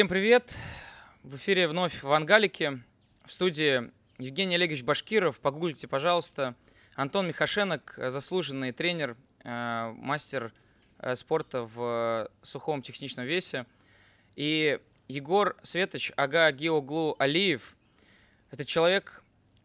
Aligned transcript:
Всем 0.00 0.08
привет! 0.08 0.56
В 1.22 1.36
эфире 1.36 1.68
вновь 1.68 2.02
в 2.02 2.10
Ангалике. 2.10 2.78
В 3.26 3.30
студии 3.30 3.90
Евгений 4.16 4.54
Олегович 4.54 4.82
Башкиров. 4.82 5.38
Погуглите, 5.40 5.88
пожалуйста. 5.88 6.54
Антон 6.94 7.28
Михашенок, 7.28 7.98
заслуженный 7.98 8.72
тренер, 8.72 9.18
э, 9.44 9.92
мастер 9.98 10.54
э, 11.00 11.14
спорта 11.16 11.64
в 11.64 12.30
сухом 12.40 12.80
техничном 12.80 13.26
весе. 13.26 13.66
И 14.36 14.80
Егор 15.06 15.54
Светоч 15.62 16.12
Ага 16.16 16.50
Геоглу 16.50 17.14
Алиев. 17.18 17.76
Это 18.50 18.64
человек, 18.64 19.22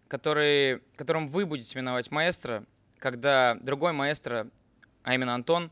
который, 0.10 0.82
которым 0.98 1.30
вы 1.30 1.46
будете 1.46 1.78
именовать 1.78 2.12
маэстро, 2.12 2.66
когда 3.00 3.56
другой 3.62 3.94
маэстро, 3.94 4.50
а 5.04 5.14
именно 5.14 5.34
Антон, 5.34 5.72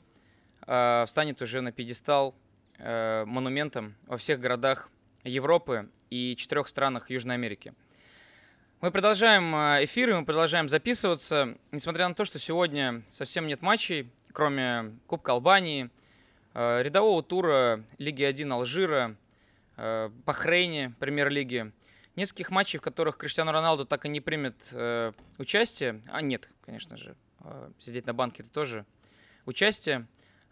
э, 0.67 1.03
встанет 1.05 1.41
уже 1.41 1.59
на 1.59 1.73
пьедестал 1.73 2.33
э, 2.33 2.42
монументом 2.83 3.95
во 4.07 4.17
всех 4.17 4.39
городах 4.39 4.89
Европы 5.23 5.89
и 6.09 6.35
четырех 6.35 6.67
странах 6.67 7.09
Южной 7.09 7.35
Америки. 7.35 7.73
Мы 8.83 8.91
продолжаем 8.91 9.55
э, 9.55 9.85
эфиры, 9.85 10.13
мы 10.19 10.25
продолжаем 10.25 10.67
записываться, 10.67 11.57
несмотря 11.71 12.05
на 12.09 12.13
то, 12.13 12.25
что 12.25 12.37
сегодня 12.37 13.01
совсем 13.09 13.47
нет 13.47 13.61
матчей, 13.61 14.11
кроме 14.33 14.99
Кубка 15.07 15.31
Албании, 15.31 15.89
э, 16.53 16.81
рядового 16.83 17.23
тура 17.23 17.81
Лиги 17.97 18.23
1 18.23 18.51
Алжира, 18.51 19.15
э, 19.77 20.09
Бахрейне, 20.25 20.93
премьер-лиги, 20.99 21.71
нескольких 22.17 22.51
матчей, 22.51 22.77
в 22.77 22.81
которых 22.81 23.15
Криштиану 23.15 23.53
Роналду 23.53 23.85
так 23.85 24.05
и 24.05 24.09
не 24.09 24.19
примет 24.19 24.55
участие, 25.37 26.01
а 26.11 26.21
нет, 26.21 26.49
конечно 26.65 26.97
же, 26.97 27.15
сидеть 27.79 28.05
на 28.05 28.13
банке 28.13 28.43
это 28.43 28.51
тоже 28.51 28.85
участие, 29.45 30.05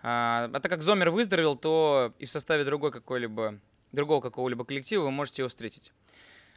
а, 0.03 0.49
а 0.51 0.59
так 0.59 0.71
как 0.71 0.81
Зомер 0.81 1.11
выздоровел, 1.11 1.55
то 1.55 2.13
и 2.17 2.25
в 2.25 2.31
составе 2.31 2.63
другой 2.63 2.91
какой-либо, 2.91 3.59
другого 3.91 4.21
какого-либо 4.21 4.65
коллектива 4.65 5.03
вы 5.03 5.11
можете 5.11 5.41
его 5.41 5.49
встретить. 5.49 5.91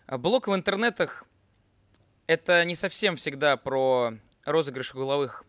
А, 0.06 0.18
блок 0.18 0.48
в 0.48 0.54
интернетах— 0.54 1.24
это 2.26 2.64
не 2.64 2.74
совсем 2.74 3.16
всегда 3.16 3.56
про 3.56 4.14
розыгрыш 4.44 4.94
угловых 4.94 5.44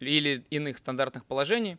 или 0.00 0.44
иных 0.50 0.78
стандартных 0.78 1.26
положений, 1.26 1.78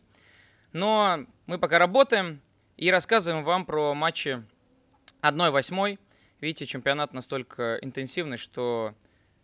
но 0.72 1.26
мы 1.46 1.58
пока 1.58 1.78
работаем 1.78 2.40
и 2.76 2.90
рассказываем 2.90 3.44
вам 3.44 3.66
про 3.66 3.94
матчи 3.94 4.42
1-8. 5.22 5.98
Видите, 6.40 6.66
чемпионат 6.66 7.12
настолько 7.12 7.78
интенсивный, 7.82 8.36
что 8.36 8.94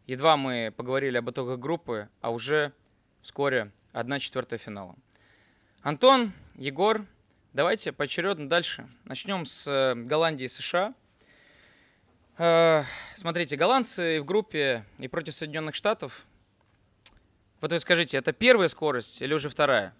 едва 0.06 0.36
мы 0.36 0.72
поговорили 0.76 1.18
об 1.18 1.28
итогах 1.30 1.58
группы, 1.58 2.08
а 2.20 2.30
уже 2.30 2.72
вскоре 3.22 3.72
1-4 3.92 4.56
финала. 4.56 4.94
Антон, 5.86 6.32
Егор, 6.56 7.02
давайте 7.52 7.92
поочередно 7.92 8.48
дальше. 8.48 8.88
Начнем 9.04 9.46
с 9.46 9.68
э, 9.68 9.94
Голландии 9.94 10.46
и 10.46 10.48
США. 10.48 10.94
Э, 12.38 12.82
смотрите, 13.14 13.56
голландцы 13.56 14.20
в 14.20 14.24
группе 14.24 14.84
и 14.98 15.06
против 15.06 15.34
Соединенных 15.34 15.76
Штатов. 15.76 16.26
Вот 17.60 17.70
вы 17.70 17.78
скажите, 17.78 18.16
это 18.16 18.32
первая 18.32 18.66
скорость 18.66 19.22
или 19.22 19.32
уже 19.32 19.48
вторая? 19.48 19.94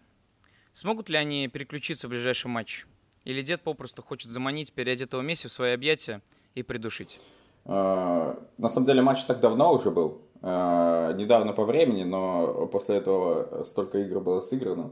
Смогут 0.72 1.08
ли 1.08 1.16
они 1.16 1.46
переключиться 1.46 2.08
в 2.08 2.10
ближайший 2.10 2.48
матч? 2.48 2.84
Или 3.22 3.42
дед 3.42 3.62
попросту 3.62 4.02
хочет 4.02 4.32
заманить 4.32 4.72
переодетого 4.72 5.20
Месси 5.20 5.46
в 5.46 5.52
свои 5.52 5.70
объятия 5.70 6.20
и 6.56 6.64
придушить? 6.64 7.20
Э, 7.64 8.34
на 8.58 8.68
самом 8.70 8.86
деле 8.86 9.02
матч 9.02 9.22
так 9.22 9.38
давно 9.38 9.72
уже 9.72 9.92
был. 9.92 10.20
Недавно 10.42 11.52
по 11.52 11.64
времени, 11.64 12.02
но 12.02 12.66
после 12.66 12.96
этого 12.96 13.62
столько 13.62 13.98
игр 13.98 14.18
было 14.20 14.40
сыграно 14.40 14.90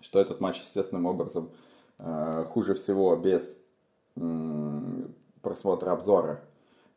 что 0.00 0.18
этот 0.18 0.40
матч 0.40 0.60
естественным 0.60 1.06
образом 1.06 1.50
э, 1.98 2.44
хуже 2.48 2.74
всего 2.74 3.16
без 3.16 3.62
просмотра 5.40 5.92
обзора 5.92 6.40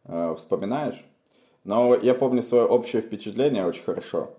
э, 0.05 0.35
вспоминаешь. 0.37 1.05
Но 1.63 1.95
я 1.95 2.15
помню 2.15 2.43
свое 2.43 2.65
общее 2.65 3.01
впечатление 3.01 3.65
очень 3.65 3.83
хорошо. 3.83 4.31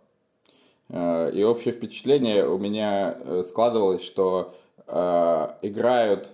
Э, 0.89 1.31
и 1.33 1.43
общее 1.43 1.73
впечатление 1.73 2.47
у 2.47 2.59
меня 2.59 3.43
складывалось, 3.45 4.03
что 4.03 4.55
играют 4.87 6.31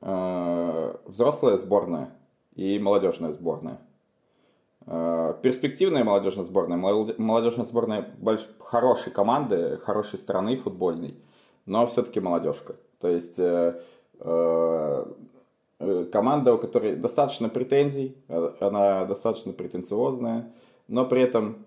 взрослая 0.00 1.58
сборная 1.58 2.10
и 2.56 2.76
молодежная 2.80 3.30
сборная. 3.30 3.78
Перспективная 4.84 6.02
молодежная 6.02 6.44
сборная, 6.44 6.76
молодежная 6.76 7.64
сборная 7.64 8.12
хорошей 8.58 9.12
команды, 9.12 9.78
хорошей 9.84 10.18
страны 10.18 10.56
футбольной– 10.56 11.14
но 11.66 11.86
все-таки 11.86 12.20
молодежка. 12.20 12.76
То 13.00 13.08
есть 13.08 13.38
э, 13.38 13.80
э, 14.20 15.04
э, 15.80 16.04
команда, 16.10 16.54
у 16.54 16.58
которой 16.58 16.96
достаточно 16.96 17.48
претензий, 17.48 18.16
она 18.60 19.04
достаточно 19.04 19.52
претенциозная, 19.52 20.52
но 20.88 21.04
при 21.04 21.22
этом 21.22 21.66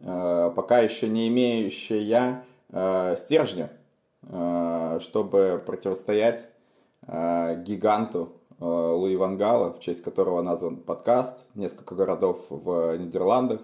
пока 0.00 0.80
еще 0.80 1.08
не 1.08 1.28
имеющая 1.28 2.44
стержня, 3.16 3.70
чтобы 5.00 5.62
противостоять 5.64 6.48
гиганту 7.06 8.32
Луи 8.58 9.16
Вангала, 9.16 9.72
в 9.74 9.80
честь 9.80 10.02
которого 10.02 10.42
назван 10.42 10.78
подкаст, 10.78 11.38
несколько 11.54 11.94
городов 11.94 12.46
в 12.48 12.96
Нидерландах 12.96 13.60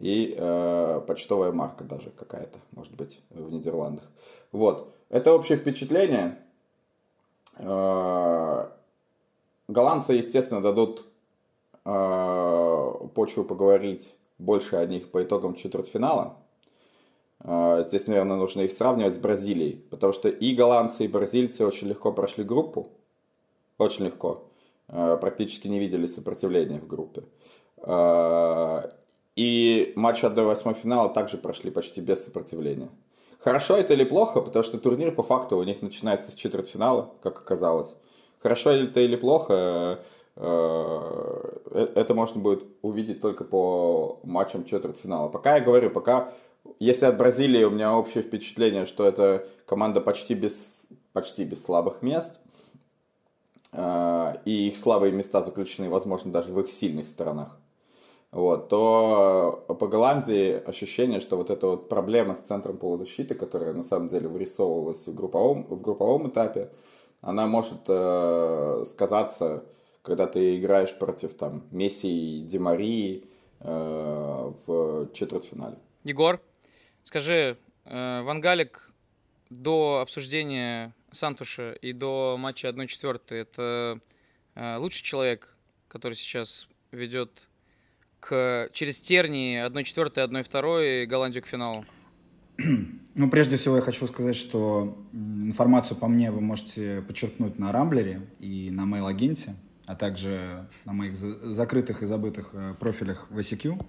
и 0.00 0.34
э, 0.36 1.02
почтовая 1.06 1.52
марка 1.52 1.84
даже 1.84 2.10
какая-то, 2.10 2.58
может 2.72 2.94
быть, 2.94 3.20
в 3.28 3.52
Нидерландах. 3.52 4.04
Вот. 4.50 4.92
Это 5.10 5.34
общее 5.34 5.58
впечатление. 5.58 6.38
Э, 7.58 8.68
голландцы, 9.68 10.14
естественно, 10.14 10.62
дадут 10.62 11.04
э, 11.84 12.92
почву 13.14 13.44
поговорить 13.44 14.16
больше 14.38 14.76
о 14.76 14.86
них 14.86 15.10
по 15.10 15.22
итогам 15.22 15.54
четвертьфинала. 15.54 16.38
Э, 17.40 17.84
здесь, 17.86 18.06
наверное, 18.06 18.36
нужно 18.36 18.62
их 18.62 18.72
сравнивать 18.72 19.16
с 19.16 19.18
Бразилией, 19.18 19.84
потому 19.90 20.14
что 20.14 20.30
и 20.30 20.54
голландцы, 20.54 21.04
и 21.04 21.08
бразильцы 21.08 21.66
очень 21.66 21.88
легко 21.88 22.10
прошли 22.10 22.42
группу. 22.42 22.88
Очень 23.76 24.06
легко. 24.06 24.44
Э, 24.88 25.18
практически 25.20 25.68
не 25.68 25.78
видели 25.78 26.06
сопротивления 26.06 26.80
в 26.80 26.86
группе. 26.86 27.24
Э, 27.82 28.88
и 29.40 29.94
матчи 29.96 30.26
1-8 30.26 30.74
финала 30.74 31.08
также 31.08 31.38
прошли 31.38 31.70
почти 31.70 32.02
без 32.02 32.22
сопротивления. 32.22 32.90
Хорошо 33.38 33.78
это 33.78 33.94
или 33.94 34.04
плохо, 34.04 34.42
потому 34.42 34.62
что 34.62 34.76
турнир 34.76 35.14
по 35.14 35.22
факту 35.22 35.56
у 35.56 35.62
них 35.62 35.80
начинается 35.80 36.30
с 36.30 36.34
четвертьфинала, 36.34 37.14
как 37.22 37.38
оказалось. 37.38 37.94
Хорошо 38.42 38.70
это 38.70 39.00
или 39.00 39.16
плохо, 39.16 39.98
э, 40.36 40.44
э, 41.70 41.88
это 41.94 42.12
можно 42.12 42.38
будет 42.38 42.64
увидеть 42.82 43.22
только 43.22 43.44
по 43.44 44.20
матчам 44.24 44.66
четвертьфинала. 44.66 45.30
Пока 45.30 45.56
я 45.56 45.64
говорю, 45.64 45.88
пока, 45.88 46.34
если 46.78 47.06
от 47.06 47.16
Бразилии 47.16 47.64
у 47.64 47.70
меня 47.70 47.96
общее 47.96 48.22
впечатление, 48.22 48.84
что 48.84 49.06
это 49.06 49.46
команда 49.64 50.02
почти 50.02 50.34
без, 50.34 50.88
почти 51.14 51.44
без 51.44 51.64
слабых 51.64 52.02
мест, 52.02 52.38
э, 53.72 54.34
и 54.44 54.68
их 54.68 54.76
слабые 54.76 55.12
места 55.12 55.40
заключены, 55.40 55.88
возможно, 55.88 56.30
даже 56.30 56.52
в 56.52 56.60
их 56.60 56.70
сильных 56.70 57.08
сторонах 57.08 57.59
вот, 58.32 58.68
то 58.68 59.64
по 59.68 59.88
Голландии 59.88 60.62
ощущение, 60.64 61.20
что 61.20 61.36
вот 61.36 61.50
эта 61.50 61.66
вот 61.66 61.88
проблема 61.88 62.36
с 62.36 62.40
центром 62.40 62.76
полузащиты, 62.76 63.34
которая 63.34 63.72
на 63.72 63.82
самом 63.82 64.08
деле 64.08 64.28
вырисовывалась 64.28 65.06
в 65.06 65.14
групповом, 65.14 65.64
в 65.64 65.80
групповом 65.80 66.28
этапе, 66.28 66.70
она 67.22 67.46
может 67.48 67.80
э, 67.88 68.84
сказаться, 68.86 69.64
когда 70.02 70.26
ты 70.26 70.58
играешь 70.58 70.96
против 70.96 71.34
там 71.34 71.64
Месси 71.72 72.38
и 72.38 72.42
Демарии 72.42 73.24
э, 73.58 74.52
в 74.66 75.12
четвертьфинале. 75.12 75.76
Егор, 76.04 76.40
скажи, 77.02 77.58
э, 77.84 78.22
Вангалик 78.22 78.92
до 79.50 79.98
обсуждения 80.00 80.94
Сантуша 81.10 81.72
и 81.72 81.92
до 81.92 82.36
матча 82.38 82.68
1-4 82.68 83.20
это 83.30 84.00
э, 84.54 84.76
лучший 84.76 85.02
человек, 85.02 85.56
который 85.88 86.14
сейчас 86.14 86.68
ведет 86.92 87.49
к, 88.20 88.68
через 88.72 89.00
тернии 89.00 89.66
1-4, 89.66 90.14
1-2 90.14 91.06
Голландию 91.06 91.42
к 91.42 91.46
финалу? 91.46 91.84
Ну, 93.16 93.28
прежде 93.28 93.56
всего, 93.56 93.76
я 93.76 93.82
хочу 93.82 94.06
сказать, 94.06 94.36
что 94.36 94.96
информацию 95.12 95.96
по 95.96 96.06
мне 96.06 96.30
вы 96.30 96.40
можете 96.40 97.02
подчеркнуть 97.02 97.58
на 97.58 97.72
Рамблере 97.72 98.22
и 98.38 98.70
на 98.70 98.84
мейл-агенте, 98.84 99.56
а 99.84 99.96
также 99.96 100.68
на 100.84 100.92
моих 100.92 101.16
закрытых 101.16 102.02
и 102.02 102.06
забытых 102.06 102.50
э, 102.52 102.74
профилях 102.78 103.26
в 103.28 103.36
ICQ. 103.36 103.84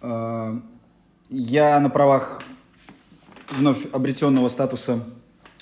Э, 0.00 0.60
я 1.28 1.78
на 1.80 1.90
правах 1.90 2.42
вновь 3.50 3.86
обретенного 3.92 4.48
статуса 4.48 5.04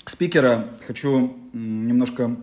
спикера 0.05 0.69
хочу 0.87 1.37
немножко 1.51 2.37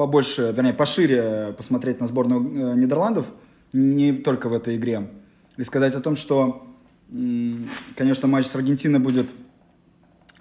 побольше, 0.00 0.54
вернее, 0.56 0.72
пошире 0.72 1.52
посмотреть 1.54 2.00
на 2.00 2.06
сборную 2.06 2.40
э, 2.40 2.74
Нидерландов, 2.74 3.26
не 3.74 4.14
только 4.14 4.48
в 4.48 4.54
этой 4.54 4.76
игре, 4.76 5.10
и 5.58 5.62
сказать 5.62 5.94
о 5.94 6.00
том, 6.00 6.16
что, 6.16 6.66
конечно, 7.96 8.26
матч 8.26 8.46
с 8.46 8.54
Аргентиной 8.56 8.98
будет 8.98 9.28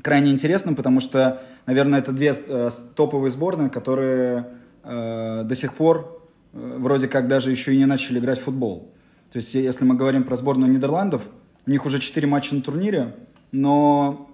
крайне 0.01 0.31
интересным, 0.31 0.77
потому 0.77 1.01
что, 1.01 1.43
наверное, 1.65 1.99
это 1.99 2.13
две 2.13 2.37
э, 2.39 2.69
топовые 2.95 3.33
сборные, 3.33 3.69
которые 3.69 4.47
э, 4.85 5.43
до 5.43 5.55
сих 5.55 5.73
пор 5.73 6.25
вроде 6.53 7.09
как 7.09 7.27
даже 7.27 7.51
еще 7.51 7.75
и 7.75 7.77
не 7.77 7.85
начали 7.85 8.19
играть 8.19 8.39
в 8.39 8.43
футбол. 8.43 8.93
То 9.29 9.39
есть, 9.39 9.55
если 9.55 9.83
мы 9.83 9.95
говорим 9.95 10.23
про 10.23 10.37
сборную 10.37 10.71
Нидерландов, 10.71 11.23
у 11.67 11.69
них 11.69 11.85
уже 11.85 11.99
4 11.99 12.25
матча 12.27 12.55
на 12.55 12.61
турнире, 12.61 13.13
но 13.51 14.29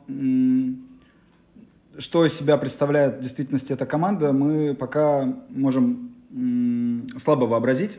что 1.97 2.25
из 2.25 2.33
себя 2.33 2.57
представляет 2.57 3.17
в 3.17 3.19
действительности 3.21 3.73
эта 3.73 3.85
команда, 3.85 4.33
мы 4.33 4.73
пока 4.73 5.33
можем 5.49 6.15
м- 6.31 7.07
слабо 7.19 7.45
вообразить. 7.45 7.97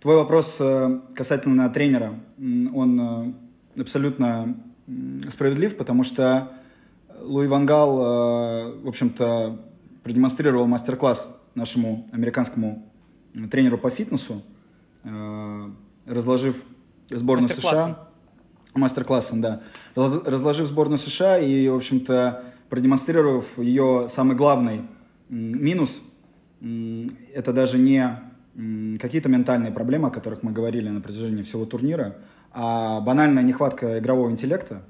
Твой 0.00 0.16
вопрос 0.16 0.56
э, 0.60 1.00
касательно 1.14 1.68
тренера, 1.70 2.14
он 2.38 3.34
э, 3.74 3.80
абсолютно 3.80 4.56
справедлив, 5.30 5.76
потому 5.76 6.04
что 6.04 6.52
Луи 7.20 7.48
Вангал, 7.48 7.98
э, 7.98 8.80
в 8.82 8.88
общем-то, 8.88 9.60
продемонстрировал 10.04 10.66
мастер-класс 10.66 11.28
нашему 11.54 12.08
американскому 12.12 12.84
тренеру 13.50 13.78
по 13.78 13.90
фитнесу, 13.90 14.42
разложив 16.06 16.62
сборную 17.10 17.48
США. 17.48 18.08
Мастер-классом, 18.74 19.40
да. 19.40 19.62
Разложив 19.94 20.68
сборную 20.68 20.98
США 20.98 21.38
и, 21.38 21.66
в 21.68 21.74
общем-то, 21.74 22.44
продемонстрировав 22.68 23.44
ее 23.58 24.08
самый 24.10 24.36
главный 24.36 24.82
минус, 25.28 26.02
это 26.60 27.52
даже 27.52 27.78
не 27.78 28.18
какие-то 28.98 29.28
ментальные 29.28 29.72
проблемы, 29.72 30.08
о 30.08 30.10
которых 30.10 30.42
мы 30.42 30.52
говорили 30.52 30.88
на 30.88 31.00
протяжении 31.00 31.42
всего 31.42 31.66
турнира, 31.66 32.16
а 32.52 33.00
банальная 33.00 33.42
нехватка 33.42 33.98
игрового 33.98 34.30
интеллекта. 34.30 34.82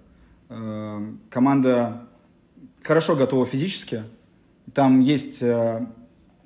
Э, 0.49 1.05
команда 1.31 2.03
хорошо 2.83 3.17
готова 3.17 3.45
физически. 3.45 4.03
Там 4.73 5.01
есть, 5.01 5.43
э, 5.43 5.85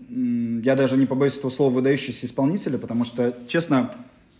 я 0.09 0.77
даже 0.77 0.97
не 0.97 1.05
побоюсь 1.05 1.37
этого 1.37 1.50
слова, 1.50 1.75
выдающиеся 1.75 2.25
исполнители, 2.25 2.79
потому 2.79 3.05
что, 3.05 3.37
честно, 3.47 3.94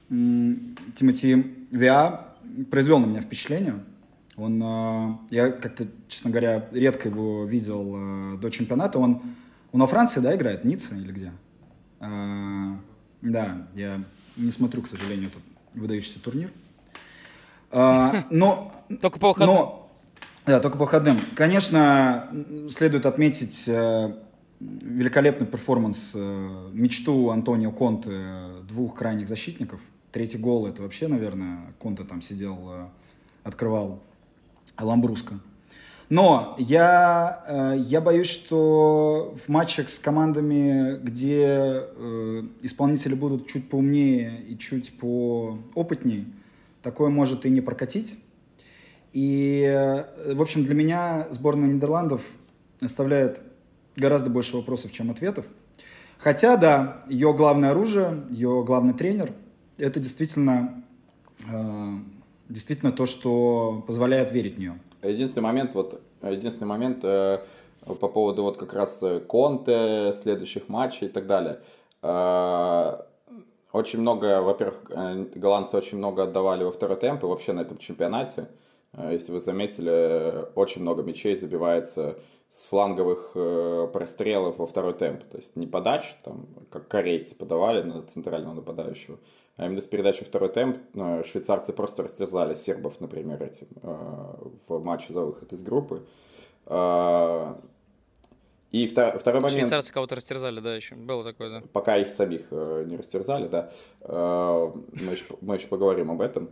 Тимати 0.09 1.55
Виа 1.71 2.29
произвел 2.71 2.99
на 2.99 3.07
меня 3.07 3.21
впечатление. 3.21 3.75
Он, 4.41 4.63
э, 4.63 5.17
я 5.31 5.51
как-то, 5.51 5.87
честно 6.09 6.31
говоря, 6.31 6.69
редко 6.73 7.09
его 7.09 7.45
видел 7.45 8.39
до 8.39 8.51
чемпионата. 8.51 8.99
Он, 8.99 9.23
он 9.73 9.81
во 9.81 9.87
Франции, 9.87 10.21
да, 10.21 10.35
играет? 10.35 10.65
Ницца 10.65 10.95
или 10.95 11.13
где? 11.13 11.33
Да, 12.01 13.67
я 13.75 14.03
не 14.37 14.51
смотрю, 14.51 14.83
к 14.83 14.89
сожалению, 14.89 15.29
этот 15.29 15.43
выдающийся 15.75 16.21
турнир. 16.21 16.51
А, 17.71 18.25
но, 18.31 18.73
только 19.01 19.19
по 19.19 19.29
выходным. 19.29 19.57
Но, 19.57 19.91
да, 20.47 20.61
только 20.61 20.79
по 20.79 20.85
выходным. 20.85 21.19
Конечно, 21.35 22.29
следует 22.71 23.07
отметить 23.07 23.65
э, 23.69 24.15
великолепный 24.59 25.47
перформанс, 25.47 26.13
э, 26.15 26.71
мечту 26.73 27.31
Антонио 27.31 27.71
Конте 27.71 28.63
двух 28.69 28.97
крайних 28.97 29.29
защитников. 29.29 29.81
Третий 30.13 30.39
гол, 30.39 30.67
это 30.67 30.83
вообще, 30.83 31.07
наверное, 31.07 31.73
Конте 31.79 32.05
там 32.05 32.23
сидел, 32.23 32.59
э, 32.71 32.89
открывал 33.45 34.03
Ламбруска. 34.79 35.41
Но 36.09 36.57
я, 36.59 37.77
я 37.79 38.01
боюсь, 38.01 38.29
что 38.29 39.37
в 39.47 39.49
матчах 39.49 39.89
с 39.89 39.99
командами, 39.99 40.99
где 41.01 41.85
исполнители 42.63 43.15
будут 43.15 43.47
чуть 43.47 43.69
поумнее 43.69 44.43
и 44.43 44.59
чуть 44.59 44.99
поопытнее, 44.99 46.25
такое 46.83 47.11
может 47.11 47.47
и 47.47 47.51
не 47.51 47.61
прокатить. 47.61 48.19
И, 49.13 49.65
э, 49.67 50.35
в 50.35 50.41
общем, 50.41 50.65
для 50.65 50.75
меня 50.75 51.27
сборная 51.31 51.69
Нидерландов 51.69 52.23
оставляет 52.81 53.41
гораздо 53.97 54.31
больше 54.31 54.57
вопросов, 54.57 54.93
чем 54.93 55.11
ответов. 55.11 55.47
Хотя, 56.19 56.57
да, 56.57 57.03
ее 57.09 57.35
главное 57.35 57.71
оружие, 57.71 58.23
ее 58.31 58.63
главный 58.65 58.93
тренер, 58.93 59.33
это 59.79 59.99
действительно, 59.99 60.85
э, 61.49 61.95
действительно 62.51 62.93
то, 62.93 63.07
что 63.07 63.83
позволяет 63.87 64.31
верить 64.31 64.57
в 64.57 64.59
нее. 64.59 64.79
Единственный 65.03 65.45
момент, 65.45 65.75
вот, 65.75 66.01
единственный 66.23 66.69
момент 66.69 66.99
э, 67.03 67.39
по 67.87 68.09
поводу 68.09 68.43
вот 68.43 68.59
как 68.59 68.75
раз 68.75 69.03
Конте, 69.29 70.15
следующих 70.23 70.69
матчей 70.69 71.07
и 71.07 71.11
так 71.11 71.27
далее. 71.27 71.61
Э, 72.03 72.99
очень 73.73 74.01
много, 74.01 74.43
во-первых, 74.43 74.77
э, 74.91 75.27
голландцы 75.35 75.77
очень 75.77 75.99
много 75.99 76.25
отдавали 76.25 76.65
во 76.65 76.73
второй 76.73 76.97
темп 76.97 77.23
и 77.23 77.27
вообще 77.27 77.53
на 77.53 77.61
этом 77.61 77.79
чемпионате. 77.79 78.49
Э, 78.93 79.11
если 79.13 79.33
вы 79.33 79.41
заметили, 79.41 80.47
очень 80.55 80.83
много 80.83 81.03
мячей 81.03 81.37
забивается 81.37 82.19
с 82.51 82.65
фланговых 82.67 83.33
э, 83.37 83.89
прострелов 83.93 84.59
во 84.59 84.67
второй 84.67 84.95
темп. 84.95 85.23
То 85.25 85.37
есть 85.39 85.55
не 85.55 85.69
подач, 85.69 86.17
там, 86.25 86.47
как 86.71 86.89
корейцы 86.89 87.35
подавали 87.35 87.83
на 87.83 88.03
центрального 88.03 88.55
нападающего, 88.55 89.19
а 89.61 89.67
именно 89.67 89.81
с 89.81 89.87
передачи 89.87 90.25
второй 90.25 90.49
темп 90.49 90.79
швейцарцы 91.27 91.73
просто 91.73 92.03
растерзали 92.05 92.55
сербов, 92.55 93.01
например, 93.01 93.43
этим 93.43 93.67
в 94.67 94.83
матче 94.83 95.13
за 95.13 95.21
выход 95.21 95.53
из 95.53 95.61
группы. 95.63 96.03
И 98.71 98.87
втор, 98.87 99.19
второй 99.19 99.41
момент... 99.41 99.59
Швейцарцы 99.59 99.93
кого-то 99.93 100.15
растерзали, 100.15 100.61
да, 100.61 100.77
еще 100.77 100.95
было 100.95 101.25
такое, 101.25 101.51
да. 101.51 101.63
Пока 101.73 101.97
их 101.97 102.11
самих 102.11 102.43
э, 102.53 102.85
не 102.87 102.97
растерзали, 102.97 103.49
да. 103.49 103.73
Э, 104.03 104.71
мы, 104.93 105.13
еще, 105.13 105.25
мы 105.41 105.57
еще 105.57 105.67
поговорим 105.67 106.13
об 106.13 106.21
этом. 106.21 106.51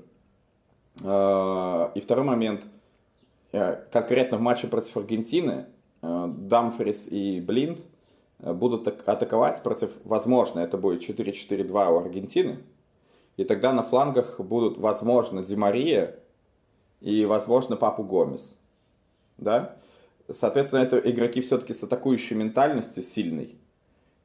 Э, 1.00 1.90
и 1.94 2.00
второй 2.00 2.24
момент. 2.24 2.64
Э, 3.52 3.76
конкретно 3.92 4.36
в 4.36 4.40
матче 4.40 4.66
против 4.66 4.96
Аргентины 4.96 5.66
э, 6.02 6.26
Дамфрис 6.28 7.06
и 7.08 7.40
Блинд 7.40 7.78
э, 8.40 8.52
будут 8.52 8.88
атаковать 8.88 9.62
против, 9.62 9.92
возможно, 10.02 10.58
это 10.58 10.76
будет 10.76 11.08
4-4-2 11.08 11.92
у 11.92 11.98
Аргентины. 11.98 12.58
И 13.38 13.44
тогда 13.44 13.72
на 13.72 13.84
флангах 13.84 14.40
будут, 14.40 14.78
возможно, 14.78 15.44
Ди 15.44 15.54
Мария 15.54 16.16
и, 17.00 17.24
возможно, 17.24 17.76
Папу 17.76 18.02
Гомес. 18.02 18.56
Да? 19.38 19.76
Соответственно, 20.34 20.80
это 20.80 20.98
игроки 20.98 21.40
все-таки 21.40 21.72
с 21.72 21.84
атакующей 21.84 22.34
ментальностью 22.34 23.04
сильной. 23.04 23.56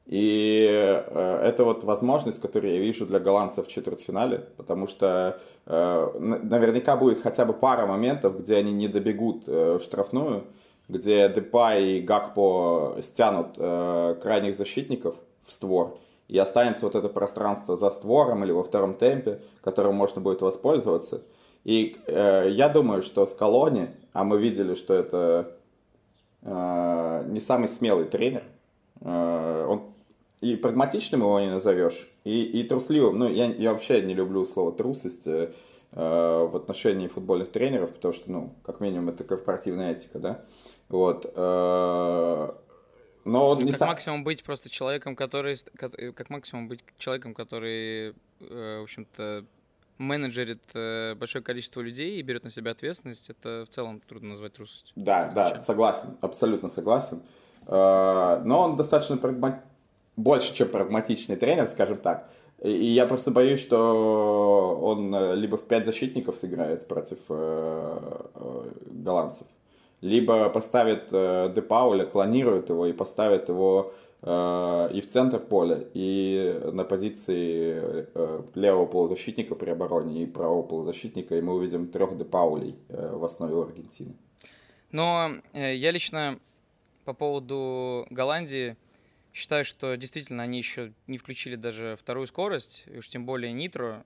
И 0.06 0.66
э, 0.68 1.40
это 1.44 1.64
вот 1.64 1.84
возможность, 1.84 2.40
которую 2.40 2.74
я 2.74 2.80
вижу 2.80 3.06
для 3.06 3.20
голландцев 3.20 3.68
в 3.68 3.70
четвертьфинале, 3.70 4.48
потому 4.56 4.88
что 4.88 5.38
э, 5.64 6.10
наверняка 6.18 6.96
будет 6.96 7.22
хотя 7.22 7.44
бы 7.44 7.52
пара 7.52 7.86
моментов, 7.86 8.40
где 8.40 8.56
они 8.56 8.72
не 8.72 8.88
добегут 8.88 9.44
э, 9.46 9.78
в 9.78 9.82
штрафную, 9.84 10.44
где 10.88 11.28
Депа 11.28 11.78
и 11.78 12.00
Гакпо 12.00 12.96
стянут 13.02 13.56
крайних 13.56 14.56
защитников 14.56 15.14
в 15.46 15.52
створ, 15.52 15.98
и 16.28 16.38
останется 16.38 16.86
вот 16.86 16.94
это 16.94 17.08
пространство 17.08 17.76
за 17.76 17.90
створом 17.90 18.44
или 18.44 18.52
во 18.52 18.64
втором 18.64 18.94
темпе, 18.94 19.40
которым 19.62 19.94
можно 19.94 20.20
будет 20.20 20.40
воспользоваться. 20.40 21.22
И 21.64 21.96
э, 22.06 22.48
я 22.50 22.68
думаю, 22.68 23.02
что 23.02 23.26
с 23.26 23.34
Колони, 23.34 23.88
а 24.12 24.24
мы 24.24 24.38
видели, 24.38 24.74
что 24.74 24.94
это 24.94 25.54
Э, 26.44 27.24
не 27.26 27.40
самый 27.40 27.68
смелый 27.68 28.04
тренер. 28.04 28.44
Э, 29.00 29.66
он 29.68 29.82
и 30.40 30.56
прагматичным 30.56 31.22
его 31.22 31.40
не 31.40 31.50
назовешь, 31.50 32.10
и, 32.24 32.42
и 32.42 32.64
трусливым. 32.64 33.18
Ну, 33.18 33.30
я, 33.30 33.46
я 33.46 33.72
вообще 33.72 34.02
не 34.02 34.12
люблю 34.12 34.44
слово 34.44 34.72
трусость 34.72 35.26
э, 35.26 35.50
в 35.92 36.54
отношении 36.54 37.06
футбольных 37.06 37.50
тренеров, 37.50 37.94
потому 37.94 38.12
что, 38.12 38.30
ну, 38.30 38.50
как 38.62 38.80
минимум, 38.80 39.08
это 39.08 39.24
корпоративная 39.24 39.92
этика, 39.92 40.18
да. 40.18 40.40
Вот. 40.90 41.32
Э, 41.34 42.50
но 43.24 43.50
он 43.50 43.58
ну, 43.58 43.64
не 43.64 43.72
как 43.72 43.78
сам... 43.78 43.88
максимум 43.88 44.24
быть 44.24 44.42
просто 44.44 44.70
человеком, 44.70 45.16
который, 45.16 45.56
как 46.12 46.30
максимум 46.30 46.68
быть 46.68 46.80
человеком, 46.98 47.34
который, 47.34 48.14
в 48.40 48.82
общем-то, 48.82 49.44
менеджерит 49.98 50.62
э, 50.74 51.14
большое 51.14 51.42
количество 51.42 51.80
людей 51.80 52.18
и 52.18 52.22
берет 52.22 52.44
на 52.44 52.50
себя 52.50 52.72
ответственность, 52.72 53.30
это 53.30 53.64
в 53.68 53.72
целом 53.72 54.00
трудно 54.06 54.30
назвать 54.30 54.54
трусостью. 54.54 54.92
Да, 54.96 55.30
да, 55.34 55.58
согласен, 55.58 56.16
абсолютно 56.20 56.68
согласен. 56.68 57.22
Э, 57.66 58.42
но 58.44 58.62
он 58.62 58.76
достаточно 58.76 59.16
прагма... 59.16 59.62
больше, 60.16 60.54
чем 60.54 60.68
прагматичный 60.68 61.36
тренер, 61.36 61.68
скажем 61.68 61.98
так. 61.98 62.28
И 62.62 62.86
я 62.86 63.06
просто 63.06 63.30
боюсь, 63.30 63.60
что 63.60 64.78
он 64.82 65.14
э, 65.14 65.36
либо 65.36 65.56
в 65.56 65.66
пять 65.66 65.86
защитников 65.86 66.36
сыграет 66.36 66.88
против 66.88 67.18
голландцев, 68.86 69.46
либо 70.04 70.48
поставит 70.50 71.08
Де 71.10 71.62
Пауля, 71.62 72.04
клонирует 72.04 72.68
его 72.68 72.86
и 72.86 72.92
поставит 72.92 73.48
его 73.48 73.92
Э, 74.26 74.88
и 74.90 75.02
в 75.02 75.08
центр 75.08 75.38
поля, 75.38 75.84
и 75.92 76.58
на 76.72 76.84
позиции 76.84 78.06
э, 78.14 78.42
левого 78.54 78.86
полузащитника 78.86 79.54
при 79.54 79.68
обороне 79.68 80.22
и 80.22 80.26
правого 80.26 80.62
полузащитника, 80.62 81.36
и 81.36 81.42
мы 81.42 81.54
увидим 81.54 81.88
трех 81.88 82.16
депаулей 82.16 82.74
э, 82.88 83.16
в 83.16 83.22
основе 83.22 83.54
у 83.54 83.62
Аргентины. 83.62 84.14
Но 84.92 85.32
я 85.52 85.90
лично 85.90 86.38
по 87.04 87.12
поводу 87.12 88.06
Голландии 88.08 88.76
считаю, 89.34 89.64
что 89.66 89.94
действительно 89.96 90.42
они 90.44 90.56
еще 90.56 90.92
не 91.06 91.18
включили 91.18 91.56
даже 91.56 91.98
вторую 92.00 92.26
скорость, 92.26 92.84
и 92.86 92.98
уж 92.98 93.08
тем 93.08 93.26
более 93.26 93.52
нитро, 93.52 94.04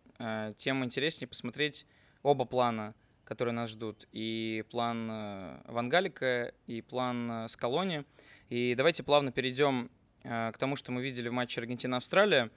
тем 0.56 0.82
интереснее 0.82 1.28
посмотреть 1.28 1.84
оба 2.22 2.46
плана. 2.46 2.94
Которые 3.28 3.52
нас 3.52 3.68
ждут, 3.68 4.08
и 4.10 4.64
план 4.70 5.06
э, 5.10 5.60
Вангалика, 5.66 6.54
и 6.66 6.80
план 6.80 7.30
э, 7.30 7.48
Скалони. 7.48 8.04
И 8.48 8.74
давайте 8.74 9.02
плавно 9.02 9.32
перейдем 9.32 9.90
к 10.22 10.54
тому, 10.58 10.76
что 10.76 10.90
мы 10.92 11.02
видели 11.02 11.28
в 11.28 11.32
матче 11.32 11.60
Аргентина-Австралия. 11.60 12.50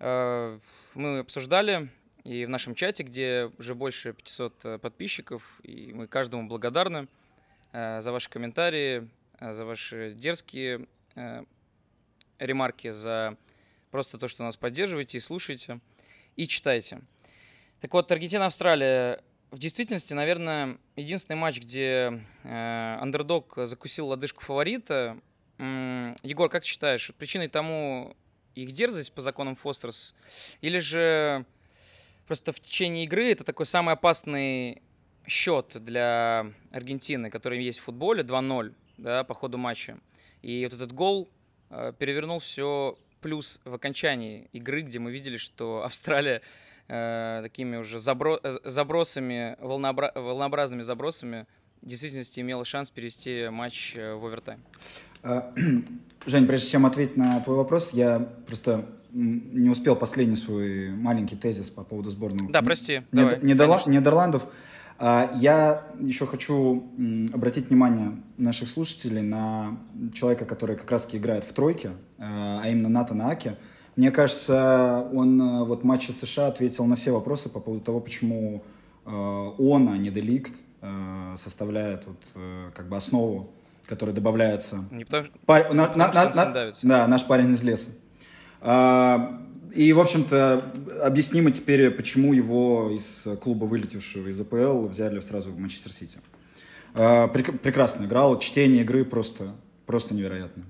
Мы 0.00 1.18
обсуждали 1.20 1.88
и 2.24 2.44
в 2.44 2.48
нашем 2.48 2.74
чате, 2.74 3.02
где 3.04 3.50
уже 3.58 3.74
больше 3.74 4.14
500 4.14 4.80
подписчиков, 4.80 5.60
и 5.62 5.92
мы 5.92 6.08
каждому 6.08 6.48
благодарны 6.48 7.06
за 7.72 8.10
ваши 8.10 8.28
комментарии, 8.28 9.08
за 9.38 9.64
ваши 9.64 10.14
дерзкие 10.14 10.86
ремарки, 12.38 12.90
за 12.90 13.36
просто 13.90 14.18
то, 14.18 14.26
что 14.26 14.42
нас 14.42 14.56
поддерживаете 14.56 15.18
и 15.18 15.20
слушаете, 15.20 15.78
и 16.36 16.48
читаете. 16.48 17.00
Так 17.80 17.92
вот, 17.92 18.10
Аргентина-Австралия 18.10 19.22
в 19.52 19.58
действительности, 19.58 20.14
наверное, 20.14 20.78
единственный 20.96 21.36
матч, 21.36 21.60
где 21.60 22.20
э, 22.42 22.96
андердог 23.00 23.52
закусил 23.56 24.08
лодыжку 24.08 24.42
фаворита. 24.42 25.18
М- 25.58 26.16
Егор, 26.22 26.48
как 26.48 26.62
ты 26.62 26.68
считаешь, 26.68 27.12
причиной 27.18 27.48
тому 27.48 28.16
их 28.54 28.72
дерзость 28.72 29.12
по 29.12 29.20
законам 29.20 29.54
Фостерс? 29.54 30.14
Или 30.62 30.78
же 30.78 31.44
просто 32.26 32.52
в 32.52 32.60
течение 32.60 33.04
игры 33.04 33.30
это 33.30 33.44
такой 33.44 33.66
самый 33.66 33.92
опасный 33.92 34.80
счет 35.26 35.76
для 35.84 36.46
Аргентины, 36.70 37.28
который 37.28 37.62
есть 37.62 37.78
в 37.80 37.82
футболе, 37.82 38.22
2-0 38.22 38.74
да, 38.96 39.22
по 39.22 39.34
ходу 39.34 39.58
матча. 39.58 39.98
И 40.40 40.64
вот 40.64 40.72
этот 40.72 40.92
гол 40.92 41.28
э, 41.68 41.92
перевернул 41.98 42.38
все 42.38 42.96
плюс 43.20 43.60
в 43.64 43.74
окончании 43.74 44.48
игры, 44.54 44.80
где 44.80 44.98
мы 44.98 45.12
видели, 45.12 45.36
что 45.36 45.84
Австралия 45.84 46.40
э, 46.92 47.40
такими 47.42 47.76
уже 47.76 47.98
забро 47.98 48.38
э, 48.42 48.58
забросами, 48.64 49.56
волнообра 49.60 50.12
волнообразными 50.14 50.82
забросами 50.82 51.46
в 51.80 51.86
действительности 51.86 52.40
имела 52.40 52.64
шанс 52.64 52.90
перевести 52.90 53.48
матч 53.48 53.94
э, 53.96 54.14
в 54.14 54.26
овертайм. 54.26 54.60
А, 55.22 55.52
Жень, 56.26 56.46
прежде 56.46 56.68
чем 56.68 56.86
ответить 56.86 57.16
на 57.16 57.40
твой 57.40 57.56
вопрос, 57.56 57.92
я 57.92 58.20
просто 58.46 58.86
не 59.12 59.68
успел 59.68 59.96
последний 59.96 60.36
свой 60.36 60.90
маленький 60.90 61.36
тезис 61.36 61.68
по 61.70 61.82
поводу 61.82 62.10
сборной. 62.10 62.50
Да, 62.50 62.62
прости. 62.62 63.02
Давай, 63.10 63.38
Нидерла 63.42 63.80
Нидерландов. 63.86 64.46
А, 64.98 65.30
я 65.34 65.84
еще 66.00 66.26
хочу 66.26 66.88
обратить 67.32 67.70
внимание 67.70 68.12
наших 68.36 68.68
слушателей 68.68 69.22
на 69.22 69.78
человека, 70.14 70.44
который 70.44 70.76
как 70.76 70.90
раз-таки 70.90 71.16
играет 71.16 71.44
в 71.44 71.52
тройке, 71.52 71.92
а 72.18 72.62
именно 72.68 72.88
Натана 72.88 73.30
Аки. 73.30 73.56
Мне 73.96 74.10
кажется, 74.10 75.06
он 75.12 75.40
э, 75.40 75.64
вот 75.64 75.82
в 75.82 75.84
матче 75.84 76.12
США 76.12 76.46
ответил 76.46 76.86
на 76.86 76.96
все 76.96 77.10
вопросы 77.10 77.48
по 77.50 77.60
поводу 77.60 77.84
того, 77.84 78.00
почему 78.00 78.62
э, 79.04 79.10
он, 79.10 79.88
а 79.88 79.98
не 79.98 80.10
Деликт, 80.10 80.52
э, 80.80 81.36
составляет 81.38 82.04
вот, 82.06 82.16
как 82.74 82.88
бы 82.88 82.96
основу, 82.96 83.50
которая 83.86 84.14
добавляется. 84.14 84.84
Не 84.90 85.04
потому, 85.04 85.28
Пар... 85.44 85.64
потому 85.64 85.74
на, 85.74 85.94
на, 85.94 86.12
на, 86.12 86.54
на, 86.54 86.72
Да, 86.82 87.06
наш 87.06 87.26
парень 87.26 87.52
из 87.52 87.62
леса. 87.62 87.90
А, 88.62 89.40
и, 89.74 89.92
в 89.92 90.00
общем-то, 90.00 90.72
объяснимо 91.02 91.50
теперь, 91.50 91.90
почему 91.90 92.32
его 92.32 92.90
из 92.90 93.24
клуба, 93.40 93.64
вылетевшего 93.64 94.28
из 94.28 94.40
АПЛ, 94.40 94.86
взяли 94.86 95.20
сразу 95.20 95.50
в 95.50 95.58
Манчестер 95.58 95.92
Сити. 95.92 96.18
А, 96.94 97.28
прекрасно 97.28 98.04
играл, 98.04 98.38
чтение 98.38 98.82
игры 98.82 99.04
просто, 99.04 99.54
просто 99.84 100.14
невероятно. 100.14 100.64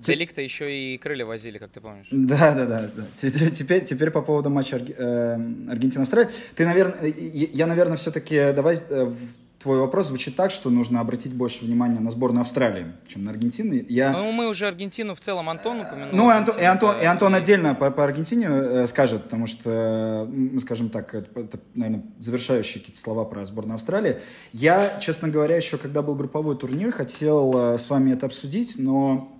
Деликта 0.00 0.42
еще 0.42 0.94
и 0.94 0.98
крылья 0.98 1.26
возили, 1.26 1.58
как 1.58 1.70
ты 1.70 1.80
помнишь. 1.80 2.06
Да, 2.10 2.54
да, 2.54 2.66
да. 2.66 2.90
да. 2.94 3.06
Теперь, 3.50 3.84
теперь 3.84 4.10
по 4.10 4.22
поводу 4.22 4.50
матча 4.50 4.76
Арги... 4.76 4.94
э, 4.96 5.34
Аргентина-Австралия. 5.70 6.30
Ты, 6.54 6.66
наверное, 6.66 7.06
я, 7.06 7.66
наверное, 7.66 7.96
все-таки 7.96 8.52
давай 8.52 8.78
э, 8.88 9.12
твой 9.58 9.80
вопрос 9.80 10.06
звучит 10.06 10.36
так, 10.36 10.50
что 10.50 10.70
нужно 10.70 11.00
обратить 11.00 11.32
больше 11.32 11.64
внимания 11.64 12.00
на 12.00 12.10
сборную 12.10 12.42
Австралии, 12.42 12.92
чем 13.08 13.24
на 13.24 13.32
Аргентину. 13.32 13.74
Я... 13.88 14.12
Ну, 14.12 14.30
мы 14.32 14.48
уже 14.48 14.66
Аргентину 14.66 15.14
в 15.14 15.20
целом 15.20 15.50
Антон 15.50 15.80
упомянул. 15.80 16.10
Ну, 16.12 16.30
и 16.30 16.34
Антон, 16.34 16.58
и 16.58 16.64
Антон, 16.64 16.96
и 17.00 17.04
Антон 17.04 17.34
отдельно 17.34 17.74
по, 17.74 17.90
по 17.90 18.04
Аргентине 18.04 18.46
э, 18.48 18.86
скажет, 18.86 19.24
потому 19.24 19.46
что, 19.46 20.28
мы 20.30 20.60
скажем 20.60 20.90
так, 20.90 21.14
это, 21.14 21.40
это, 21.40 21.58
наверное, 21.74 22.04
завершающие 22.20 22.80
какие-то 22.80 23.00
слова 23.00 23.24
про 23.24 23.44
сборную 23.44 23.74
Австралии. 23.74 24.18
Я, 24.52 24.98
честно 25.00 25.28
говоря, 25.28 25.56
еще 25.56 25.76
когда 25.76 26.02
был 26.02 26.14
групповой 26.14 26.56
турнир, 26.56 26.92
хотел 26.92 27.74
э, 27.74 27.78
с 27.78 27.90
вами 27.90 28.12
это 28.12 28.26
обсудить, 28.26 28.74
но 28.78 29.37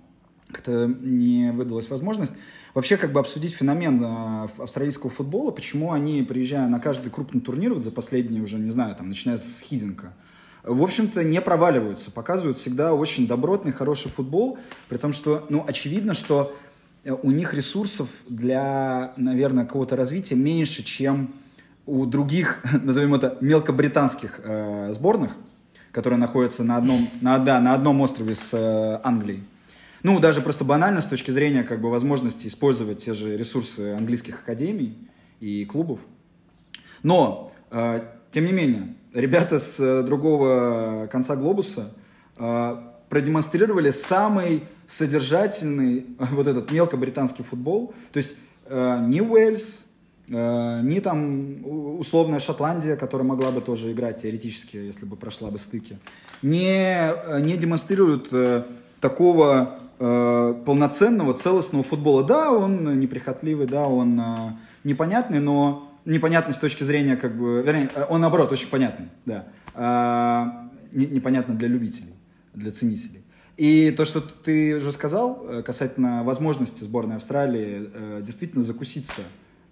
как-то 0.51 0.87
не 0.87 1.51
выдалась 1.51 1.89
возможность 1.89 2.33
вообще 2.73 2.97
как 2.97 3.11
бы 3.11 3.19
обсудить 3.19 3.53
феномен 3.53 4.03
э, 4.03 4.47
австралийского 4.57 5.09
футбола, 5.09 5.51
почему 5.51 5.91
они, 5.91 6.23
приезжая 6.23 6.67
на 6.67 6.79
каждый 6.79 7.09
крупный 7.09 7.41
турнир, 7.41 7.73
вот 7.73 7.83
за 7.83 7.91
последние 7.91 8.41
уже, 8.41 8.57
не 8.57 8.71
знаю, 8.71 8.95
там, 8.95 9.09
начиная 9.09 9.37
с 9.37 9.61
Хизинка, 9.61 10.13
в 10.63 10.83
общем-то, 10.83 11.23
не 11.23 11.41
проваливаются, 11.41 12.11
показывают 12.11 12.57
всегда 12.57 12.93
очень 12.93 13.27
добротный, 13.27 13.71
хороший 13.71 14.11
футбол, 14.11 14.57
при 14.87 14.97
том, 14.97 15.13
что, 15.13 15.45
ну, 15.49 15.63
очевидно, 15.65 16.13
что 16.13 16.55
э, 17.03 17.11
у 17.11 17.31
них 17.31 17.53
ресурсов 17.53 18.09
для, 18.27 19.13
наверное, 19.17 19.65
какого-то 19.65 19.95
развития 19.95 20.35
меньше, 20.35 20.83
чем 20.83 21.33
у 21.85 22.05
других, 22.05 22.63
назовем 22.83 23.15
это, 23.15 23.37
мелкобританских 23.41 24.41
э, 24.43 24.91
сборных, 24.93 25.31
которые 25.91 26.19
находятся 26.19 26.63
на 26.63 26.77
одном, 26.77 27.07
на, 27.21 27.39
да, 27.39 27.59
на 27.59 27.73
одном 27.73 28.01
острове 28.01 28.35
с 28.35 28.53
э, 28.53 28.99
Англией. 29.03 29.43
Ну, 30.03 30.19
даже 30.19 30.41
просто 30.41 30.63
банально 30.63 31.01
с 31.01 31.05
точки 31.05 31.31
зрения 31.31 31.63
как 31.63 31.81
бы 31.81 31.89
возможности 31.89 32.47
использовать 32.47 33.03
те 33.03 33.13
же 33.13 33.35
ресурсы 33.35 33.93
английских 33.93 34.41
академий 34.41 34.97
и 35.39 35.65
клубов. 35.65 35.99
Но, 37.03 37.51
э, 37.71 38.01
тем 38.31 38.45
не 38.45 38.51
менее, 38.53 38.95
ребята 39.13 39.59
с 39.59 39.79
э, 39.79 40.03
другого 40.03 41.07
конца 41.11 41.35
глобуса 41.35 41.93
э, 42.37 42.77
продемонстрировали 43.09 43.91
самый 43.91 44.63
содержательный 44.87 46.05
вот 46.19 46.47
этот 46.47 46.71
мелкобританский 46.71 47.43
футбол. 47.43 47.93
То 48.11 48.17
есть 48.17 48.35
э, 48.65 49.05
ни 49.07 49.19
Уэльс, 49.19 49.85
э, 50.29 50.81
ни 50.81 50.99
там 50.99 51.65
условная 51.99 52.39
Шотландия, 52.39 52.95
которая 52.95 53.27
могла 53.27 53.51
бы 53.51 53.61
тоже 53.61 53.91
играть 53.91 54.21
теоретически, 54.21 54.77
если 54.77 55.05
бы 55.05 55.15
прошла 55.15 55.49
бы 55.49 55.57
стыки, 55.57 55.99
не, 56.41 57.11
э, 57.11 57.41
не 57.41 57.57
демонстрируют 57.57 58.29
э, 58.31 58.63
такого 59.01 59.79
э, 59.99 60.63
полноценного, 60.65 61.33
целостного 61.33 61.83
футбола. 61.83 62.23
Да, 62.23 62.51
он 62.51 62.99
неприхотливый, 62.99 63.67
да, 63.67 63.87
он 63.87 64.19
э, 64.19 64.51
непонятный, 64.83 65.39
но 65.39 65.91
непонятный 66.05 66.53
с 66.53 66.57
точки 66.57 66.83
зрения, 66.83 67.15
как 67.15 67.37
бы, 67.37 67.61
вернее, 67.61 67.89
э, 67.93 68.05
он 68.09 68.21
наоборот 68.21 68.51
очень 68.51 68.69
понятный, 68.69 69.09
да. 69.25 69.47
Э, 69.75 70.69
не, 70.91 71.05
непонятно 71.05 71.53
для 71.53 71.67
любителей, 71.67 72.13
для 72.53 72.71
ценителей. 72.71 73.23
И 73.57 73.91
то, 73.91 74.05
что 74.05 74.21
ты 74.21 74.77
уже 74.77 74.91
сказал 74.91 75.45
э, 75.47 75.63
касательно 75.63 76.23
возможности 76.23 76.83
сборной 76.83 77.17
Австралии 77.17 77.89
э, 77.93 78.21
действительно 78.23 78.63
закуситься, 78.63 79.21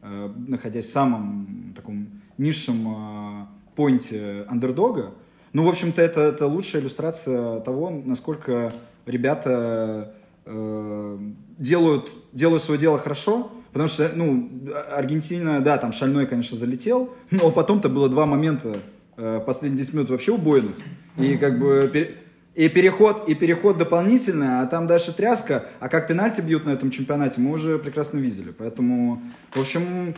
э, 0.02 0.30
находясь 0.48 0.88
в 0.88 0.92
самом 0.92 1.74
таком 1.76 2.10
низшем 2.38 2.88
э, 2.88 3.46
поинте 3.76 4.46
андердога, 4.50 5.14
ну, 5.54 5.64
в 5.64 5.70
общем-то, 5.70 6.02
это, 6.02 6.22
это 6.22 6.46
лучшая 6.46 6.82
иллюстрация 6.82 7.62
того, 7.62 7.90
насколько 7.90 8.74
ребята 9.06 10.14
э, 10.48 11.18
делают, 11.58 12.10
делают 12.34 12.64
свое 12.64 12.80
дело 12.80 12.98
хорошо, 12.98 13.52
потому 13.72 13.90
что, 13.90 14.10
ну, 14.16 14.50
Аргентина, 14.96 15.60
да, 15.60 15.78
там 15.78 15.92
шальной, 15.92 16.26
конечно, 16.26 16.58
залетел, 16.58 17.14
но 17.32 17.52
потом-то 17.52 17.90
было 17.90 18.10
два 18.10 18.26
момента 18.26 18.78
э, 19.18 19.42
последние 19.46 19.84
10 19.84 19.94
минут 19.94 20.10
вообще 20.10 20.32
убойных, 20.32 20.76
и 21.18 21.38
как 21.38 21.60
бы... 21.60 21.92
и 22.56 22.70
переход, 22.70 23.28
и 23.30 23.36
переход 23.36 23.78
дополнительный, 23.78 24.62
а 24.62 24.66
там 24.66 24.88
дальше 24.88 25.14
тряска. 25.14 25.66
А 25.80 25.90
как 25.90 26.08
пенальти 26.08 26.42
бьют 26.42 26.66
на 26.66 26.72
этом 26.72 26.90
чемпионате, 26.90 27.40
мы 27.40 27.52
уже 27.52 27.78
прекрасно 27.78 28.18
видели. 28.18 28.52
Поэтому, 28.52 29.22
в 29.54 29.60
общем, 29.60 30.16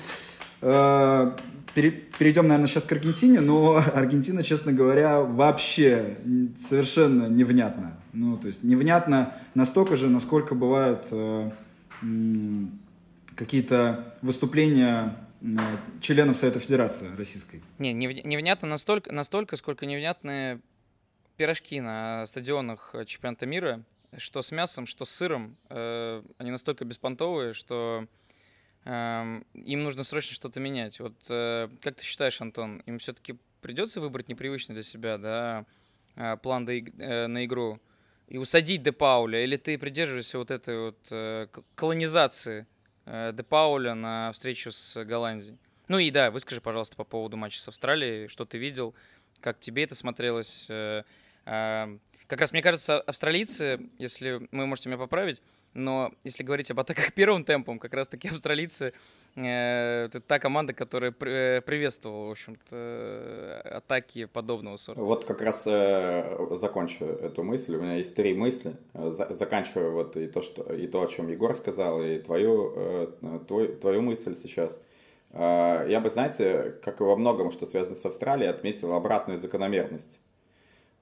э, 0.61 1.31
перейдем, 1.73 2.47
наверное, 2.47 2.67
сейчас 2.67 2.83
к 2.83 2.91
Аргентине, 2.91 3.41
но 3.41 3.75
Аргентина, 3.93 4.43
честно 4.43 4.71
говоря, 4.73 5.21
вообще 5.21 6.17
совершенно 6.57 7.27
невнятно. 7.27 7.97
Ну, 8.13 8.37
то 8.37 8.47
есть 8.47 8.63
невнятно 8.63 9.33
настолько 9.53 9.95
же, 9.95 10.09
насколько 10.09 10.55
бывают 10.55 11.07
э, 11.11 11.51
какие-то 13.35 14.15
выступления 14.21 15.15
членов 16.01 16.37
Совета 16.37 16.59
Федерации 16.59 17.07
Российской. 17.15 17.61
Не, 17.77 17.93
невнятно 17.93 18.67
настолько, 18.67 19.13
настолько, 19.13 19.55
сколько 19.55 19.85
невнятные 19.85 20.59
пирожки 21.37 21.79
на 21.79 22.25
стадионах 22.25 22.93
чемпионата 23.05 23.45
мира, 23.45 23.81
что 24.17 24.41
с 24.41 24.51
мясом, 24.51 24.85
что 24.85 25.05
с 25.05 25.11
сыром. 25.11 25.55
Э, 25.69 26.21
они 26.37 26.51
настолько 26.51 26.83
беспонтовые, 26.83 27.53
что 27.53 28.05
им 28.85 29.83
нужно 29.83 30.03
срочно 30.03 30.33
что-то 30.33 30.59
менять. 30.59 30.99
Вот 30.99 31.15
э, 31.29 31.69
как 31.81 31.95
ты 31.95 32.03
считаешь, 32.03 32.39
Антон, 32.41 32.79
им 32.85 32.99
все-таки 32.99 33.37
придется 33.61 33.99
выбрать 34.01 34.29
непривычный 34.29 34.73
для 34.73 34.83
себя, 34.83 35.17
да, 35.17 35.65
э, 36.15 36.37
план 36.37 36.67
э, 36.67 37.27
на 37.27 37.45
игру? 37.45 37.79
и 38.27 38.37
усадить 38.37 38.83
Де 38.83 38.91
Пауля, 38.91 39.43
или 39.43 39.57
ты 39.57 39.75
придерживаешься 39.79 40.37
вот 40.37 40.51
этой 40.51 40.77
вот 40.91 41.59
колонизации 41.73 42.67
Де 43.07 43.41
Пауля 43.41 43.95
на 43.95 44.31
встречу 44.33 44.71
с 44.71 45.03
Голландией? 45.03 45.57
Ну 45.87 45.97
и 45.97 46.11
да, 46.11 46.29
выскажи, 46.29 46.61
пожалуйста, 46.61 46.95
по 46.95 47.03
поводу 47.03 47.37
матча 47.37 47.59
с 47.59 47.67
Австралией, 47.67 48.27
что 48.27 48.45
ты 48.45 48.59
видел, 48.59 48.93
как 49.41 49.59
тебе 49.59 49.85
это 49.85 49.95
смотрелось. 49.95 50.67
Как 52.29 52.39
раз, 52.39 52.51
мне 52.51 52.61
кажется, 52.61 53.01
австралийцы, 53.01 53.89
если 53.97 54.47
вы 54.51 54.67
можете 54.67 54.89
меня 54.89 54.99
поправить, 54.99 55.41
но 55.73 56.11
если 56.23 56.43
говорить 56.43 56.71
об 56.71 56.79
атаках 56.79 57.13
первым 57.15 57.43
темпом, 57.43 57.79
как 57.79 57.93
раз-таки 57.93 58.27
австралийцы 58.27 58.93
э, 59.35 60.05
это 60.05 60.19
та 60.19 60.39
команда, 60.39 60.73
которая 60.73 61.11
при, 61.11 61.61
приветствовала, 61.61 62.29
в 62.29 62.31
общем-то, 62.31 63.61
атаки 63.65 64.25
подобного 64.25 64.77
сорта. 64.77 65.01
Вот 65.01 65.25
как 65.25 65.41
раз 65.41 65.63
э, 65.67 66.47
закончу 66.55 67.05
эту 67.05 67.43
мысль. 67.43 67.75
У 67.75 67.81
меня 67.81 67.95
есть 67.95 68.15
три 68.15 68.33
мысли. 68.33 68.75
За, 68.93 69.33
заканчиваю 69.33 69.93
вот 69.93 70.17
и 70.17 70.27
то, 70.27 70.41
что, 70.41 70.73
и 70.73 70.87
то, 70.87 71.03
о 71.03 71.07
чем 71.07 71.29
Егор 71.29 71.55
сказал, 71.55 72.03
и 72.03 72.19
твою, 72.19 72.73
э, 72.75 73.39
твой, 73.47 73.67
твою 73.67 74.01
мысль 74.01 74.35
сейчас. 74.35 74.81
Э, 75.31 75.85
я 75.87 75.99
бы, 75.99 76.09
знаете, 76.09 76.75
как 76.83 76.99
и 76.99 77.03
во 77.03 77.15
многом, 77.15 77.51
что 77.51 77.65
связано 77.65 77.95
с 77.95 78.05
Австралией, 78.05 78.49
отметил 78.49 78.93
обратную 78.93 79.37
закономерность. 79.37 80.19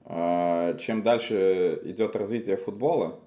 Э, 0.04 0.76
чем 0.78 1.02
дальше 1.02 1.80
идет 1.84 2.16
развитие 2.16 2.56
футбола, 2.56 3.18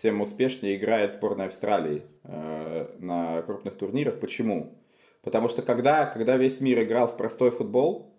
тем 0.00 0.20
успешнее 0.20 0.76
играет 0.76 1.14
сборная 1.14 1.46
Австралии 1.46 2.02
э, 2.24 2.88
на 2.98 3.42
крупных 3.42 3.76
турнирах. 3.76 4.20
Почему? 4.20 4.74
Потому 5.22 5.48
что 5.48 5.62
когда, 5.62 6.06
когда 6.06 6.36
весь 6.36 6.60
мир 6.60 6.82
играл 6.82 7.08
в 7.08 7.16
простой 7.16 7.50
футбол, 7.50 8.14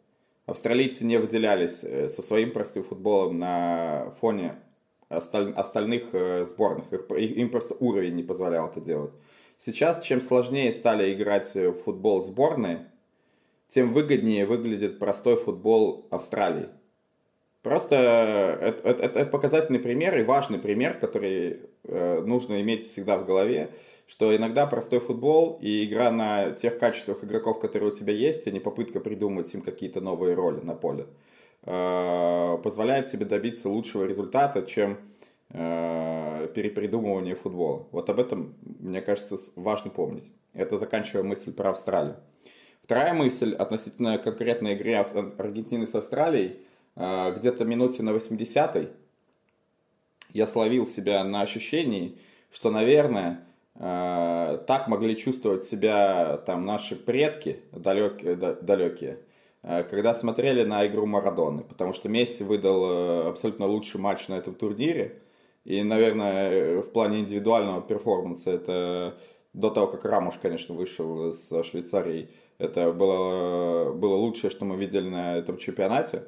австралийцы 0.45 1.05
не 1.05 1.17
выделялись 1.17 1.83
э, 1.83 2.09
со 2.09 2.21
своим 2.21 2.51
простым 2.51 2.83
футболом 2.83 3.37
на 3.37 4.13
фоне 4.19 4.55
осталь, 5.09 5.53
остальных 5.53 6.13
э, 6.13 6.45
сборных. 6.45 6.91
Их, 6.91 7.37
им 7.37 7.49
просто 7.49 7.75
уровень 7.79 8.15
не 8.15 8.23
позволял 8.23 8.69
это 8.69 8.81
делать. 8.81 9.13
Сейчас, 9.59 10.03
чем 10.03 10.21
сложнее 10.21 10.71
стали 10.71 11.13
играть 11.13 11.53
в 11.55 11.73
футбол 11.73 12.23
сборные, 12.23 12.91
тем 13.67 13.93
выгоднее 13.93 14.45
выглядит 14.45 14.99
простой 14.99 15.35
футбол 15.35 16.07
Австралии. 16.09 16.69
Просто 17.63 17.95
это, 18.61 18.87
это, 18.87 19.03
это 19.03 19.25
показательный 19.25 19.79
пример 19.79 20.17
и 20.17 20.23
важный 20.23 20.59
пример, 20.59 20.99
который 20.99 21.61
э, 21.83 22.21
нужно 22.21 22.61
иметь 22.61 22.87
всегда 22.87 23.17
в 23.17 23.25
голове, 23.25 23.71
что 24.07 24.35
иногда 24.35 24.67
простой 24.67 24.99
футбол 24.99 25.57
и 25.61 25.85
игра 25.85 26.11
на 26.11 26.51
тех 26.51 26.77
качествах 26.77 27.23
игроков, 27.23 27.59
которые 27.59 27.91
у 27.91 27.95
тебя 27.95 28.13
есть, 28.13 28.47
а 28.47 28.51
не 28.51 28.59
попытка 28.59 28.99
придумать 28.99 29.53
им 29.53 29.61
какие-то 29.61 30.01
новые 30.01 30.35
роли 30.35 30.61
на 30.61 30.75
поле, 30.75 31.07
э, 31.63 32.57
позволяет 32.63 33.11
тебе 33.11 33.25
добиться 33.25 33.69
лучшего 33.69 34.05
результата, 34.05 34.61
чем 34.61 34.99
э, 35.49 36.47
перепридумывание 36.53 37.35
футбола. 37.35 37.87
Вот 37.91 38.09
об 38.09 38.19
этом, 38.19 38.55
мне 38.61 39.01
кажется, 39.01 39.35
важно 39.55 39.89
помнить. 39.89 40.31
Это 40.53 40.77
заканчивая 40.77 41.23
мысль 41.23 41.51
про 41.51 41.71
Австралию. 41.71 42.17
Вторая 42.83 43.13
мысль 43.13 43.53
относительно 43.53 44.17
конкретной 44.19 44.75
игры 44.75 44.93
Аргентины 44.93 45.87
с 45.87 45.95
Австралией– 45.95 46.59
где-то 46.97 47.63
минуте 47.63 48.01
на 48.01 48.09
80-й 48.09 48.89
я 50.33 50.47
словил 50.47 50.87
себя 50.87 51.23
на 51.23 51.41
ощущении, 51.41 52.17
что, 52.51 52.69
наверное, 52.69 53.45
а, 53.75 54.57
так 54.67 54.87
могли 54.87 55.15
чувствовать 55.15 55.63
себя 55.63 56.37
там 56.45 56.65
наши 56.65 56.95
предки 56.95 57.59
далекие, 57.71 58.35
далекие 58.35 59.19
а, 59.63 59.83
когда 59.83 60.15
смотрели 60.15 60.63
на 60.63 60.85
игру 60.87 61.05
Марадоны, 61.05 61.63
потому 61.63 61.93
что 61.93 62.09
Месси 62.09 62.43
выдал 62.43 62.85
э, 62.85 63.27
абсолютно 63.29 63.65
лучший 63.67 63.99
матч 63.99 64.27
на 64.27 64.35
этом 64.35 64.55
турнире, 64.55 65.21
и, 65.65 65.83
наверное, 65.83 66.81
в 66.81 66.89
плане 66.91 67.19
индивидуального 67.19 67.81
перформанса 67.81 68.51
это 68.51 69.17
до 69.53 69.69
того, 69.69 69.87
как 69.87 70.05
Рамуш, 70.05 70.35
конечно, 70.41 70.73
вышел 70.75 71.33
с 71.33 71.63
Швейцарии, 71.63 72.29
это 72.57 72.91
было, 72.91 73.91
было 73.91 74.15
лучшее, 74.15 74.49
что 74.49 74.65
мы 74.65 74.77
видели 74.77 75.09
на 75.09 75.37
этом 75.37 75.57
чемпионате. 75.57 76.23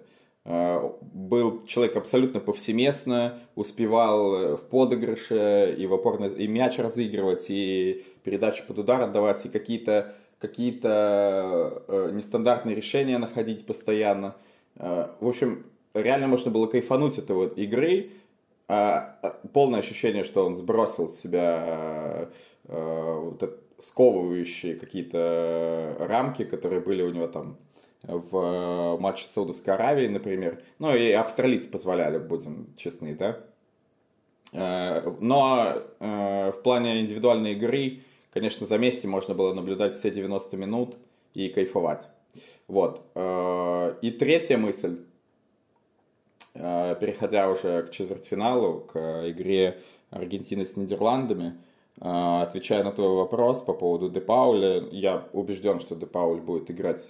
Э, 0.50 0.92
был 1.02 1.64
человек 1.68 1.96
абсолютно 1.96 2.40
повсеместно, 2.40 3.38
успевал 3.56 4.34
э, 4.34 4.56
в 4.56 4.62
подыгрыше 4.62 5.76
и 5.78 5.86
в 5.86 5.94
опорно, 5.94 6.26
и 6.26 6.48
мяч 6.48 6.80
разыгрывать, 6.80 7.46
и 7.50 8.04
передачи 8.24 8.64
под 8.66 8.80
удар 8.80 9.00
отдавать, 9.02 9.46
и 9.46 9.50
какие-то 9.50 10.16
какие-то 10.40 11.84
э, 11.88 12.10
нестандартные 12.14 12.76
решения 12.76 13.18
находить 13.20 13.66
постоянно. 13.66 14.36
В 14.76 15.28
общем, 15.28 15.66
реально 15.94 16.28
можно 16.28 16.50
было 16.50 16.66
кайфануть 16.66 17.18
от 17.18 17.30
этой 17.30 17.64
игры. 17.66 18.12
Полное 18.68 19.80
ощущение, 19.80 20.24
что 20.24 20.46
он 20.46 20.56
сбросил 20.56 21.10
с 21.10 21.20
себя 21.20 22.30
вот 22.64 23.60
сковывающие 23.80 24.76
какие-то 24.76 25.98
рамки, 26.00 26.46
которые 26.46 26.80
были 26.80 27.02
у 27.02 27.10
него 27.10 27.28
там 27.28 27.58
в 28.04 28.38
э, 28.38 28.98
матче 29.02 29.26
с 29.26 29.32
Саудовской 29.32 29.74
Аравией, 29.74 30.10
например. 30.10 30.62
Ну, 30.80 30.96
и 30.96 31.12
австралийцы 31.12 31.70
позволяли, 31.70 32.18
будем 32.18 32.74
честны, 32.78 33.16
да. 33.16 33.40
Э, 34.54 35.12
но 35.20 35.84
э, 36.00 36.52
в 36.52 36.62
плане 36.64 37.02
индивидуальной 37.02 37.54
игры, 37.54 38.02
конечно, 38.32 38.66
за 38.66 38.78
Месси 38.78 39.08
можно 39.08 39.34
было 39.34 39.54
наблюдать 39.54 39.94
все 39.94 40.12
90 40.12 40.58
минут 40.58 40.96
и 41.34 41.50
кайфовать. 41.50 42.08
Вот. 42.68 43.04
И 43.16 44.12
третья 44.12 44.58
мысль, 44.58 45.00
переходя 46.54 47.50
уже 47.50 47.82
к 47.82 47.92
четвертьфиналу, 47.92 48.82
к 48.82 49.28
игре 49.30 49.80
Аргентины 50.12 50.68
с 50.68 50.78
Нидерландами– 50.78 51.58
отвечая 52.02 52.84
на 52.84 52.92
твой 52.92 53.16
вопрос 53.16 53.62
по 53.62 53.74
поводу 53.74 54.10
Де 54.10 54.22
Пауля, 54.22 54.84
я 54.92 55.28
убежден, 55.34 55.80
что 55.82 55.96
Де 55.96 56.06
Пауль 56.06 56.40
будет 56.40 56.72
играть 56.72 57.08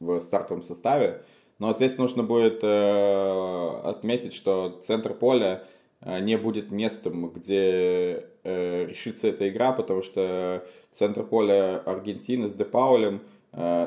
в 0.00 0.20
стартовом 0.20 0.62
составе, 0.62 1.22
но 1.62 1.72
здесь 1.72 1.96
нужно 1.96 2.24
будет 2.24 2.58
э, 2.62 3.80
отметить, 3.84 4.34
что 4.34 4.80
центр 4.82 5.14
поля 5.14 5.62
э, 6.00 6.18
не 6.18 6.36
будет 6.36 6.72
местом, 6.72 7.30
где 7.30 8.26
э, 8.42 8.86
решится 8.86 9.28
эта 9.28 9.48
игра, 9.48 9.70
потому 9.70 10.02
что 10.02 10.66
центр 10.90 11.22
поля 11.22 11.78
Аргентины 11.86 12.48
с 12.48 12.54
Де 12.54 12.64
Паулем 12.64 13.20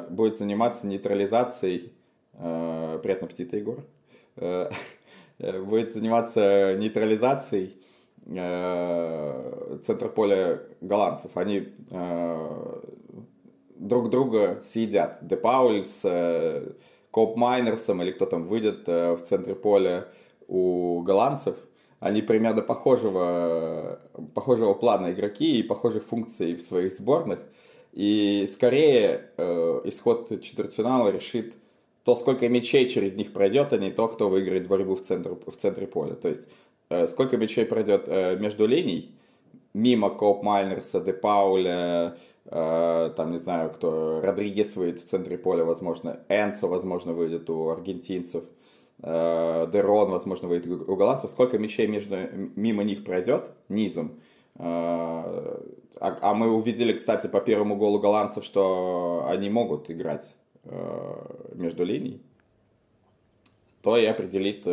будет 0.09 0.37
заниматься 0.37 0.85
нейтрализацией, 0.85 1.91
приятного 2.31 3.25
аппетита, 3.25 3.57
Егор, 3.57 3.79
будет 5.65 5.91
заниматься 5.91 6.75
нейтрализацией 6.77 7.75
Э, 8.27 9.77
центр 9.83 10.09
поля 10.09 10.61
голландцев, 10.81 11.31
они 11.35 11.67
э, 11.91 12.79
друг 13.75 14.09
друга 14.09 14.61
съедят. 14.63 15.19
Де 15.21 15.38
Пауль 15.38 15.85
с 15.85 16.01
э, 16.05 16.71
Коп 17.11 17.38
Майнерсом 17.38 18.01
или 18.01 18.11
кто 18.11 18.25
там 18.25 18.47
выйдет 18.47 18.88
в 18.88 19.19
центре 19.25 19.53
поля 19.53 20.07
у 20.47 21.01
голландцев, 21.01 21.55
они 21.99 22.21
примерно 22.21 22.61
похожего, 22.61 23.99
похожего 24.33 24.73
плана 24.73 25.11
игроки 25.11 25.59
и 25.59 25.63
похожих 25.63 26.03
функций 26.03 26.55
в 26.55 26.61
своих 26.61 26.93
сборных. 26.93 27.39
И 27.93 28.49
скорее 28.51 29.29
э, 29.38 29.81
исход 29.85 30.41
четвертьфинала 30.41 31.09
решит 31.09 31.53
то, 32.03 32.15
сколько 32.15 32.49
мячей 32.49 32.89
через 32.89 33.15
них 33.15 33.33
пройдет, 33.33 33.71
а 33.71 33.77
не 33.77 33.91
то, 33.91 34.07
кто 34.07 34.29
выиграет 34.29 34.67
борьбу 34.67 34.95
в, 34.95 35.01
центр, 35.01 35.38
в 35.45 35.55
центре 35.55 35.88
поля. 35.88 36.15
То 36.15 36.27
есть 36.27 36.47
Э, 36.47 36.64
сколько 37.07 37.37
мячей 37.37 37.65
пройдет 37.65 38.05
э, 38.07 38.37
между 38.37 38.65
линий, 38.67 39.11
мимо 39.73 40.09
Коп 40.09 40.43
Майнерса, 40.43 41.01
Де 41.01 41.13
Пауля, 41.13 42.17
э, 42.45 43.13
там, 43.15 43.31
не 43.31 43.39
знаю, 43.39 43.71
кто, 43.71 44.21
Родригес 44.21 44.75
выйдет 44.75 45.01
в 45.01 45.05
центре 45.05 45.37
поля, 45.37 45.63
возможно, 45.63 46.19
Энсо, 46.29 46.67
возможно, 46.67 47.13
выйдет 47.13 47.49
у 47.49 47.69
аргентинцев, 47.69 48.43
Дерон, 49.01 50.09
возможно, 50.09 50.47
выйдет 50.47 50.67
у 50.67 50.95
голландцев, 50.95 51.29
сколько 51.29 51.57
мячей 51.57 51.85
между, 51.85 52.15
мимо 52.55 52.83
них 52.83 53.03
пройдет 53.03 53.49
низом, 53.67 54.21
а, 54.57 55.51
а 55.99 56.33
мы 56.33 56.49
увидели, 56.49 56.93
кстати, 56.93 57.27
по 57.27 57.41
первому 57.41 57.75
голу 57.75 57.99
голландцев, 57.99 58.45
что 58.45 59.25
они 59.27 59.49
могут 59.49 59.91
играть 59.91 60.33
между 61.53 61.83
линий, 61.83 62.21
то 63.81 63.97
и 63.97 64.05
определит 64.05 64.65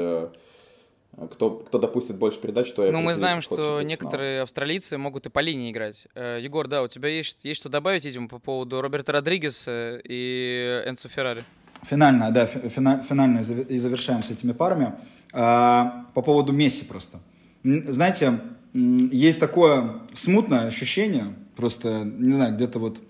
кто, 1.31 1.51
кто 1.51 1.79
допустит 1.79 2.17
больше 2.17 2.39
передач, 2.41 2.73
то 2.73 2.85
я 2.85 2.93
Ну, 2.93 3.01
мы 3.01 3.15
знаем, 3.15 3.43
что 3.43 3.83
некоторые 3.83 4.43
австралийцы 4.43 4.99
могут 4.99 5.27
и 5.27 5.29
по 5.29 5.41
линии 5.41 5.71
играть. 5.71 6.07
Э, 6.15 6.39
Егор, 6.41 6.69
да, 6.69 6.83
у 6.83 6.89
тебя 6.89 7.09
есть, 7.09 7.45
есть 7.45 7.61
что 7.61 7.69
добавить, 7.69 8.05
видимо, 8.05 8.29
по 8.29 8.39
поводу 8.39 8.81
Роберта 8.81 9.13
Родригеса 9.13 10.01
и 10.05 10.83
Энцо 10.87 11.09
Феррари? 11.09 11.45
Финально, 11.83 12.31
да, 12.31 12.47
фина, 12.47 13.03
финально 13.03 13.41
и 13.41 13.79
завершаем 13.79 14.23
с 14.23 14.31
этими 14.31 14.53
парами. 14.53 14.95
А, 15.33 16.07
по 16.15 16.23
поводу 16.23 16.53
Месси 16.53 16.85
просто. 16.85 17.19
Знаете, 17.65 18.41
есть 18.75 19.41
такое 19.41 20.01
смутное 20.15 20.67
ощущение, 20.67 21.35
просто, 21.57 22.05
не 22.05 22.33
знаю, 22.33 22.55
где-то 22.55 22.79
вот 22.79 23.01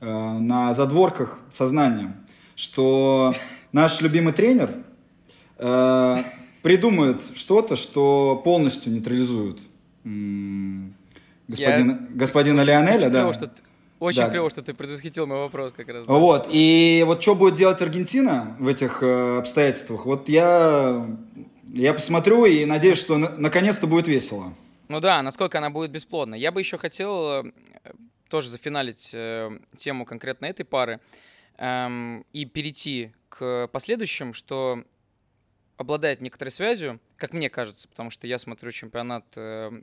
э, 0.00 0.38
на 0.38 0.74
задворках 0.74 1.40
сознания, 1.50 2.16
что 2.56 3.34
наш 3.72 4.00
любимый 4.00 4.32
тренер 4.32 4.70
э, 5.58 6.22
придумают 6.62 7.22
что-то, 7.34 7.76
что 7.76 8.40
полностью 8.44 8.92
нейтрализует 8.92 9.58
господина, 11.48 11.92
Я 12.00 12.16
господина 12.16 12.60
Лионеля. 12.62 13.10
да. 13.10 13.32
что 13.32 13.50
Очень 13.98 14.22
да. 14.22 14.30
клево, 14.30 14.50
что 14.50 14.62
ты 14.62 14.74
предвосхитил 14.74 15.26
мой 15.26 15.38
вопрос 15.38 15.72
как 15.72 15.88
раз. 15.88 16.06
Да. 16.06 16.12
Вот, 16.12 16.48
и 16.50 17.04
вот 17.06 17.22
что 17.22 17.34
будет 17.34 17.54
делать 17.54 17.80
Аргентина 17.82 18.56
в 18.58 18.66
этих 18.68 19.02
э, 19.02 19.38
обстоятельствах, 19.38 20.06
вот 20.06 20.28
я, 20.28 21.06
я 21.72 21.94
посмотрю 21.94 22.44
и 22.44 22.64
надеюсь, 22.64 22.98
что 22.98 23.18
на, 23.18 23.30
наконец-то 23.36 23.86
будет 23.86 24.08
весело. 24.08 24.54
Ну 24.88 25.00
да, 25.00 25.22
насколько 25.22 25.58
она 25.58 25.70
будет 25.70 25.90
бесплодна. 25.90 26.34
Я 26.34 26.52
бы 26.52 26.60
еще 26.60 26.78
хотел 26.78 27.44
э, 27.44 27.52
тоже 28.28 28.48
зафиналить 28.48 29.10
э, 29.12 29.56
тему 29.76 30.04
конкретно 30.04 30.46
этой 30.46 30.64
пары 30.64 31.00
эм, 31.58 32.24
и 32.32 32.44
перейти 32.44 33.12
к 33.28 33.68
последующим, 33.72 34.34
что 34.34 34.82
обладает 35.82 36.20
некоторой 36.20 36.50
связью, 36.50 37.00
как 37.16 37.34
мне 37.34 37.50
кажется, 37.50 37.88
потому 37.88 38.10
что 38.10 38.26
я 38.26 38.38
смотрю 38.38 38.70
чемпионат 38.72 39.26
э, 39.36 39.82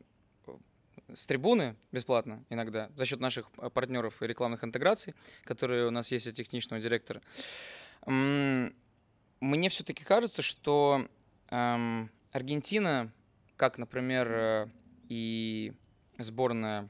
с 1.13 1.25
трибуны 1.25 1.75
бесплатно 1.91 2.43
иногда 2.49 2.89
за 2.95 3.05
счет 3.05 3.19
наших 3.19 3.49
э, 3.57 3.69
партнеров 3.69 4.21
и 4.21 4.27
рекламных 4.27 4.63
интеграций, 4.63 5.13
которые 5.43 5.87
у 5.87 5.91
нас 5.91 6.11
есть 6.11 6.27
от 6.27 6.35
техничного 6.35 6.81
директора. 6.81 7.21
Мне 8.05 9.69
все-таки 9.69 10.03
кажется, 10.03 10.41
что 10.41 11.07
эм, 11.49 12.09
Аргентина, 12.31 13.11
как, 13.55 13.77
например, 13.77 14.27
э, 14.31 14.67
и 15.09 15.73
сборная 16.17 16.89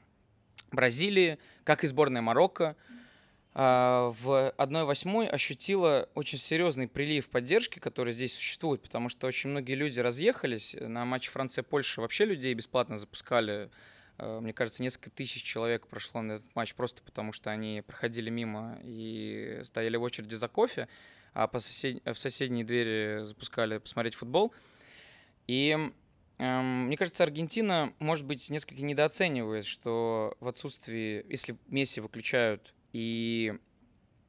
Бразилии, 0.70 1.38
как 1.64 1.84
и 1.84 1.86
сборная 1.86 2.22
Марокко, 2.22 2.76
а, 2.76 2.99
в 3.52 4.54
1-8 4.58 5.26
ощутила 5.26 6.08
очень 6.14 6.38
серьезный 6.38 6.86
прилив 6.86 7.28
поддержки, 7.28 7.80
который 7.80 8.12
здесь 8.12 8.34
существует, 8.34 8.80
потому 8.80 9.08
что 9.08 9.26
очень 9.26 9.50
многие 9.50 9.74
люди 9.74 9.98
разъехались. 9.98 10.76
На 10.78 11.04
матче 11.04 11.30
Франция-Польша 11.30 12.00
вообще 12.00 12.26
людей 12.26 12.54
бесплатно 12.54 12.96
запускали. 12.96 13.70
А, 14.18 14.40
мне 14.40 14.52
кажется, 14.52 14.82
несколько 14.82 15.10
тысяч 15.10 15.42
человек 15.42 15.88
прошло 15.88 16.22
на 16.22 16.34
этот 16.34 16.54
матч 16.54 16.74
просто 16.74 17.02
потому, 17.02 17.32
что 17.32 17.50
они 17.50 17.82
проходили 17.84 18.30
мимо 18.30 18.78
и 18.84 19.60
стояли 19.64 19.96
в 19.96 20.02
очереди 20.02 20.36
за 20.36 20.46
кофе, 20.46 20.88
а 21.32 21.48
по 21.48 21.58
сосед... 21.58 22.02
в 22.04 22.16
соседние 22.16 22.64
двери 22.64 23.24
запускали 23.24 23.78
посмотреть 23.78 24.14
футбол. 24.14 24.54
И 25.48 25.76
эм, 26.38 26.86
мне 26.86 26.96
кажется, 26.96 27.24
Аргентина, 27.24 27.92
может 27.98 28.26
быть, 28.26 28.48
несколько 28.48 28.82
недооценивает, 28.82 29.64
что 29.64 30.36
в 30.38 30.46
отсутствии, 30.46 31.26
если 31.28 31.56
Месси 31.66 32.00
выключают 32.00 32.74
и 32.92 33.54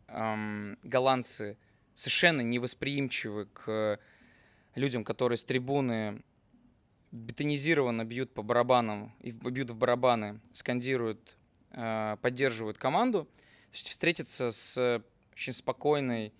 эм, 0.08 0.78
голландцы 0.84 1.58
совершенно 1.94 2.42
невосприимчивы 2.42 3.46
к 3.54 4.00
людям, 4.76 5.04
которые 5.04 5.38
с 5.38 5.44
трибуны 5.44 6.22
бетонизированно 7.12 8.06
бьют 8.06 8.34
по 8.34 8.42
барабанам, 8.42 9.14
и 9.20 9.32
бьют 9.32 9.70
в 9.70 9.76
барабаны, 9.76 10.40
скандируют, 10.54 11.36
э, 11.72 12.18
поддерживают 12.22 12.78
команду. 12.78 13.26
То 13.26 13.76
есть 13.76 13.90
встретиться 13.90 14.52
с 14.52 15.04
очень 15.34 15.54
спокойной, 15.54 16.34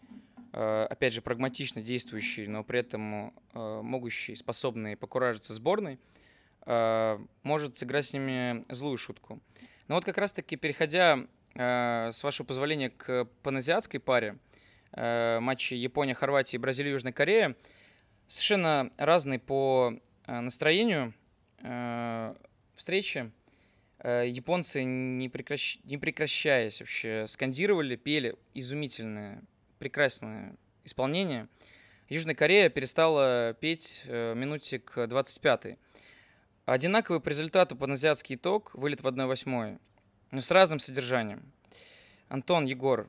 э, 0.54 0.88
опять 0.90 1.14
же, 1.14 1.22
прагматично 1.22 1.82
действующей, 1.82 2.48
но 2.48 2.64
при 2.64 2.80
этом 2.80 3.34
э, 3.54 3.82
могущей, 3.82 4.36
способной 4.36 4.96
покуражиться 4.96 5.54
сборной, 5.54 6.00
э, 6.66 7.20
может 7.44 7.78
сыграть 7.78 8.06
с 8.06 8.14
ними 8.14 8.66
злую 8.74 8.98
шутку. 8.98 9.42
Но 9.88 9.96
вот 9.96 10.06
как 10.06 10.18
раз-таки, 10.18 10.56
переходя 10.56 11.28
с 11.54 12.24
вашего 12.24 12.46
позволения, 12.46 12.90
к 12.90 13.26
паназиатской 13.44 14.00
паре. 14.00 14.38
Э, 14.94 15.40
матчи 15.40 15.74
Япония-Хорватия 15.74 16.58
и 16.58 16.60
Бразилия-Южная 16.60 17.14
Корея. 17.14 17.56
Совершенно 18.28 18.92
разные 18.98 19.40
по 19.40 19.94
э, 20.26 20.40
настроению 20.40 21.14
встречи. 22.76 23.32
Японцы, 24.04 24.84
не, 24.84 25.30
прекращ... 25.30 25.78
не 25.84 26.00
прекращаясь 26.00 26.80
вообще, 26.80 27.28
скандировали, 27.28 27.96
пели 27.96 28.36
изумительное, 28.56 29.44
прекрасное 29.78 30.56
исполнение. 30.86 31.48
Южная 32.10 32.34
Корея 32.34 32.70
перестала 32.70 33.56
петь 33.60 34.02
минуте 34.08 34.80
к 34.80 34.98
25-й. 34.98 35.78
Одинаковый 36.66 37.22
по 37.22 37.30
результату 37.30 37.76
паназиатский 37.76 38.38
итог, 38.38 38.74
вылет 38.74 39.02
в 39.02 39.08
1-8 39.08 39.80
но 40.32 40.42
с 40.42 40.50
разным 40.52 40.80
содержанием. 40.80 41.44
Антон, 42.30 42.66
Егор, 42.66 43.08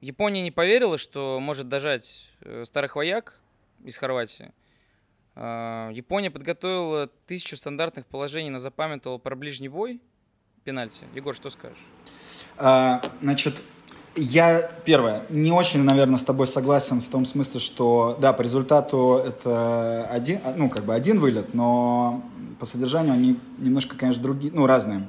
Япония 0.00 0.42
не 0.42 0.50
поверила, 0.50 0.96
что 0.96 1.38
может 1.40 1.68
дожать 1.68 2.28
э, 2.40 2.64
старых 2.64 2.94
вояк 2.94 3.34
из 3.84 3.96
Хорватии. 3.96 4.52
А, 5.34 5.90
Япония 5.90 6.30
подготовила 6.30 7.08
тысячу 7.26 7.56
стандартных 7.56 8.06
положений, 8.06 8.50
но 8.50 8.58
запамятовала 8.60 9.18
про 9.18 9.34
ближний 9.34 9.68
бой. 9.68 10.00
Пенальти. 10.64 11.02
Егор, 11.14 11.34
что 11.34 11.50
скажешь? 11.50 11.78
А, 12.58 13.00
значит, 13.20 13.62
я, 14.16 14.70
первое, 14.84 15.24
не 15.28 15.50
очень, 15.50 15.82
наверное, 15.82 16.18
с 16.18 16.24
тобой 16.24 16.46
согласен 16.46 17.00
в 17.00 17.08
том 17.08 17.24
смысле, 17.24 17.60
что, 17.60 18.16
да, 18.20 18.32
по 18.32 18.42
результату 18.42 19.22
это 19.24 20.06
один, 20.10 20.40
ну, 20.56 20.68
как 20.68 20.84
бы 20.84 20.94
один 20.94 21.20
вылет, 21.20 21.54
но 21.54 22.22
по 22.58 22.66
содержанию 22.66 23.14
они 23.14 23.38
немножко, 23.58 23.96
конечно, 23.96 24.22
другие, 24.22 24.52
ну, 24.52 24.66
разные. 24.66 25.06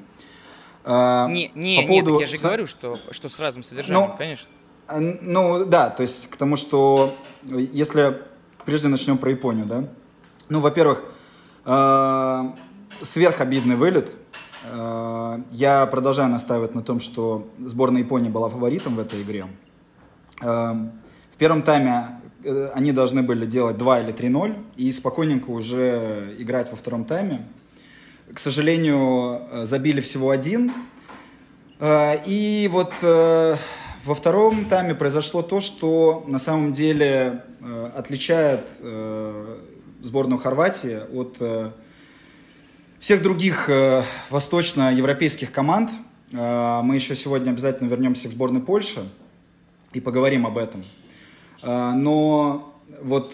А, 0.92 1.28
не, 1.28 1.52
не, 1.54 1.82
по 1.82 1.88
поводу... 1.88 2.12
нет, 2.14 2.22
я 2.22 2.28
же 2.28 2.38
говорю, 2.38 2.66
что, 2.66 2.98
что 3.12 3.30
с 3.30 3.40
разным 3.40 3.62
содержанием, 3.62 4.10
ну, 4.10 4.18
конечно. 4.18 4.48
А, 4.88 5.00
ну, 5.00 5.64
да, 5.64 5.92
то 5.92 6.02
есть 6.02 6.28
к 6.32 6.36
тому, 6.36 6.56
что 6.56 7.16
если 7.44 8.18
прежде 8.66 8.88
начнем 8.88 9.20
про 9.20 9.30
Японию, 9.30 9.68
да. 9.68 9.88
Ну, 10.50 10.62
во-первых, 10.62 11.04
э, 11.66 12.44
сверхобидный 13.02 13.76
вылет. 13.76 14.16
Э, 14.64 15.38
я 15.52 15.86
продолжаю 15.86 16.30
настаивать 16.30 16.74
на 16.74 16.82
том, 16.82 17.00
что 17.00 17.48
сборная 17.60 18.02
Японии 18.02 18.30
была 18.30 18.50
фаворитом 18.50 18.96
в 18.96 19.00
этой 19.00 19.22
игре. 19.22 19.46
Э, 20.42 20.74
в 20.74 21.38
первом 21.38 21.62
тайме 21.62 22.20
э, 22.44 22.70
они 22.74 22.94
должны 22.94 23.22
были 23.22 23.46
делать 23.46 23.78
2 23.78 24.00
или 24.00 24.14
3-0 24.14 24.56
и 24.76 24.92
спокойненько 24.92 25.52
уже 25.52 26.36
играть 26.40 26.72
во 26.72 26.78
втором 26.78 27.06
тайме 27.06 27.46
к 28.34 28.40
сожалению, 28.40 29.42
э, 29.52 29.66
забили 29.66 30.02
всего 30.02 30.30
один. 30.30 30.72
Э, 31.80 32.16
и 32.26 32.70
вот 32.72 32.94
э, 33.02 33.56
во 34.06 34.16
втором 34.16 34.66
тайме 34.66 34.96
произошло 34.96 35.42
то, 35.42 35.62
что 35.62 36.24
на 36.28 36.40
самом 36.40 36.72
деле 36.74 37.44
отличает 37.96 38.66
сборную 40.02 40.40
Хорватии 40.40 41.02
от 41.14 41.74
всех 43.00 43.22
других 43.22 43.70
восточноевропейских 44.30 45.52
команд. 45.52 45.92
Мы 46.32 46.96
еще 46.96 47.16
сегодня 47.16 47.52
обязательно 47.52 47.90
вернемся 47.90 48.30
к 48.30 48.32
сборной 48.32 48.62
Польши 48.62 49.04
и 49.92 50.00
поговорим 50.00 50.48
об 50.48 50.58
этом. 50.58 50.86
Но 51.62 52.74
вот 53.02 53.34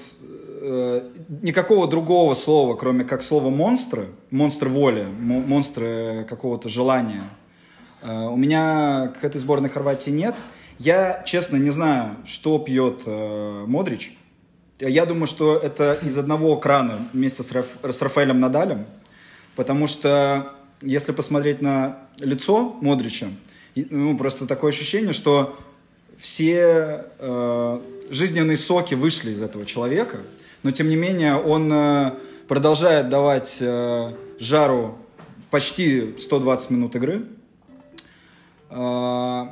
э, 0.62 1.02
никакого 1.42 1.88
другого 1.88 2.34
слова, 2.34 2.76
кроме 2.76 3.04
как 3.04 3.22
слова 3.22 3.50
монстры, 3.50 4.08
монстр 4.32 4.70
воли, 4.70 5.04
монстры 5.04 6.26
какого-то 6.30 6.70
желания, 6.70 7.24
э, 8.02 8.28
у 8.28 8.36
меня 8.36 9.14
к 9.20 9.24
этой 9.24 9.40
сборной 9.40 9.70
Хорватии 9.70 10.12
нет. 10.12 10.36
Я, 10.80 11.24
честно, 11.26 11.58
не 11.58 11.70
знаю, 11.70 12.18
что 12.26 12.60
пьет 12.60 13.02
э, 13.06 13.66
Модрич. 13.68 14.18
Я 14.80 15.06
думаю, 15.06 15.28
что 15.28 15.58
это 15.58 15.94
из 15.94 16.18
одного 16.18 16.58
крана 16.58 17.08
вместе 17.14 17.44
с, 17.44 17.52
Раф, 17.52 17.68
с 17.82 18.02
Рафаэлем 18.02 18.40
Надалем, 18.40 18.86
потому 19.56 19.88
что 19.88 20.54
если 20.82 21.14
посмотреть 21.14 21.62
на 21.62 22.00
лицо 22.20 22.76
Модрича, 22.82 23.28
ну, 23.76 24.18
просто 24.18 24.48
такое 24.48 24.72
ощущение, 24.72 25.14
что 25.14 25.58
все 26.18 27.06
э, 27.20 27.82
жизненные 28.10 28.58
соки 28.58 28.94
вышли 28.96 29.32
из 29.32 29.42
этого 29.42 29.66
человека, 29.66 30.20
но 30.66 30.72
тем 30.72 30.90
не 30.90 30.96
менее 30.96 31.36
он 31.36 31.72
э, 31.72 32.14
продолжает 32.48 33.08
давать 33.08 33.58
э, 33.60 34.14
жару 34.40 34.98
почти 35.52 36.16
120 36.18 36.72
минут 36.72 36.96
игры. 36.96 37.28
Э, 38.72 39.46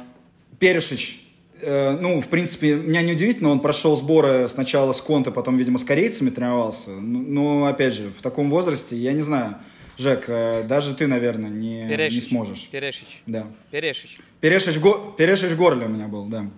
Перешич 0.60 1.19
ну, 1.65 2.21
в 2.21 2.28
принципе, 2.28 2.76
меня 2.76 3.02
не 3.04 3.13
удивительно, 3.13 3.47
он 3.47 3.62
прошел 3.62 3.95
сборы 3.95 4.49
сначала 4.49 4.91
с 4.91 4.99
Конте, 4.99 5.32
потом, 5.32 5.56
видимо, 5.56 5.78
с 5.78 5.86
корейцами 5.86 6.30
тренировался. 6.30 6.89
Но, 6.89 7.67
опять 7.67 7.93
же, 7.93 8.10
в 8.10 8.21
таком 8.21 8.49
возрасте, 8.49 8.97
я 8.97 9.13
не 9.13 9.21
знаю, 9.21 9.56
Жек, 9.97 10.28
даже 10.28 10.93
ты, 10.93 11.08
наверное, 11.08 11.49
не, 11.49 11.86
не 11.86 12.19
сможешь. 12.19 12.67
Перешич. 12.69 13.21
Да. 13.28 13.47
Перешич. 13.71 14.19
Перешич, 14.41 14.78
го, 14.78 15.15
Перешич 15.17 15.54
горле 15.54 15.86
у 15.86 15.89
меня 15.89 16.10
был, 16.10 16.26
да. 16.26 16.49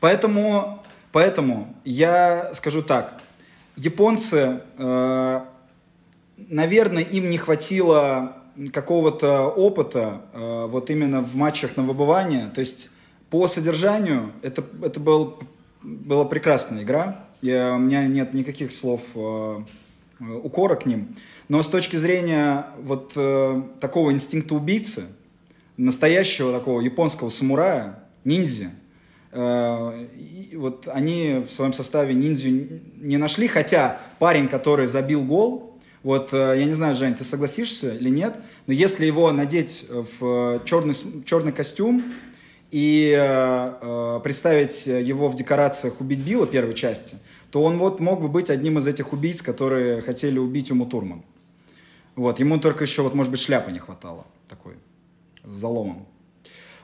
Поэтому 0.00 0.82
Поэтому 1.16 1.74
я 1.86 2.52
скажу 2.52 2.82
так. 2.82 3.22
Японцы, 3.76 4.62
э, 4.78 5.40
наверное, 6.36 7.02
им 7.02 7.28
не 7.28 7.36
хватило 7.36 8.36
какого-то 8.72 9.48
опыта 9.48 10.22
э, 10.32 10.66
вот 10.66 10.88
именно 10.88 11.20
в 11.20 11.34
матчах 11.36 11.76
на 11.76 11.82
выбывание. 11.82 12.50
То 12.54 12.60
есть 12.60 12.90
по 13.28 13.46
содержанию 13.48 14.32
это, 14.40 14.64
это 14.82 14.98
был, 14.98 15.38
была 15.82 16.24
прекрасная 16.24 16.84
игра. 16.84 17.26
Я, 17.42 17.74
у 17.74 17.78
меня 17.78 18.06
нет 18.06 18.32
никаких 18.32 18.72
слов 18.72 19.02
э, 19.14 19.60
укора 20.42 20.76
к 20.76 20.86
ним. 20.86 21.14
Но 21.48 21.62
с 21.62 21.68
точки 21.68 21.96
зрения 21.96 22.68
вот 22.82 23.12
такого 23.78 24.10
инстинкта 24.10 24.54
убийцы, 24.54 25.04
настоящего 25.76 26.50
такого 26.50 26.80
японского 26.80 27.28
самурая, 27.28 28.02
ниндзя. 28.24 28.70
Э, 29.32 30.06
вот 30.54 30.88
они 30.92 31.44
в 31.46 31.52
своем 31.52 31.72
составе 31.72 32.14
ниндзю 32.14 32.68
не 32.96 33.16
нашли, 33.16 33.48
хотя 33.48 34.00
парень, 34.18 34.48
который 34.48 34.86
забил 34.86 35.22
гол, 35.22 35.78
вот 36.02 36.32
я 36.32 36.64
не 36.64 36.74
знаю, 36.74 36.94
Жень, 36.94 37.16
ты 37.16 37.24
согласишься 37.24 37.94
или 37.94 38.10
нет, 38.10 38.36
но 38.68 38.72
если 38.72 39.06
его 39.06 39.32
надеть 39.32 39.84
в 39.88 40.62
черный, 40.64 40.94
черный 41.24 41.50
костюм 41.50 42.00
и 42.70 43.12
э, 43.16 44.20
представить 44.22 44.86
его 44.86 45.28
в 45.28 45.34
декорациях 45.34 46.00
«Убить 46.00 46.20
Билла» 46.20 46.46
первой 46.46 46.74
части, 46.74 47.16
то 47.50 47.62
он 47.62 47.78
вот 47.78 48.00
мог 48.00 48.20
бы 48.20 48.28
быть 48.28 48.50
одним 48.50 48.78
из 48.78 48.86
этих 48.86 49.12
убийц, 49.12 49.42
которые 49.42 50.00
хотели 50.00 50.38
убить 50.38 50.70
Уму 50.70 50.86
Турман. 50.86 51.22
Вот, 52.16 52.40
ему 52.40 52.58
только 52.58 52.84
еще, 52.84 53.02
вот, 53.02 53.14
может 53.14 53.30
быть, 53.30 53.40
шляпы 53.40 53.70
не 53.70 53.78
хватало 53.78 54.26
такой, 54.48 54.74
с 55.44 55.52
заломом. 55.52 56.06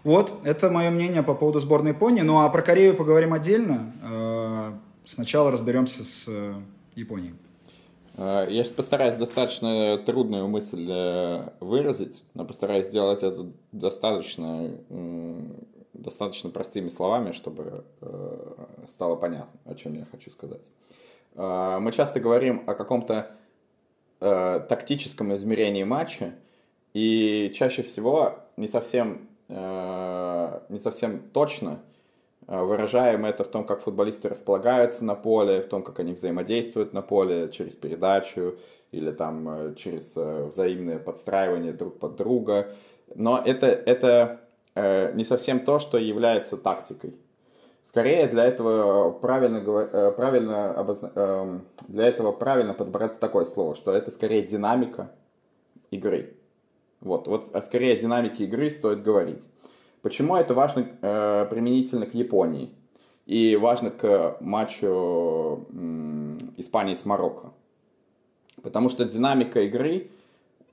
Вот, 0.04 0.34
это 0.42 0.68
мое 0.68 0.90
мнение 0.90 1.22
по 1.22 1.34
поводу 1.34 1.60
сборной 1.60 1.92
Японии. 1.92 2.22
Ну, 2.22 2.40
а 2.40 2.48
про 2.48 2.60
Корею 2.60 2.96
поговорим 2.96 3.32
отдельно. 3.32 3.92
Э, 4.02 4.72
сначала 5.04 5.52
разберемся 5.52 6.02
с 6.02 6.24
э, 6.26 6.54
Японией. 6.96 7.34
Э, 8.16 8.48
я 8.50 8.64
сейчас 8.64 8.72
постараюсь 8.72 9.14
достаточно 9.14 9.96
трудную 9.98 10.48
мысль 10.48 10.90
выразить, 11.60 12.24
но 12.34 12.44
постараюсь 12.44 12.86
сделать 12.86 13.22
это 13.22 13.46
достаточно, 13.70 14.72
достаточно 15.92 16.50
простыми 16.50 16.88
словами, 16.88 17.30
чтобы 17.30 17.84
стало 18.88 19.14
понятно, 19.14 19.60
о 19.66 19.76
чем 19.76 19.94
я 19.94 20.06
хочу 20.10 20.32
сказать. 20.32 20.62
Мы 21.36 21.92
часто 21.94 22.18
говорим 22.18 22.64
о 22.66 22.74
каком-то 22.74 23.30
тактическом 24.18 25.34
измерении 25.36 25.84
матча, 25.84 26.34
и 26.92 27.52
чаще 27.54 27.82
всего 27.82 28.40
не 28.56 28.68
совсем, 28.68 29.28
не 29.52 30.78
совсем 30.78 31.20
точно 31.32 31.80
э, 32.46 32.60
выражаем 32.60 33.24
это 33.24 33.44
в 33.44 33.48
том, 33.48 33.64
как 33.64 33.82
футболисты 33.82 34.28
располагаются 34.28 35.04
на 35.04 35.14
поле, 35.14 35.60
в 35.60 35.68
том, 35.68 35.82
как 35.82 36.00
они 36.00 36.12
взаимодействуют 36.12 36.92
на 36.92 37.02
поле 37.02 37.50
через 37.50 37.74
передачу 37.74 38.56
или 38.90 39.10
там 39.10 39.48
э, 39.48 39.74
через 39.74 40.16
э, 40.16 40.44
взаимное 40.44 40.98
подстраивание 40.98 41.72
друг 41.72 41.98
под 41.98 42.16
друга. 42.16 42.68
Но 43.14 43.40
это, 43.44 43.66
это 43.66 44.40
не 44.74 45.24
совсем 45.26 45.60
то, 45.60 45.78
что 45.80 45.98
является 45.98 46.56
тактикой. 46.56 47.14
Скорее 47.84 48.26
для 48.28 48.44
этого 48.44 49.10
правильно, 49.10 49.58
э, 49.58 50.12
правильно, 50.16 50.72
обозна... 50.72 51.60
Для 51.88 52.06
этого 52.06 52.32
правильно 52.32 52.74
подобрать 52.74 53.18
такое 53.18 53.44
слово, 53.44 53.74
что 53.74 53.92
это 53.92 54.10
скорее 54.10 54.42
динамика 54.42 55.10
игры. 55.90 56.36
Вот, 57.02 57.26
вот 57.26 57.50
а 57.52 57.62
скорее 57.62 57.94
о 57.94 58.00
динамике 58.00 58.44
игры 58.44 58.70
стоит 58.70 59.02
говорить. 59.02 59.42
Почему 60.02 60.36
это 60.36 60.54
важно 60.54 60.88
э, 61.00 61.46
применительно 61.50 62.06
к 62.06 62.14
Японии 62.14 62.70
и 63.26 63.56
важно 63.56 63.90
к 63.90 64.36
матчу 64.40 65.66
э, 65.70 66.38
Испании 66.56 66.94
с 66.94 67.04
Марокко? 67.04 67.52
Потому 68.62 68.88
что 68.88 69.04
динамика 69.04 69.60
игры, 69.62 70.10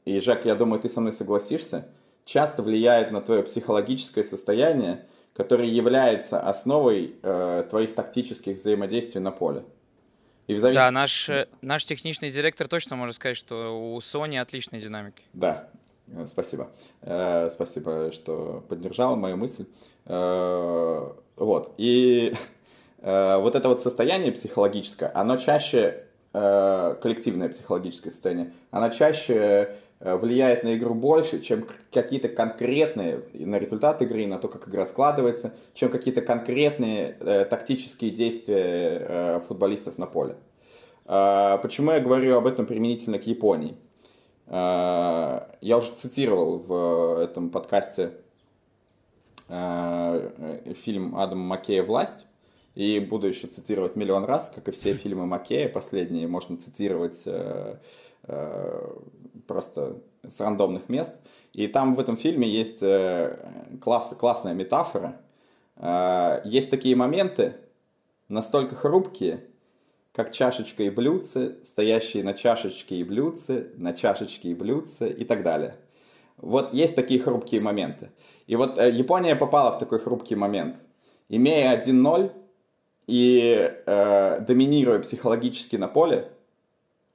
и, 0.06 0.20
Жак, 0.20 0.46
я 0.46 0.56
думаю, 0.56 0.80
ты 0.80 0.90
со 0.90 1.02
мной 1.02 1.14
согласишься, 1.14 1.88
часто 2.26 2.62
влияет 2.62 3.12
на 3.12 3.22
твое 3.22 3.44
психологическое 3.44 4.24
состояние, 4.24 5.06
который 5.34 5.68
является 5.68 6.40
основой 6.40 7.16
э, 7.22 7.66
твоих 7.70 7.96
тактических 7.96 8.58
взаимодействий 8.58 9.22
на 9.22 9.32
поле. 9.32 9.64
И 10.48 10.54
в 10.54 10.60
завис... 10.60 10.76
Да, 10.76 10.92
наш, 10.92 11.30
э, 11.30 11.48
наш 11.62 11.86
техничный 11.86 12.30
директор 12.30 12.68
точно 12.68 12.96
может 12.96 13.16
сказать, 13.16 13.38
что 13.38 13.80
у 13.80 13.98
Sony 14.00 14.40
отличная 14.40 14.82
динамика. 14.82 15.22
Да, 15.34 15.70
спасибо. 16.28 16.70
Э, 17.02 17.50
спасибо, 17.52 18.12
что 18.12 18.64
поддержал 18.68 19.16
мою 19.16 19.38
мысль. 19.38 19.66
Э, 20.06 21.10
вот. 21.36 21.74
И 21.78 22.34
э, 23.02 23.38
вот 23.38 23.56
это 23.56 23.70
вот 23.70 23.82
состояние 23.82 24.32
психологическое, 24.32 25.12
оно 25.14 25.38
чаще, 25.38 26.06
э, 26.34 26.96
коллективное 27.02 27.50
психологическое 27.50 28.12
состояние, 28.12 28.54
оно 28.72 28.90
чаще 28.90 29.78
Э, 30.02 30.16
влияет 30.16 30.64
на 30.64 30.78
игру 30.78 30.94
больше, 30.94 31.42
чем 31.42 31.66
какие-то 31.92 32.30
конкретные, 32.30 33.22
на 33.34 33.58
результат 33.58 34.02
игры, 34.02 34.28
на 34.28 34.38
то, 34.38 34.48
как 34.48 34.68
игра 34.70 34.86
складывается, 34.86 35.54
чем 35.74 35.90
какие-то 35.90 36.22
конкретные 36.22 37.18
э, 37.20 37.46
тактические 37.50 38.12
действия 38.12 39.02
э, 39.02 39.42
футболистов 39.48 39.98
на 39.98 40.06
поле. 40.06 40.36
Э, 41.06 41.58
почему 41.62 41.92
я 41.92 42.00
говорю 42.00 42.38
об 42.38 42.48
этом 42.48 42.66
применительно 42.66 43.20
к 43.20 43.28
Японии? 43.28 43.76
Э, 44.50 45.42
я 45.62 45.78
уже 45.78 45.92
цитировал 45.92 46.58
в 46.58 47.20
этом 47.22 47.52
подкасте 47.52 48.14
э, 49.48 50.74
фильм 50.84 51.16
Адама 51.16 51.44
Маккея 51.44 51.84
«Власть», 51.84 52.26
и 52.76 53.00
буду 53.00 53.28
еще 53.28 53.48
цитировать 53.48 53.96
миллион 53.96 54.26
раз, 54.26 54.52
как 54.54 54.68
и 54.68 54.72
все 54.72 54.94
фильмы 54.94 55.26
Маккея 55.26 55.70
последние, 55.70 56.28
можно 56.28 56.58
цитировать 56.58 57.24
э, 57.26 57.76
просто 59.48 59.98
с 60.28 60.40
рандомных 60.40 60.90
мест. 60.90 61.16
И 61.54 61.68
там 61.68 61.96
в 61.96 62.00
этом 62.00 62.16
фильме 62.16 62.48
есть 62.48 62.84
класс, 63.82 64.14
классная 64.20 64.54
метафора. 64.54 65.20
Есть 66.46 66.70
такие 66.70 66.96
моменты, 66.96 67.56
настолько 68.28 68.76
хрупкие, 68.76 69.44
как 70.20 70.34
чашечка 70.34 70.84
и 70.84 70.90
блюдце, 70.90 71.56
стоящие 71.64 72.24
на 72.24 72.34
чашечке 72.34 72.98
и 72.98 73.04
блюдце, 73.04 73.72
на 73.78 73.94
чашечке 73.94 74.50
и 74.50 74.54
блюдце 74.54 75.10
и 75.10 75.24
так 75.24 75.44
далее. 75.44 75.78
Вот 76.38 76.74
есть 76.74 76.96
такие 76.96 77.22
хрупкие 77.22 77.62
моменты. 77.62 78.10
И 78.46 78.58
вот 78.58 78.78
Япония 78.78 79.38
попала 79.38 79.72
в 79.72 79.80
такой 79.80 80.00
хрупкий 80.00 80.36
момент. 80.36 80.76
Имея 81.30 81.82
1-0 81.82 82.32
и 83.08 83.72
э, 83.86 84.40
доминируя 84.42 85.00
психологически 85.00 85.78
на 85.78 85.88
поле, 85.88 86.30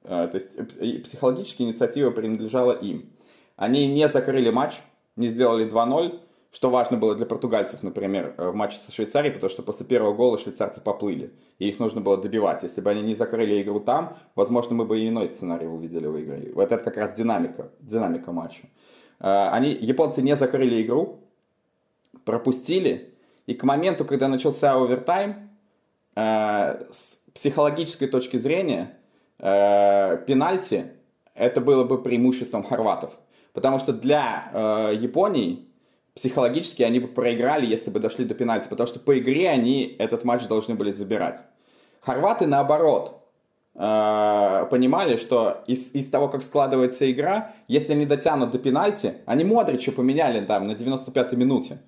Э, 0.05 0.27
то 0.31 0.35
есть 0.35 0.51
э, 0.55 0.99
психологически 0.99 1.63
инициатива 1.63 2.11
принадлежала 2.11 2.73
им. 2.73 3.09
Они 3.55 3.87
не 3.87 4.07
закрыли 4.07 4.49
матч, 4.49 4.75
не 5.15 5.27
сделали 5.27 5.69
2-0, 5.69 6.19
что 6.55 6.69
важно 6.69 6.95
было 6.95 7.15
для 7.15 7.25
португальцев, 7.25 7.83
например, 7.83 8.33
э, 8.37 8.49
в 8.49 8.55
матче 8.55 8.79
со 8.79 8.89
Швейцарией, 8.89 9.33
потому 9.33 9.51
что 9.51 9.61
после 9.61 9.85
первого 9.85 10.13
гола 10.13 10.39
швейцарцы 10.39 10.79
поплыли, 10.79 11.33
и 11.59 11.67
их 11.67 11.79
нужно 11.79 11.99
было 11.99 12.15
добивать. 12.15 12.63
Если 12.63 12.79
бы 12.79 12.89
они 12.89 13.01
не 13.01 13.13
закрыли 13.13 13.61
игру 13.61 13.81
там, 13.81 14.17
возможно, 14.35 14.73
мы 14.73 14.85
бы 14.85 14.97
и 14.97 15.09
иной 15.09 15.27
сценарий 15.27 15.67
увидели 15.67 16.07
в 16.07 16.17
игре. 16.17 16.53
Вот 16.55 16.71
это 16.71 16.81
как 16.81 16.95
раз 16.95 17.13
динамика, 17.13 17.71
динамика 17.81 18.31
матча. 18.31 18.69
Они, 19.19 19.71
японцы 19.73 20.21
не 20.21 20.33
закрыли 20.37 20.81
игру, 20.81 21.19
пропустили, 22.23 23.13
и 23.47 23.53
к 23.53 23.63
моменту, 23.63 24.05
когда 24.05 24.29
начался 24.29 24.75
овертайм, 24.75 25.49
с 26.15 27.19
психологической 27.33 28.07
точки 28.07 28.37
зрения, 28.37 28.97
э, 29.39 30.17
пенальти, 30.25 30.85
это 31.33 31.59
было 31.59 31.83
бы 31.83 32.01
преимуществом 32.01 32.63
хорватов. 32.63 33.11
Потому 33.51 33.79
что 33.79 33.91
для 33.91 34.49
э, 34.53 34.95
Японии 34.95 35.67
психологически 36.15 36.81
они 36.83 36.99
бы 36.99 37.07
проиграли, 37.07 37.65
если 37.65 37.91
бы 37.91 37.99
дошли 37.99 38.25
до 38.25 38.33
пенальти. 38.33 38.67
Потому 38.69 38.87
что 38.87 38.99
по 38.99 39.17
игре 39.19 39.49
они 39.49 39.95
этот 39.99 40.23
матч 40.23 40.47
должны 40.47 40.73
были 40.75 40.91
забирать. 40.91 41.41
Хорваты 42.01 42.47
наоборот 42.47 43.21
э, 43.75 44.67
понимали, 44.69 45.17
что 45.17 45.63
из, 45.67 45.93
из 45.93 46.09
того, 46.09 46.29
как 46.29 46.43
складывается 46.43 47.11
игра, 47.11 47.53
если 47.67 47.93
они 47.93 48.05
дотянут 48.05 48.51
до 48.51 48.59
пенальти, 48.59 49.15
они 49.25 49.43
Модрича 49.43 49.91
поменяли 49.91 50.43
там 50.45 50.67
на 50.67 50.71
95-й 50.71 51.35
минуте. 51.35 51.79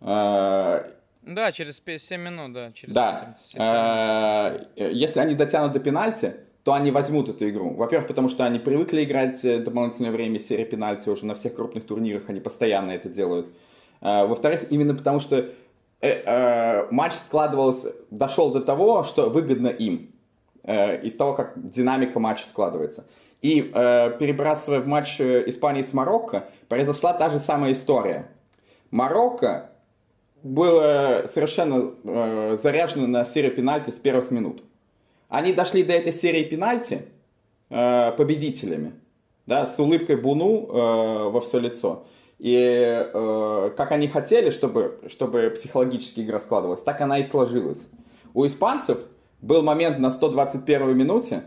Э, 0.00 0.82
да, 1.22 1.52
через 1.52 1.82
7 1.84 2.20
минут, 2.20 2.52
да. 2.54 2.72
Через 2.72 2.94
да. 2.94 3.36
7, 3.40 3.60
7 3.60 3.62
минут. 3.62 4.68
Э, 4.76 4.90
если 4.92 5.20
они 5.20 5.34
дотянут 5.34 5.72
до 5.72 5.80
пенальти, 5.80 6.34
то 6.70 6.74
они 6.74 6.92
возьмут 6.92 7.28
эту 7.28 7.48
игру. 7.48 7.74
Во-первых, 7.74 8.06
потому 8.06 8.28
что 8.28 8.46
они 8.46 8.60
привыкли 8.60 9.02
играть 9.02 9.44
э, 9.44 9.58
дополнительное 9.58 10.12
время 10.12 10.38
серии 10.38 10.62
пенальти 10.62 11.08
уже 11.08 11.26
на 11.26 11.34
всех 11.34 11.56
крупных 11.56 11.84
турнирах, 11.84 12.28
они 12.28 12.38
постоянно 12.38 12.92
это 12.92 13.08
делают. 13.08 13.48
А, 14.00 14.24
во-вторых, 14.24 14.70
именно 14.70 14.94
потому 14.94 15.18
что 15.18 15.48
э, 16.00 16.08
э, 16.08 16.86
матч 16.92 17.14
складывался, 17.14 17.92
дошел 18.12 18.52
до 18.52 18.60
того, 18.60 19.02
что 19.02 19.30
выгодно 19.30 19.66
им, 19.66 20.12
из 20.62 21.16
того, 21.16 21.32
как 21.32 21.54
динамика 21.56 22.20
матча 22.20 22.46
складывается. 22.46 23.04
И 23.42 23.62
перебрасывая 23.62 24.78
в 24.78 24.86
матч 24.86 25.20
Испании 25.20 25.82
с 25.82 25.92
Марокко, 25.92 26.50
произошла 26.68 27.14
та 27.14 27.30
же 27.30 27.40
самая 27.40 27.72
история. 27.72 28.28
Марокко 28.92 29.72
было 30.44 31.24
совершенно 31.26 32.56
заряжено 32.58 33.08
на 33.08 33.24
серию 33.24 33.52
пенальти 33.52 33.90
с 33.90 33.98
первых 33.98 34.30
минут. 34.30 34.62
Они 35.30 35.52
дошли 35.52 35.84
до 35.84 35.92
этой 35.92 36.12
серии 36.12 36.42
пенальти 36.42 37.02
э, 37.70 38.12
победителями, 38.16 38.94
да, 39.46 39.64
с 39.64 39.78
улыбкой 39.78 40.16
Буну 40.16 40.66
э, 40.66 41.30
во 41.30 41.40
все 41.40 41.60
лицо. 41.60 42.04
И 42.40 42.56
э, 42.56 43.70
как 43.76 43.92
они 43.92 44.08
хотели, 44.08 44.50
чтобы, 44.50 44.98
чтобы 45.08 45.50
психологически 45.54 46.20
игра 46.20 46.40
складывалась, 46.40 46.82
так 46.82 47.00
она 47.00 47.18
и 47.18 47.24
сложилась. 47.24 47.86
У 48.34 48.44
испанцев 48.44 48.98
был 49.40 49.62
момент 49.62 50.00
на 50.00 50.10
121 50.10 50.98
минуте, 50.98 51.44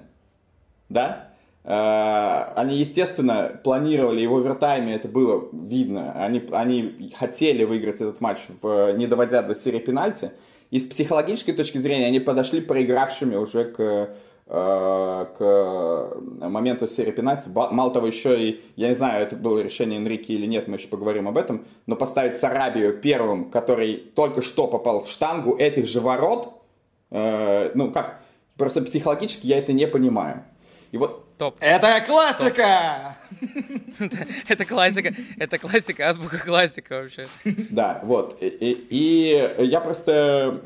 да, 0.87 1.29
они, 1.65 2.75
естественно, 2.75 3.57
планировали 3.63 4.19
его 4.19 4.37
овертайме, 4.39 4.95
это 4.95 5.07
было 5.07 5.47
видно. 5.53 6.11
Они, 6.11 6.43
они 6.51 7.13
хотели 7.15 7.63
выиграть 7.63 8.01
этот 8.01 8.19
матч, 8.19 8.39
в, 8.61 8.91
не 8.97 9.07
доводя 9.07 9.41
до 9.41 9.55
серии 9.55 9.79
пенальти. 9.79 10.31
И 10.73 10.79
с 10.79 10.85
психологической 10.85 11.53
точки 11.53 11.77
зрения 11.77 12.07
они 12.07 12.19
подошли 12.19 12.59
проигравшими 12.59 13.35
уже 13.35 13.65
к 13.65 14.09
Э, 14.45 15.25
к 15.37 16.17
моменту 16.41 16.85
серии 16.87 17.11
пенальти. 17.11 17.47
Мало 17.47 17.93
того, 17.93 18.07
еще 18.07 18.39
и, 18.39 18.61
я 18.75 18.89
не 18.89 18.95
знаю, 18.95 19.23
это 19.25 19.37
было 19.37 19.59
решение 19.59 19.97
Энрике 19.99 20.33
или 20.33 20.45
нет, 20.45 20.67
мы 20.67 20.75
еще 20.75 20.89
поговорим 20.89 21.29
об 21.29 21.37
этом, 21.37 21.65
но 21.87 21.95
поставить 21.95 22.37
Сарабию 22.37 22.99
первым, 22.99 23.49
который 23.49 23.95
только 23.95 24.41
что 24.41 24.67
попал 24.67 25.01
в 25.03 25.09
штангу 25.09 25.55
этих 25.55 25.87
же 25.87 26.01
ворот, 26.01 26.61
э, 27.09 27.71
ну 27.73 27.91
как, 27.91 28.21
просто 28.57 28.81
психологически 28.81 29.47
я 29.47 29.59
это 29.59 29.71
не 29.71 29.87
понимаю. 29.87 30.43
И 30.91 30.97
вот 30.97 31.22
Топ. 31.37 31.57
Это 31.59 32.01
классика! 32.05 33.15
Это 34.47 34.65
классика, 34.65 35.13
это 35.37 35.57
классика, 35.57 36.07
азбука 36.07 36.37
классика 36.39 37.01
вообще. 37.01 37.27
Да, 37.43 37.99
вот. 38.03 38.37
И, 38.41 39.53
я 39.59 39.81
просто 39.81 40.61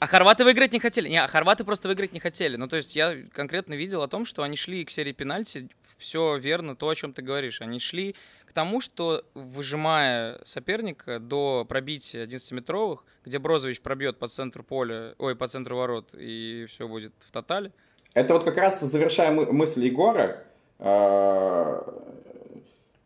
а 0.00 0.06
хорваты 0.06 0.44
выиграть 0.44 0.72
не 0.72 0.80
хотели. 0.80 1.10
Не, 1.10 1.22
а 1.22 1.28
хорваты 1.28 1.62
просто 1.62 1.86
выиграть 1.86 2.14
не 2.14 2.20
хотели. 2.20 2.56
Ну, 2.56 2.68
то 2.68 2.76
есть 2.76 2.96
я 2.96 3.16
конкретно 3.32 3.74
видел 3.74 4.02
о 4.02 4.08
том, 4.08 4.24
что 4.24 4.42
они 4.42 4.56
шли 4.56 4.84
к 4.86 4.90
серии 4.90 5.12
пенальти. 5.12 5.68
Все 5.98 6.38
верно, 6.38 6.74
то, 6.74 6.88
о 6.88 6.94
чем 6.94 7.12
ты 7.12 7.20
говоришь. 7.20 7.60
Они 7.60 7.78
шли 7.78 8.16
к 8.46 8.52
тому, 8.54 8.80
что 8.80 9.24
выжимая 9.34 10.40
соперника 10.44 11.18
до 11.18 11.66
пробития 11.68 12.24
11-метровых, 12.24 13.00
где 13.26 13.38
Брозович 13.38 13.82
пробьет 13.82 14.18
по 14.18 14.26
центру 14.26 14.64
поля, 14.64 15.14
ой, 15.18 15.36
по 15.36 15.46
центру 15.46 15.76
ворот, 15.76 16.14
и 16.14 16.64
все 16.68 16.88
будет 16.88 17.12
в 17.26 17.30
тотале. 17.30 17.70
Это 18.14 18.34
вот 18.34 18.44
как 18.44 18.56
раз 18.56 18.80
завершая 18.80 19.30
мысль 19.32 19.84
Егора, 19.84 20.38
э, 20.78 21.82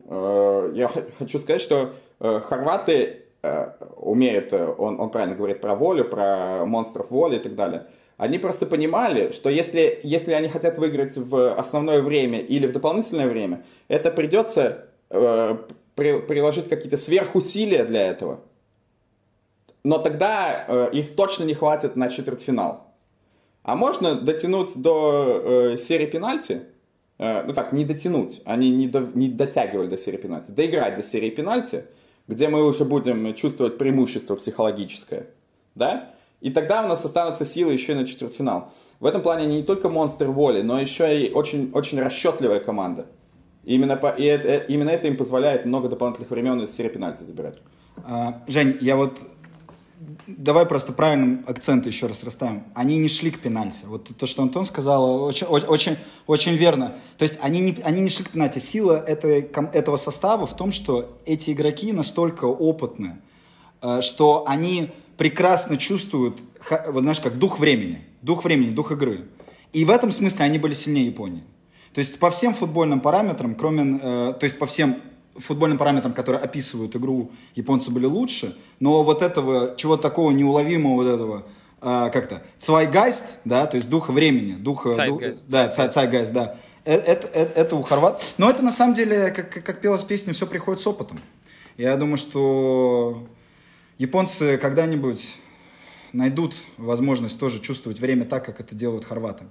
э, 0.06 0.72
я 0.74 0.90
хочу 1.18 1.38
сказать, 1.38 1.60
что 1.60 1.90
э, 2.20 2.40
хорваты 2.40 3.24
умеет, 3.96 4.52
э, 4.52 4.66
он, 4.66 5.00
он 5.00 5.10
правильно 5.10 5.34
говорит 5.34 5.60
про 5.60 5.74
волю, 5.74 6.04
про 6.04 6.64
монстров 6.64 7.10
воли 7.10 7.36
и 7.36 7.40
так 7.40 7.54
далее. 7.54 7.86
Они 8.16 8.38
просто 8.38 8.66
понимали, 8.66 9.32
что 9.32 9.50
если, 9.50 10.00
если 10.02 10.32
они 10.32 10.48
хотят 10.48 10.78
выиграть 10.78 11.16
в 11.16 11.54
основное 11.54 12.00
время 12.00 12.38
или 12.38 12.66
в 12.66 12.72
дополнительное 12.72 13.28
время, 13.28 13.64
это 13.88 14.10
придется 14.10 14.86
э, 15.10 15.56
при, 15.94 16.20
приложить 16.20 16.68
какие-то 16.68 16.96
сверхусилия 16.96 17.84
для 17.84 18.08
этого. 18.08 18.40
Но 19.82 19.98
тогда 19.98 20.64
э, 20.66 20.90
их 20.92 21.16
точно 21.16 21.44
не 21.44 21.54
хватит 21.54 21.96
на 21.96 22.08
четвертьфинал. 22.08 22.83
А 23.64 23.74
можно 23.74 24.14
дотянуть 24.14 24.80
до 24.80 25.40
э, 25.42 25.78
серии 25.78 26.06
пенальти, 26.06 26.62
э, 27.18 27.42
ну 27.42 27.52
как, 27.52 27.72
не 27.72 27.84
дотянуть, 27.84 28.40
они 28.44 28.70
не, 28.70 28.86
до, 28.86 29.00
не 29.00 29.28
дотягивали 29.28 29.88
до 29.88 29.98
серии 29.98 30.18
пенальти, 30.18 30.52
доиграть 30.52 30.96
до 30.96 31.02
серии 31.02 31.30
пенальти– 31.30 31.84
где 32.26 32.48
мы 32.48 32.64
уже 32.66 32.84
будем 32.84 33.34
чувствовать 33.34 33.78
преимущество 33.78 34.36
психологическое, 34.36 35.26
да, 35.74 36.10
и 36.40 36.50
тогда 36.50 36.84
у 36.84 36.88
нас 36.88 37.04
останутся 37.04 37.44
силы 37.44 37.72
еще 37.72 37.92
и 37.92 37.96
на 37.96 38.06
четвертьфинал. 38.06 38.72
В 39.00 39.06
этом 39.06 39.22
плане 39.22 39.44
они 39.44 39.56
не 39.56 39.62
только 39.62 39.88
монстр 39.88 40.28
воли, 40.28 40.62
но 40.62 40.80
еще 40.80 41.26
и 41.26 41.32
очень, 41.32 41.70
очень 41.72 42.00
расчетливая 42.00 42.60
команда. 42.60 43.06
И 43.64 43.74
именно, 43.74 43.96
по, 43.96 44.08
и 44.08 44.24
это, 44.24 44.56
именно 44.56 44.90
это 44.90 45.06
им 45.06 45.16
позволяет 45.16 45.64
много 45.64 45.88
дополнительных 45.88 46.30
времен 46.30 46.62
из 46.62 46.74
серии 46.74 46.90
пенальти 46.90 47.22
забирать. 47.22 47.58
А, 48.04 48.42
Жень, 48.46 48.76
я 48.80 48.96
вот 48.96 49.18
давай 50.26 50.66
просто 50.66 50.92
правильным 50.92 51.44
акцент 51.46 51.86
еще 51.86 52.06
раз 52.06 52.24
расставим. 52.24 52.64
Они 52.74 52.98
не 52.98 53.08
шли 53.08 53.30
к 53.30 53.40
пенальти. 53.40 53.84
Вот 53.84 54.10
то, 54.16 54.26
что 54.26 54.42
Антон 54.42 54.64
сказал, 54.66 55.22
очень, 55.22 55.46
очень, 55.46 55.96
очень 56.26 56.56
верно. 56.56 56.96
То 57.18 57.24
есть 57.24 57.38
они 57.42 57.60
не, 57.60 57.76
они 57.84 58.00
не 58.00 58.08
шли 58.08 58.24
к 58.24 58.30
пенальти. 58.30 58.58
Сила 58.58 58.96
этой, 58.96 59.42
этого 59.72 59.96
состава 59.96 60.46
в 60.46 60.56
том, 60.56 60.72
что 60.72 61.16
эти 61.26 61.50
игроки 61.50 61.92
настолько 61.92 62.44
опытны, 62.44 63.18
э, 63.82 64.00
что 64.00 64.44
они 64.46 64.92
прекрасно 65.16 65.76
чувствуют, 65.76 66.40
вот 66.88 67.02
знаешь, 67.02 67.20
как 67.20 67.38
дух 67.38 67.58
времени. 67.58 68.04
Дух 68.22 68.44
времени, 68.44 68.70
дух 68.70 68.92
игры. 68.92 69.28
И 69.72 69.84
в 69.84 69.90
этом 69.90 70.12
смысле 70.12 70.44
они 70.44 70.58
были 70.58 70.74
сильнее 70.74 71.06
Японии. 71.06 71.44
То 71.92 72.00
есть 72.00 72.18
по 72.18 72.30
всем 72.30 72.54
футбольным 72.54 73.00
параметрам, 73.00 73.54
кроме, 73.54 73.98
э, 74.02 74.34
то 74.38 74.44
есть 74.44 74.58
по 74.58 74.66
всем 74.66 74.96
футбольным 75.36 75.78
параметрам, 75.78 76.12
которые 76.12 76.40
описывают 76.40 76.94
игру, 76.96 77.30
японцы 77.54 77.90
были 77.90 78.06
лучше, 78.06 78.56
но 78.80 79.02
вот 79.02 79.22
этого, 79.22 79.74
чего 79.76 79.96
такого 79.96 80.30
неуловимого 80.30 80.94
вот 80.94 81.06
этого, 81.06 81.46
а, 81.80 82.10
как-то, 82.10 82.42
цвайгайст, 82.58 83.24
да, 83.44 83.66
то 83.66 83.76
есть 83.76 83.88
духа 83.88 84.12
времени, 84.12 84.54
духа, 84.54 84.94
дух, 85.06 85.22
да, 85.48 85.68
цайгайст, 85.68 86.32
да, 86.32 86.56
это, 86.84 87.26
это, 87.28 87.60
это 87.60 87.76
у 87.76 87.82
хорват, 87.82 88.22
но 88.38 88.50
это 88.50 88.62
на 88.62 88.72
самом 88.72 88.94
деле, 88.94 89.30
как, 89.30 89.64
как 89.64 89.80
пелась 89.80 90.04
песня, 90.04 90.32
все 90.32 90.46
приходит 90.46 90.80
с 90.80 90.86
опытом. 90.86 91.20
Я 91.76 91.96
думаю, 91.96 92.18
что 92.18 93.26
японцы 93.98 94.58
когда-нибудь 94.58 95.38
найдут 96.14 96.54
возможность 96.76 97.38
тоже 97.38 97.60
чувствовать 97.60 97.98
время 97.98 98.24
так, 98.24 98.44
как 98.44 98.60
это 98.60 98.74
делают 98.74 99.04
хорваты. 99.04 99.44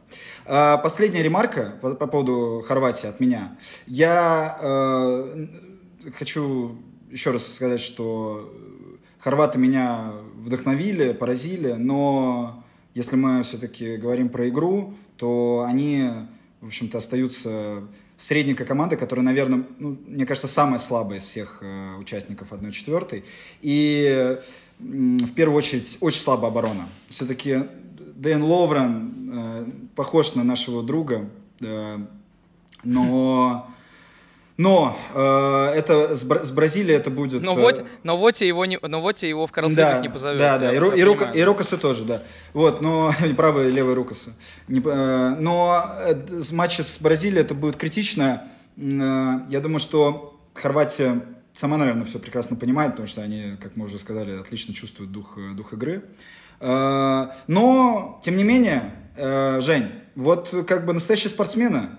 А, 0.45 0.77
последняя 0.77 1.21
ремарка 1.21 1.73
по, 1.81 1.93
по 1.93 2.07
поводу 2.07 2.63
Хорватии 2.65 3.07
от 3.07 3.19
меня. 3.19 3.57
Я 3.85 4.57
э, 4.61 5.47
хочу 6.11 6.77
еще 7.09 7.31
раз 7.31 7.53
сказать, 7.53 7.79
что 7.79 8.53
хорваты 9.19 9.57
меня 9.57 10.13
вдохновили, 10.35 11.13
поразили, 11.13 11.73
но 11.73 12.63
если 12.93 13.15
мы 13.15 13.43
все-таки 13.43 13.97
говорим 13.97 14.29
про 14.29 14.49
игру, 14.49 14.93
то 15.17 15.65
они, 15.67 16.09
в 16.61 16.67
общем-то, 16.67 16.97
остаются 16.97 17.83
средненькой 18.17 18.65
командой, 18.65 18.97
которая, 18.97 19.25
наверное, 19.25 19.65
ну, 19.79 19.97
мне 20.07 20.25
кажется, 20.25 20.47
самая 20.47 20.79
слабая 20.79 21.19
из 21.19 21.23
всех 21.23 21.59
э, 21.61 21.95
участников 21.97 22.51
1-4. 22.51 23.23
И 23.61 24.37
в 24.79 25.33
первую 25.33 25.57
очередь 25.57 25.97
очень 26.01 26.19
слабая 26.21 26.51
оборона. 26.51 26.87
Все-таки 27.09 27.63
Дэн 28.15 28.43
Ловрен 28.43 29.31
э, 29.33 29.65
похож 29.95 30.35
на 30.35 30.43
нашего 30.43 30.83
друга, 30.83 31.29
э, 31.59 31.97
но 32.83 33.67
но 34.57 34.97
э, 35.13 35.73
это 35.75 36.15
с, 36.15 36.23
Бра- 36.23 36.43
с 36.43 36.51
Бразилией 36.51 36.95
это 36.95 37.09
будет. 37.09 37.41
Но 37.41 37.55
вот, 37.55 37.79
э... 37.79 37.85
но 38.03 38.17
вот 38.17 38.37
его 38.37 38.65
не, 38.65 38.79
но 38.79 39.01
вот 39.01 39.19
его 39.19 39.47
в 39.47 39.51
Карл 39.51 39.69
да, 39.71 39.99
не 39.99 40.09
позовет. 40.09 40.39
Да, 40.39 40.57
да, 40.57 40.73
и, 40.73 40.77
Ру, 40.77 40.91
и, 40.91 41.01
Рука, 41.01 41.31
и 41.31 41.41
Рукасы 41.41 41.77
тоже, 41.77 42.03
да. 42.05 42.21
Вот, 42.53 42.81
но 42.81 43.11
правые 43.35 43.69
и 43.71 43.71
левые 43.71 43.95
Рукасы. 43.95 44.33
Не, 44.67 44.81
э, 44.85 45.35
но 45.39 45.85
э, 46.05 46.41
с 46.41 46.51
матча 46.51 46.83
с 46.83 46.99
Бразилией 46.99 47.41
это 47.41 47.55
будет 47.55 47.77
критично. 47.77 48.47
Э, 48.77 49.39
я 49.49 49.59
думаю, 49.59 49.79
что 49.79 50.39
Хорватия 50.53 51.21
сама, 51.53 51.77
наверное, 51.77 52.05
все 52.05 52.19
прекрасно 52.19 52.55
понимает, 52.55 52.91
потому 52.91 53.07
что 53.07 53.21
они, 53.21 53.57
как 53.61 53.75
мы 53.75 53.85
уже 53.85 53.99
сказали, 53.99 54.39
отлично 54.39 54.73
чувствуют 54.73 55.11
дух, 55.11 55.37
э, 55.37 55.53
дух 55.53 55.73
игры. 55.73 56.03
Э, 56.59 57.27
но, 57.47 58.19
тем 58.23 58.37
не 58.37 58.43
менее, 58.43 58.93
э, 59.15 59.61
Жень, 59.61 59.91
вот 60.15 60.53
как 60.67 60.85
бы 60.85 60.93
настоящие 60.93 61.29
спортсмены, 61.29 61.89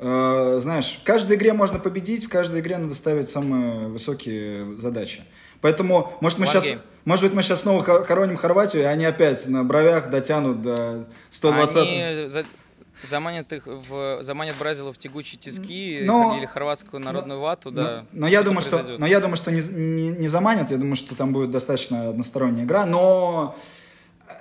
знаешь, 0.00 0.98
в 1.00 1.04
каждой 1.04 1.36
игре 1.36 1.52
можно 1.52 1.78
победить, 1.78 2.26
в 2.26 2.28
каждой 2.28 2.60
игре 2.60 2.78
надо 2.78 2.94
ставить 2.94 3.28
самые 3.28 3.88
высокие 3.88 4.76
задачи. 4.78 5.24
Поэтому, 5.60 6.12
может, 6.20 6.38
мы 6.38 6.46
сейчас, 6.46 6.66
может 7.04 7.24
быть, 7.24 7.34
мы 7.34 7.42
сейчас 7.42 7.62
снова 7.62 7.82
хороним 7.82 8.36
Хорватию, 8.36 8.82
и 8.82 8.84
они 8.84 9.04
опять 9.04 9.48
на 9.48 9.64
бровях 9.64 10.10
дотянут 10.10 10.62
до 10.62 11.08
120 11.30 11.76
они 11.76 12.44
Заманят 13.08 13.52
их 13.52 13.62
в, 13.66 14.24
заманят 14.24 14.56
Бразила 14.56 14.92
в 14.92 14.98
тягучие 14.98 15.38
тиски 15.38 16.00
но, 16.04 16.36
или 16.36 16.46
хорватскую 16.46 17.00
народную 17.00 17.38
но, 17.38 17.44
вату, 17.44 17.70
да. 17.70 18.04
Но, 18.12 18.22
но 18.22 18.26
я 18.26 18.42
думаю, 18.42 18.62
что, 18.62 18.82
но 18.98 19.06
я 19.06 19.20
думаю, 19.20 19.36
что 19.36 19.52
не, 19.52 19.60
не, 19.60 20.10
не 20.10 20.28
заманят. 20.28 20.70
Я 20.70 20.78
думаю, 20.78 20.96
что 20.96 21.14
там 21.14 21.32
будет 21.32 21.50
достаточно 21.50 22.08
односторонняя 22.08 22.64
игра. 22.64 22.86
Но 22.86 23.56
э, 23.56 23.77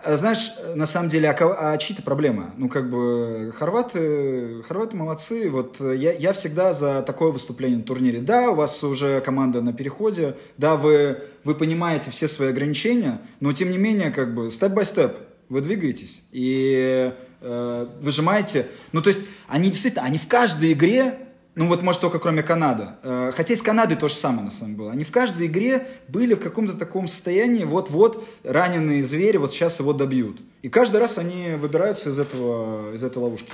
знаешь, 0.05 0.53
на 0.75 0.85
самом 0.85 1.09
деле, 1.09 1.29
а, 1.29 1.71
а 1.73 1.77
чьи-то 1.77 2.01
проблемы? 2.01 2.51
Ну, 2.57 2.69
как 2.69 2.89
бы, 2.89 3.53
хорваты, 3.55 4.61
хорваты 4.63 4.95
молодцы. 4.95 5.49
Вот 5.49 5.77
э, 5.79 5.95
я, 5.95 6.13
я 6.13 6.33
всегда 6.33 6.73
за 6.73 7.01
такое 7.01 7.31
выступление 7.31 7.77
на 7.77 7.83
турнире. 7.83 8.19
Да, 8.19 8.51
у 8.51 8.55
вас 8.55 8.83
уже 8.83 9.21
команда 9.21 9.61
на 9.61 9.73
переходе, 9.73 10.37
да, 10.57 10.75
вы, 10.75 11.21
вы 11.43 11.55
понимаете 11.55 12.11
все 12.11 12.27
свои 12.27 12.49
ограничения, 12.49 13.21
но 13.39 13.53
тем 13.53 13.71
не 13.71 13.77
менее, 13.77 14.11
как 14.11 14.33
бы, 14.33 14.49
степ-бай-степ, 14.51 15.17
вы 15.49 15.61
двигаетесь. 15.61 16.21
И 16.31 17.13
э, 17.41 17.87
выжимаете. 18.01 18.67
Ну, 18.91 19.01
то 19.01 19.09
есть, 19.09 19.21
они 19.47 19.69
действительно, 19.69 20.05
они 20.05 20.17
в 20.17 20.27
каждой 20.27 20.73
игре, 20.73 21.26
ну 21.57 21.65
вот, 21.65 21.81
может, 21.81 22.01
только 22.01 22.19
кроме 22.19 22.43
Канады. 22.43 22.89
Э, 23.01 23.31
хотя 23.33 23.55
и 23.55 23.57
с 23.57 23.63
Канадой 23.63 23.97
то 23.97 24.07
же 24.07 24.13
самое, 24.13 24.43
на 24.43 24.51
самом 24.51 24.73
деле, 24.73 24.83
было. 24.83 24.91
Они 24.91 25.03
в 25.03 25.11
каждой 25.11 25.47
игре 25.47 25.87
были 26.07 26.35
в 26.35 26.39
каком-то 26.39 26.77
таком 26.77 27.07
состоянии, 27.07 27.63
вот-вот 27.63 28.23
раненые 28.43 29.03
звери, 29.03 29.37
вот 29.37 29.51
сейчас 29.51 29.79
его 29.79 29.91
добьют. 29.91 30.39
И 30.61 30.69
каждый 30.69 30.97
раз 30.97 31.17
они 31.17 31.55
выбираются 31.55 32.11
из, 32.11 32.19
этого, 32.19 32.93
из 32.93 33.03
этой 33.03 33.17
ловушки. 33.17 33.51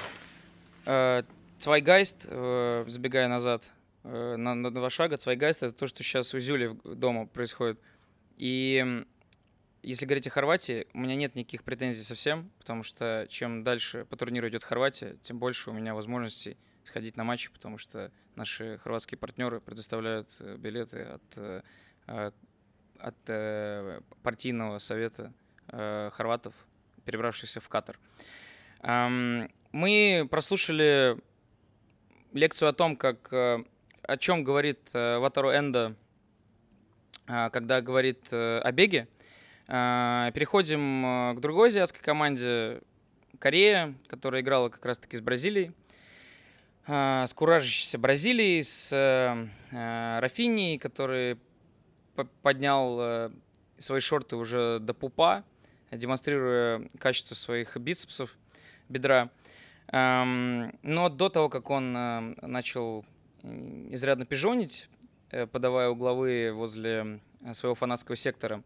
Э, 0.85 1.23
Цвайгайст, 1.59 2.25
э, 2.25 2.83
забегая 2.87 3.29
назад 3.29 3.63
на, 4.03 4.53
на 4.53 4.69
два 4.69 4.89
шага, 4.89 5.15
Цвайгайст— 5.15 5.63
это 5.63 5.71
то, 5.71 5.87
что 5.87 6.03
сейчас 6.03 6.33
у 6.33 6.39
Зюли 6.41 6.77
дома 6.83 7.25
происходит. 7.25 7.79
И 8.35 9.05
если 9.81 10.05
говорить 10.05 10.27
о 10.27 10.29
Хорватии, 10.29 10.87
у 10.93 10.99
меня 10.99 11.15
нет 11.15 11.35
никаких 11.35 11.63
претензий 11.63 12.03
совсем, 12.03 12.51
потому 12.59 12.83
что 12.83 13.27
чем 13.29 13.63
дальше 13.63 14.05
по 14.09 14.17
турниру 14.17 14.49
идет 14.49 14.65
Хорватия, 14.65 15.15
тем 15.23 15.39
больше 15.39 15.69
у 15.69 15.73
меня 15.73 15.95
возможностей 15.95 16.57
сходить 16.83 17.17
на 17.17 17.23
матчи, 17.23 17.51
потому 17.51 17.77
что 17.77 18.11
наши 18.35 18.77
хорватские 18.79 19.17
партнеры 19.17 19.61
предоставляют 19.61 20.29
билеты 20.39 21.01
от, 21.03 21.63
от 22.99 23.15
партийного 24.23 24.79
совета 24.79 25.33
хорватов, 25.67 26.53
перебравшихся 27.05 27.59
в 27.61 27.69
Катар. 27.69 27.99
Мы 28.81 30.27
прослушали 30.29 31.17
лекцию 32.33 32.69
о 32.69 32.73
том, 32.73 32.95
как, 32.95 33.31
о 33.31 34.17
чем 34.19 34.43
говорит 34.43 34.79
Ватару 34.93 35.51
Энда, 35.51 35.95
когда 37.25 37.81
говорит 37.81 38.31
о 38.31 38.71
беге. 38.71 39.07
Переходим 39.65 41.35
к 41.37 41.39
другой 41.39 41.69
азиатской 41.69 42.01
команде, 42.01 42.81
Корея, 43.39 43.95
которая 44.07 44.41
играла 44.41 44.69
как 44.69 44.85
раз-таки 44.85 45.17
с 45.17 45.21
Бразилией, 45.21 45.71
с 46.85 47.33
куражащейся 47.33 47.97
Бразилией, 47.97 48.63
с 48.63 48.91
Рафини, 49.71 50.77
который 50.77 51.37
поднял 52.41 53.31
свои 53.77 53.99
шорты 53.99 54.35
уже 54.35 54.79
до 54.79 54.93
пупа, 54.93 55.43
демонстрируя 55.91 56.87
качество 56.99 57.35
своих 57.35 57.77
бицепсов, 57.77 58.35
бедра. 58.89 59.29
Но 59.91 61.09
до 61.09 61.29
того, 61.29 61.49
как 61.49 61.69
он 61.69 61.93
начал 61.93 63.05
изрядно 63.43 64.25
пижонить, 64.25 64.87
э, 65.31 65.45
подавая 65.47 65.89
угловые 65.89 66.53
возле 66.53 67.19
своего 67.51 67.75
фанатского 67.75 68.15
сектора, 68.15 68.63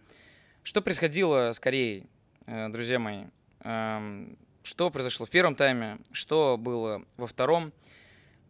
что 0.63 0.81
происходило 0.81 1.51
с 1.51 1.59
Кореей, 1.59 2.05
э, 2.45 2.69
друзья 2.69 2.99
мои? 2.99 3.23
Что 4.61 4.89
произошло 4.91 5.25
в 5.25 5.29
первом 5.29 5.55
тайме, 5.55 5.97
что 6.11 6.57
было 6.59 7.03
во 7.17 7.25
втором? 7.25 7.73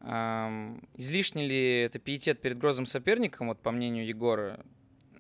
Излишний 0.03 1.47
ли 1.47 1.81
это 1.81 1.99
пиетет 1.99 2.39
перед 2.39 2.57
грозным 2.57 2.85
соперником, 2.85 3.47
вот 3.47 3.59
по 3.59 3.71
мнению 3.71 4.07
Егора? 4.07 4.59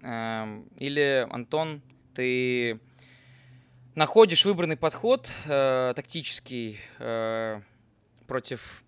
Или, 0.01 1.27
Антон, 1.29 1.81
ты 2.13 2.79
находишь 3.97 4.45
выбранный 4.45 4.77
подход 4.77 5.27
э, 5.47 5.93
тактический 5.95 6.79
э, 6.99 7.61
против 8.27 8.83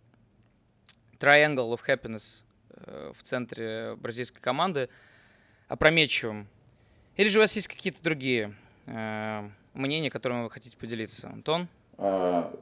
Triangle 1.18 1.76
of 1.76 1.80
Happiness 1.88 2.44
э, 2.70 3.12
в 3.16 3.24
центре 3.24 3.96
бразильской 3.96 4.40
команды 4.40 4.88
опрометчивым? 5.68 6.48
Или 7.18 7.28
же 7.28 7.40
у 7.40 7.42
вас 7.42 7.56
есть 7.56 7.68
какие-то 7.68 8.04
другие 8.04 8.56
э, 8.86 9.50
мнения, 9.74 10.12
которыми 10.12 10.44
вы 10.44 10.52
хотите 10.52 10.78
поделиться? 10.78 11.28
Антон? 11.28 11.68
А, 11.98 12.54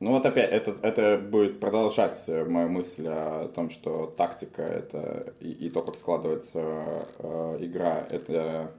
ну 0.00 0.10
вот 0.12 0.26
опять, 0.26 0.50
это, 0.50 0.76
это 0.82 1.18
будет 1.18 1.60
продолжать 1.60 2.22
мою 2.28 2.68
мысль 2.68 3.06
о 3.08 3.48
том, 3.48 3.70
что 3.70 4.06
тактика 4.06 4.62
это 4.62 5.34
и, 5.40 5.50
и 5.50 5.70
то, 5.70 5.82
как 5.82 5.96
складывается 5.96 7.06
э, 7.18 7.58
игра, 7.60 8.06
это 8.10 8.72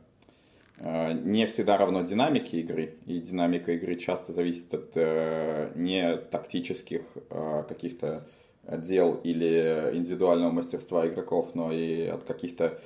Э, 0.80 1.14
не 1.14 1.48
всегда 1.48 1.78
равно 1.78 2.04
динамике 2.04 2.60
игры, 2.60 2.96
и 3.06 3.20
динамика 3.20 3.72
игры 3.74 3.96
часто 3.96 4.32
зависит 4.32 4.74
от 4.74 4.92
э, 4.96 5.72
не 5.76 6.18
тактических 6.18 7.02
э, 7.30 7.64
каких-то 7.68 8.28
дел 8.64 9.20
или 9.24 9.92
индивидуального 9.94 10.52
мастерства 10.52 11.08
игроков, 11.08 11.52
но 11.56 11.72
и 11.72 12.08
от 12.08 12.24
каких-то 12.24 12.80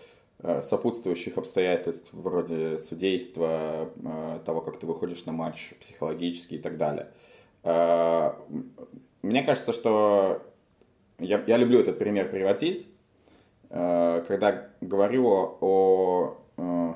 сопутствующих 0.64 1.38
обстоятельств 1.38 2.10
вроде 2.14 2.80
судейства, 2.80 3.90
того, 4.44 4.62
как 4.62 4.80
ты 4.80 4.88
выходишь 4.88 5.26
на 5.26 5.32
матч 5.32 5.74
психологически 5.80 6.56
и 6.56 6.58
так 6.58 6.78
далее. 6.78 7.08
Мне 7.64 9.44
кажется, 9.44 9.74
что 9.74 10.42
я, 11.20 11.44
я 11.46 11.58
люблю 11.58 11.80
этот 11.80 12.00
пример 12.00 12.30
приводить, 12.30 12.88
когда 13.70 14.70
говорю 14.82 15.28
о, 15.28 15.58
о 15.62 16.96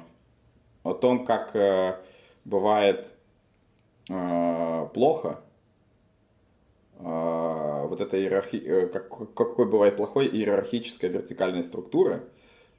о 0.85 0.93
том, 0.93 1.25
как 1.25 1.55
э, 1.55 1.95
бывает 2.45 3.07
э, 4.07 4.87
плохо, 4.93 5.41
э, 6.99 7.85
вот 7.89 7.99
эта 7.99 8.21
иерархия, 8.21 8.87
как, 8.87 9.09
какой 9.33 9.65
бывает 9.65 9.97
плохой 9.97 10.27
иерархическая 10.27 11.09
вертикальная 11.09 11.63
структура, 11.63 12.23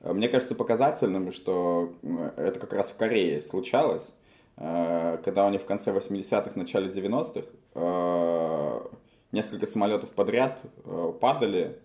мне 0.00 0.28
кажется 0.28 0.54
показательным, 0.54 1.32
что 1.32 1.94
это 2.36 2.60
как 2.60 2.72
раз 2.74 2.90
в 2.90 2.96
Корее 2.96 3.42
случалось, 3.42 4.14
когда 4.56 5.46
у 5.46 5.50
них 5.50 5.60
в 5.60 5.66
конце 5.66 5.92
80-х, 5.92 6.52
начале 6.54 6.88
90-х 6.88 8.88
несколько 9.32 9.66
самолетов 9.66 10.08
подряд 10.10 10.58
падали, 11.20 11.78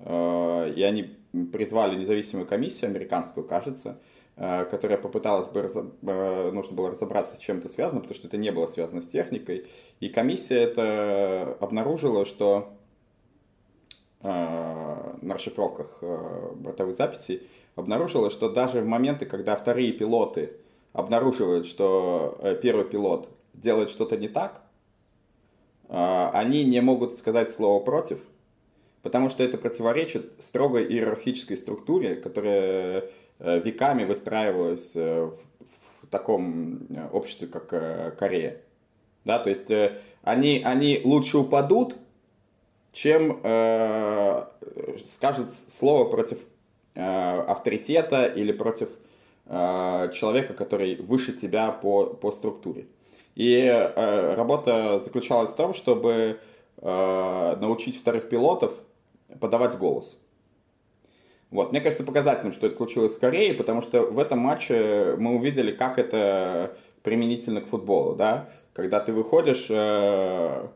и 0.00 0.82
они 0.82 1.16
призвали 1.52 1.96
независимую 1.96 2.48
комиссию 2.48 2.90
американскую, 2.90 3.46
кажется, 3.46 4.00
Э, 4.40 4.64
которая 4.70 4.98
попыталась 4.98 5.48
бы, 5.48 5.62
э, 5.62 6.50
нужно 6.52 6.76
было 6.76 6.92
разобраться 6.92 7.34
с 7.34 7.40
чем-то 7.40 7.68
связано, 7.68 8.00
потому 8.00 8.14
что 8.14 8.28
это 8.28 8.36
не 8.36 8.52
было 8.52 8.68
связано 8.68 9.02
с 9.02 9.08
техникой. 9.08 9.66
И 9.98 10.08
комиссия 10.08 10.60
это 10.60 11.56
обнаружила, 11.60 12.24
что 12.24 12.72
э, 14.22 14.28
на 14.28 15.34
расшифровках 15.34 16.04
бортовых 16.54 16.94
записей 16.94 17.48
обнаружила, 17.74 18.30
что 18.30 18.48
даже 18.48 18.80
в 18.80 18.86
моменты, 18.86 19.26
когда 19.26 19.56
вторые 19.56 19.92
пилоты 19.92 20.52
обнаруживают, 20.98 21.66
что 21.66 22.38
первый 22.62 22.84
пилот 22.84 23.28
делает 23.54 23.90
что-то 23.90 24.16
не 24.16 24.28
так, 24.28 24.62
они 25.88 26.64
не 26.64 26.80
могут 26.80 27.16
сказать 27.16 27.50
слово 27.50 27.82
против, 27.82 28.18
потому 29.02 29.30
что 29.30 29.42
это 29.42 29.56
противоречит 29.56 30.32
строгой 30.40 30.84
иерархической 30.86 31.56
структуре, 31.56 32.14
которая 32.16 33.10
Э, 33.40 33.60
веками 33.60 34.04
выстраивалась 34.04 34.92
э, 34.96 35.30
в 36.02 36.06
таком 36.08 36.86
э, 36.90 37.08
обществе, 37.12 37.46
как 37.46 37.68
Корея. 38.18 38.60
Да, 39.24 39.38
то 39.38 39.50
есть 39.50 39.70
они, 40.22 40.62
они 40.64 41.00
лучше 41.04 41.38
упадут, 41.38 41.94
чем 42.92 43.40
э, 43.42 44.44
скажет 45.06 45.52
слово 45.52 46.10
против 46.10 46.38
э, 46.94 47.00
авторитета 47.00 48.26
или 48.26 48.52
против 48.52 48.88
э, 48.88 48.92
человека, 49.48 50.52
который 50.52 50.96
выше 50.96 51.32
тебя 51.32 51.70
по, 51.70 52.06
по 52.06 52.32
структуре. 52.32 52.86
И 53.34 53.54
э, 53.54 54.34
работа 54.34 54.98
заключалась 54.98 55.50
в 55.50 55.54
том, 55.54 55.72
чтобы 55.72 56.40
э, 56.76 57.56
научить 57.60 57.96
вторых 57.96 58.28
пилотов 58.28 58.74
подавать 59.40 59.78
голос. 59.78 60.18
Вот. 61.50 61.70
Мне 61.70 61.80
кажется 61.80 62.04
показательным, 62.04 62.52
что 62.52 62.66
это 62.66 62.76
случилось 62.76 63.14
с 63.14 63.18
Кореей, 63.18 63.54
потому 63.54 63.80
что 63.80 64.02
в 64.02 64.18
этом 64.18 64.40
матче 64.40 65.14
мы 65.18 65.36
увидели, 65.36 65.72
как 65.72 65.98
это 65.98 66.76
применительно 67.02 67.60
к 67.60 67.68
футболу, 67.68 68.16
да, 68.16 68.50
когда 68.72 69.00
ты 69.00 69.12
выходишь, 69.12 69.66
э, 69.70 70.66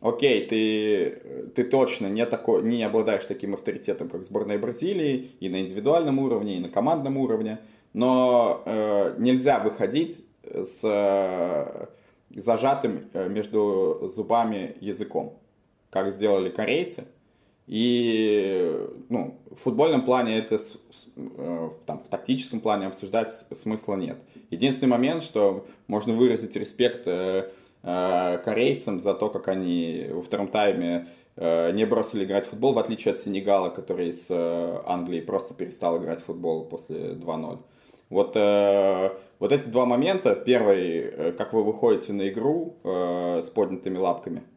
окей, 0.00 0.46
ты, 0.46 1.50
ты 1.54 1.64
точно 1.64 2.06
не, 2.06 2.24
такой, 2.24 2.62
не 2.62 2.82
обладаешь 2.82 3.24
таким 3.24 3.54
авторитетом, 3.54 4.08
как 4.08 4.24
сборная 4.24 4.58
Бразилии, 4.58 5.32
и 5.40 5.48
на 5.48 5.60
индивидуальном 5.60 6.18
уровне, 6.18 6.56
и 6.56 6.60
на 6.60 6.68
командном 6.68 7.16
уровне, 7.16 7.58
но 7.96 8.62
э, 8.64 9.14
нельзя 9.18 9.58
выходить 9.58 10.24
с 10.44 10.80
э, 10.84 11.86
зажатым 12.30 13.08
э, 13.12 13.28
между 13.28 14.08
зубами 14.14 14.76
языком, 14.80 15.38
как 15.90 16.12
сделали 16.12 16.50
корейцы– 16.50 17.04
и 17.66 18.86
ну, 19.08 19.40
в 19.50 19.56
футбольном 19.56 20.04
плане 20.04 20.38
это 20.38 20.58
э, 21.16 21.70
там, 21.84 21.98
в 21.98 22.08
тактическом 22.08 22.60
плане 22.60 22.86
обсуждать 22.86 23.32
смысла 23.32 23.96
нет. 23.96 24.18
Единственный 24.50 24.90
момент, 24.90 25.24
что 25.24 25.66
можно 25.88 26.14
выразить 26.14 26.54
респект 26.54 27.06
э, 27.06 27.50
корейцам 27.82 29.00
за 29.00 29.14
то, 29.14 29.28
как 29.30 29.48
они 29.48 30.06
во 30.10 30.22
втором 30.22 30.48
тайме 30.48 31.06
не 31.36 31.84
бросили 31.84 32.24
играть 32.24 32.46
в 32.46 32.48
футбол, 32.48 32.72
в 32.72 32.78
отличие 32.78 33.12
от 33.12 33.20
Сенегала, 33.20 33.68
который 33.68 34.12
с 34.12 34.30
Англией 34.86 35.22
просто 35.22 35.52
перестал 35.52 36.02
играть 36.02 36.20
в 36.20 36.24
футбол 36.24 36.64
после 36.64 37.10
2-0. 37.10 37.58
Вот, 38.08 38.36
вот 38.36 39.52
эти 39.52 39.66
два 39.68 39.84
момента. 39.84 40.34
Первый, 40.34 41.32
как 41.32 41.52
вы 41.52 41.64
выходите 41.64 42.12
на 42.12 42.28
игру 42.28 42.76
с 42.84 43.50
поднятыми 43.50 43.98
лапками– 43.98 44.42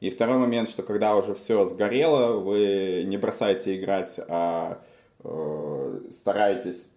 и 0.00 0.08
второй 0.08 0.38
момент, 0.38 0.70
что 0.70 0.82
когда 0.82 1.14
уже 1.14 1.34
все 1.34 1.66
сгорело, 1.66 2.38
вы 2.40 3.04
не 3.06 3.18
бросаете 3.18 3.76
играть, 3.76 4.18
а 4.28 4.82
э, 5.22 6.00
стараетесь 6.10 6.88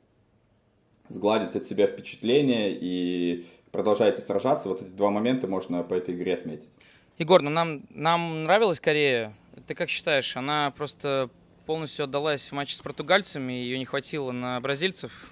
сгладить 1.10 1.54
от 1.58 1.66
себя 1.66 1.86
впечатление 1.88 2.72
и 2.80 3.46
продолжаете 3.72 4.22
сражаться. 4.22 4.70
Вот 4.70 4.82
эти 4.82 4.92
два 4.92 5.10
момента 5.10 5.48
можно 5.48 5.84
по 5.84 5.94
этой 5.96 6.16
игре 6.16 6.34
отметить. 6.34 6.72
Егор, 7.18 7.42
ну 7.42 7.50
нам, 7.50 7.82
нам 7.90 8.46
нравилась 8.46 8.80
Корея. 8.80 9.34
Ты 9.68 9.76
как 9.76 9.90
считаешь, 9.90 10.38
она 10.38 10.72
просто 10.72 11.30
полностью 11.66 12.06
отдалась 12.06 12.48
в 12.48 12.52
матче 12.54 12.76
с 12.76 12.82
португальцами, 12.82 13.52
ее 13.52 13.78
не 13.78 13.86
хватило 13.86 14.32
на 14.32 14.60
бразильцев? 14.62 15.30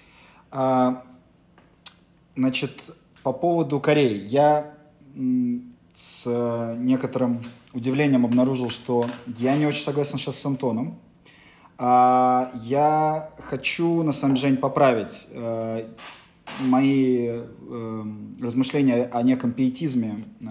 А, 0.52 1.02
значит, 2.36 2.82
по 3.22 3.32
поводу 3.32 3.80
Кореи. 3.80 4.18
Я 4.18 4.74
с 5.14 6.22
э, 6.26 6.76
некоторым 6.78 7.42
удивлением 7.72 8.24
обнаружил, 8.24 8.70
что 8.70 9.08
я 9.38 9.56
не 9.56 9.66
очень 9.66 9.82
согласен 9.82 10.18
сейчас 10.18 10.38
с 10.38 10.46
Антоном. 10.46 10.98
А, 11.78 12.50
я 12.62 13.30
хочу, 13.38 14.02
на 14.02 14.12
самом 14.12 14.36
деле, 14.36 14.56
поправить 14.56 15.26
э, 15.30 15.86
мои 16.60 17.28
э, 17.30 18.04
размышления 18.40 19.04
о 19.04 19.22
неком 19.22 19.52
пиетизме 19.52 20.24
э, 20.40 20.46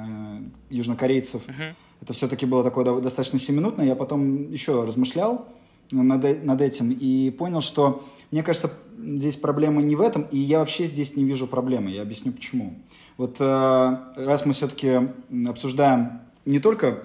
южнокорейцев. 0.69 1.43
Uh-huh. 1.45 1.73
Это 2.01 2.13
все-таки 2.13 2.45
было 2.45 2.63
такое 2.63 2.99
достаточно 3.01 3.39
семиминутное. 3.39 3.85
Я 3.85 3.95
потом 3.95 4.49
еще 4.51 4.83
размышлял 4.83 5.47
над, 5.91 6.43
над 6.43 6.61
этим 6.61 6.91
и 6.91 7.29
понял, 7.29 7.61
что, 7.61 8.03
мне 8.31 8.43
кажется, 8.43 8.71
здесь 8.97 9.35
проблема 9.35 9.81
не 9.81 9.95
в 9.95 10.01
этом, 10.01 10.23
и 10.31 10.37
я 10.37 10.59
вообще 10.59 10.85
здесь 10.85 11.17
не 11.17 11.25
вижу 11.25 11.47
проблемы. 11.47 11.91
Я 11.91 12.01
объясню 12.01 12.31
почему. 12.31 12.79
Вот 13.17 13.35
э, 13.39 13.97
раз 14.15 14.45
мы 14.45 14.53
все-таки 14.53 15.09
обсуждаем 15.47 16.21
не 16.45 16.59
только 16.59 17.03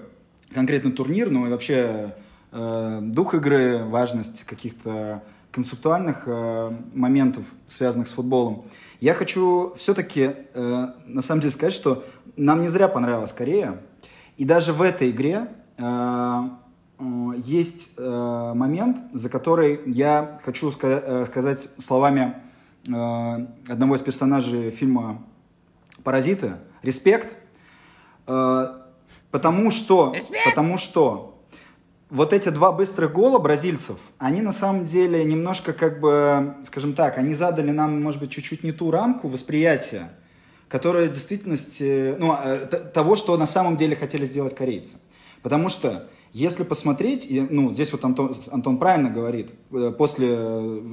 конкретный 0.53 0.93
турнир, 0.93 1.29
но 1.29 1.45
и 1.45 1.49
вообще 1.49 2.15
э, 2.53 2.99
дух 3.01 3.35
игры, 3.35 3.83
важность 3.83 4.45
каких-то 4.45 5.21
концептуальных 5.51 6.23
э, 6.27 6.71
моментов, 6.93 7.43
связанных 7.67 8.07
с 8.07 8.13
футболом, 8.13 8.65
я 9.01 9.13
хочу 9.13 9.75
все-таки 9.77 10.31
на 10.55 11.21
самом 11.21 11.41
деле 11.41 11.51
сказать, 11.51 11.73
что 11.73 12.03
нам 12.35 12.61
не 12.63 12.67
зря 12.67 12.87
понравилась 12.87 13.31
Корея, 13.31 13.79
и 14.37 14.43
даже 14.43 14.73
в 14.73 14.81
этой 14.81 15.11
игре 15.11 15.49
есть 16.99 17.91
э, 17.97 18.51
момент, 18.55 18.97
за 19.13 19.29
который 19.29 19.81
я 19.85 20.39
хочу 20.43 20.69
ска- 20.69 21.03
э, 21.05 21.25
сказать 21.25 21.69
словами 21.77 22.35
э, 22.87 22.91
одного 23.67 23.95
из 23.95 24.01
персонажей 24.01 24.71
фильма 24.71 25.23
«Паразиты». 26.03 26.53
Респект. 26.81 27.35
Э, 28.25 28.79
потому 29.29 29.69
что... 29.69 30.13
Респект! 30.15 30.45
Потому 30.45 30.77
что 30.77 31.37
вот 32.09 32.33
эти 32.33 32.49
два 32.49 32.71
быстрых 32.71 33.11
гола 33.11 33.37
бразильцев, 33.37 33.97
они 34.17 34.41
на 34.41 34.53
самом 34.53 34.85
деле 34.85 35.23
немножко 35.23 35.73
как 35.73 35.99
бы, 35.99 36.55
скажем 36.63 36.93
так, 36.93 37.17
они 37.17 37.33
задали 37.33 37.71
нам, 37.71 38.01
может 38.01 38.21
быть, 38.21 38.31
чуть-чуть 38.31 38.63
не 38.63 38.71
ту 38.71 38.91
рамку 38.91 39.27
восприятия, 39.27 40.09
которая 40.67 41.09
в 41.09 41.11
действительности, 41.11 42.15
ну, 42.17 42.35
э, 42.43 42.65
того, 42.65 43.15
что 43.15 43.37
на 43.37 43.45
самом 43.45 43.75
деле 43.75 43.95
хотели 43.95 44.25
сделать 44.25 44.55
корейцы. 44.55 44.97
Потому 45.43 45.69
что 45.69 46.09
если 46.37 46.63
посмотреть, 46.63 47.27
ну, 47.49 47.73
здесь 47.73 47.91
вот 47.91 48.05
Антон, 48.05 48.35
Антон 48.51 48.77
правильно 48.77 49.09
говорит, 49.09 49.51
э, 49.71 49.91
после 49.97 50.27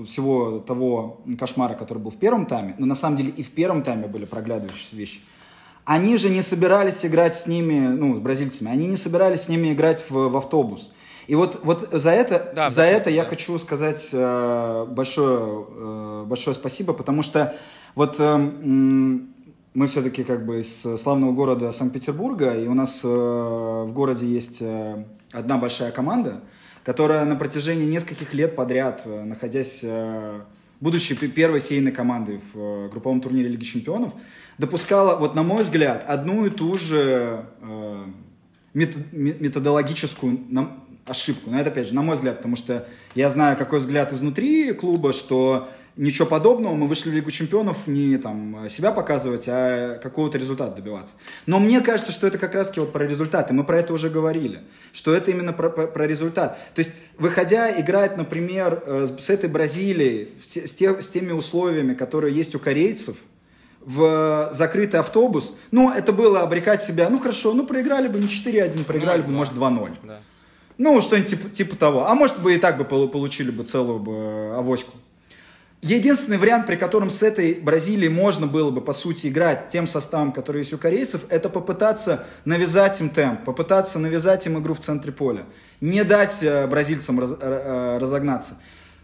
всего 0.06 0.58
того 0.60 1.20
кошмара, 1.38 1.74
который 1.74 1.98
был 1.98 2.10
в 2.10 2.16
первом 2.16 2.46
тайме, 2.46 2.74
но 2.78 2.86
на 2.86 2.94
самом 2.94 3.16
деле 3.16 3.30
и 3.30 3.42
в 3.42 3.50
первом 3.50 3.82
тайме 3.82 4.06
были 4.06 4.24
проглядывающиеся 4.24 4.96
вещи, 4.96 5.20
они 5.84 6.16
же 6.16 6.30
не 6.30 6.40
собирались 6.40 7.04
играть 7.04 7.34
с 7.34 7.46
ними, 7.46 7.88
ну, 7.88 8.16
с 8.16 8.20
бразильцами, 8.20 8.70
они 8.70 8.86
не 8.86 8.96
собирались 8.96 9.42
с 9.42 9.48
ними 9.48 9.72
играть 9.74 10.06
в, 10.08 10.28
в 10.28 10.36
автобус. 10.36 10.92
И 11.26 11.34
вот, 11.34 11.60
вот 11.62 11.88
за 11.92 12.10
это, 12.10 12.52
да, 12.56 12.70
за 12.70 12.82
это 12.82 13.06
да. 13.06 13.10
я 13.10 13.24
хочу 13.24 13.58
сказать 13.58 14.08
э, 14.12 14.86
большое, 14.88 15.66
э, 15.68 16.24
большое 16.26 16.54
спасибо, 16.54 16.94
потому 16.94 17.22
что 17.22 17.54
вот 17.94 18.16
э, 18.18 18.36
мы 19.74 19.88
все-таки 19.88 20.24
как 20.24 20.46
бы 20.46 20.60
из 20.60 20.86
славного 21.02 21.32
города 21.32 21.70
Санкт-Петербурга, 21.70 22.54
и 22.54 22.66
у 22.66 22.74
нас 22.74 23.00
э, 23.04 23.06
в 23.08 23.92
городе 23.92 24.26
есть 24.26 24.58
э, 24.60 25.04
одна 25.34 25.58
большая 25.58 25.90
команда, 25.90 26.40
которая 26.84 27.24
на 27.24 27.36
протяжении 27.36 27.84
нескольких 27.84 28.32
лет 28.32 28.56
подряд, 28.56 29.02
э, 29.04 29.24
находясь, 29.24 29.80
э, 29.82 30.40
будучи 30.80 31.14
первой 31.14 31.60
сейной 31.60 31.92
командой 31.92 32.40
в 32.52 32.58
э, 32.58 32.88
групповом 32.90 33.20
турнире 33.20 33.48
Лиги 33.48 33.64
Чемпионов, 33.64 34.14
допускала, 34.58 35.18
вот 35.18 35.34
на 35.34 35.42
мой 35.42 35.64
взгляд, 35.64 36.04
одну 36.06 36.46
и 36.46 36.50
ту 36.50 36.78
же 36.78 37.44
методологическую, 38.72 40.40
ошибку. 41.06 41.50
Но 41.50 41.60
это, 41.60 41.70
опять 41.70 41.88
же, 41.88 41.94
на 41.94 42.02
мой 42.02 42.16
взгляд, 42.16 42.38
потому 42.38 42.56
что 42.56 42.86
я 43.14 43.28
знаю, 43.30 43.56
какой 43.56 43.80
взгляд 43.80 44.12
изнутри 44.12 44.72
клуба, 44.72 45.12
что 45.12 45.68
ничего 45.96 46.26
подобного, 46.26 46.74
мы 46.74 46.88
вышли 46.88 47.10
в 47.10 47.12
Лигу 47.12 47.30
Чемпионов 47.30 47.86
не 47.86 48.16
там 48.18 48.68
себя 48.68 48.92
показывать, 48.92 49.44
а 49.48 49.98
какого-то 49.98 50.38
результата 50.38 50.74
добиваться. 50.74 51.16
Но 51.46 51.60
мне 51.60 51.80
кажется, 51.80 52.12
что 52.12 52.26
это 52.26 52.38
как 52.38 52.54
раз-таки 52.54 52.80
вот 52.80 52.92
про 52.92 53.06
результаты. 53.06 53.54
Мы 53.54 53.64
про 53.64 53.78
это 53.78 53.92
уже 53.92 54.10
говорили, 54.10 54.62
что 54.92 55.14
это 55.14 55.30
именно 55.30 55.52
про, 55.52 55.70
про, 55.70 55.86
про 55.86 56.06
результат. 56.06 56.58
То 56.74 56.80
есть, 56.80 56.94
выходя 57.18 57.78
играть, 57.80 58.16
например, 58.16 58.82
э, 58.84 59.06
с 59.18 59.30
этой 59.30 59.48
Бразилией, 59.48 60.30
с, 60.44 60.72
те, 60.72 61.00
с 61.00 61.08
теми 61.08 61.32
условиями, 61.32 61.94
которые 61.94 62.34
есть 62.34 62.54
у 62.54 62.58
корейцев, 62.58 63.16
в 63.80 64.50
закрытый 64.52 65.00
автобус, 65.00 65.54
ну, 65.70 65.92
это 65.92 66.12
было 66.14 66.40
обрекать 66.40 66.82
себя, 66.82 67.10
ну, 67.10 67.18
хорошо, 67.18 67.52
ну, 67.52 67.66
проиграли 67.66 68.08
бы 68.08 68.18
не 68.18 68.28
4-1, 68.28 68.84
проиграли 68.84 69.20
ну, 69.20 69.26
бы, 69.26 69.32
да. 69.32 69.36
может, 69.36 69.54
2-0. 69.54 69.90
Да. 70.02 70.20
Ну, 70.78 71.00
что-нибудь 71.00 71.30
типа, 71.30 71.48
типа 71.50 71.76
того. 71.76 72.08
А 72.08 72.14
может 72.14 72.40
бы 72.40 72.54
и 72.54 72.58
так 72.58 72.78
бы 72.78 72.84
получили 72.84 73.50
бы 73.50 73.64
целую 73.64 73.98
бы 73.98 74.12
э, 74.12 74.54
авоську. 74.56 74.92
Единственный 75.84 76.38
вариант, 76.38 76.66
при 76.66 76.76
котором 76.76 77.10
с 77.10 77.22
этой 77.22 77.52
Бразилией 77.52 78.08
можно 78.08 78.46
было 78.46 78.70
бы, 78.70 78.80
по 78.80 78.94
сути, 78.94 79.26
играть 79.26 79.68
тем 79.68 79.86
составом, 79.86 80.32
который 80.32 80.60
есть 80.60 80.72
у 80.72 80.78
корейцев, 80.78 81.20
это 81.28 81.50
попытаться 81.50 82.24
навязать 82.46 83.02
им 83.02 83.10
темп, 83.10 83.44
попытаться 83.44 83.98
навязать 83.98 84.46
им 84.46 84.58
игру 84.58 84.72
в 84.72 84.78
центре 84.78 85.12
поля. 85.12 85.44
Не 85.82 86.02
дать 86.04 86.42
э, 86.42 86.66
бразильцам 86.68 87.20
раз, 87.20 87.32
э, 87.38 87.98
разогнаться. 88.00 88.56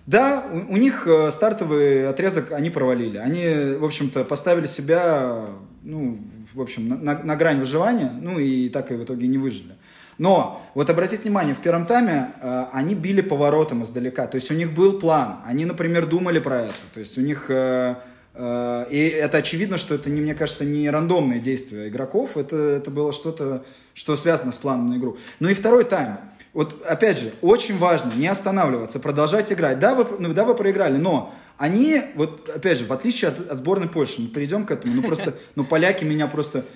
Да, 0.07 0.43
у, 0.51 0.73
у 0.73 0.77
них 0.79 1.07
стартовый 1.31 2.09
отрезок 2.09 2.53
они 2.53 2.71
провалили. 2.71 3.19
Они, 3.19 3.77
в 3.79 3.85
общем-то, 3.85 4.25
поставили 4.25 4.67
себя, 4.67 5.49
ну, 5.83 6.19
в 6.55 6.63
общем, 6.63 6.89
на, 6.89 6.97
на, 6.97 7.23
на 7.23 7.37
грань 7.37 7.61
выживания, 7.61 8.11
ну 8.23 8.39
и 8.39 8.71
так 8.71 8.91
и 8.91 8.95
в 8.95 9.05
итоге 9.05 9.27
не 9.27 9.37
выжили. 9.37 9.75
Но 10.21 10.61
вот 10.75 10.91
обратите 10.91 11.23
внимание, 11.23 11.55
в 11.55 11.61
первом 11.61 11.87
тайме 11.87 12.35
э, 12.43 12.67
они 12.75 12.95
били 12.95 13.23
поворотом 13.23 13.85
издалека. 13.85 14.27
То 14.27 14.35
есть 14.35 14.51
у 14.51 14.55
них 14.55 14.75
был 14.75 14.99
план. 14.99 15.39
Они, 15.47 15.65
например, 15.65 16.05
думали 16.05 16.41
про 16.41 16.65
это. 16.65 16.75
То 16.93 17.01
есть 17.01 17.17
у 17.17 17.23
них... 17.23 17.47
Э, 17.49 17.95
э, 18.35 18.85
и 18.91 18.99
это 18.99 19.39
очевидно, 19.39 19.79
что 19.79 19.95
это, 19.95 20.11
не, 20.11 20.21
мне 20.21 20.35
кажется, 20.35 20.67
не 20.67 20.91
рандомные 20.91 21.41
действия 21.41 21.89
игроков. 21.89 22.37
Это, 22.37 22.55
это 22.55 22.91
было 22.91 23.15
что-то, 23.15 23.65
что 23.95 24.15
связано 24.19 24.53
с 24.53 24.59
планом 24.59 24.89
на 24.91 24.99
игру. 24.99 25.17
Ну 25.39 25.49
и 25.49 25.55
второй 25.55 25.85
тайм. 25.85 26.19
Вот, 26.53 26.85
опять 26.85 27.19
же, 27.19 27.33
очень 27.41 27.79
важно 27.79 28.13
не 28.15 28.29
останавливаться, 28.29 29.01
продолжать 29.01 29.51
играть. 29.51 29.79
Да, 29.79 29.95
вы, 29.95 30.07
ну, 30.19 30.35
да, 30.35 30.45
вы 30.45 30.55
проиграли, 30.55 30.99
но 30.99 31.33
они, 31.57 32.03
вот, 32.15 32.47
опять 32.51 32.77
же, 32.77 32.85
в 32.85 32.93
отличие 32.93 33.31
от, 33.31 33.51
от 33.51 33.57
сборной 33.57 33.89
Польши, 33.89 34.21
мы 34.21 34.29
перейдем 34.29 34.67
к 34.67 34.71
этому, 34.71 34.93
ну, 34.97 35.03
просто, 35.03 35.35
ну, 35.55 35.65
поляки 35.65 36.05
меня 36.05 36.27
просто 36.27 36.67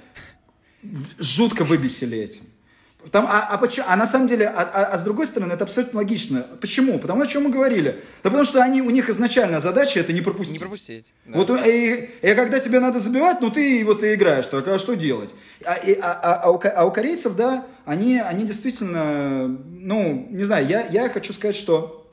жутко 1.19 1.65
выбесили 1.65 2.17
этим. 2.17 2.45
Там, 3.11 3.27
а, 3.29 3.47
а, 3.51 3.59
почему, 3.59 3.87
а 3.89 3.97
на 3.97 4.07
самом 4.07 4.29
деле, 4.29 4.47
а, 4.47 4.63
а, 4.63 4.85
а 4.87 4.99
с 4.99 5.03
другой 5.03 5.27
стороны, 5.27 5.53
это 5.53 5.65
абсолютно 5.65 5.99
логично. 5.99 6.47
Почему? 6.61 6.99
Потому 6.99 7.23
о 7.23 7.27
чем 7.27 7.45
мы 7.45 7.51
говорили. 7.51 8.01
Да 8.23 8.31
потому 8.31 8.45
что 8.45 8.63
они, 8.63 8.83
у 8.83 8.91
них 8.91 9.09
изначально 9.11 9.61
задача 9.61 10.01
это 10.01 10.13
не 10.13 10.21
пропустить. 10.21 10.55
Не 10.55 10.59
пропустить. 10.59 11.07
Да. 11.27 11.39
Вот 11.39 11.51
и, 11.67 12.11
и 12.23 12.35
когда 12.35 12.59
тебе 12.61 12.81
надо 12.81 13.01
забивать, 13.01 13.41
ну 13.41 13.51
ты 13.51 13.85
вот 13.85 14.03
и 14.03 14.15
играешь, 14.15 14.47
так, 14.47 14.67
а 14.69 14.79
что 14.79 14.95
делать? 14.95 15.31
А, 15.65 15.75
и, 15.75 15.95
а, 16.01 16.13
а, 16.13 16.35
а, 16.45 16.51
у, 16.51 16.61
а 16.63 16.85
у 16.87 16.91
корейцев, 16.91 17.37
да, 17.37 17.67
они, 17.85 18.19
они 18.19 18.45
действительно, 18.45 19.49
ну, 19.49 20.27
не 20.31 20.45
знаю, 20.45 20.67
я, 20.67 20.87
я 20.87 21.09
хочу 21.11 21.33
сказать, 21.33 21.57
что 21.57 22.11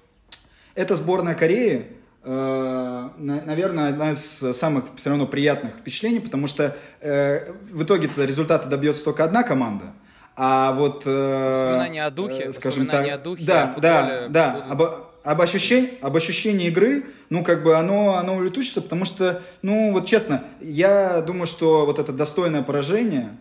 эта 0.75 0.95
сборная 0.95 1.35
Кореи, 1.35 1.87
э, 2.23 3.09
наверное, 3.17 3.89
одна 3.89 4.11
из 4.11 4.43
самых 4.57 4.85
все 4.97 5.09
равно 5.09 5.25
приятных 5.25 5.75
впечатлений, 5.75 6.19
потому 6.19 6.47
что 6.47 6.75
э, 6.99 7.51
в 7.71 7.83
итоге 7.83 8.09
результата 8.17 8.67
добьется 8.67 9.03
только 9.03 9.23
одна 9.23 9.43
команда. 9.43 9.93
А 10.35 10.71
вот... 10.73 11.03
Э, 11.05 11.51
воспоминания 11.51 12.05
о 12.05 12.09
духе, 12.09 12.43
э, 12.45 12.53
скажем 12.53 12.87
так, 12.87 13.05
о 13.07 13.17
духе, 13.17 13.43
да, 13.43 13.75
да, 13.77 14.27
да, 14.29 14.65
об, 14.69 14.81
об, 15.23 15.41
ощущении, 15.41 15.91
об 16.01 16.15
ощущении 16.15 16.67
игры, 16.67 17.05
ну, 17.29 17.43
как 17.43 17.63
бы 17.63 17.75
оно, 17.75 18.15
оно 18.15 18.35
улетучится, 18.35 18.81
потому 18.81 19.05
что, 19.05 19.41
ну, 19.61 19.91
вот 19.91 20.05
честно, 20.05 20.43
я 20.61 21.21
думаю, 21.21 21.47
что 21.47 21.85
вот 21.85 21.99
это 21.99 22.13
достойное 22.13 22.63
поражение, 22.63 23.35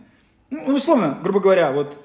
ну, 0.49 0.75
условно, 0.75 1.17
грубо 1.23 1.39
говоря, 1.39 1.71
вот 1.71 1.97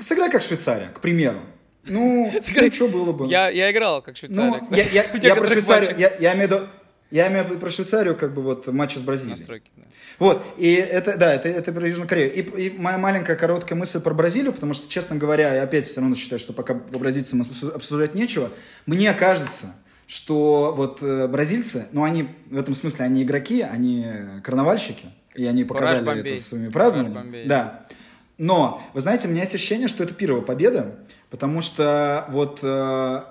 сыграй 0.00 0.30
как 0.30 0.42
Швейцария, 0.42 0.88
к 0.88 1.00
примеру. 1.00 1.40
Ну, 1.84 2.32
ну 2.56 2.72
что 2.72 2.88
было 2.88 3.12
бы? 3.12 3.28
Я, 3.28 3.50
я 3.50 3.70
играл 3.70 4.00
как 4.00 4.16
Швейцария, 4.16 4.62
ну, 4.70 4.76
я, 4.76 4.84
я, 4.84 5.04
я 5.22 5.36
про 5.36 5.46
Швейцарию, 5.48 5.94
я, 5.98 6.12
я 6.18 6.34
имею 6.34 6.48
в 6.48 6.52
виду, 6.52 6.66
я 7.10 7.28
имею 7.28 7.44
в 7.44 7.48
виду 7.48 7.58
про 7.58 7.70
Швейцарию, 7.70 8.16
как 8.16 8.32
бы 8.34 8.42
вот 8.42 8.66
в 8.66 8.72
матче 8.72 8.98
с 8.98 9.02
Бразилией. 9.02 9.38
Настройки, 9.38 9.70
да. 9.76 9.82
Вот, 10.18 10.42
и 10.58 10.74
это, 10.74 11.16
да, 11.16 11.34
это, 11.34 11.48
это 11.48 11.72
про 11.72 11.88
Южную 11.88 12.08
Корею. 12.08 12.32
И, 12.32 12.40
и 12.40 12.78
моя 12.78 12.98
маленькая 12.98 13.36
короткая 13.36 13.78
мысль 13.78 14.00
про 14.00 14.14
Бразилию, 14.14 14.52
потому 14.52 14.74
что, 14.74 14.88
честно 14.88 15.16
говоря, 15.16 15.54
я 15.54 15.62
опять 15.62 15.86
все 15.86 16.00
равно 16.00 16.14
считаю, 16.14 16.38
что 16.38 16.52
пока 16.52 16.74
по 16.74 16.98
бразильцам 16.98 17.42
обсуждать 17.42 18.14
нечего. 18.14 18.50
Мне 18.86 19.12
кажется, 19.14 19.74
что 20.06 20.74
вот 20.76 20.98
э, 21.02 21.26
бразильцы, 21.28 21.86
ну 21.92 22.04
они 22.04 22.28
в 22.50 22.58
этом 22.58 22.74
смысле, 22.74 23.06
они 23.06 23.22
игроки, 23.22 23.62
они 23.62 24.06
карнавальщики, 24.42 25.06
и 25.34 25.46
они 25.46 25.64
показали 25.64 26.32
это 26.32 26.42
своими 26.42 26.68
празднованиями. 26.68 27.46
Да. 27.46 27.86
Но, 28.40 28.80
вы 28.94 29.02
знаете, 29.02 29.28
у 29.28 29.30
меня 29.30 29.42
есть 29.42 29.54
ощущение, 29.54 29.86
что 29.86 30.02
это 30.02 30.14
первая 30.14 30.40
победа, 30.40 30.96
потому 31.28 31.60
что 31.60 32.24
вот 32.30 32.60
э, 32.62 32.66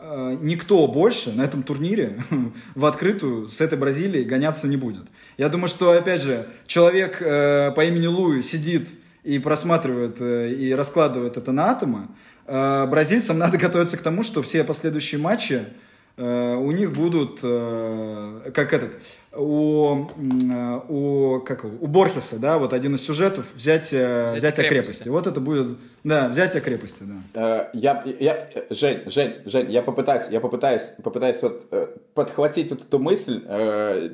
э, 0.02 0.38
никто 0.40 0.88
больше 0.88 1.32
на 1.32 1.42
этом 1.42 1.64
турнире 1.64 2.22
в 2.76 2.86
открытую 2.86 3.48
с 3.48 3.60
этой 3.60 3.76
Бразилией 3.76 4.24
гоняться 4.24 4.68
не 4.68 4.78
будет. 4.78 5.06
Я 5.40 5.50
думаю, 5.50 5.68
что, 5.68 5.94
опять 5.94 6.22
же, 6.22 6.48
человек 6.68 7.24
э, 7.24 7.72
по 7.72 7.84
имени 7.86 8.06
Луи 8.06 8.44
сидит 8.44 8.88
и 9.24 9.40
просматривают 9.40 10.18
э, 10.20 10.54
и 10.54 10.76
раскладывают 10.76 11.38
это 11.38 11.52
на 11.52 11.72
атомы, 11.72 12.10
э, 12.46 12.86
бразильцам 12.86 13.38
надо 13.40 13.58
готовиться 13.58 13.98
к 13.98 14.02
тому, 14.02 14.22
что 14.22 14.44
все 14.44 14.64
последующие 14.64 15.20
матчи 15.20 15.66
у 16.20 16.72
них 16.72 16.94
будут, 16.94 17.40
э, 17.44 18.52
как 18.54 18.74
этот, 18.74 18.92
у, 19.34 20.06
э, 20.06 20.80
у, 20.90 21.40
как, 21.42 21.64
у 21.64 21.88
Борхеса, 21.88 22.38
да, 22.40 22.58
вот 22.58 22.74
один 22.74 22.96
из 22.96 23.06
сюжетов, 23.06 23.46
взятие, 23.56 24.34
взятие 24.36 24.68
крепости. 24.68 25.04
крепости. 25.04 25.08
Вот 25.10 25.28
это 25.28 25.40
будет, 25.40 25.78
да, 26.04 26.28
взятие 26.28 26.62
крепости, 26.62 27.04
да. 27.34 27.70
Я, 27.74 28.04
я, 28.20 28.50
Жень, 28.70 29.04
Жень, 29.06 29.36
Жень, 29.46 29.72
я 29.72 29.82
попытаюсь, 29.82 30.24
я 30.30 30.42
попытаюсь, 30.42 30.94
попытаюсь 31.04 31.42
вот 31.42 31.70
подхватить 32.14 32.70
вот 32.72 32.82
эту 32.82 33.00
мысль 33.00 33.42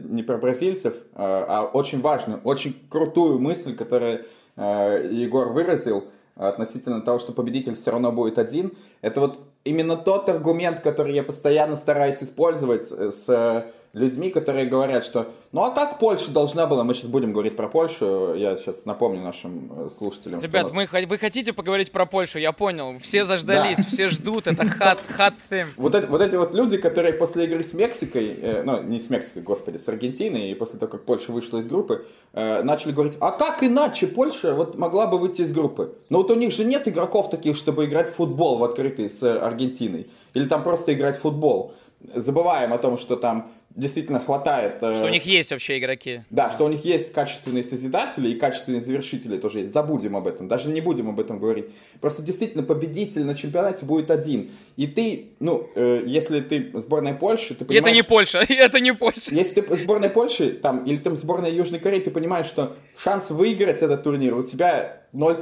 не 0.08 0.22
про 0.22 0.38
бразильцев, 0.38 0.94
а 1.16 1.70
очень 1.74 2.02
важную, 2.02 2.40
очень 2.44 2.76
крутую 2.90 3.40
мысль, 3.40 3.76
которую 3.76 4.26
Егор 4.58 5.50
выразил 5.50 6.06
относительно 6.36 7.02
того, 7.02 7.20
что 7.20 7.32
победитель 7.32 7.76
все 7.76 7.92
равно 7.92 8.12
будет 8.12 8.38
один. 8.38 8.74
Это 9.02 9.22
вот 9.22 9.40
именно 9.66 9.98
тот 9.98 10.30
аргумент, 10.30 10.80
который 10.80 11.14
я 11.14 11.24
постоянно 11.24 11.76
стараюсь 11.76 12.24
использовать 12.24 12.84
с 12.88 13.66
людьми, 13.96 14.30
которые 14.30 14.66
говорят, 14.66 15.06
что 15.06 15.28
ну 15.54 15.64
а 15.64 15.72
как 15.72 16.00
Польша 16.00 16.32
должна 16.32 16.68
была, 16.68 16.84
мы 16.84 16.94
сейчас 16.94 17.10
будем 17.10 17.32
говорить 17.32 17.56
про 17.56 17.70
Польшу, 17.70 18.36
я 18.36 18.58
сейчас 18.58 18.84
напомню 18.86 19.22
нашим 19.22 19.72
э, 19.74 19.90
слушателям. 19.98 20.42
Ребят, 20.42 20.64
нас... 20.64 20.74
мы, 20.74 21.06
вы 21.08 21.18
хотите 21.18 21.54
поговорить 21.54 21.94
про 21.94 22.06
Польшу, 22.06 22.38
я 22.38 22.52
понял, 22.52 23.00
все 23.00 23.24
заждались, 23.24 23.78
да. 23.78 23.84
все 23.84 24.10
ждут, 24.10 24.48
это 24.48 24.66
хат, 24.66 25.00
хат 25.08 25.34
theme. 25.50 25.68
Вот, 25.78 25.96
это, 25.96 26.08
вот 26.08 26.22
эти 26.22 26.36
вот 26.36 26.54
люди, 26.54 26.76
которые 26.78 27.14
после 27.14 27.46
игры 27.46 27.64
с 27.64 27.74
Мексикой, 27.74 28.36
э, 28.42 28.64
ну 28.66 28.84
не 28.84 29.00
с 29.00 29.10
Мексикой, 29.10 29.44
господи, 29.44 29.78
с 29.78 29.88
Аргентиной, 29.88 30.52
и 30.52 30.56
после 30.56 30.78
того, 30.78 30.92
как 30.92 31.06
Польша 31.06 31.32
вышла 31.32 31.60
из 31.60 31.66
группы, 31.66 32.06
э, 32.34 32.64
начали 32.64 32.92
говорить, 32.92 33.14
а 33.22 33.32
как 33.32 33.64
иначе 33.64 34.08
Польша 34.08 34.54
вот 34.54 34.78
могла 34.78 35.08
бы 35.08 35.18
выйти 35.18 35.44
из 35.44 35.54
группы? 35.54 35.98
Ну 36.10 36.18
вот 36.18 36.30
у 36.32 36.36
них 36.36 36.52
же 36.52 36.66
нет 36.66 36.86
игроков 36.86 37.30
таких, 37.30 37.56
чтобы 37.56 37.86
играть 37.86 38.10
в 38.10 38.16
футбол 38.16 38.58
в 38.58 38.64
открытый 38.66 39.10
с 39.10 39.24
Аргентиной, 39.24 40.10
или 40.34 40.50
там 40.50 40.64
просто 40.64 40.94
играть 40.94 41.18
в 41.18 41.22
футбол. 41.22 41.74
Забываем 42.14 42.74
о 42.74 42.78
том, 42.78 42.98
что 42.98 43.16
там 43.16 43.52
действительно 43.76 44.20
хватает... 44.20 44.78
Э, 44.82 44.96
что 44.96 45.06
у 45.06 45.10
них 45.10 45.26
есть 45.26 45.52
вообще 45.52 45.78
игроки. 45.78 46.22
Да, 46.30 46.52
что 46.52 46.66
у 46.66 46.70
них 46.70 46.86
есть 46.86 47.12
качественные 47.14 47.64
созидатели 47.64 48.30
и 48.30 48.36
качественные 48.36 48.82
завершители 48.82 49.38
тоже 49.38 49.60
есть. 49.60 49.74
Забудем 49.74 50.16
об 50.16 50.28
этом, 50.28 50.48
даже 50.48 50.70
не 50.70 50.82
будем 50.82 51.10
об 51.10 51.20
этом 51.20 51.40
говорить. 51.40 51.66
Просто 52.02 52.22
действительно 52.22 52.64
победитель 52.64 53.24
на 53.24 53.36
чемпионате 53.36 53.86
будет 53.86 54.12
один. 54.12 54.52
И 54.76 54.88
ты, 54.88 55.30
ну, 55.40 55.70
э, 55.76 56.04
если 56.06 56.42
ты 56.42 56.72
сборная 56.76 57.14
Польши, 57.14 57.56
ты 57.56 57.66
понимаешь... 57.66 57.88
Это 57.88 57.96
не 57.96 58.04
Польша, 58.04 58.40
это 58.50 58.80
не 58.80 58.94
Польша. 58.94 59.34
Если 59.34 59.62
ты 59.62 59.76
сборная 59.78 60.10
Польши, 60.10 60.52
там, 60.52 60.84
или 60.84 60.98
там 60.98 61.16
сборная 61.16 61.52
Южной 61.52 61.80
Кореи, 61.80 62.02
ты 62.02 62.12
понимаешь, 62.12 62.46
что 62.46 62.76
шанс 62.98 63.30
выиграть 63.30 63.82
этот 63.82 64.04
турнир 64.04 64.36
у 64.36 64.44
тебя 64.44 65.02
0, 65.14 65.38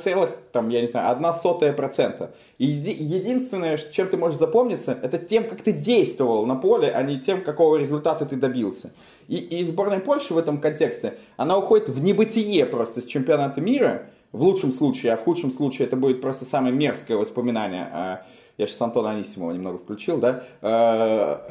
там, 0.51 0.69
я 0.69 0.81
не 0.81 0.87
знаю, 0.87 1.09
одна 1.09 1.33
сотая 1.33 1.73
процента. 1.73 2.33
И 2.59 2.65
единственное, 2.65 3.77
чем 3.77 4.07
ты 4.07 4.17
можешь 4.17 4.37
запомниться, 4.37 4.97
это 5.01 5.17
тем, 5.17 5.45
как 5.45 5.61
ты 5.61 5.71
действовал 5.71 6.45
на 6.45 6.55
поле, 6.55 6.91
а 6.93 7.01
не 7.01 7.19
тем, 7.19 7.41
какого 7.41 7.77
результата 7.77 8.25
ты 8.25 8.35
добился. 8.35 8.91
И, 9.27 9.37
и 9.37 9.63
сборная 9.63 9.99
Польши 9.99 10.33
в 10.33 10.37
этом 10.37 10.59
контексте, 10.59 11.15
она 11.37 11.57
уходит 11.57 11.89
в 11.89 12.03
небытие 12.03 12.65
просто 12.65 13.01
с 13.01 13.05
чемпионата 13.05 13.61
мира, 13.61 14.03
в 14.33 14.41
лучшем 14.41 14.73
случае, 14.73 15.13
а 15.13 15.17
в 15.17 15.21
худшем 15.21 15.51
случае 15.51 15.87
это 15.87 15.95
будет 15.95 16.19
просто 16.19 16.43
самое 16.43 16.73
мерзкое 16.73 17.17
воспоминание. 17.17 17.87
А, 17.93 18.25
я 18.57 18.67
сейчас 18.67 18.81
Антона 18.81 19.11
Анисимова 19.11 19.51
немного 19.51 19.77
включил, 19.77 20.17
да? 20.17 20.43
А, 20.61 21.47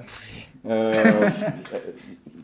э, 0.64 1.30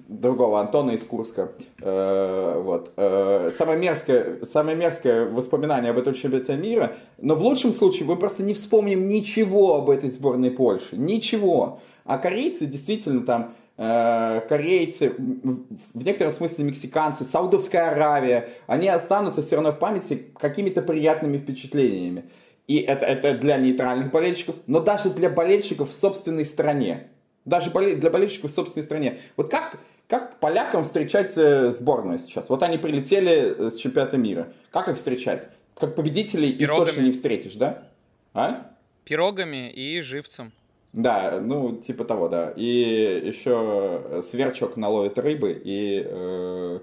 другого 0.08 0.60
Антона 0.60 0.92
из 0.92 1.02
Курска. 1.02 1.52
Вот. 1.80 2.92
Самое 2.96 3.78
мерзкое, 3.78 4.38
самое 4.44 4.76
мерзкое 4.76 5.28
воспоминание 5.28 5.90
об 5.90 5.98
этом 5.98 6.14
чемпионате 6.14 6.56
мира, 6.56 6.92
но 7.18 7.34
в 7.34 7.42
лучшем 7.42 7.74
случае 7.74 8.06
мы 8.06 8.16
просто 8.16 8.42
не 8.42 8.54
вспомним 8.54 9.08
ничего 9.08 9.76
об 9.76 9.90
этой 9.90 10.10
сборной 10.10 10.50
Польши. 10.50 10.96
Ничего. 10.96 11.80
А 12.04 12.16
корейцы 12.16 12.64
действительно 12.64 13.24
там 13.24 13.52
корейцы, 13.78 15.14
в 15.16 16.04
некотором 16.04 16.32
смысле 16.32 16.64
мексиканцы, 16.64 17.24
Саудовская 17.24 17.92
Аравия, 17.92 18.48
они 18.66 18.88
останутся 18.88 19.40
все 19.40 19.54
равно 19.54 19.70
в 19.70 19.78
памяти 19.78 20.26
какими-то 20.36 20.82
приятными 20.82 21.38
впечатлениями. 21.38 22.24
И 22.66 22.78
это, 22.78 23.06
это 23.06 23.38
для 23.38 23.56
нейтральных 23.56 24.10
болельщиков, 24.10 24.56
но 24.66 24.80
даже 24.80 25.10
для 25.10 25.30
болельщиков 25.30 25.90
в 25.90 25.94
собственной 25.94 26.44
стране. 26.44 27.08
Даже 27.44 27.70
для 27.70 28.10
болельщиков 28.10 28.50
в 28.50 28.54
собственной 28.54 28.84
стране. 28.84 29.18
Вот 29.36 29.48
как, 29.48 29.78
как 30.06 30.38
полякам 30.40 30.84
встречать 30.84 31.32
э, 31.36 31.70
сборную 31.70 32.18
сейчас? 32.18 32.50
Вот 32.50 32.62
они 32.64 32.76
прилетели 32.76 33.54
э, 33.56 33.70
с 33.70 33.76
чемпионата 33.76 34.18
мира. 34.18 34.52
Как 34.70 34.88
их 34.88 34.96
встречать? 34.96 35.48
Как 35.74 35.94
победителей 35.94 36.52
Пирогами. 36.52 36.82
их 36.82 36.90
точно 36.90 37.02
не 37.06 37.12
встретишь, 37.12 37.54
да? 37.54 37.88
А? 38.34 38.72
Пирогами 39.04 39.70
и 39.70 40.00
живцем. 40.00 40.52
Да, 40.98 41.38
ну, 41.40 41.76
типа 41.76 42.04
того, 42.04 42.28
да. 42.28 42.52
И 42.56 43.22
еще 43.24 44.20
сверчок 44.24 44.76
наловит 44.76 45.16
рыбы, 45.16 45.52
и 45.64 46.02
э, 46.04 46.80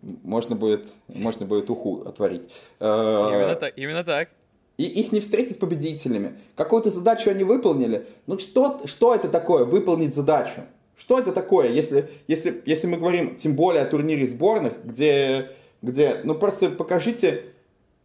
можно, 0.00 0.54
будет, 0.54 0.84
можно 1.08 1.46
будет 1.46 1.70
уху 1.70 2.02
отварить. 2.02 2.50
Э, 2.80 2.84
именно 3.32 3.54
так. 3.54 3.72
Именно 3.78 4.04
так. 4.04 4.28
И 4.76 4.84
их 4.84 5.10
не 5.10 5.20
встретить 5.20 5.58
победителями. 5.58 6.34
Какую-то 6.54 6.90
задачу 6.90 7.30
они 7.30 7.44
выполнили. 7.44 8.06
Ну, 8.26 8.38
что, 8.38 8.82
что 8.84 9.14
это 9.14 9.28
такое, 9.28 9.64
выполнить 9.64 10.14
задачу? 10.14 10.60
Что 10.94 11.18
это 11.18 11.32
такое, 11.32 11.70
если, 11.70 12.10
если, 12.28 12.62
если 12.66 12.86
мы 12.88 12.98
говорим, 12.98 13.36
тем 13.36 13.56
более 13.56 13.84
о 13.84 13.86
турнире 13.86 14.26
сборных, 14.26 14.74
где, 14.84 15.52
где 15.80 16.20
ну, 16.24 16.34
просто 16.34 16.68
покажите 16.68 17.44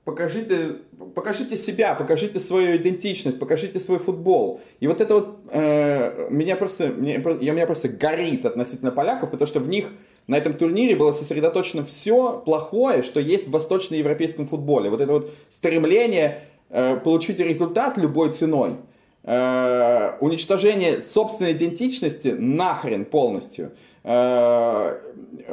покажите, 0.05 0.77
покажите 1.15 1.57
себя, 1.57 1.95
покажите 1.95 2.39
свою 2.39 2.77
идентичность, 2.77 3.39
покажите 3.39 3.79
свой 3.79 3.99
футбол. 3.99 4.61
И 4.79 4.87
вот 4.87 5.01
это 5.01 5.13
вот 5.13 5.39
э, 5.51 6.27
меня 6.29 6.55
просто, 6.55 6.89
меня, 6.89 7.21
я, 7.39 7.53
меня 7.53 7.65
просто 7.65 7.89
горит 7.89 8.45
относительно 8.45 8.91
поляков, 8.91 9.31
потому 9.31 9.47
что 9.47 9.59
в 9.59 9.67
них 9.67 9.85
на 10.27 10.37
этом 10.37 10.53
турнире 10.53 10.95
было 10.95 11.11
сосредоточено 11.11 11.85
все 11.85 12.41
плохое, 12.45 13.03
что 13.03 13.19
есть 13.19 13.47
в 13.47 13.51
восточноевропейском 13.51 14.47
футболе. 14.47 14.89
Вот 14.89 15.01
это 15.01 15.11
вот 15.11 15.31
стремление 15.49 16.43
э, 16.69 16.97
получить 16.97 17.39
результат 17.39 17.97
любой 17.97 18.31
ценой. 18.31 18.77
Э, 19.23 20.13
уничтожение 20.19 21.01
собственной 21.03 21.51
идентичности 21.51 22.29
нахрен 22.29 23.05
полностью. 23.05 23.71
Э, 24.03 24.97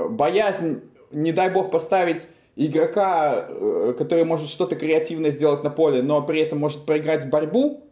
боязнь, 0.08 0.80
не 1.10 1.32
дай 1.32 1.50
бог, 1.50 1.70
поставить 1.70 2.26
игрока, 2.58 3.46
э, 3.48 3.94
который 3.96 4.24
может 4.24 4.50
что-то 4.50 4.74
креативное 4.74 5.30
сделать 5.30 5.62
на 5.62 5.70
поле, 5.70 6.02
но 6.02 6.20
при 6.22 6.40
этом 6.40 6.58
может 6.58 6.84
проиграть 6.84 7.24
в 7.24 7.30
борьбу. 7.30 7.84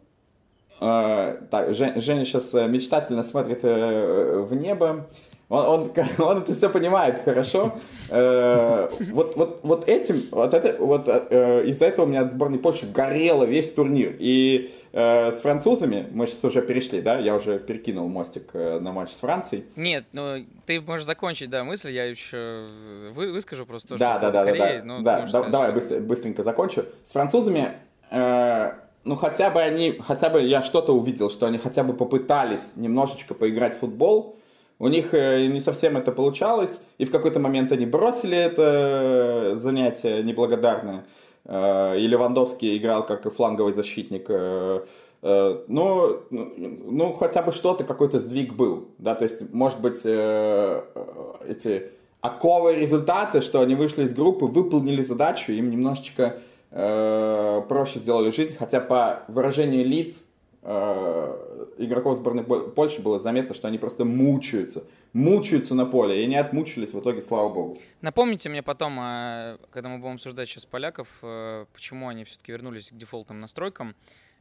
Э, 0.81 1.37
так, 1.49 1.73
Женя 1.73 2.25
сейчас 2.25 2.53
э, 2.53 2.67
мечтательно 2.67 3.23
смотрит 3.23 3.63
в 3.63 4.53
небо. 4.53 5.07
Он, 5.49 5.65
он, 5.65 5.91
он 6.17 6.37
это 6.39 6.53
все 6.53 6.69
понимает 6.69 7.23
хорошо. 7.23 7.73
вот, 8.09 9.35
вот, 9.35 9.59
вот 9.63 9.87
этим, 9.87 10.23
вот, 10.31 10.53
это, 10.53 10.83
вот 10.83 11.07
из-за 11.07 11.85
этого 11.85 12.05
у 12.05 12.09
меня 12.09 12.21
от 12.21 12.31
сборной 12.31 12.59
Польши 12.59 12.85
горело 12.85 13.43
весь 13.43 13.73
турнир. 13.73 14.15
И 14.19 14.71
э, 14.97 15.31
с 15.31 15.41
французами, 15.41 16.07
мы 16.11 16.27
сейчас 16.27 16.43
уже 16.43 16.61
перешли, 16.61 17.01
да, 17.01 17.19
я 17.19 17.35
уже 17.35 17.59
перекинул 17.59 18.07
мостик 18.07 18.49
э, 18.53 18.79
на 18.79 18.91
матч 18.91 19.11
с 19.11 19.17
Францией. 19.17 19.65
Нет, 19.75 20.05
ну 20.11 20.45
ты 20.65 20.81
можешь 20.81 21.05
закончить, 21.05 21.49
да, 21.49 21.63
мысль, 21.63 21.91
я 21.91 22.05
еще 22.05 22.67
вы, 23.13 23.31
выскажу 23.31 23.65
просто. 23.65 23.97
Да, 23.97 24.17
да, 24.19 24.31
да, 24.31 24.43
Корее, 24.43 24.81
да, 24.83 24.97
да, 24.97 25.01
да, 25.01 25.21
да 25.21 25.27
сказать, 25.27 25.51
давай 25.51 25.67
что... 25.67 25.79
быстро, 25.79 25.99
быстренько 25.99 26.43
закончу. 26.43 26.85
С 27.03 27.11
французами, 27.11 27.73
э, 28.09 28.71
ну 29.03 29.15
хотя 29.15 29.49
бы 29.49 29.61
они, 29.61 29.99
хотя 30.05 30.29
бы 30.29 30.41
я 30.41 30.61
что-то 30.63 30.93
увидел, 30.93 31.29
что 31.29 31.45
они 31.45 31.57
хотя 31.57 31.83
бы 31.83 31.93
попытались 31.93 32.75
немножечко 32.75 33.33
поиграть 33.33 33.75
в 33.75 33.79
футбол. 33.79 34.36
У 34.79 34.87
них 34.87 35.13
э, 35.13 35.47
не 35.47 35.61
совсем 35.61 35.97
это 35.97 36.11
получалось, 36.11 36.81
и 36.97 37.05
в 37.05 37.11
какой-то 37.11 37.39
момент 37.39 37.71
они 37.71 37.85
бросили 37.85 38.37
это 38.37 39.57
занятие 39.57 40.21
неблагодарное. 40.23 41.03
Э, 41.47 41.97
и 41.97 42.05
Левандовский 42.07 42.77
играл 42.77 43.05
как 43.05 43.33
фланговый 43.33 43.73
защитник. 43.73 44.25
Э, 44.29 44.81
э, 45.23 45.59
ну, 45.67 46.19
ну, 46.29 47.11
хотя 47.13 47.41
бы 47.41 47.51
что-то, 47.51 47.83
какой-то 47.83 48.19
сдвиг 48.19 48.53
был. 48.53 48.89
Да, 48.97 49.15
то 49.15 49.23
есть, 49.23 49.53
может 49.53 49.79
быть, 49.79 50.05
эти 50.05 51.89
оковы 52.21 52.75
результаты, 52.75 53.41
что 53.41 53.61
они 53.61 53.75
вышли 53.75 54.03
из 54.03 54.13
группы, 54.13 54.45
выполнили 54.45 55.01
задачу, 55.01 55.51
им 55.53 55.71
немножечко 55.71 56.37
проще 56.69 57.99
сделали 57.99 58.29
жизнь, 58.29 58.57
хотя 58.59 58.81
по 58.81 59.23
выражению 59.29 59.85
лиц 59.85 60.25
игроков 60.67 62.17
сборной 62.17 62.43
Польши 62.43 63.01
было 63.01 63.19
заметно, 63.19 63.55
что 63.55 63.67
они 63.67 63.77
просто 63.77 64.03
мучаются 64.03 64.83
мучаются 65.13 65.73
на 65.73 65.85
поле, 65.85 66.23
и 66.23 66.27
не 66.27 66.35
отмучились 66.35 66.93
в 66.93 66.99
итоге, 66.99 67.21
слава 67.21 67.51
богу. 67.51 67.79
Напомните 68.01 68.49
мне 68.49 68.61
потом, 68.61 68.97
а, 68.99 69.57
когда 69.71 69.89
мы 69.89 69.97
будем 69.97 70.15
обсуждать 70.15 70.47
сейчас 70.47 70.65
поляков, 70.65 71.07
э, 71.23 71.65
почему 71.73 72.07
они 72.07 72.23
все-таки 72.23 72.51
вернулись 72.51 72.91
к 72.91 72.95
дефолтным 72.95 73.39
настройкам. 73.39 73.95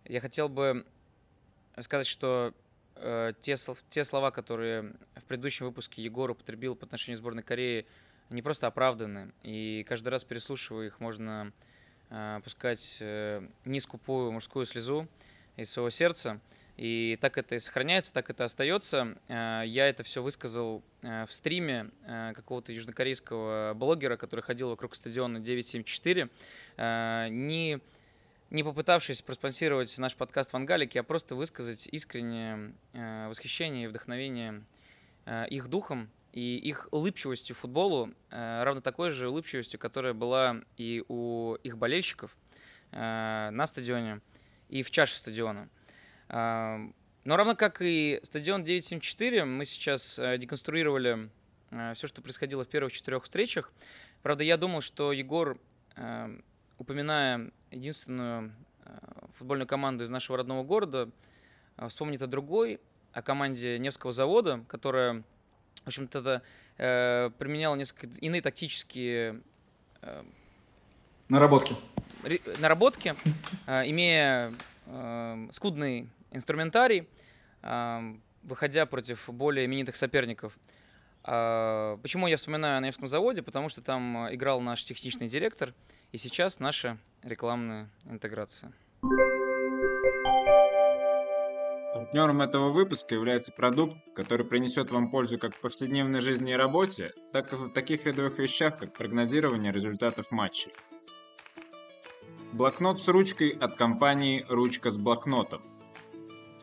Я 0.05 0.20
хотел 0.20 0.51
бы 0.51 0.85
сказать, 1.79 2.07
что 2.07 2.53
э, 2.97 3.33
те, 3.41 3.57
те 3.89 4.05
слова, 4.05 4.31
которые 4.31 4.93
в 5.14 5.24
предыдущем 5.24 5.66
выпуске 5.66 6.03
Егор 6.03 6.31
употребил 6.31 6.77
по 6.77 6.85
отношению 6.85 7.16
к 7.18 7.20
сборной 7.20 7.43
Кореи, 7.43 7.87
не 8.29 8.43
просто 8.43 8.66
оправданы. 8.66 9.33
И 9.43 9.85
каждый 9.89 10.09
раз 10.09 10.24
переслушивая 10.24 10.87
их, 10.87 11.01
можно 11.01 11.53
пускать 12.45 13.03
нескупую 13.64 14.31
мужскую 14.31 14.64
слезу 14.64 15.09
из 15.57 15.70
своего 15.70 15.90
сердца. 15.90 16.40
И 16.76 17.18
так 17.22 17.38
это 17.38 17.54
и 17.54 17.59
сохраняется, 17.59 18.12
так 18.12 18.28
это 18.28 18.44
остается. 18.44 19.16
Я 19.28 19.88
это 19.88 20.02
все 20.02 20.22
высказал 20.22 20.82
в 21.00 21.28
стриме 21.30 21.90
какого-то 22.34 22.70
южнокорейского 22.70 23.72
блогера, 23.74 24.18
который 24.18 24.42
ходил 24.42 24.68
вокруг 24.68 24.94
стадиона 24.94 25.40
974. 25.40 26.28
Не 27.30 27.80
не 28.50 28.62
попытавшись 28.62 29.22
проспонсировать 29.22 29.96
наш 29.98 30.14
подкаст 30.14 30.52
в 30.52 30.57
Ангалике, 30.57 31.00
а 31.00 31.02
просто 31.02 31.34
высказать 31.34 31.88
искреннее 31.90 32.74
э, 32.92 33.28
восхищение 33.28 33.84
и 33.84 33.86
вдохновение 33.88 34.62
э, 35.24 35.48
их 35.48 35.68
духом 35.68 36.11
и 36.32 36.57
их 36.57 36.88
улыбчивостью 36.92 37.57
футболу, 37.57 38.11
э, 38.30 38.62
равно 38.62 38.80
такой 38.82 39.11
же 39.11 39.30
улыбчивостью, 39.30 39.80
которая 39.80 40.12
была 40.12 40.61
и 40.76 41.02
у 41.09 41.57
их 41.57 41.76
болельщиков 41.76 42.36
э, 42.92 43.50
на 43.50 43.66
стадионе 43.66 44.20
и 44.68 44.82
в 44.82 44.90
чаше 44.90 45.16
стадиона. 45.16 45.68
Э, 46.28 46.78
но 47.26 47.36
равно 47.36 47.56
как 47.56 47.82
и 47.82 48.20
стадион 48.22 48.62
974, 48.62 49.44
мы 49.44 49.64
сейчас 49.64 50.16
э, 50.16 50.38
деконструировали 50.38 51.28
э, 51.72 51.94
все, 51.94 52.06
что 52.06 52.22
происходило 52.22 52.62
в 52.62 52.68
первых 52.68 52.92
четырех 52.92 53.24
встречах. 53.24 53.72
Правда, 54.22 54.44
я 54.44 54.56
думал, 54.56 54.80
что 54.80 55.10
Егор 55.10 55.58
э, 55.96 56.38
упоминая 56.78 57.50
единственную 57.72 58.54
футбольную 59.38 59.66
команду 59.66 60.04
из 60.04 60.10
нашего 60.10 60.38
родного 60.38 60.62
города, 60.62 61.10
вспомнит 61.88 62.22
о 62.22 62.28
другой, 62.28 62.78
о 63.12 63.22
команде 63.22 63.76
Невского 63.80 64.12
завода, 64.12 64.64
которая, 64.68 65.24
в 65.82 65.88
общем-то, 65.88 66.42
применяла 66.76 67.74
несколько 67.74 68.06
иные 68.20 68.40
тактические 68.40 69.40
наработки, 71.28 71.74
наработки 72.59 73.14
э, 73.66 73.91
имея 73.91 74.53
э, 74.87 75.49
скудный 75.53 76.09
инструментарий, 76.31 77.09
э, 77.62 78.14
выходя 78.43 78.87
против 78.87 79.29
более 79.29 79.66
именитых 79.66 79.97
соперников. 79.97 80.59
Э, 81.24 81.99
почему 82.03 82.27
я 82.27 82.37
вспоминаю 82.37 82.79
о 82.79 82.81
Невском 82.81 83.09
заводе? 83.09 83.43
Потому 83.43 83.68
что 83.68 83.83
там 83.83 84.33
играл 84.35 84.61
наш 84.61 84.85
техничный 84.85 85.29
директор– 85.29 85.74
и 86.12 86.18
сейчас 86.18 86.61
наша 86.61 86.99
рекламная 87.22 87.91
интеграция. 88.09 88.72
Партнером 91.93 92.41
этого 92.43 92.72
выпуска 92.72 93.14
является 93.14 93.53
продукт, 93.53 93.97
который 94.14 94.47
принесет 94.47 94.91
вам 94.91 95.11
пользу 95.11 95.39
как 95.39 95.55
в 95.55 95.61
повседневной 95.61 96.20
жизни 96.20 96.53
и 96.53 96.57
работе, 96.57 97.12
так 97.33 97.53
и 97.53 97.57
в 97.57 97.68
таких 97.70 98.07
рядовых 98.07 98.39
вещах, 98.39 98.79
как 98.79 98.93
прогнозирование 98.93 99.72
результатов 99.72 100.31
матчей. 100.31 100.72
Блокнот 102.57 103.02
с 103.02 103.09
ручкой 103.09 103.50
от 103.50 103.76
компании 103.76 104.44
«Ручка 104.48 104.90
с 104.90 104.98
блокнотом». 104.98 105.62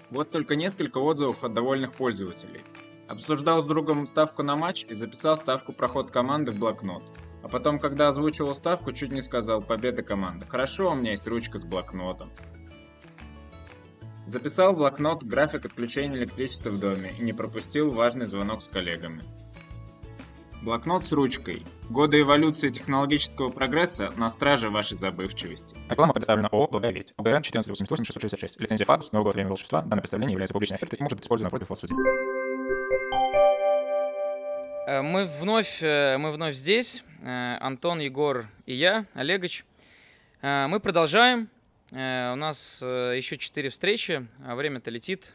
Вот 0.09 0.31
только 0.31 0.55
несколько 0.55 0.97
отзывов 0.97 1.43
от 1.43 1.53
довольных 1.53 1.93
пользователей. 1.93 2.61
Обсуждал 3.07 3.61
с 3.61 3.65
другом 3.65 4.05
ставку 4.05 4.43
на 4.43 4.55
матч 4.55 4.85
и 4.89 4.93
записал 4.95 5.37
ставку 5.37 5.71
проход 5.71 6.11
команды 6.11 6.51
в 6.51 6.59
блокнот– 6.59 7.03
а 7.43 7.49
потом, 7.49 7.77
когда 7.77 8.07
озвучивал 8.07 8.55
ставку, 8.55 8.93
чуть 8.93 9.11
не 9.11 9.21
сказал 9.21 9.61
«Победа 9.61 10.01
команды». 10.01 10.45
Хорошо, 10.47 10.91
у 10.91 10.95
меня 10.95 11.11
есть 11.11 11.27
ручка 11.27 11.57
с 11.57 11.65
блокнотом. 11.65 12.31
Записал 14.27 14.73
в 14.73 14.77
блокнот 14.77 15.23
график 15.23 15.65
отключения 15.65 16.17
электричества 16.19 16.69
в 16.69 16.79
доме 16.79 17.13
и 17.19 17.21
не 17.21 17.33
пропустил 17.33 17.91
важный 17.91 18.27
звонок 18.27 18.63
с 18.63 18.69
коллегами. 18.69 19.23
Блокнот 20.63 21.05
с 21.05 21.11
ручкой. 21.11 21.61
Годы 21.89 22.21
эволюции 22.21 22.69
технологического 22.69 23.51
прогресса 23.51 24.11
на 24.15 24.29
страже 24.29 24.69
вашей 24.69 24.95
забывчивости. 24.95 25.75
Реклама 25.89 26.13
предоставлена 26.13 26.47
ООО 26.47 26.69
«Благая 26.69 26.93
весть». 26.93 27.13
ОГРН 27.17 27.39
1488 27.39 28.61
Лицензия 28.61 28.85
ФАДУС, 28.85 29.11
Новый 29.11 29.25
год, 29.25 29.35
время 29.35 29.49
волшебства. 29.49 29.81
Данное 29.81 29.99
представление 29.99 30.31
является 30.31 30.53
публичной 30.53 30.77
офертой 30.77 30.99
и 30.99 31.03
может 31.03 31.17
быть 31.17 31.25
использовано 31.25 31.49
против 31.49 31.69
вас 31.69 31.79
в 31.79 31.81
суде. 31.81 31.93
Э, 34.87 35.01
мы 35.01 35.25
вновь, 35.25 35.83
э, 35.83 36.17
мы 36.17 36.31
вновь 36.31 36.55
здесь. 36.55 37.03
Э, 37.21 37.57
Антон, 37.59 37.99
Егор 37.99 38.47
и 38.65 38.73
я, 38.73 39.05
Олегович. 39.15 39.65
Мы 40.41 40.79
продолжаем. 40.81 41.49
У 41.91 41.95
нас 41.95 42.81
еще 42.81 43.37
четыре 43.37 43.69
встречи, 43.69 44.27
а 44.45 44.55
время-то 44.55 44.91
летит. 44.91 45.33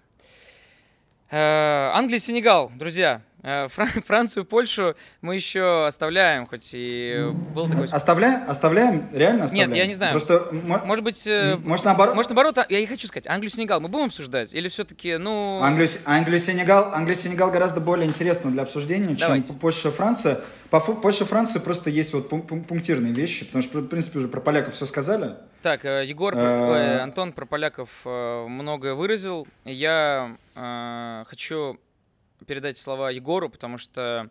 Англия, 1.31 2.19
Сенегал, 2.19 2.71
друзья. 2.75 3.23
Э, 3.43 3.69
Францию, 4.07 4.45
Польшу 4.45 4.97
мы 5.21 5.37
еще 5.37 5.87
оставляем, 5.87 6.47
хоть 6.47 6.71
и 6.73 7.31
был 7.55 7.69
такой... 7.69 7.87
Оставляем? 7.87 8.43
Оставляем? 8.49 9.09
Реально 9.13 9.45
оставляем? 9.45 9.71
Нет, 9.71 9.79
я 9.79 9.87
не 9.87 9.95
знаю. 9.95 10.13
Просто, 10.13 10.49
может 10.53 11.05
быть... 11.05 11.27
Э, 11.27 11.57
может, 11.57 11.85
наоборот? 11.85 12.15
Может, 12.15 12.31
наоборот, 12.31 12.59
а, 12.59 12.67
я 12.69 12.81
и 12.81 12.87
хочу 12.87 13.07
сказать, 13.07 13.27
Англию-Сенегал 13.29 13.81
мы 13.81 13.89
будем 13.89 14.07
обсуждать? 14.07 14.55
Или 14.55 14.69
все-таки, 14.69 15.17
ну... 15.19 15.61
Англию-Сенегал 15.63 16.93
Англию-Сенегал 16.93 17.51
гораздо 17.51 17.81
более 17.81 18.09
интересно 18.09 18.51
для 18.51 18.63
обсуждения, 18.63 19.15
Давайте. 19.15 19.49
чем 19.49 19.59
Польша-Франция. 19.59 20.41
По 20.71 20.81
Польше-Франции 20.81 21.61
просто 21.61 21.91
есть 21.91 22.13
вот 22.13 22.29
пунктирные 22.29 23.13
вещи, 23.13 23.47
потому 23.47 23.63
что, 23.63 23.79
в 23.79 23.87
принципе, 23.87 24.19
уже 24.19 24.29
про 24.29 24.41
поляков 24.41 24.75
все 24.75 24.85
сказали. 24.85 25.37
Так, 25.63 25.85
э, 25.85 26.05
Егор, 26.05 26.37
Антон 26.37 27.33
про 27.33 27.47
поляков 27.47 27.89
многое 28.05 28.95
выразил. 28.95 29.47
Я 29.65 30.37
хочу 30.55 31.79
передать 32.47 32.77
слова 32.77 33.11
Егору, 33.11 33.49
потому 33.49 33.79
что, 33.79 34.31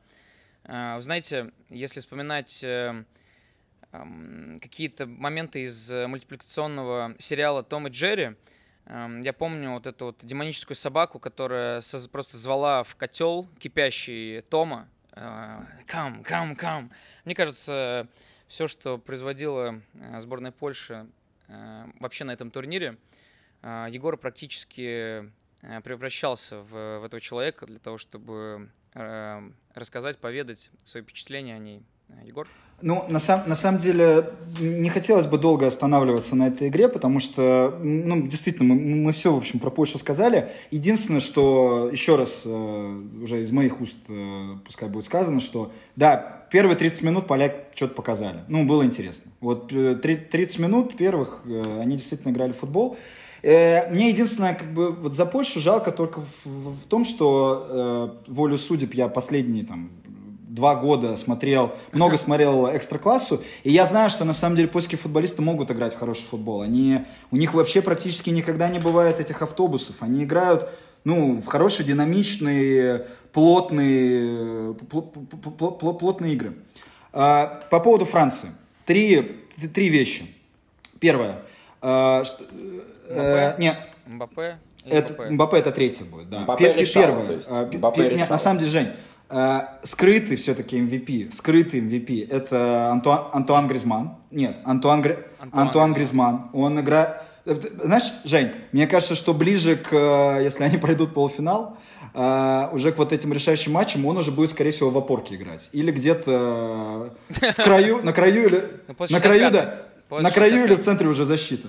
э, 0.63 0.95
вы 0.95 1.01
знаете, 1.01 1.51
если 1.69 1.99
вспоминать 1.99 2.63
э, 2.63 3.03
какие-то 3.91 5.05
моменты 5.05 5.63
из 5.63 5.89
мультипликационного 5.89 7.15
сериала 7.19 7.63
«Том 7.63 7.87
и 7.87 7.89
Джерри», 7.89 8.35
я 8.85 9.33
помню 9.33 9.71
вот 9.71 9.85
эту 9.87 10.05
вот 10.05 10.19
демоническую 10.21 10.75
собаку, 10.75 11.19
которая 11.19 11.81
просто 12.11 12.37
звала 12.37 12.83
в 12.83 12.95
котел 12.95 13.47
кипящий 13.59 14.41
Тома. 14.41 14.87
Кам, 15.11 16.23
кам, 16.23 16.55
кам. 16.55 16.91
Мне 17.25 17.35
кажется, 17.35 18.07
все, 18.47 18.67
что 18.67 18.97
производила 18.97 19.81
э, 19.93 20.19
сборная 20.19 20.51
Польши 20.51 21.07
вообще 21.47 22.25
на 22.25 22.31
этом 22.31 22.51
турнире, 22.51 22.97
Егор 23.63 24.17
практически 24.17 24.81
Э, 25.21 25.29
превращался 25.83 26.61
в, 26.61 26.99
в 26.99 27.03
этого 27.03 27.21
человека 27.21 27.65
для 27.65 27.79
того, 27.79 27.97
чтобы 27.97 28.69
э, 28.93 29.49
рассказать, 29.73 30.17
поведать 30.17 30.69
свои 30.83 31.03
впечатления 31.03 31.55
о 31.55 31.59
ней. 31.59 31.83
Э, 32.09 32.25
Егор? 32.25 32.47
Ну, 32.81 33.05
на, 33.09 33.19
сам, 33.19 33.43
на 33.47 33.55
самом 33.55 33.79
деле, 33.79 34.29
не 34.59 34.89
хотелось 34.89 35.25
бы 35.25 35.37
долго 35.39 35.65
останавливаться 35.65 36.35
на 36.35 36.47
этой 36.47 36.67
игре, 36.67 36.87
потому 36.89 37.19
что, 37.19 37.77
ну, 37.81 38.27
действительно, 38.27 38.73
мы, 38.73 38.79
мы 38.79 39.11
все, 39.11 39.33
в 39.33 39.37
общем, 39.37 39.59
про 39.59 39.71
Польшу 39.71 39.97
сказали. 39.97 40.49
Единственное, 40.69 41.19
что, 41.19 41.89
еще 41.91 42.15
раз, 42.15 42.41
э, 42.45 43.01
уже 43.23 43.41
из 43.41 43.51
моих 43.51 43.81
уст, 43.81 43.97
э, 44.07 44.55
пускай 44.63 44.89
будет 44.89 45.05
сказано, 45.05 45.39
что, 45.39 45.71
да, 45.95 46.45
первые 46.51 46.75
30 46.75 47.01
минут 47.01 47.27
поляк 47.27 47.67
что-то 47.73 47.95
показали. 47.95 48.43
Ну, 48.47 48.65
было 48.65 48.83
интересно. 48.83 49.31
Вот 49.39 49.69
30 49.69 50.33
э, 50.33 50.61
минут 50.61 50.95
первых 50.97 51.41
э, 51.45 51.79
они 51.81 51.97
действительно 51.97 52.31
играли 52.31 52.51
в 52.51 52.57
футбол. 52.57 52.97
Э, 53.43 53.89
мне 53.91 54.09
единственное, 54.09 54.53
как 54.53 54.73
бы, 54.73 54.91
вот 54.91 55.13
за 55.13 55.25
Польшу 55.25 55.59
жалко 55.59 55.91
только 55.91 56.21
в, 56.43 56.73
в 56.73 56.87
том, 56.87 57.05
что 57.05 57.67
э, 58.27 58.31
волю 58.31 58.57
судеб 58.57 58.93
я 58.93 59.07
последние 59.07 59.65
там 59.65 59.89
два 60.57 60.75
года 60.75 61.15
смотрел, 61.15 61.75
много 61.91 62.17
смотрел 62.17 62.67
экстра-классу, 62.75 63.41
и 63.63 63.71
я 63.71 63.85
знаю, 63.85 64.09
что 64.09 64.25
на 64.25 64.33
самом 64.33 64.57
деле 64.57 64.67
польские 64.67 64.97
футболисты 64.97 65.41
могут 65.41 65.71
играть 65.71 65.93
в 65.93 65.97
хороший 65.97 66.23
футбол. 66.23 66.61
Они, 66.61 67.05
у 67.31 67.37
них 67.37 67.53
вообще 67.53 67.81
практически 67.81 68.29
никогда 68.29 68.67
не 68.67 68.79
бывает 68.79 69.19
этих 69.19 69.41
автобусов. 69.41 69.97
Они 69.99 70.23
играют 70.23 70.69
ну, 71.03 71.39
в 71.39 71.45
хорошие, 71.45 71.85
динамичные, 71.87 73.07
плотные, 73.31 74.73
плотные 74.73 76.33
игры. 76.33 76.57
А, 77.13 77.63
по 77.71 77.79
поводу 77.79 78.05
Франции. 78.05 78.49
Три, 78.85 79.45
три 79.73 79.89
вещи. 79.89 80.25
Первое. 80.99 81.43
А, 81.81 82.23
Э, 83.09 83.55
нет. 83.57 83.77
Мбаппе? 84.05 84.57
Это, 84.85 85.31
Мбаппе 85.31 85.57
это 85.57 85.71
третье 85.71 86.05
будет, 86.05 86.29
да. 86.29 86.39
Мбаппе 86.39 86.65
Пер, 86.65 86.77
решал, 86.77 87.03
первое. 87.03 87.25
То 87.25 87.33
есть, 87.33 87.47
а, 87.49 87.69
Мбаппе 87.71 88.15
нет, 88.15 88.29
на 88.29 88.37
самом 88.37 88.59
деле, 88.59 88.71
Жень, 88.71 88.87
э, 89.29 89.59
скрытый 89.83 90.37
все-таки 90.37 90.79
MVP, 90.79 91.31
скрытый 91.33 91.81
MVP, 91.81 92.27
это 92.29 92.91
Антуан, 92.91 93.25
Антуан 93.33 93.67
Гризман. 93.67 94.15
Нет, 94.31 94.57
Антуан, 94.63 95.01
Гри... 95.01 95.17
Антуан, 95.39 95.67
Антуан 95.67 95.93
Гризман. 95.93 96.49
Он 96.53 96.79
играет... 96.79 97.09
Э, 97.45 97.55
знаешь, 97.83 98.13
Жень, 98.23 98.51
мне 98.71 98.87
кажется, 98.87 99.15
что 99.15 99.33
ближе 99.33 99.75
к, 99.75 100.39
если 100.41 100.63
они 100.63 100.77
пройдут 100.77 101.13
полуфинал, 101.13 101.77
уже 102.13 102.91
к 102.93 102.97
вот 102.97 103.13
этим 103.13 103.31
решающим 103.31 103.73
матчам 103.73 104.03
он 104.07 104.17
уже 104.17 104.31
будет, 104.31 104.49
скорее 104.49 104.71
всего, 104.71 104.89
в 104.89 104.97
опорке 104.97 105.35
играть. 105.35 105.69
Или 105.71 105.91
где-то 105.91 107.13
в 107.29 107.53
краю, 107.55 108.01
на 108.01 108.11
краю 108.11 108.47
или... 108.47 108.63
Ну, 108.87 109.05
на 109.09 109.19
краю, 109.19 109.51
да. 109.51 109.81
На 110.09 110.31
краю 110.31 110.65
или 110.65 110.73
в 110.73 110.83
центре 110.83 111.07
уже 111.07 111.25
защиты. 111.25 111.67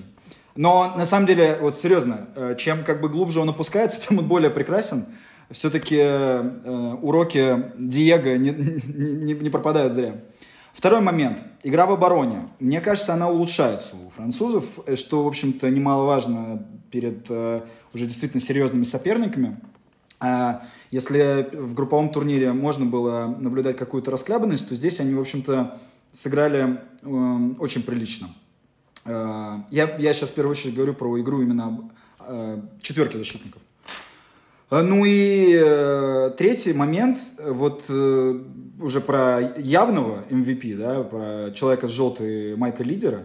Но 0.59 0.93
на 0.97 1.07
самом 1.07 1.29
деле, 1.29 1.57
вот 1.61 1.77
серьезно, 1.77 2.27
э, 2.35 2.57
чем 2.59 2.83
как 2.83 3.01
бы 3.01 3.09
глубже 3.09 3.39
он 3.39 3.49
опускается, 3.49 4.01
тем 4.09 4.19
он 4.19 4.27
более 4.27 4.51
прекрасен. 4.51 5.05
Все-таки 5.53 5.99
э, 6.01 6.97
уроки 7.01 7.73
Диего 7.79 8.37
не, 8.37 8.51
не, 8.51 9.35
не 9.35 9.51
пропадают 9.51 9.93
зря. 9.93 10.17
Второй 10.75 11.01
момент. 11.01 11.39
Игра 11.63 11.87
в 11.87 11.93
обороне. 11.93 12.49
Мне 12.59 12.81
кажется, 12.81 13.15
она 13.15 13.31
улучшается 13.31 13.95
у 13.95 14.11
французов, 14.11 14.65
э, 14.87 14.97
что, 14.97 15.23
в 15.23 15.29
общем-то, 15.29 15.71
немаловажно 15.71 16.67
перед 16.91 17.27
э, 17.29 17.61
уже 17.95 18.07
действительно 18.07 18.41
серьезными 18.41 18.83
соперниками. 18.83 19.61
А 20.19 20.65
если 20.91 21.49
в 21.53 21.73
групповом 21.73 22.11
турнире 22.11 22.53
можно 22.53 22.85
было 22.85 23.33
наблюдать 23.39 23.77
какую-то 23.77 24.11
расклябанность, 24.11 24.69
то 24.69 24.75
здесь 24.75 24.99
они, 24.99 25.15
в 25.15 25.21
общем-то, 25.21 25.79
сыграли 26.11 26.81
э, 27.03 27.55
очень 27.61 27.85
прилично. 27.85 28.31
Э, 29.09 29.61
я, 29.71 29.97
я 29.99 30.13
сейчас 30.13 30.31
в 30.31 30.35
первую 30.35 30.53
очередь 30.53 30.75
говорю 30.75 30.95
про 30.95 31.19
игру 31.21 31.41
именно 31.43 31.91
э, 32.21 32.61
четверки 32.83 33.17
защитников. 33.17 33.63
Э, 34.71 34.83
ну 34.83 35.05
и 35.07 36.35
третий 36.37 36.75
момент, 36.75 37.19
вот 37.39 37.85
уже 37.89 39.01
про 39.01 39.41
явного 39.57 40.25
MVP, 40.31 40.77
да, 40.77 41.03
про 41.03 41.51
человека 41.53 41.89
с 41.89 41.91
желтой 41.91 42.55
майкой 42.57 42.85
лидера, 42.87 43.25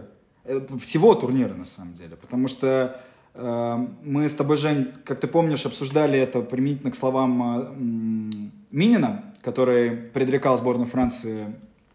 всего 0.80 1.14
турнира 1.14 1.54
на 1.54 1.64
самом 1.64 1.94
деле, 1.94 2.16
потому 2.16 2.48
что 2.48 3.00
мы 3.36 4.28
с 4.28 4.34
тобой, 4.34 4.56
Жень, 4.56 4.92
как 5.04 5.18
ты 5.18 5.26
помнишь, 5.26 5.66
обсуждали 5.66 6.18
это 6.18 6.40
применительно 6.40 6.92
к 6.92 6.94
словам 6.94 8.52
Минина, 8.70 9.24
который 9.42 9.90
предрекал 9.90 10.56
сборной 10.56 10.86
Франции 10.86 11.52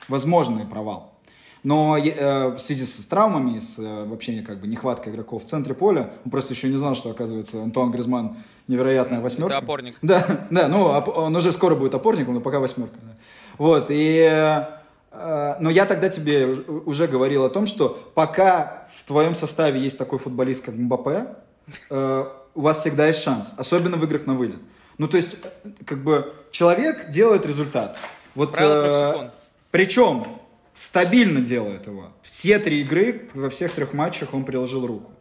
возможный 0.09 0.65
провал. 0.65 1.18
Но 1.63 1.97
э, 1.97 2.55
в 2.55 2.59
связи 2.59 2.85
с 2.85 3.05
травмами, 3.05 3.59
с 3.59 3.77
э, 3.77 4.05
вообще 4.05 4.41
как 4.41 4.61
бы 4.61 4.67
нехваткой 4.67 5.11
игроков 5.11 5.43
в 5.43 5.47
центре 5.47 5.73
поля, 5.73 6.11
он 6.23 6.31
просто 6.31 6.53
еще 6.53 6.69
не 6.69 6.77
знал, 6.77 6.95
что, 6.95 7.09
оказывается, 7.09 7.61
Антуан 7.61 7.91
Гризман 7.91 8.37
невероятная 8.67 9.19
восьмерка. 9.19 9.55
Это 9.55 9.63
опорник. 9.63 9.95
Да, 10.01 10.25
да, 10.49 10.67
ну 10.69 10.85
он 10.85 11.35
уже 11.35 11.51
скоро 11.51 11.75
будет 11.75 11.93
опорником, 11.93 12.35
но 12.35 12.41
пока 12.41 12.59
восьмерка. 12.59 12.97
Да. 13.01 13.15
Вот, 13.57 13.87
и... 13.89 14.65
Э, 15.11 15.55
но 15.59 15.69
я 15.69 15.85
тогда 15.85 16.09
тебе 16.09 16.45
уже 16.85 17.07
говорил 17.07 17.43
о 17.43 17.49
том, 17.49 17.65
что 17.65 17.99
пока 18.13 18.87
в 18.95 19.03
твоем 19.05 19.35
составе 19.35 19.79
есть 19.79 19.97
такой 19.97 20.19
футболист, 20.19 20.63
как 20.63 20.75
Мбаппе, 20.75 21.27
э, 21.89 22.25
у 22.55 22.61
вас 22.61 22.79
всегда 22.79 23.07
есть 23.07 23.21
шанс, 23.21 23.53
особенно 23.57 23.97
в 23.97 24.03
играх 24.05 24.25
на 24.25 24.35
вылет. 24.35 24.59
Ну, 24.97 25.07
то 25.07 25.17
есть, 25.17 25.37
э, 25.63 25.69
как 25.85 26.03
бы, 26.03 26.33
человек 26.51 27.09
делает 27.09 27.45
результат. 27.45 27.97
Вот, 28.35 28.51
Правило 28.51 29.31
причем 29.71 30.25
стабильно 30.79 31.41
делает 31.41 31.87
его. 31.87 32.13
Все 32.21 32.57
три 32.57 32.79
игры, 32.81 33.27
во 33.33 33.49
всех 33.49 33.73
трех 33.73 33.93
матчах 33.93 34.33
он 34.33 34.45
приложил 34.45 34.87
руку. 34.87 35.11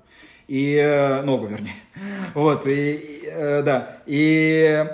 И, 0.46 0.76
э, 0.76 1.22
ногу, 1.22 1.46
вернее. 1.46 1.74
Вот, 2.34 2.66
и, 2.68 2.92
и 2.92 3.22
э, 3.26 3.62
да. 3.62 3.98
И, 4.06 4.86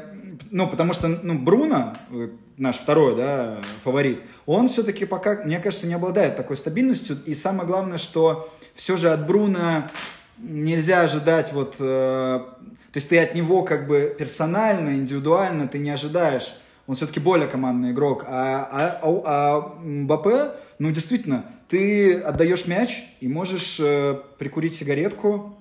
ну, 0.50 0.66
потому 0.66 0.94
что, 0.94 1.08
ну, 1.08 1.38
Бруно, 1.38 1.98
э, 2.10 2.30
наш 2.56 2.76
второй, 2.76 3.14
да, 3.14 3.58
фаворит, 3.82 4.22
он 4.46 4.68
все-таки 4.68 5.04
пока, 5.04 5.42
мне 5.44 5.58
кажется, 5.58 5.86
не 5.86 5.94
обладает 5.94 6.34
такой 6.34 6.56
стабильностью. 6.56 7.18
И 7.26 7.34
самое 7.34 7.68
главное, 7.68 7.98
что 7.98 8.50
все 8.74 8.96
же 8.96 9.10
от 9.10 9.26
Бруно 9.26 9.90
нельзя 10.38 11.02
ожидать 11.02 11.52
вот... 11.52 11.76
то 11.76 12.56
есть 12.94 13.08
ты 13.08 13.18
от 13.18 13.34
него 13.34 13.62
как 13.62 13.86
бы 13.86 14.16
персонально, 14.18 14.96
индивидуально 14.96 15.68
ты 15.68 15.78
не 15.78 15.90
ожидаешь 15.90 16.54
он 16.86 16.94
все-таки 16.94 17.20
более 17.20 17.48
командный 17.48 17.92
игрок. 17.92 18.24
А, 18.26 18.68
а, 18.70 19.00
а, 19.02 19.22
а 19.24 19.60
Мбаппе, 19.82 20.52
ну 20.78 20.90
действительно, 20.90 21.46
ты 21.68 22.18
отдаешь 22.18 22.66
мяч 22.66 23.04
и 23.20 23.28
можешь 23.28 23.78
э, 23.80 24.20
прикурить 24.38 24.74
сигаретку. 24.74 25.56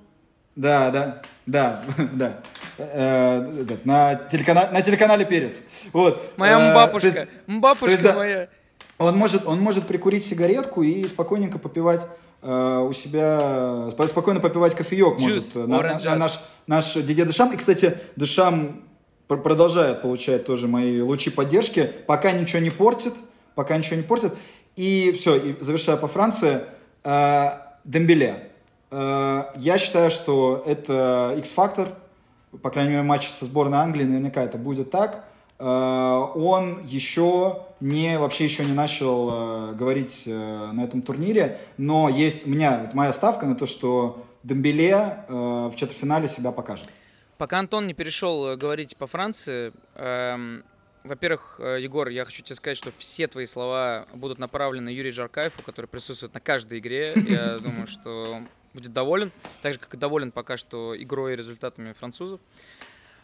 Да, 0.56 0.92
да, 0.92 1.22
да, 1.46 1.84
да. 2.14 2.42
Э, 2.78 3.64
да 3.68 3.76
на, 3.86 4.16
телеканале, 4.16 4.72
на 4.72 4.82
телеканале 4.82 5.26
Перец. 5.26 5.62
Вот. 5.94 6.34
Моя 6.38 6.60
э, 6.60 6.72
мбапушка, 6.72 7.08
есть, 7.08 7.28
мбапушка 7.48 7.92
есть, 7.92 8.04
да, 8.04 8.14
моя. 8.14 8.50
Он 8.98 9.18
может, 9.18 9.48
он 9.48 9.60
может 9.60 9.88
прикурить 9.88 10.26
сигаретку 10.26 10.84
и 10.84 11.08
спокойненько 11.08 11.58
попивать 11.58 12.06
э, 12.42 12.86
у 12.88 12.94
себя, 12.94 13.90
спокойно 14.08 14.40
попивать 14.40 14.76
кофеек 14.76 15.18
Juice, 15.18 15.20
может. 15.20 15.56
На, 15.56 15.82
на, 15.82 16.00
на 16.00 16.16
наш, 16.16 16.40
наш 16.68 16.94
Дидье 16.94 17.26
Дешам. 17.26 17.52
И, 17.54 17.58
кстати, 17.58 17.98
Дешам 18.16 18.84
продолжает 19.28 20.02
получать 20.02 20.46
тоже 20.46 20.68
мои 20.68 21.02
лучи 21.02 21.30
поддержки, 21.30 21.92
пока 22.08 22.32
ничего 22.32 22.62
не 22.62 22.70
портит, 22.70 23.14
пока 23.56 23.78
ничего 23.78 23.98
не 23.98 24.04
портит. 24.04 24.34
И 24.76 25.16
все, 25.18 25.36
и 25.36 25.62
завершая 25.62 25.98
по 25.98 26.08
Франции, 26.08 26.62
э, 27.04 27.50
Дембеле. 27.84 28.50
Э, 28.92 29.46
я 29.56 29.78
считаю, 29.78 30.10
что 30.12 30.64
это 30.66 31.36
X-фактор, 31.38 31.90
по 32.62 32.70
крайней 32.70 32.92
мере, 32.92 33.04
матч 33.04 33.30
со 33.30 33.46
сборной 33.46 33.80
Англии, 33.80 34.04
наверняка 34.04 34.44
это 34.44 34.58
будет 34.58 34.92
так. 34.92 35.26
Э, 35.60 35.66
он 36.36 36.82
еще 36.86 37.64
не, 37.80 38.18
вообще 38.18 38.46
еще 38.46 38.66
не 38.66 38.74
начал 38.74 39.30
э, 39.32 39.74
говорить 39.74 40.24
э, 40.26 40.72
на 40.72 40.84
этом 40.84 41.02
турнире, 41.02 41.60
но 41.78 42.10
есть 42.10 42.48
у 42.48 42.50
меня, 42.50 42.80
вот 42.86 42.94
моя 42.94 43.14
ставка 43.14 43.46
на 43.46 43.56
то, 43.56 43.66
что 43.66 44.26
Дембеле 44.44 45.26
э, 45.28 45.70
в 45.72 45.76
четвертьфинале 45.76 46.28
себя 46.28 46.52
покажет. 46.52 46.90
Пока 47.38 47.60
Антон 47.60 47.88
не 47.88 47.94
перешел 47.94 48.48
э, 48.48 48.56
говорить 48.56 48.96
по 48.96 49.08
Франции, 49.08 49.74
эм, 49.96 50.64
во-первых, 51.04 51.60
э, 51.60 51.80
Егор, 51.82 52.08
я 52.08 52.26
хочу 52.26 52.44
тебе 52.44 52.56
сказать, 52.56 52.78
что 52.78 52.92
все 52.98 53.28
твои 53.28 53.46
слова 53.46 54.08
будут 54.14 54.40
направлены 54.40 54.90
Юрию 54.90 55.14
Джаркаеву, 55.14 55.62
который 55.66 55.88
присутствует 55.88 56.34
на 56.34 56.40
каждой 56.40 56.80
игре. 56.80 57.14
Я 57.16 57.60
думаю, 57.60 57.88
что 57.88 58.42
будет 58.74 58.94
доволен, 58.94 59.32
так 59.62 59.74
же, 59.74 59.80
как 59.80 59.94
и 59.94 59.98
доволен 59.98 60.32
пока 60.32 60.58
что 60.58 60.96
игрой 60.98 61.34
и 61.34 61.36
результатами 61.36 61.94
французов. 61.94 62.40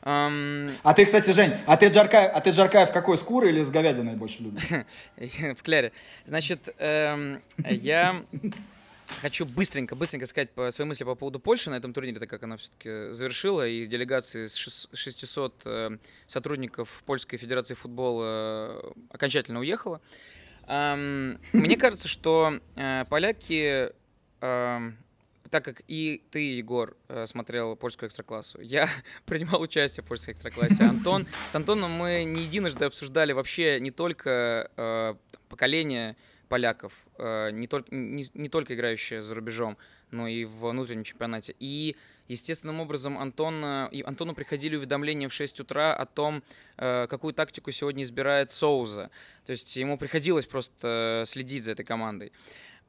Um... 0.01 0.72
А 0.84 0.93
ты, 0.93 1.05
кстати, 1.05 1.32
Жень, 1.32 1.53
а 1.66 1.76
ты 1.76 1.89
Джаркаев, 1.89 2.32
а 2.34 2.39
ты 2.39 2.51
Джаркаев 2.51 2.91
какой, 2.93 3.18
с 3.18 3.22
куры 3.22 3.49
или 3.49 3.62
с 3.62 3.70
говядиной 3.70 4.16
больше 4.16 4.43
любишь? 4.43 4.70
В 5.57 5.62
кляре. 5.62 5.91
Значит, 6.26 6.74
эм, 6.78 7.41
я 7.57 8.24
Хочу 9.22 9.45
быстренько, 9.45 9.95
быстренько 9.95 10.26
сказать 10.26 10.51
по 10.51 10.72
свои 10.72 10.88
мысли 10.88 11.03
по 11.03 11.16
поводу 11.16 11.39
Польши 11.39 11.70
на 11.70 11.76
этом 11.76 11.93
турнире, 11.93 12.20
так 12.20 12.30
как 12.30 12.43
она 12.43 12.55
все-таки 12.55 13.12
завершила, 13.12 13.68
и 13.68 13.86
делегации 13.86 14.45
с 14.45 14.55
600 14.93 15.62
э, 15.66 15.97
сотрудников 16.26 17.03
Польской 17.05 17.38
Федерации 17.38 17.74
футбола 17.74 18.24
э, 18.26 18.91
окончательно 19.10 19.60
уехала. 19.60 20.01
Мне 20.70 21.78
кажется, 21.78 22.07
что 22.07 22.60
э, 22.76 23.03
поляки, 23.10 23.91
так 24.39 25.66
как 25.66 25.82
и 25.88 26.24
ты, 26.30 26.57
Егор, 26.57 26.95
смотрел 27.26 27.76
польскую 27.76 28.07
экстраклассу, 28.07 28.62
я 28.62 28.88
принимал 29.26 29.62
участие 29.62 30.03
в 30.03 30.07
польской 30.07 30.36
экстраклассе, 30.36 30.84
Антон, 30.84 31.28
с 31.51 31.55
Антоном 31.55 31.91
мы 31.91 32.24
не 32.24 32.43
единожды 32.43 32.86
обсуждали 32.86 33.34
вообще 33.34 33.80
не 33.80 33.91
только 33.91 35.18
поколение 35.49 36.16
поляков, 36.49 36.93
э, 37.17 37.51
не 37.51 37.67
только, 37.67 37.93
не, 37.95 38.25
не 38.33 38.49
только 38.49 38.73
играющие 38.73 39.21
за 39.21 39.35
рубежом, 39.35 39.77
но 40.11 40.27
и 40.27 40.43
в 40.43 40.69
внутреннем 40.69 41.03
чемпионате. 41.03 41.55
И 41.59 41.95
естественным 42.27 42.79
образом 42.81 43.17
Антон, 43.17 43.87
и 43.91 44.01
Антону 44.01 44.33
приходили 44.33 44.75
уведомления 44.75 45.29
в 45.29 45.33
6 45.33 45.59
утра 45.61 45.93
о 45.93 46.05
том, 46.05 46.43
э, 46.77 47.07
какую 47.07 47.33
тактику 47.33 47.71
сегодня 47.71 48.03
избирает 48.03 48.51
Соуза. 48.51 49.11
То 49.45 49.51
есть 49.51 49.75
ему 49.77 49.97
приходилось 49.97 50.45
просто 50.45 51.23
следить 51.25 51.63
за 51.63 51.71
этой 51.71 51.85
командой. 51.85 52.31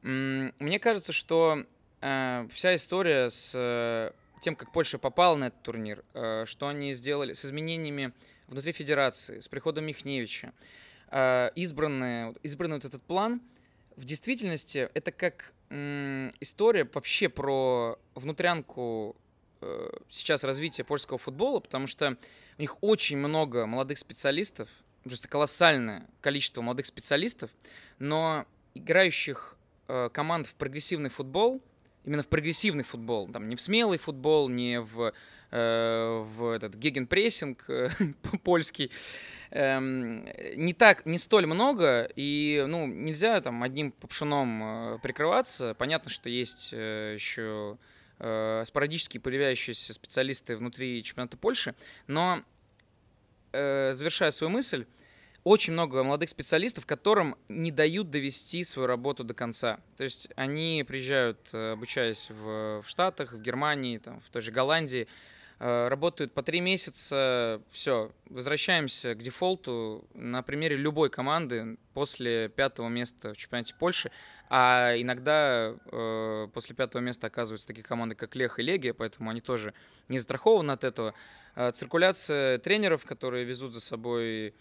Мне 0.02 0.78
кажется, 0.78 1.12
что 1.12 1.64
э, 2.00 2.48
вся 2.52 2.74
история 2.74 3.28
с 3.28 4.12
тем, 4.40 4.56
как 4.56 4.72
Польша 4.72 4.98
попала 4.98 5.36
на 5.36 5.48
этот 5.48 5.62
турнир, 5.62 6.02
что 6.46 6.68
они 6.68 6.94
сделали 6.94 7.34
с 7.34 7.44
изменениями 7.44 8.12
внутри 8.48 8.72
федерации, 8.72 9.40
с 9.40 9.48
приходом 9.48 9.84
Михневича, 9.84 10.54
Э, 10.54 10.56
избранный, 11.11 12.34
избранный 12.42 12.76
вот 12.76 12.84
этот 12.84 13.02
план, 13.02 13.40
в 13.96 14.04
действительности 14.04 14.88
это 14.94 15.12
как 15.12 15.52
история 15.70 16.88
вообще 16.92 17.28
про 17.28 17.98
внутрянку 18.14 19.16
э, 19.61 19.90
сейчас 20.08 20.42
развития 20.42 20.82
польского 20.82 21.18
футбола, 21.18 21.61
потому 21.61 21.86
что 21.86 22.16
у 22.58 22.61
них 22.61 22.82
очень 22.82 23.18
много 23.18 23.66
молодых 23.66 23.98
специалистов, 23.98 24.68
просто 25.04 25.28
колоссальное 25.28 26.08
количество 26.20 26.61
молодых 26.62 26.86
специалистов, 26.86 27.50
но 28.00 28.46
играющих 28.74 29.56
э, 29.86 30.11
команд 30.12 30.46
в 30.46 30.54
прогрессивный 30.54 31.11
футбол, 31.11 31.62
именно 32.04 32.22
в 32.22 32.28
прогрессивный 32.28 32.84
футбол, 32.84 33.28
там 33.28 33.48
не 33.48 33.54
в 33.54 33.61
смелый 33.61 33.98
футбол, 33.98 34.48
не 34.48 34.80
в, 34.80 35.12
в 35.51 36.53
этот 36.55 36.76
гегенпрессинг 36.76 37.66
польский, 38.44 38.90
эм, 39.51 40.24
не 40.57 40.72
так, 40.72 41.07
не 41.07 41.18
столь 41.18 41.46
много, 41.46 42.11
и, 42.16 42.64
ну, 42.68 42.86
нельзя 42.86 43.40
там 43.40 43.62
одним 43.62 43.92
попшуном 43.92 44.62
э, 44.94 44.98
прикрываться. 45.03 45.74
Понятно, 45.74 46.11
что 46.11 46.28
есть 46.28 46.70
э, 46.72 47.14
еще 47.14 47.76
э, 48.18 48.62
спорадически 48.64 49.18
появляющиеся 49.18 49.92
специалисты 49.92 50.57
внутри 50.57 51.03
чемпионата 51.03 51.36
Польши, 51.36 51.74
но, 52.07 52.42
э, 53.53 53.92
завершая 53.92 54.30
свою 54.30 54.51
мысль, 54.51 54.86
очень 55.42 55.72
много 55.72 56.05
молодых 56.05 56.28
специалистов, 56.28 56.84
которым 56.84 57.34
не 57.48 57.72
дают 57.72 58.11
довести 58.11 58.62
свою 58.62 58.86
работу 58.86 59.24
до 59.24 59.32
конца. 59.32 59.80
То 59.96 60.05
есть 60.05 60.28
они 60.36 60.84
приезжают, 60.86 61.38
э, 61.53 61.72
обучаясь 61.72 62.28
в, 62.30 62.82
в 62.82 62.84
Штатах, 62.86 63.32
в 63.32 63.40
Германии, 63.40 63.98
там, 63.98 64.20
в 64.20 64.30
той 64.30 64.42
же 64.42 64.53
Голландии, 64.53 65.09
Э, 65.09 65.39
работают 65.61 66.32
по 66.32 66.42
три 66.42 66.61
месяца, 66.61 67.61
все, 67.70 68.12
возвращаемся 68.30 69.14
к 69.14 69.18
дефолту 69.18 70.08
на 70.14 70.42
примере 70.42 70.74
любой 70.74 71.11
команды 71.11 71.76
после 71.92 72.48
пятого 72.48 72.88
места 72.88 73.34
в 73.34 73.36
чемпионате 73.36 73.74
Польши, 73.78 74.11
а 74.48 74.94
иногда 74.96 75.74
э, 75.92 76.48
после 76.54 76.74
пятого 76.74 77.02
места 77.02 77.26
оказываются 77.26 77.66
такие 77.66 77.84
команды, 77.84 78.14
как 78.14 78.34
Лех 78.36 78.58
и 78.58 78.62
Легия, 78.62 78.94
поэтому 78.94 79.28
они 79.28 79.42
тоже 79.42 79.74
не 80.08 80.18
застрахованы 80.18 80.72
от 80.72 80.82
этого. 80.82 81.14
Э, 81.54 81.70
циркуляция 81.72 82.58
тренеров, 82.58 83.04
которые 83.04 83.44
везут 83.44 83.74
за 83.74 83.80
собой 83.80 84.54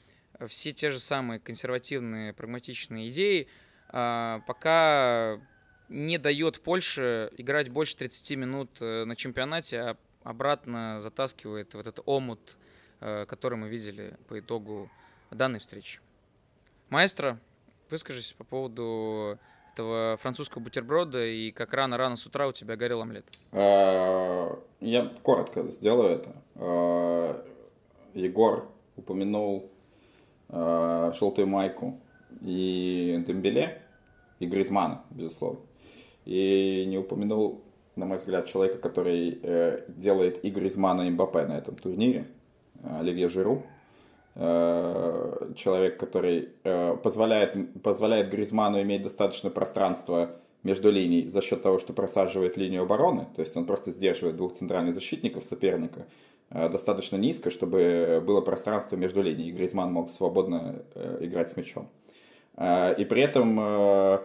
все 0.47 0.73
те 0.73 0.89
же 0.89 0.99
самые 0.99 1.39
консервативные, 1.39 2.33
прагматичные 2.33 3.09
идеи, 3.09 3.47
э, 3.91 4.39
пока 4.45 5.39
не 5.87 6.17
дает 6.17 6.61
Польше 6.61 7.31
играть 7.37 7.69
больше 7.69 7.97
30 7.97 8.37
минут 8.37 8.69
э, 8.79 9.05
на 9.05 9.15
чемпионате, 9.15 9.79
а 9.79 9.97
обратно 10.29 10.99
затаскивает 10.99 11.73
вот 11.73 11.87
этот 11.87 12.03
омут, 12.05 12.57
э, 13.01 13.25
который 13.25 13.57
мы 13.57 13.67
видели 13.67 14.15
по 14.27 14.39
итогу 14.39 14.89
данной 15.31 15.59
встречи. 15.59 15.99
Маэстро, 16.89 17.39
выскажись 17.89 18.33
по 18.33 18.43
поводу 18.43 19.39
этого 19.73 20.17
французского 20.17 20.61
бутерброда 20.61 21.25
и 21.25 21.51
как 21.51 21.73
рано-рано 21.73 22.15
с 22.15 22.25
утра 22.27 22.47
у 22.47 22.51
тебя 22.51 22.75
горел 22.75 23.01
омлет. 23.01 23.25
Э, 23.51 24.55
я 24.81 25.11
коротко 25.23 25.63
сделаю 25.63 26.11
это. 26.11 26.35
Э, 26.55 27.43
Егор 28.13 28.69
упомянул 28.95 29.71
желтую 30.51 31.45
майку 31.45 31.99
и 32.41 33.23
Дембеле, 33.27 33.83
и 34.39 34.47
Гризмана, 34.47 35.03
безусловно. 35.11 35.59
И 36.25 36.85
не 36.87 36.97
упомянул 36.97 37.63
на 37.99 38.05
мой 38.05 38.17
взгляд, 38.17 38.47
человека, 38.47 38.77
который 38.77 39.39
э, 39.41 39.81
делает 39.87 40.43
игры 40.43 40.67
из 40.67 40.77
Мана 40.77 41.03
и 41.03 41.09
Мбаппе 41.09 41.45
на 41.45 41.57
этом 41.57 41.75
турнире, 41.75 42.25
Оливье 42.83 43.29
Жиру. 43.29 43.63
Э, 44.35 45.51
человек, 45.55 45.97
который 45.97 46.49
э, 46.63 46.95
позволяет, 47.03 47.81
позволяет 47.83 48.29
Гризману 48.29 48.81
иметь 48.81 49.03
достаточно 49.03 49.49
пространства 49.49 50.31
между 50.63 50.91
линий 50.91 51.27
за 51.27 51.41
счет 51.41 51.61
того, 51.61 51.79
что 51.79 51.93
просаживает 51.93 52.55
линию 52.55 52.83
обороны, 52.83 53.27
то 53.35 53.41
есть 53.41 53.55
он 53.57 53.65
просто 53.65 53.91
сдерживает 53.91 54.37
двух 54.37 54.53
центральных 54.53 54.93
защитников 54.93 55.43
соперника 55.43 56.05
э, 56.51 56.69
достаточно 56.69 57.17
низко, 57.17 57.51
чтобы 57.51 58.23
было 58.25 58.39
пространство 58.39 58.95
между 58.95 59.21
линией, 59.21 59.49
и 59.49 59.51
Гризман 59.51 59.91
мог 59.91 60.09
свободно 60.09 60.83
э, 60.95 61.17
играть 61.21 61.49
с 61.49 61.57
мячом. 61.57 61.89
Э, 62.55 62.93
и 62.97 63.03
при 63.03 63.21
этом 63.21 63.59
э, 63.59 64.19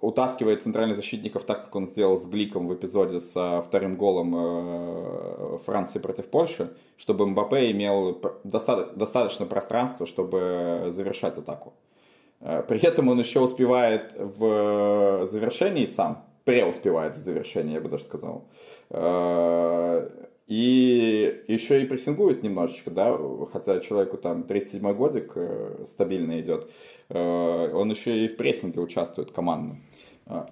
утаскивает 0.00 0.62
центральных 0.62 0.96
защитников 0.96 1.44
так, 1.44 1.64
как 1.64 1.76
он 1.76 1.86
сделал 1.86 2.18
с 2.18 2.26
Гликом 2.26 2.68
в 2.68 2.74
эпизоде 2.74 3.20
со 3.20 3.62
вторым 3.62 3.96
голом 3.96 4.34
э, 4.36 5.58
Франции 5.66 5.98
против 5.98 6.26
Польши, 6.26 6.70
чтобы 6.96 7.26
Мбаппе 7.26 7.70
имел 7.70 8.18
достаточно 8.44 9.46
пространства, 9.46 10.06
чтобы 10.06 10.90
завершать 10.90 11.36
атаку. 11.36 11.74
Э, 12.40 12.62
при 12.66 12.80
этом 12.80 13.08
он 13.08 13.18
еще 13.18 13.40
успевает 13.40 14.14
в 14.16 15.26
завершении 15.28 15.84
сам, 15.84 16.24
преуспевает 16.44 17.16
в 17.16 17.20
завершении, 17.20 17.74
я 17.74 17.80
бы 17.80 17.90
даже 17.90 18.04
сказал. 18.04 18.44
Э, 18.88 20.08
и 20.46 21.44
еще 21.46 21.80
и 21.80 21.86
прессингует 21.86 22.42
немножечко, 22.42 22.90
да, 22.90 23.16
хотя 23.52 23.78
человеку 23.78 24.16
там 24.16 24.42
37 24.42 24.94
годик 24.94 25.32
стабильно 25.86 26.40
идет, 26.40 26.68
он 27.08 27.88
еще 27.88 28.24
и 28.24 28.26
в 28.26 28.36
прессинге 28.36 28.80
участвует 28.80 29.30
командно. 29.30 29.76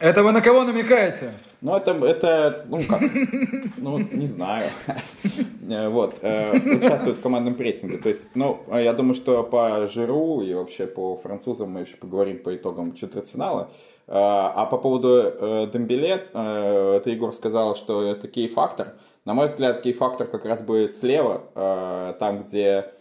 Это 0.01 0.23
вы 0.23 0.33
на 0.33 0.41
кого 0.41 0.65
намекаете? 0.65 1.33
Ну, 1.61 1.77
это, 1.77 1.93
это 2.05 2.65
ну 2.69 2.81
как, 2.89 3.01
ну, 3.77 3.99
не 3.99 4.27
знаю. 4.27 4.71
Вот, 5.91 6.19
э, 6.23 6.57
участвует 6.77 7.19
в 7.19 7.21
командном 7.21 7.55
прессинге. 7.55 7.99
То 7.99 8.09
есть, 8.09 8.23
ну, 8.35 8.61
я 8.73 8.93
думаю, 8.93 9.15
что 9.15 9.43
по 9.43 9.87
Жиру 9.87 10.41
и 10.41 10.55
вообще 10.55 10.87
по 10.87 11.17
французам 11.17 11.71
мы 11.71 11.81
еще 11.81 11.97
поговорим 11.97 12.43
по 12.43 12.55
итогам 12.55 12.95
четвертьфинала. 12.95 13.69
Э, 14.07 14.13
а 14.15 14.67
по 14.67 14.79
поводу 14.79 15.09
э, 15.23 15.69
Дембеле, 15.73 16.19
ты, 17.05 17.11
Егор, 17.11 17.35
сказал, 17.35 17.77
что 17.77 18.03
это 18.03 18.29
кей-фактор. 18.29 18.95
На 19.25 19.35
мой 19.35 19.49
взгляд, 19.49 19.83
кей-фактор 19.83 20.27
как 20.27 20.45
раз 20.45 20.63
будет 20.63 20.97
слева, 20.97 21.43
там, 22.19 22.45
где 22.45 22.93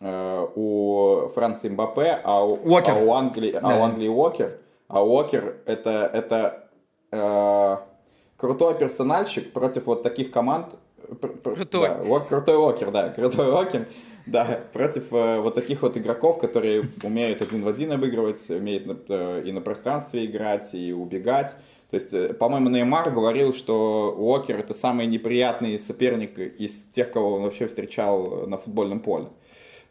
у 0.00 1.28
Франции 1.34 1.68
Мбаппе, 1.68 2.20
а 2.22 2.44
у, 2.46 2.54
а 2.54 2.94
у 2.94 3.12
Англии, 3.12 3.52
да. 3.52 3.60
а 3.62 3.80
у 3.80 3.82
Англии 3.82 4.08
Уокер. 4.08 4.58
А 4.88 5.04
Уокер 5.04 5.56
это, 5.66 6.10
это 6.12 6.70
э, 7.10 7.76
крутой 8.36 8.74
персональщик 8.74 9.52
против 9.52 9.86
вот 9.86 10.02
таких 10.02 10.30
команд. 10.30 10.66
Крутой. 11.42 11.88
Да, 11.88 12.02
Уок, 12.02 12.28
крутой 12.28 12.56
Уокер, 12.56 12.90
да, 12.90 13.08
крутой 13.10 13.50
Уокер. 13.50 13.86
Да, 14.26 14.60
против 14.72 15.12
э, 15.12 15.40
вот 15.40 15.54
таких 15.54 15.82
вот 15.82 15.96
игроков, 15.98 16.38
которые 16.38 16.84
умеют 17.02 17.42
один 17.42 17.62
в 17.62 17.68
один 17.68 17.92
обыгрывать, 17.92 18.48
умеют 18.48 19.04
э, 19.08 19.42
и 19.44 19.52
на 19.52 19.60
пространстве 19.60 20.24
играть, 20.24 20.72
и 20.72 20.92
убегать. 20.92 21.54
То 21.90 21.96
есть, 21.96 22.14
э, 22.14 22.32
по-моему, 22.32 22.70
Неймар 22.70 23.10
говорил, 23.10 23.52
что 23.52 24.14
Уокер 24.16 24.58
это 24.60 24.72
самый 24.72 25.06
неприятный 25.06 25.78
соперник 25.78 26.38
из 26.38 26.86
тех, 26.86 27.12
кого 27.12 27.34
он 27.34 27.42
вообще 27.42 27.66
встречал 27.66 28.46
на 28.46 28.56
футбольном 28.56 29.00
поле. 29.00 29.28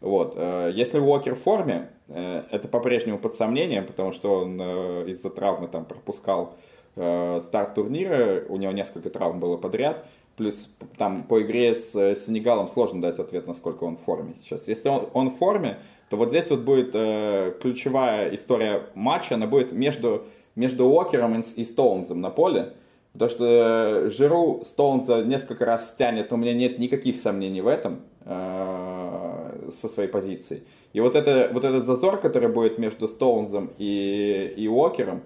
Вот. 0.04 0.34
Э, 0.36 0.70
если 0.74 1.00
Уокер 1.00 1.34
в 1.34 1.40
форме, 1.40 1.90
э, 2.10 2.44
это 2.52 2.68
по-прежнему 2.68 3.18
под 3.18 3.36
сомнением, 3.36 3.88
потому 3.88 4.12
что 4.12 4.42
он 4.42 4.60
э, 4.62 5.06
из-за 5.08 5.30
травмы 5.30 5.68
там 5.68 5.86
пропускал 5.86 6.56
старт 6.96 7.74
турнира, 7.74 8.44
у 8.50 8.58
него 8.58 8.72
несколько 8.72 9.10
травм 9.10 9.40
было 9.40 9.58
подряд, 9.58 10.06
плюс 10.38 10.76
там 10.96 11.24
по 11.24 11.42
игре 11.42 11.74
с 11.74 11.92
Сенегалом 12.18 12.68
сложно 12.68 13.02
дать 13.02 13.18
ответ, 13.18 13.48
насколько 13.48 13.86
он 13.86 13.98
в 13.98 14.02
форме 14.02 14.36
сейчас. 14.36 14.68
Если 14.68 14.90
он, 14.90 15.10
он 15.14 15.32
в 15.32 15.38
форме, 15.38 15.80
то 16.12 16.18
вот 16.18 16.30
здесь 16.30 16.52
вот 16.52 16.60
будет 16.60 16.92
ключевая 16.92 18.36
история 18.36 18.84
матча, 18.94 19.34
она 19.34 19.48
будет 19.48 19.72
между, 19.72 20.26
между 20.56 20.86
Уокером 20.86 21.40
и, 21.40 21.62
и 21.62 21.66
Стоунзом 21.66 22.22
на 22.22 22.30
поле, 22.30 22.74
потому 23.14 23.32
что 23.32 24.12
Жиру 24.12 24.62
Стоунза 24.64 25.24
несколько 25.24 25.66
раз 25.66 25.94
стянет, 25.94 26.32
у 26.32 26.38
меня 26.38 26.54
нет 26.54 26.78
никаких 26.78 27.18
сомнений 27.18 27.62
в 27.62 27.68
этом 27.68 28.02
со 29.74 29.88
своей 29.88 30.10
позиции. 30.10 30.64
И 30.94 31.00
вот, 31.00 31.16
это, 31.16 31.50
вот 31.52 31.64
этот 31.64 31.86
зазор, 31.86 32.18
который 32.18 32.50
будет 32.50 32.78
между 32.78 33.08
Стоунзом 33.08 33.72
и, 33.78 34.54
и 34.56 34.68
Уокером, 34.68 35.24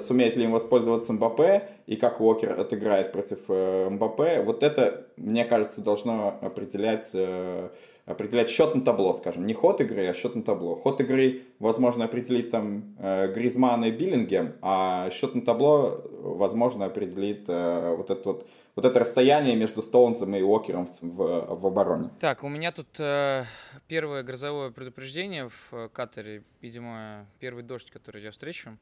сумеет 0.00 0.36
ли 0.36 0.44
им 0.44 0.52
воспользоваться 0.52 1.12
Мбаппе, 1.12 1.68
и 1.86 1.96
как 1.96 2.20
Уокер 2.20 2.58
отыграет 2.58 3.12
против 3.12 3.38
э, 3.48 3.88
Мбаппе, 3.90 4.42
вот 4.42 4.62
это, 4.62 5.06
мне 5.16 5.44
кажется, 5.44 5.80
должно 5.82 6.38
определять, 6.40 7.10
э, 7.12 7.68
определять 8.06 8.48
счет 8.48 8.74
на 8.74 8.80
табло, 8.80 9.12
скажем. 9.14 9.46
Не 9.46 9.54
ход 9.54 9.80
игры, 9.80 10.06
а 10.06 10.14
счет 10.14 10.34
на 10.34 10.42
табло. 10.42 10.76
Ход 10.76 11.00
игры, 11.00 11.42
возможно, 11.58 12.06
определит 12.06 12.50
там 12.50 12.96
э, 12.98 13.32
Гризман 13.32 13.84
и 13.84 13.90
Биллингем, 13.90 14.54
а 14.62 15.10
счет 15.10 15.34
на 15.34 15.42
табло, 15.42 16.02
возможно, 16.22 16.86
определит 16.86 17.46
вот 17.46 18.10
этот 18.10 18.26
вот 18.26 18.46
вот 18.76 18.84
это 18.84 18.98
расстояние 18.98 19.56
между 19.56 19.82
Стоунсом 19.82 20.34
и 20.34 20.42
Уокером 20.42 20.88
в, 21.00 21.56
в 21.56 21.66
обороне. 21.66 22.10
Так, 22.20 22.42
у 22.42 22.48
меня 22.48 22.72
тут 22.72 22.98
э, 22.98 23.44
первое 23.86 24.22
грозовое 24.22 24.70
предупреждение 24.70 25.48
в 25.48 25.72
э, 25.72 25.88
Катаре, 25.92 26.42
видимо, 26.60 27.26
первый 27.38 27.62
дождь, 27.62 27.90
который 27.90 28.22
я 28.22 28.32
встречу. 28.32 28.76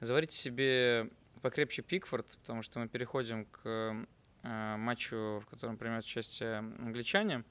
Заварите 0.00 0.36
себе 0.36 1.08
покрепче 1.40 1.82
Пикфорд, 1.82 2.26
потому 2.42 2.62
что 2.62 2.80
мы 2.80 2.88
переходим 2.88 3.46
к 3.46 3.60
э, 4.42 4.76
матчу, 4.76 5.42
в 5.44 5.46
котором 5.50 5.78
примет 5.78 6.04
участие 6.04 6.58
англичане. 6.58 7.44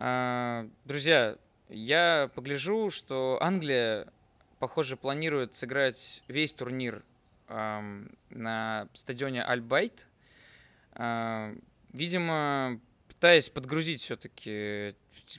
Э, 0.00 0.68
друзья, 0.84 1.36
я 1.68 2.28
погляжу, 2.34 2.90
что 2.90 3.38
Англия, 3.40 4.08
похоже, 4.58 4.96
планирует 4.96 5.54
сыграть 5.54 6.24
весь 6.26 6.54
турнир 6.54 7.04
э, 7.46 8.04
на 8.30 8.88
стадионе 8.94 9.44
Альбайт, 9.44 10.08
видимо, 10.98 12.80
пытаясь 13.18 13.48
подгрузить 13.48 14.02
все-таки, 14.02 14.94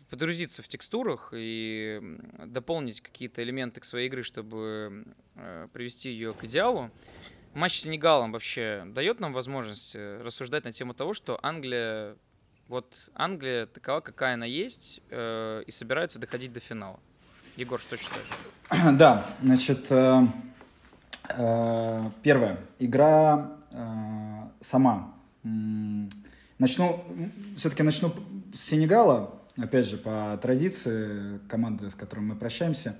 подгрузиться 0.10 0.62
в 0.62 0.68
текстурах 0.68 1.32
и 1.34 2.02
дополнить 2.46 3.00
какие-то 3.00 3.42
элементы 3.42 3.80
к 3.80 3.86
своей 3.86 4.08
игры, 4.08 4.24
чтобы 4.24 5.06
э, 5.36 5.68
привести 5.72 6.10
ее 6.10 6.34
к 6.34 6.44
идеалу. 6.44 6.92
Матч 7.54 7.80
с 7.80 7.84
Сенегалом 7.84 8.34
вообще 8.34 8.84
дает 8.88 9.22
нам 9.22 9.32
возможность 9.32 9.96
э, 9.96 10.22
рассуждать 10.22 10.66
на 10.66 10.74
тему 10.74 10.94
того, 10.94 11.14
что 11.14 11.40
Англия, 11.42 12.18
вот 12.68 12.94
Англия 13.14 13.66
такова, 13.66 14.02
какая 14.02 14.34
она 14.34 14.46
есть, 14.46 15.00
э, 15.10 15.64
и 15.66 15.72
собирается 15.72 16.20
доходить 16.20 16.52
до 16.52 16.60
финала. 16.60 17.00
Егор, 17.56 17.80
что 17.80 17.96
считаешь? 17.96 18.28
Да, 18.98 19.26
значит, 19.42 19.88
первое. 22.24 22.60
Игра 22.80 23.58
сама 24.62 25.19
Начну, 25.44 27.04
все-таки 27.56 27.84
начну 27.84 28.12
с 28.54 28.60
Сенегала, 28.60 29.40
опять 29.58 29.88
же, 29.88 29.98
по 29.98 30.38
традиции 30.42 31.40
команды, 31.48 31.90
с 31.90 31.96
которой 31.96 32.22
мы 32.22 32.36
прощаемся. 32.36 32.96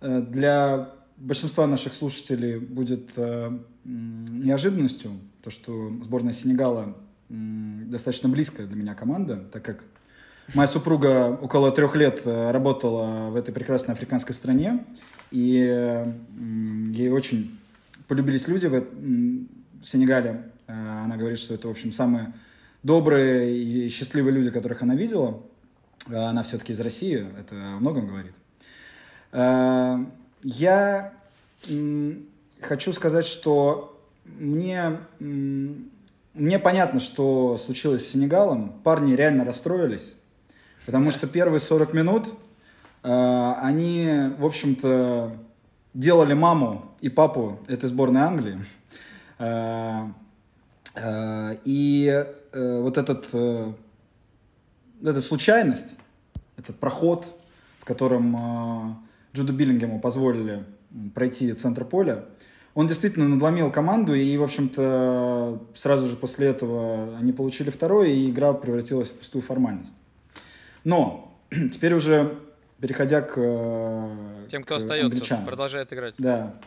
Э, 0.00 0.22
для 0.22 0.90
большинства 1.16 1.66
наших 1.66 1.92
слушателей 1.92 2.58
будет 2.58 3.10
э, 3.16 3.58
неожиданностью 3.84 5.18
то, 5.42 5.50
что 5.50 5.92
сборная 6.02 6.32
Сенегала 6.32 6.96
достаточно 7.28 8.28
близкая 8.28 8.66
для 8.66 8.76
меня 8.76 8.94
команда, 8.94 9.36
так 9.52 9.62
как 9.62 9.84
моя 10.54 10.66
супруга 10.66 11.38
около 11.42 11.70
трех 11.72 11.94
лет 11.94 12.22
э, 12.24 12.50
работала 12.52 13.28
в 13.30 13.36
этой 13.36 13.52
прекрасной 13.52 13.94
африканской 13.94 14.34
стране, 14.34 14.84
и 15.30 16.06
ей 16.90 17.10
очень 17.10 17.58
полюбились 18.06 18.48
люди 18.48 18.66
в, 18.66 18.80
в 18.80 19.84
Сенегале. 19.84 20.52
Э, 20.68 21.04
она 21.04 21.16
говорит, 21.16 21.38
что 21.38 21.54
это, 21.54 21.66
в 21.68 21.70
общем, 21.70 21.92
самые 21.92 22.32
добрые 22.82 23.56
и 23.56 23.88
счастливые 23.88 24.32
люди, 24.32 24.50
которых 24.50 24.82
она 24.82 24.94
видела. 24.94 25.42
Э, 26.08 26.26
она 26.26 26.42
все-таки 26.44 26.72
из 26.72 26.80
России, 26.80 27.26
это 27.38 27.56
о 27.56 27.78
многом 27.80 28.06
говорит. 28.06 28.32
Я 30.44 31.12
хочу 32.60 32.92
сказать, 32.92 33.26
что 33.26 34.00
мне, 34.24 34.98
мне 35.18 36.58
понятно, 36.58 37.00
что 37.00 37.58
случилось 37.58 38.06
с 38.06 38.12
Сенегалом. 38.12 38.80
Парни 38.84 39.14
реально 39.14 39.44
расстроились, 39.44 40.14
потому 40.86 41.10
что 41.10 41.26
первые 41.26 41.60
40 41.60 41.92
минут 41.92 42.28
э, 43.02 43.52
они, 43.60 44.30
в 44.38 44.46
общем-то, 44.46 45.36
делали 45.92 46.34
маму 46.34 46.94
и 47.00 47.08
папу 47.08 47.58
этой 47.66 47.88
сборной 47.88 48.20
Англии. 48.22 48.58
Э, 50.98 51.52
э, 51.52 51.56
и 51.64 52.24
вот 52.52 52.98
этот, 52.98 53.26
эта 55.02 55.20
случайность, 55.20 55.96
этот 56.56 56.76
проход, 56.76 57.26
в 57.80 57.84
котором 57.84 59.06
Джуду 59.34 59.52
Биллингему 59.52 60.00
позволили 60.00 60.64
пройти 61.14 61.52
центр 61.52 61.84
поля, 61.84 62.24
он 62.74 62.86
действительно 62.86 63.28
надломил 63.28 63.70
команду, 63.70 64.14
и, 64.14 64.36
в 64.36 64.42
общем-то, 64.42 65.62
сразу 65.74 66.06
же 66.06 66.16
после 66.16 66.48
этого 66.48 67.16
они 67.18 67.32
получили 67.32 67.70
второй, 67.70 68.12
и 68.12 68.30
игра 68.30 68.52
превратилась 68.54 69.08
в 69.10 69.14
пустую 69.14 69.42
формальность. 69.42 69.92
Но 70.84 71.36
теперь 71.50 71.94
уже 71.94 72.38
переходя 72.80 73.20
к 73.20 73.34
Тем, 74.48 74.62
кто 74.62 74.74
к 74.74 74.78
остается, 74.78 75.06
англичанам. 75.06 75.46
продолжает 75.46 75.92
играть. 75.92 76.14
Да, 76.18 76.54
э, 76.54 76.64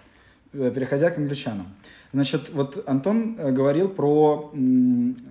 переходя 0.51 1.09
к 1.09 1.17
англичанам. 1.17 1.67
Значит, 2.13 2.49
вот 2.53 2.83
Антон 2.87 3.35
э, 3.37 3.51
говорил 3.51 3.89
про 3.89 4.51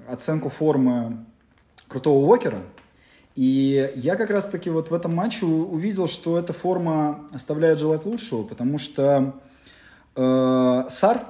оценку 0.08 0.48
формы 0.48 1.24
крутого 1.88 2.24
Уокера, 2.26 2.62
и 3.34 3.90
я 3.96 4.16
как 4.16 4.30
раз-таки 4.30 4.70
вот 4.70 4.90
в 4.90 4.94
этом 4.94 5.14
матче 5.14 5.46
увидел, 5.46 6.08
что 6.08 6.38
эта 6.38 6.52
форма 6.52 7.26
оставляет 7.32 7.78
желать 7.78 8.04
лучшего, 8.04 8.42
потому 8.44 8.78
что 8.78 9.34
Э, 10.16 10.84
Сар, 10.88 11.24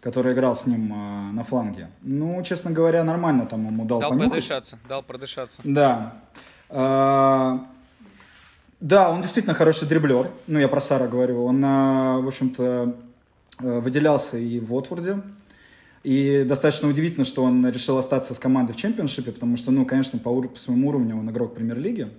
который 0.00 0.34
играл 0.34 0.54
с 0.54 0.66
ним 0.66 0.92
э, 0.92 1.32
на 1.32 1.44
фланге, 1.44 1.90
ну, 2.02 2.42
честно 2.42 2.70
говоря, 2.70 3.02
нормально 3.02 3.46
там 3.46 3.66
ему 3.66 3.84
дал 3.84 4.00
Дал 4.00 4.10
понюхать. 4.10 4.30
продышаться, 4.30 4.78
дал 4.88 5.02
продышаться. 5.02 5.60
Да. 5.64 6.14
Э, 6.68 7.58
да, 8.80 9.10
он 9.10 9.20
действительно 9.20 9.54
хороший 9.54 9.88
дриблер. 9.88 10.30
Ну, 10.46 10.58
я 10.58 10.68
про 10.68 10.80
Сара 10.80 11.06
говорю. 11.06 11.44
Он, 11.44 11.60
в 11.60 12.26
общем-то, 12.26 12.94
выделялся 13.60 14.38
и 14.38 14.60
в 14.60 14.74
Уотфорде. 14.74 15.18
И 16.02 16.44
достаточно 16.48 16.88
удивительно, 16.88 17.26
что 17.26 17.44
он 17.44 17.68
решил 17.68 17.98
остаться 17.98 18.32
с 18.32 18.38
командой 18.38 18.72
в 18.72 18.76
чемпионшипе, 18.76 19.32
потому 19.32 19.56
что, 19.56 19.70
ну, 19.70 19.84
конечно, 19.84 20.18
по, 20.18 20.30
ур- 20.30 20.48
по 20.48 20.58
своему 20.58 20.88
уровню 20.88 21.18
он 21.18 21.30
игрок 21.30 21.54
премьер-лиги. 21.54 22.10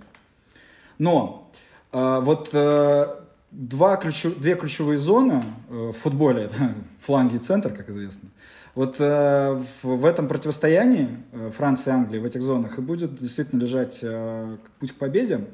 Но 0.98 1.50
э, 1.90 2.20
вот 2.22 2.50
э, 2.52 3.06
два 3.50 3.96
ключу, 3.96 4.30
две 4.30 4.54
ключевые 4.54 4.98
зоны 4.98 5.42
э, 5.68 5.92
в 5.92 6.00
футболе, 6.00 6.50
фланги 7.00 7.36
и 7.36 7.38
центр, 7.40 7.72
как 7.74 7.90
известно. 7.90 8.28
Вот 8.76 8.96
э, 9.00 9.62
в, 9.82 9.88
в 9.96 10.04
этом 10.04 10.28
противостоянии 10.28 11.08
э, 11.32 11.50
Франции 11.56 11.90
и 11.90 11.92
Англии 11.92 12.20
в 12.20 12.24
этих 12.24 12.42
зонах 12.42 12.78
и 12.78 12.82
будет 12.82 13.18
действительно 13.18 13.60
лежать 13.60 13.98
э, 14.02 14.56
путь 14.78 14.92
к 14.92 14.94
победе. 14.94 15.44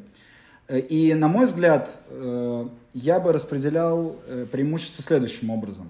Э, 0.69 0.79
и, 0.79 1.14
на 1.14 1.29
мой 1.29 1.47
взгляд, 1.47 1.91
э, 2.09 2.69
я 2.93 3.21
бы 3.21 3.33
распределял 3.33 4.16
э, 4.27 4.47
преимущество 4.51 5.03
следующим 5.03 5.51
образом. 5.51 5.89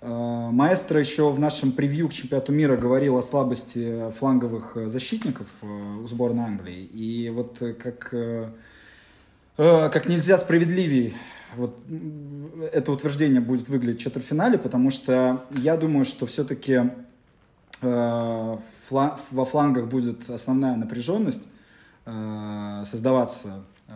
Маэстро 0.00 1.00
еще 1.00 1.32
в 1.32 1.40
нашем 1.40 1.72
превью 1.72 2.08
к 2.08 2.12
чемпионату 2.12 2.52
мира 2.52 2.76
говорил 2.76 3.16
о 3.16 3.22
слабости 3.22 4.12
фланговых 4.16 4.76
защитников 4.86 5.48
у 5.60 6.06
сборной 6.06 6.44
Англии. 6.44 6.84
И 6.84 7.28
вот 7.30 7.60
как 7.80 8.14
как 9.56 10.08
нельзя 10.08 10.38
справедливее 10.38 11.14
вот 11.56 11.80
это 12.72 12.92
утверждение 12.92 13.40
будет 13.40 13.68
выглядеть 13.68 14.00
в 14.00 14.04
четвертьфинале, 14.04 14.56
потому 14.56 14.92
что 14.92 15.44
я 15.50 15.76
думаю, 15.76 16.04
что 16.04 16.26
все-таки 16.26 16.92
во 17.82 18.60
флангах 19.50 19.88
будет 19.88 20.30
основная 20.30 20.76
напряженность 20.76 21.42
создаваться 22.84 23.64
э, 23.88 23.92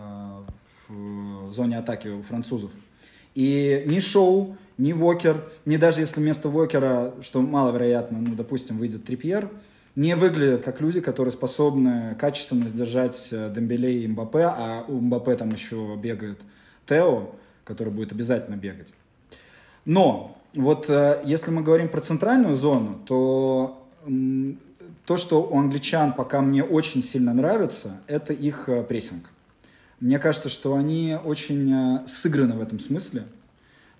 в 0.88 1.52
зоне 1.52 1.78
атаки 1.78 2.08
у 2.08 2.22
французов. 2.22 2.70
И 3.34 3.84
ни 3.86 4.00
Шоу, 4.00 4.56
ни 4.78 4.92
Вокер, 4.92 5.48
ни 5.64 5.76
даже 5.76 6.00
если 6.00 6.20
вместо 6.20 6.48
Вокера, 6.48 7.14
что 7.22 7.40
маловероятно, 7.40 8.18
ну, 8.18 8.34
допустим, 8.34 8.78
выйдет 8.78 9.04
Трипьер, 9.04 9.50
не 9.94 10.16
выглядят 10.16 10.62
как 10.62 10.80
люди, 10.80 11.00
которые 11.00 11.32
способны 11.32 12.14
качественно 12.18 12.68
сдержать 12.68 13.28
э, 13.30 13.52
Дембеле 13.54 14.02
и 14.02 14.08
Мбаппе, 14.08 14.44
а 14.44 14.84
у 14.88 15.00
Мбаппе 15.00 15.36
там 15.36 15.50
еще 15.50 15.96
бегает 15.96 16.40
Тео, 16.86 17.34
который 17.64 17.92
будет 17.92 18.12
обязательно 18.12 18.56
бегать. 18.56 18.88
Но 19.84 20.38
вот 20.54 20.86
э, 20.88 21.20
если 21.24 21.50
мы 21.50 21.62
говорим 21.62 21.88
про 21.88 22.00
центральную 22.00 22.56
зону, 22.56 23.00
то 23.04 23.86
то, 25.04 25.16
что 25.16 25.42
у 25.42 25.58
англичан 25.58 26.12
пока 26.12 26.40
мне 26.40 26.62
очень 26.62 27.02
сильно 27.02 27.34
нравится, 27.34 28.00
это 28.06 28.32
их 28.32 28.68
э, 28.68 28.82
прессинг. 28.82 29.30
Мне 30.00 30.18
кажется, 30.18 30.48
что 30.48 30.74
они 30.74 31.16
очень 31.24 32.06
сыграны 32.06 32.54
в 32.54 32.60
этом 32.60 32.80
смысле. 32.80 33.24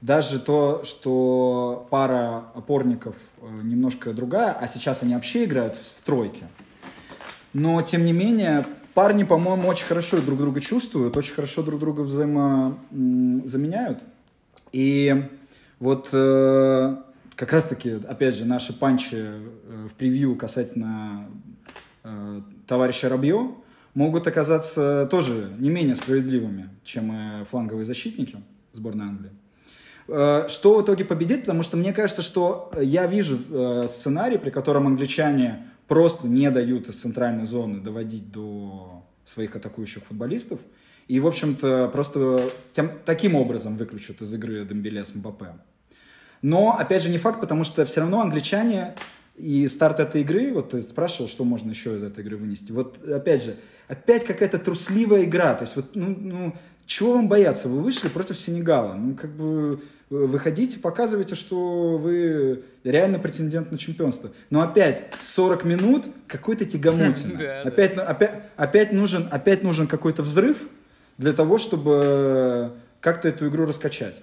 Даже 0.00 0.40
то, 0.40 0.82
что 0.84 1.86
пара 1.90 2.44
опорников 2.55 3.14
э, 3.40 3.46
немножко 3.62 4.12
другая, 4.12 4.53
а 4.53 4.66
сейчас 4.66 5.03
они 5.03 5.14
вообще 5.14 5.44
играют 5.44 5.76
в 5.76 6.03
тройке. 6.03 6.46
Но, 7.53 7.82
тем 7.82 8.05
не 8.05 8.12
менее, 8.12 8.64
парни, 8.94 9.24
по-моему, 9.24 9.68
очень 9.68 9.86
хорошо 9.86 10.20
друг 10.20 10.38
друга 10.38 10.61
чувствуют, 10.61 11.16
очень 11.16 11.34
хорошо 11.34 11.62
друг 11.62 11.78
друга 11.78 12.00
взаимозаменяют. 12.00 14.03
И 14.72 15.28
вот 15.78 16.09
э, 16.12 16.96
как 17.37 17.53
раз-таки, 17.53 17.99
опять 18.09 18.35
же, 18.35 18.45
наши 18.45 18.72
панчи 18.72 19.16
э, 19.16 19.87
в 19.91 19.95
превью 19.95 20.37
касательно 20.37 21.30
э, 22.05 22.41
товарища 22.66 23.09
Рабье 23.09 23.55
могут 23.95 24.26
оказаться 24.26 25.07
тоже 25.11 25.53
не 25.59 25.70
менее 25.70 25.95
справедливыми, 25.95 26.70
чем 26.85 27.12
э, 27.12 27.45
фланговые 27.51 27.84
защитники 27.84 28.38
сборной 28.72 29.07
Англии. 29.07 29.30
Что 30.09 30.79
в 30.79 30.83
итоге 30.83 31.04
победит? 31.04 31.42
Потому 31.42 31.63
что 31.63 31.76
мне 31.76 31.92
кажется, 31.92 32.22
что 32.22 32.72
я 32.80 33.07
вижу 33.07 33.38
сценарий, 33.88 34.37
при 34.37 34.50
котором 34.50 34.88
англичане 34.88 35.68
просто 35.87 36.26
не 36.26 36.50
дают 36.50 36.88
из 36.88 36.96
центральной 36.96 37.46
зоны 37.46 37.80
доводить 37.80 38.33
до 38.33 39.04
своих 39.25 39.54
атакующих 39.54 40.03
футболистов. 40.03 40.59
И, 41.07 41.21
в 41.21 41.26
общем-то, 41.26 41.88
просто 41.92 42.50
тем, 42.72 42.91
таким 43.04 43.37
образом 43.37 43.76
выключат 43.76 44.21
из 44.22 44.34
игры 44.34 44.64
Дембеле 44.64 45.04
с 45.04 45.14
Мбаппе. 45.14 45.54
Но, 46.43 46.77
опять 46.77 47.03
же, 47.03 47.09
не 47.09 47.19
факт, 47.19 47.41
потому 47.41 47.64
что 47.64 47.85
все 47.85 48.01
равно 48.01 48.21
англичане 48.21 48.95
и 49.37 49.67
старт 49.69 50.01
этой 50.01 50.23
игры, 50.23 50.53
вот 50.53 50.71
ты 50.71 50.83
спрашивал, 50.83 51.29
что 51.29 51.45
можно 51.45 51.71
еще 51.71 51.97
из 51.97 52.03
этой 52.03 52.23
игры 52.25 52.37
вынести. 52.37 52.73
Вот, 52.73 53.03
опять 53.09 53.45
же, 53.45 53.57
опять 53.89 54.25
какая-то 54.25 54.59
трусливая 54.59 55.25
игра. 55.25 55.55
То 55.55 55.63
есть, 55.63 55.77
вот, 55.77 55.95
ну, 55.95 56.17
ну 56.21 56.55
чего 56.87 57.14
вам 57.14 57.29
бояться? 57.29 57.69
Вы 57.69 57.81
вышли 57.81 58.09
против 58.09 58.39
Сенегала. 58.39 58.95
Ну, 58.95 59.14
как 59.14 59.31
бы 59.31 59.81
выходите, 60.11 60.79
показывайте, 60.79 61.35
что 61.35 61.97
вы 61.97 62.64
реально 62.85 63.19
претендент 63.19 63.73
на 63.73 63.79
чемпионство. 63.79 64.31
Но 64.51 64.61
опять 64.61 65.05
40 65.23 65.64
минут 65.64 66.05
какой-то 66.27 66.64
тягомотина. 66.64 67.63
Опять, 67.64 67.97
опять, 67.97 68.43
опять 68.57 68.93
нужен, 68.93 69.29
опять 69.31 69.63
нужен 69.63 69.87
какой-то 69.87 70.23
взрыв 70.23 70.59
для 71.17 71.33
того, 71.33 71.57
чтобы 71.57 72.73
как-то 73.01 73.29
эту 73.29 73.49
игру 73.49 73.64
раскачать. 73.64 74.23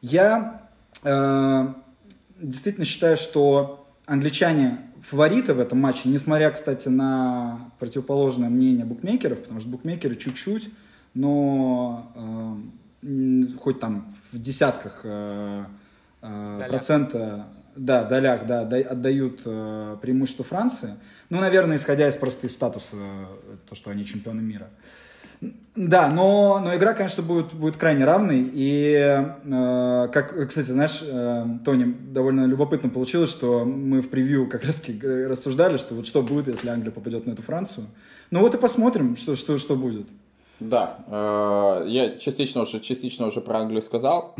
Я 0.00 0.65
э, 1.02 1.68
действительно 2.40 2.84
считаю, 2.84 3.16
что 3.16 3.86
англичане 4.06 4.78
фавориты 5.02 5.54
в 5.54 5.60
этом 5.60 5.80
матче, 5.80 6.08
несмотря, 6.08 6.50
кстати, 6.50 6.88
на 6.88 7.70
противоположное 7.78 8.48
мнение 8.48 8.84
букмекеров, 8.84 9.40
потому 9.40 9.60
что 9.60 9.68
букмекеры 9.68 10.16
чуть-чуть, 10.16 10.70
но 11.14 12.12
э, 13.02 13.46
хоть 13.58 13.80
там 13.80 14.14
в 14.32 14.40
десятках 14.40 15.00
э, 15.04 15.64
э, 16.22 16.66
процента, 16.68 17.46
да, 17.76 18.04
долях, 18.04 18.46
да, 18.46 18.60
отдают 18.60 19.42
э, 19.44 19.96
преимущество 20.00 20.44
Франции. 20.44 20.94
Ну, 21.30 21.40
наверное, 21.40 21.76
исходя 21.76 22.08
из 22.08 22.16
просто 22.16 22.46
из 22.46 22.52
статуса, 22.52 22.96
то, 23.68 23.74
что 23.74 23.90
они 23.90 24.04
чемпионы 24.04 24.42
мира. 24.42 24.70
Да, 25.76 26.08
но, 26.08 26.58
но 26.64 26.74
игра, 26.74 26.94
конечно, 26.94 27.22
будет, 27.22 27.52
будет 27.52 27.76
крайне 27.76 28.06
равной. 28.06 28.48
И, 28.50 28.94
э, 28.94 30.08
как, 30.10 30.48
кстати, 30.48 30.70
знаешь, 30.70 31.02
э, 31.02 31.44
Тони, 31.64 31.84
довольно 31.84 32.46
любопытно 32.46 32.88
получилось, 32.88 33.30
что 33.30 33.66
мы 33.66 34.00
в 34.00 34.08
превью 34.08 34.48
как 34.48 34.64
раз 34.64 34.82
рассуждали, 35.02 35.76
что 35.76 35.94
вот 35.94 36.06
что 36.06 36.22
будет, 36.22 36.48
если 36.48 36.70
Англия 36.70 36.92
попадет 36.92 37.26
на 37.26 37.32
эту 37.32 37.42
Францию. 37.42 37.88
Ну 38.30 38.40
вот 38.40 38.54
и 38.54 38.58
посмотрим, 38.58 39.16
что, 39.16 39.36
что, 39.36 39.58
что 39.58 39.76
будет. 39.76 40.06
Да, 40.60 41.04
э, 41.06 41.88
я 41.88 42.16
частично 42.16 42.62
уже, 42.62 42.80
частично 42.80 43.26
уже 43.26 43.42
про 43.42 43.58
Англию 43.58 43.82
сказал. 43.82 44.34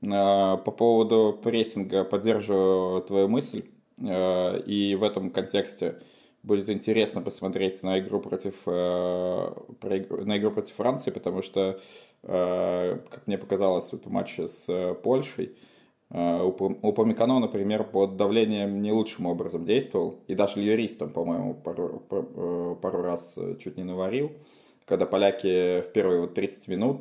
Э, 0.00 0.56
по 0.64 0.70
поводу 0.70 1.38
прессинга 1.42 2.04
поддерживаю 2.04 3.02
твою 3.02 3.28
мысль. 3.28 3.64
Э, 3.98 4.60
и 4.60 4.94
в 4.94 5.02
этом 5.02 5.30
контексте 5.30 5.96
будет 6.42 6.68
интересно 6.68 7.20
посмотреть 7.20 7.82
на 7.82 7.98
игру 7.98 8.20
против, 8.20 8.54
э, 8.66 9.52
на 10.24 10.38
игру 10.38 10.50
против 10.50 10.74
Франции, 10.74 11.10
потому 11.10 11.42
что, 11.42 11.80
э, 12.22 12.98
как 13.10 13.26
мне 13.26 13.38
показалось, 13.38 13.92
в 13.92 14.10
матче 14.10 14.48
с 14.48 14.68
э, 14.68 14.94
Польшей, 14.94 15.56
у 16.10 16.92
Памикано, 16.92 17.38
например, 17.38 17.84
под 17.84 18.16
давлением 18.16 18.80
не 18.80 18.92
лучшим 18.92 19.26
образом 19.26 19.66
действовал, 19.66 20.20
и 20.26 20.34
даже 20.34 20.62
юристом, 20.62 21.10
по-моему, 21.10 21.52
пару, 21.52 22.02
пару 22.80 23.02
раз 23.02 23.38
чуть 23.60 23.76
не 23.76 23.84
наварил, 23.84 24.32
когда 24.86 25.04
поляки 25.04 25.82
в 25.82 25.92
первые 25.92 26.22
вот 26.22 26.32
30 26.32 26.66
минут 26.68 27.00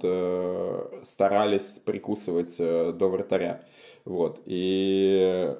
старались 1.07 1.79
прикусывать 1.85 2.57
до 2.57 3.07
вратаря. 3.07 3.63
Вот. 4.03 4.41
И 4.45 5.55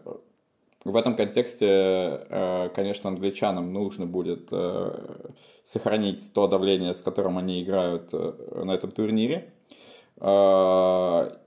в 0.92 0.96
этом 0.96 1.16
контексте, 1.16 1.68
э, 1.68 2.70
конечно, 2.74 3.10
англичанам 3.10 3.74
нужно 3.74 4.06
будет 4.06 4.48
э, 4.52 5.30
сохранить 5.64 6.34
то 6.34 6.48
давление, 6.48 6.94
с 6.94 7.02
которым 7.02 7.38
они 7.38 7.62
играют 7.62 8.10
э, 8.14 8.64
на 8.64 8.72
этом 8.72 8.92
турнире. 8.92 9.54
Это 10.20 11.40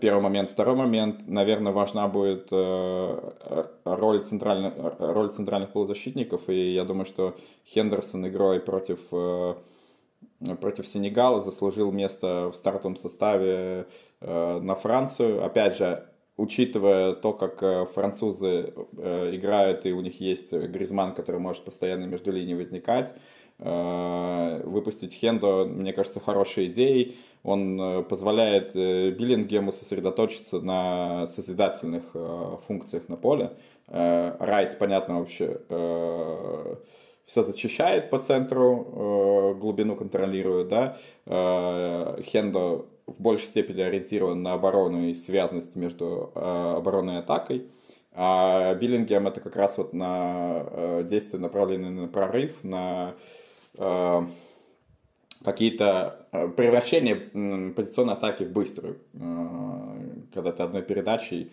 первый 0.00 0.20
момент. 0.20 0.50
Второй 0.50 0.74
момент, 0.74 1.26
наверное, 1.26 1.72
важна 1.72 2.08
будет 2.08 2.50
роль, 3.84 4.24
центральных, 4.24 4.74
роль 4.98 5.30
центральных 5.30 5.72
полузащитников. 5.72 6.48
И 6.48 6.72
я 6.72 6.84
думаю, 6.84 7.06
что 7.06 7.36
Хендерсон 7.66 8.28
игрой 8.28 8.60
против, 8.60 9.00
против 10.60 10.86
Сенегала 10.86 11.40
заслужил 11.40 11.92
место 11.92 12.50
в 12.52 12.56
стартовом 12.56 12.96
составе 12.96 13.86
на 14.20 14.74
Францию. 14.74 15.44
Опять 15.44 15.78
же, 15.78 16.08
учитывая 16.36 17.12
то, 17.12 17.32
как 17.32 17.62
э, 17.62 17.86
французы 17.86 18.72
э, 18.96 19.30
играют, 19.34 19.86
и 19.86 19.92
у 19.92 20.00
них 20.00 20.20
есть 20.20 20.52
Гризман, 20.52 21.14
который 21.14 21.40
может 21.40 21.64
постоянно 21.64 22.04
между 22.04 22.32
линией 22.32 22.56
возникать, 22.56 23.12
э, 23.58 24.62
выпустить 24.64 25.12
Хендо, 25.12 25.64
мне 25.64 25.92
кажется, 25.92 26.20
хорошей 26.20 26.66
идеей. 26.66 27.16
Он 27.44 28.06
позволяет 28.08 28.72
Биллингему 28.72 29.70
сосредоточиться 29.70 30.60
на 30.60 31.26
созидательных 31.26 32.02
функциях 32.66 33.10
на 33.10 33.16
поле. 33.16 33.50
Райс, 33.86 34.74
понятно, 34.76 35.18
вообще 35.18 35.60
все 37.26 37.42
зачищает 37.42 38.08
по 38.08 38.18
центру, 38.18 39.58
глубину 39.60 39.94
контролирует, 39.94 40.68
да. 40.70 40.96
Хендо 41.26 42.86
в 43.06 43.20
большей 43.20 43.46
степени 43.46 43.80
ориентирован 43.80 44.42
на 44.42 44.54
оборону 44.54 45.08
и 45.08 45.14
связанность 45.14 45.76
между 45.76 46.32
э, 46.34 46.74
обороной 46.76 47.16
и 47.16 47.18
атакой. 47.18 47.66
А 48.12 48.74
Биллингем 48.74 49.26
это 49.26 49.40
как 49.40 49.56
раз 49.56 49.76
вот 49.76 49.92
на 49.92 50.64
э, 50.66 51.04
действия, 51.08 51.38
направленные 51.38 51.90
на 51.90 52.08
прорыв, 52.08 52.62
на 52.62 53.14
э, 53.76 54.20
какие-то 55.44 56.26
э, 56.32 56.48
превращения 56.48 57.72
позиционной 57.72 58.14
атаки 58.14 58.44
в 58.44 58.52
быструю. 58.52 59.00
Когда 60.32 60.52
ты 60.52 60.62
одной 60.62 60.82
передачей 60.82 61.52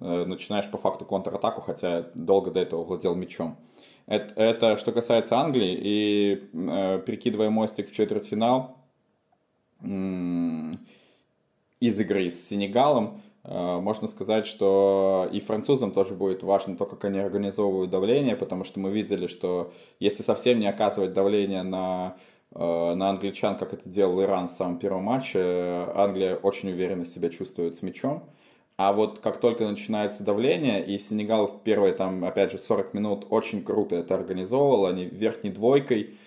начинаешь 0.00 0.68
по 0.70 0.78
факту 0.78 1.04
контратаку, 1.04 1.60
хотя 1.60 2.06
долго 2.14 2.50
до 2.50 2.60
этого 2.60 2.84
владел 2.84 3.14
мячом. 3.14 3.56
Это, 4.06 4.34
это 4.40 4.76
что 4.76 4.92
касается 4.92 5.36
Англии, 5.36 5.78
и 5.80 6.48
э, 6.52 7.02
перекидывая 7.06 7.48
мостик 7.48 7.90
в 7.90 7.94
четвертьфинал, 7.94 8.76
из 11.80 12.00
игры 12.00 12.30
с 12.30 12.48
Сенегалом, 12.48 13.20
э, 13.44 13.78
можно 13.80 14.08
сказать, 14.08 14.46
что 14.46 15.28
и 15.32 15.40
французам 15.40 15.92
тоже 15.92 16.14
будет 16.14 16.42
важно 16.42 16.76
то, 16.76 16.86
как 16.86 17.04
они 17.04 17.18
организовывают 17.18 17.90
давление, 17.90 18.36
потому 18.36 18.64
что 18.64 18.80
мы 18.80 18.90
видели, 18.90 19.26
что 19.26 19.72
если 20.00 20.22
совсем 20.22 20.60
не 20.60 20.66
оказывать 20.66 21.12
давление 21.12 21.62
на, 21.62 22.16
э, 22.54 22.94
на 22.94 23.10
англичан, 23.10 23.56
как 23.56 23.74
это 23.74 23.88
делал 23.88 24.22
Иран 24.22 24.48
в 24.48 24.52
самом 24.52 24.78
первом 24.78 25.04
матче, 25.04 25.86
Англия 25.94 26.36
очень 26.36 26.70
уверенно 26.70 27.06
себя 27.06 27.28
чувствует 27.28 27.76
с 27.76 27.82
мячом. 27.82 28.24
А 28.76 28.92
вот 28.92 29.20
как 29.20 29.38
только 29.38 29.68
начинается 29.68 30.24
давление, 30.24 30.84
и 30.84 30.98
Сенегал 30.98 31.46
в 31.46 31.62
первые, 31.62 31.92
там, 31.92 32.24
опять 32.24 32.50
же, 32.50 32.58
40 32.58 32.92
минут 32.92 33.26
очень 33.30 33.62
круто 33.62 33.94
это 33.94 34.14
организовывал, 34.14 34.86
они 34.86 35.04
верхней 35.04 35.50
двойкой 35.50 36.18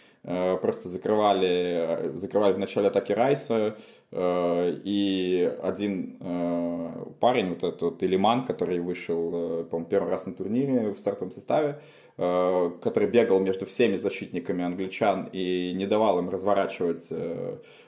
просто 0.62 0.90
закрывали, 0.90 2.12
закрывали 2.16 2.54
в 2.54 2.60
начале 2.60 2.88
атаки 2.88 3.14
Райса, 3.14 3.78
э, 4.12 4.80
и 4.84 5.58
один 5.64 6.18
э, 6.20 6.90
парень, 7.20 7.50
вот 7.50 7.58
этот 7.60 7.82
вот 7.82 8.04
Илиман, 8.04 8.46
который 8.46 8.80
вышел, 8.80 9.66
по-моему, 9.66 9.90
первый 9.90 10.12
раз 10.12 10.26
на 10.26 10.34
турнире 10.34 10.92
в 10.92 11.00
стартовом 11.00 11.32
составе, 11.32 11.80
который 12.18 13.08
бегал 13.08 13.40
между 13.40 13.68
всеми 13.68 13.98
защитниками 13.98 14.64
англичан 14.64 15.30
и 15.32 15.72
не 15.76 15.86
давал 15.86 16.18
им 16.18 16.32
разворачивать 16.32 17.10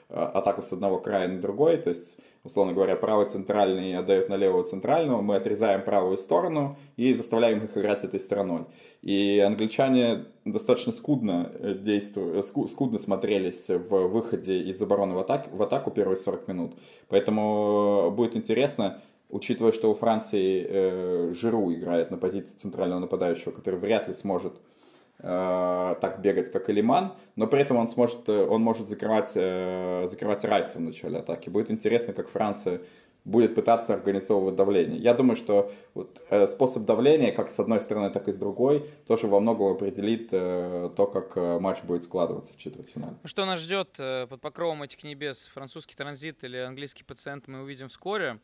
атаку 0.08 0.62
с 0.62 0.72
одного 0.72 1.00
края 1.00 1.26
на 1.26 1.40
другой, 1.40 1.78
то 1.78 1.90
есть 1.90 2.16
условно 2.42 2.72
говоря, 2.72 2.96
правый 2.96 3.28
центральный 3.28 3.96
отдает 3.96 4.28
на 4.28 4.34
левого 4.34 4.64
центрального, 4.64 5.20
мы 5.20 5.36
отрезаем 5.36 5.82
правую 5.82 6.16
сторону 6.16 6.76
и 6.96 7.12
заставляем 7.12 7.64
их 7.64 7.76
играть 7.76 8.04
этой 8.04 8.20
стороной. 8.20 8.64
И 9.02 9.38
англичане 9.40 10.26
достаточно 10.44 10.92
скудно 10.92 11.52
э, 11.54 11.74
действуют, 11.74 12.36
э, 12.36 12.68
скудно 12.68 12.98
смотрелись 12.98 13.68
в 13.68 14.08
выходе 14.08 14.60
из 14.62 14.80
обороны 14.80 15.14
в, 15.14 15.18
атаку, 15.18 15.54
в 15.54 15.62
атаку 15.62 15.90
первые 15.90 16.16
40 16.16 16.48
минут. 16.48 16.72
Поэтому 17.08 18.08
э, 18.08 18.10
будет 18.14 18.36
интересно, 18.36 19.02
учитывая, 19.28 19.72
что 19.72 19.90
у 19.90 19.94
Франции 19.94 20.66
э, 20.66 21.34
Жиру 21.34 21.72
играет 21.72 22.10
на 22.10 22.16
позиции 22.16 22.56
центрального 22.56 23.00
нападающего, 23.00 23.52
который 23.52 23.78
вряд 23.78 24.08
ли 24.08 24.14
сможет 24.14 24.54
Э, 25.22 25.96
так 26.00 26.20
бегать, 26.20 26.50
как 26.50 26.70
Элиман, 26.70 27.12
но 27.36 27.46
при 27.46 27.60
этом 27.60 27.76
он 27.76 27.88
сможет, 27.88 28.26
э, 28.28 28.46
он 28.46 28.62
может 28.62 28.88
закрывать, 28.88 29.32
э, 29.34 30.08
закрывать 30.08 30.44
Райса 30.44 30.78
в 30.78 30.80
начале 30.80 31.18
атаки. 31.18 31.50
Будет 31.50 31.70
интересно, 31.70 32.14
как 32.14 32.28
Франция 32.28 32.80
будет 33.24 33.54
пытаться 33.54 33.92
организовывать 33.92 34.56
давление. 34.56 34.98
Я 34.98 35.12
думаю, 35.12 35.36
что 35.36 35.70
вот, 35.92 36.22
э, 36.30 36.48
способ 36.48 36.84
давления, 36.84 37.32
как 37.32 37.50
с 37.50 37.60
одной 37.60 37.80
стороны, 37.80 38.10
так 38.10 38.28
и 38.28 38.32
с 38.32 38.38
другой, 38.38 38.86
тоже 39.06 39.26
во 39.26 39.40
многом 39.40 39.74
определит 39.74 40.28
э, 40.32 40.90
то, 40.96 41.06
как 41.06 41.36
э, 41.36 41.58
матч 41.58 41.82
будет 41.82 42.04
складываться 42.04 42.54
в 42.54 42.56
четвертьфинале. 42.56 43.16
Что 43.24 43.44
нас 43.44 43.60
ждет 43.60 43.92
под 43.96 44.40
покровом 44.40 44.82
этих 44.82 45.04
небес? 45.04 45.50
Французский 45.52 45.96
транзит 45.96 46.44
или 46.44 46.56
английский 46.56 47.04
пациент 47.04 47.46
мы 47.46 47.62
увидим 47.62 47.88
вскоре. 47.88 48.38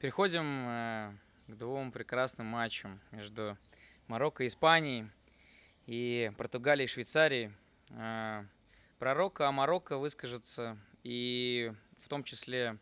Переходим 0.00 1.12
к 1.48 1.56
двум 1.56 1.92
прекрасным 1.92 2.46
матчам 2.46 3.00
между 3.12 3.56
Марокко 4.08 4.44
и 4.44 4.48
Испанией 4.48 5.06
и 5.88 6.30
Португалии, 6.36 6.84
и 6.84 6.86
Швейцарии. 6.86 7.50
А, 7.92 8.44
пророка 8.98 9.48
о 9.48 9.52
Марокко 9.52 9.96
выскажется 9.96 10.76
и 11.02 11.72
в 12.02 12.08
том 12.08 12.24
числе 12.24 12.76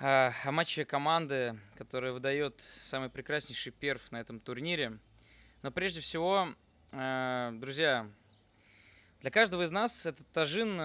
а, 0.00 0.32
о 0.44 0.50
матче 0.50 0.86
команды, 0.86 1.58
которая 1.76 2.12
выдает 2.12 2.58
самый 2.84 3.10
прекраснейший 3.10 3.70
перв 3.70 4.10
на 4.10 4.18
этом 4.18 4.40
турнире. 4.40 4.98
Но 5.60 5.70
прежде 5.70 6.00
всего, 6.00 6.54
а, 6.90 7.52
друзья, 7.52 8.10
для 9.20 9.30
каждого 9.30 9.62
из 9.62 9.70
нас 9.70 10.06
этот 10.06 10.26
тажин 10.28 10.80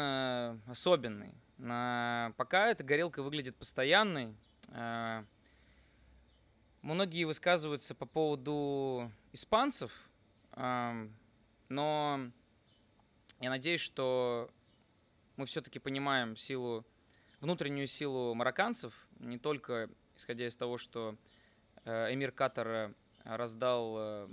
особенный. 0.67 1.33
Пока 1.57 2.67
эта 2.67 2.83
горелка 2.83 3.21
выглядит 3.21 3.55
постоянной, 3.57 4.33
многие 6.81 7.25
высказываются 7.25 7.95
по 7.95 8.05
поводу 8.05 9.11
испанцев– 9.31 9.93
но 10.59 12.31
я 13.39 13.49
надеюсь, 13.49 13.79
что 13.79 14.51
мы 15.37 15.45
все-таки 15.45 15.79
понимаем 15.79 16.35
силу, 16.35 16.85
внутреннюю 17.39 17.87
силу 17.87 18.33
марокканцев, 18.33 18.93
не 19.19 19.37
только 19.37 19.89
исходя 20.17 20.45
из 20.45 20.55
того, 20.57 20.77
что 20.77 21.15
э, 21.85 22.13
эмир 22.13 22.33
Катара 22.33 22.93
раздал 23.23 23.95
э, 23.97 24.27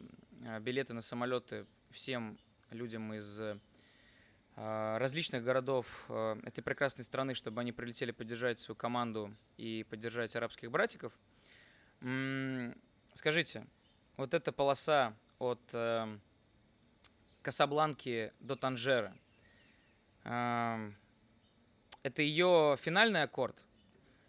билеты 0.60 0.94
на 0.94 1.02
самолеты 1.02 1.66
всем 1.92 2.36
людям 2.70 3.14
из 3.14 3.38
э, 3.38 3.56
различных 4.56 5.44
городов 5.44 6.10
этой 6.10 6.62
прекрасной 6.62 7.04
страны, 7.04 7.34
чтобы 7.34 7.60
они 7.60 7.70
прилетели 7.70 8.10
поддержать 8.10 8.58
свою 8.58 8.74
команду 8.74 9.32
и 9.58 9.86
поддержать 9.88 10.34
арабских 10.34 10.70
братиков. 10.70 11.12
Скажите, 13.14 13.66
вот 14.16 14.32
эта 14.32 14.52
полоса 14.52 15.14
от 15.38 15.60
э, 15.72 16.06
Касабланки 17.42 18.32
до 18.40 18.56
Танжера. 18.56 19.14
э, 20.24 20.90
это 22.02 22.22
ее 22.22 22.76
финальный 22.80 23.22
аккорд? 23.22 23.56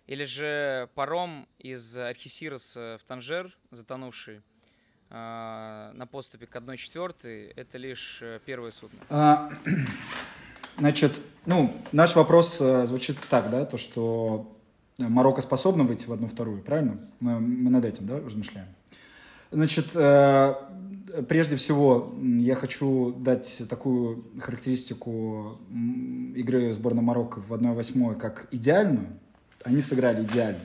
Или 0.08 0.24
же 0.24 0.90
паром 0.96 1.48
из 1.60 1.98
Архисироса 1.98 2.98
в 3.00 3.04
Танжер, 3.04 3.56
затонувший, 3.72 4.42
э, 5.10 5.92
на 5.94 6.08
поступе 6.10 6.48
к 6.48 6.56
1-4, 6.56 7.54
это 7.56 7.78
лишь 7.78 8.20
э, 8.22 8.40
первое 8.46 8.72
судно? 8.72 9.00
А, 9.10 9.52
значит, 10.78 11.22
ну, 11.46 11.76
наш 11.92 12.16
вопрос 12.16 12.60
э, 12.62 12.86
звучит 12.86 13.18
так, 13.30 13.50
да, 13.50 13.66
то, 13.66 13.78
что 13.78 14.58
Марокко 14.98 15.42
способно 15.42 15.84
выйти 15.84 16.08
в 16.08 16.14
одну-вторую, 16.14 16.62
правильно? 16.64 17.00
Мы, 17.20 17.40
мы 17.40 17.70
над 17.70 17.84
этим, 17.86 18.08
да, 18.08 18.20
размышляем? 18.20 18.70
Значит, 19.52 19.88
э, 19.94 20.56
прежде 21.28 21.56
всего, 21.56 22.14
я 22.22 22.56
хочу 22.56 23.14
дать 23.14 23.62
такую 23.70 24.26
характеристику 24.40 25.60
игры 26.36 26.74
сборной 26.74 27.02
Марокко 27.02 27.40
в 27.40 27.54
1-8 27.54 28.16
как 28.16 28.48
идеальную. 28.52 29.08
Они 29.64 29.82
сыграли 29.82 30.24
идеально. 30.24 30.60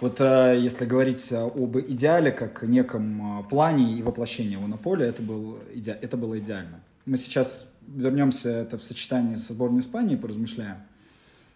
Вот 0.00 0.20
э, 0.20 0.58
если 0.60 0.86
говорить 0.86 1.30
об 1.30 1.78
идеале 1.78 2.32
как 2.32 2.62
неком 2.62 3.40
э, 3.40 3.48
плане 3.48 3.98
и 3.98 4.02
воплощении 4.02 4.52
его 4.52 4.66
на 4.66 4.78
поле, 4.78 5.06
это, 5.06 5.22
был, 5.22 5.58
иде... 5.74 5.96
это 6.00 6.16
было 6.16 6.38
идеально. 6.38 6.80
Мы 7.04 7.18
сейчас 7.18 7.66
вернемся 7.86 8.48
это 8.48 8.78
в 8.78 8.82
сочетании 8.82 9.34
со 9.34 9.52
сборной 9.52 9.80
Испании, 9.80 10.16
поразмышляем. 10.16 10.78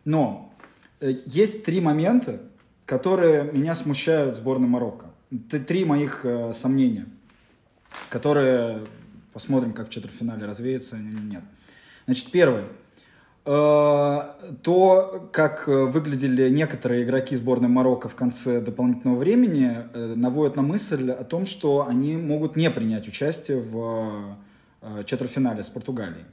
Но 0.04 0.52
есть 1.00 1.64
три 1.64 1.80
момента, 1.80 2.40
которые 2.84 3.50
меня 3.52 3.74
смущают 3.74 4.36
в 4.36 4.38
сборной 4.38 4.68
Марокко 4.68 5.06
три 5.50 5.84
моих 5.84 6.24
э, 6.24 6.52
сомнения, 6.52 7.06
которые 8.10 8.86
посмотрим, 9.32 9.72
как 9.72 9.88
в 9.88 9.90
четвертьфинале 9.90 10.46
развеются 10.46 10.96
или 10.96 11.20
нет. 11.20 11.42
Значит, 12.06 12.30
первое. 12.30 12.64
Э, 13.44 14.20
то, 14.62 15.28
как 15.32 15.66
выглядели 15.66 16.48
некоторые 16.48 17.04
игроки 17.04 17.36
сборной 17.36 17.68
Марокко 17.68 18.08
в 18.08 18.14
конце 18.14 18.60
дополнительного 18.60 19.18
времени, 19.18 19.84
э, 19.92 20.14
наводит 20.16 20.56
на 20.56 20.62
мысль 20.62 21.10
о 21.10 21.24
том, 21.24 21.46
что 21.46 21.86
они 21.86 22.16
могут 22.16 22.56
не 22.56 22.70
принять 22.70 23.08
участие 23.08 23.60
в 23.60 24.36
э, 24.82 25.04
четвертьфинале 25.04 25.62
с 25.62 25.68
Португалией. 25.68 26.24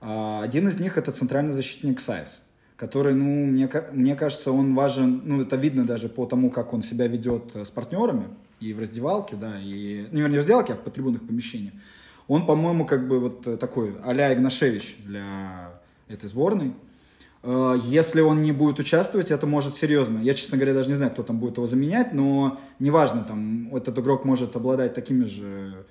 Э, 0.00 0.40
один 0.42 0.68
из 0.68 0.80
них 0.80 0.98
это 0.98 1.12
центральный 1.12 1.52
защитник 1.52 2.00
Сайс 2.00 2.41
который, 2.82 3.14
ну, 3.14 3.46
мне, 3.46 3.70
мне 3.92 4.16
кажется, 4.16 4.50
он 4.50 4.74
важен, 4.74 5.22
ну, 5.24 5.40
это 5.40 5.54
видно 5.54 5.86
даже 5.86 6.08
по 6.08 6.26
тому, 6.26 6.50
как 6.50 6.74
он 6.74 6.82
себя 6.82 7.06
ведет 7.06 7.54
э, 7.54 7.64
с 7.64 7.70
партнерами 7.70 8.24
и 8.58 8.72
в 8.72 8.80
раздевалке, 8.80 9.36
да, 9.36 9.52
и, 9.60 10.08
ну, 10.10 10.26
не 10.26 10.34
в 10.34 10.38
раздевалке, 10.38 10.72
а 10.72 10.76
в 10.76 10.80
потрибунных 10.80 11.24
помещениях. 11.24 11.74
Он, 12.26 12.44
по-моему, 12.44 12.84
как 12.84 13.06
бы 13.06 13.20
вот 13.20 13.46
э, 13.46 13.56
такой 13.56 13.94
а-ля 14.02 14.34
Игнашевич 14.34 14.96
для 15.06 15.70
этой 16.08 16.28
сборной. 16.28 16.72
Э, 17.44 17.76
если 17.84 18.20
он 18.20 18.42
не 18.42 18.50
будет 18.50 18.80
участвовать, 18.80 19.30
это 19.30 19.46
может 19.46 19.76
серьезно. 19.76 20.18
Я, 20.18 20.34
честно 20.34 20.56
говоря, 20.56 20.74
даже 20.74 20.88
не 20.88 20.96
знаю, 20.96 21.12
кто 21.12 21.22
там 21.22 21.38
будет 21.38 21.58
его 21.58 21.68
заменять, 21.68 22.12
но 22.12 22.58
неважно, 22.80 23.22
там, 23.22 23.72
этот 23.76 23.96
игрок 24.00 24.24
может 24.24 24.56
обладать 24.56 24.92
такими 24.92 25.22
же 25.22 25.84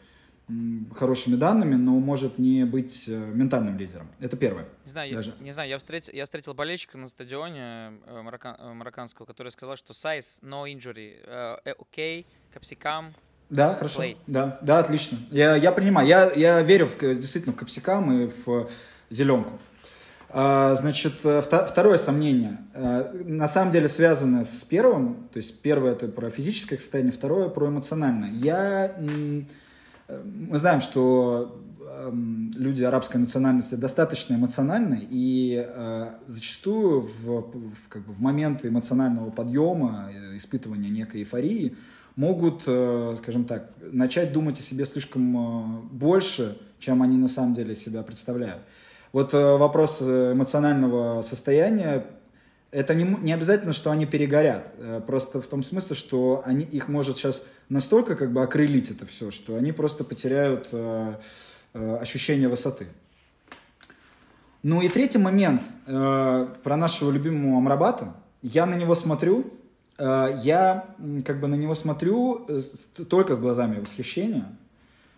хорошими 0.94 1.36
данными, 1.36 1.76
но 1.76 1.92
может 1.94 2.38
не 2.38 2.66
быть 2.66 3.06
э, 3.08 3.18
ментальным 3.18 3.78
лидером. 3.78 4.10
Это 4.20 4.36
первое. 4.36 4.68
Не 4.86 4.92
знаю, 4.92 5.14
даже. 5.14 5.36
Я, 5.40 5.46
не 5.46 5.52
знаю 5.52 5.70
я, 5.70 5.78
встретил, 5.78 6.14
я 6.14 6.24
встретил 6.26 6.54
болельщика 6.54 6.98
на 6.98 7.08
стадионе 7.08 7.94
э, 8.06 8.22
мароккан, 8.22 8.56
э, 8.60 8.74
марокканского, 8.74 9.26
который 9.26 9.52
сказал, 9.52 9.78
что 9.78 9.94
size, 9.94 10.42
no 10.42 10.66
injury, 10.66 11.26
uh, 11.26 11.78
okay, 11.78 12.26
капсикам, 12.54 13.14
да, 13.50 13.74
хорошо. 13.74 14.02
Play. 14.02 14.18
Да, 14.28 14.60
да, 14.62 14.80
отлично. 14.80 15.18
Я, 15.30 15.58
я 15.58 15.74
принимаю. 15.74 16.08
Я, 16.08 16.32
я 16.32 16.62
верю 16.62 16.88
в, 16.88 16.98
действительно 16.98 17.54
в 17.54 17.58
капсикам 17.58 18.12
и 18.12 18.32
в 18.46 18.70
зеленку. 19.10 19.60
А, 20.30 20.74
значит, 20.76 21.16
второе 21.16 21.98
сомнение. 21.98 22.60
На 22.74 23.50
самом 23.50 23.74
деле 23.74 23.90
связано 23.90 24.46
с 24.46 24.64
первым. 24.64 25.28
То 25.34 25.38
есть 25.38 25.62
первое 25.62 25.92
это 25.92 26.08
про 26.08 26.30
физическое 26.30 26.78
состояние, 26.78 27.12
второе 27.12 27.50
про 27.50 27.68
эмоциональное. 27.68 28.32
Я 28.32 28.96
мы 30.24 30.58
знаем, 30.60 30.82
что 30.82 31.62
эм, 31.80 32.52
люди 32.56 32.84
арабской 32.84 33.18
национальности 33.18 33.76
достаточно 33.76 34.36
эмоциональны, 34.36 35.08
и 35.10 35.66
э, 35.68 36.12
зачастую 36.28 37.02
в, 37.02 37.42
в, 37.42 37.88
как 37.90 38.06
бы 38.06 38.14
в 38.14 38.22
моменты 38.22 38.68
эмоционального 38.68 39.30
подъема, 39.30 40.10
э, 40.14 40.38
испытывания 40.38 40.90
некой 40.90 41.22
эйфории, 41.22 41.76
могут, 42.16 42.64
э, 42.68 43.16
скажем 43.18 43.46
так, 43.46 43.72
начать 43.80 44.34
думать 44.34 44.60
о 44.60 44.62
себе 44.62 44.86
слишком 44.86 45.88
больше, 45.90 46.58
чем 46.80 47.02
они 47.02 47.18
на 47.18 47.28
самом 47.28 47.54
деле 47.54 47.76
себя 47.76 48.04
представляют. 48.04 48.62
Вот 49.14 49.34
вопрос 49.34 50.02
эмоционального 50.02 51.22
состояния 51.22 52.06
это 52.72 52.96
не, 52.96 53.04
не 53.04 53.34
обязательно, 53.34 53.74
что 53.74 53.92
они 53.92 54.06
перегорят. 54.06 54.72
Э, 54.78 55.02
просто 55.06 55.42
в 55.42 55.48
том 55.48 55.62
смысле, 55.62 55.96
что 55.96 56.42
они, 56.46 56.64
их 56.64 56.88
может 56.88 57.18
сейчас 57.18 57.44
настолько 57.72 58.16
как 58.16 58.32
бы 58.34 58.44
окрылить 58.44 58.92
это 58.92 59.06
все, 59.06 59.32
что 59.32 59.56
они 59.56 59.72
просто 59.72 60.04
потеряют 60.04 60.68
э, 60.74 61.16
э, 61.74 61.96
ощущение 61.96 62.50
высоты. 62.50 62.88
Ну 64.62 64.82
и 64.82 64.90
третий 64.90 65.18
момент 65.18 65.64
э, 65.88 66.48
про 66.64 66.78
нашего 66.78 67.12
любимого 67.12 67.58
Амрабата. 67.58 68.14
Я 68.42 68.66
на 68.66 68.76
него 68.76 68.94
смотрю, 68.94 69.54
э, 69.98 70.40
я 70.44 70.86
как 71.26 71.40
бы 71.40 71.48
на 71.48 71.56
него 71.56 71.74
смотрю 71.74 72.46
э, 72.48 72.62
только 73.10 73.36
с 73.36 73.40
глазами 73.40 73.80
восхищения. 73.80 74.46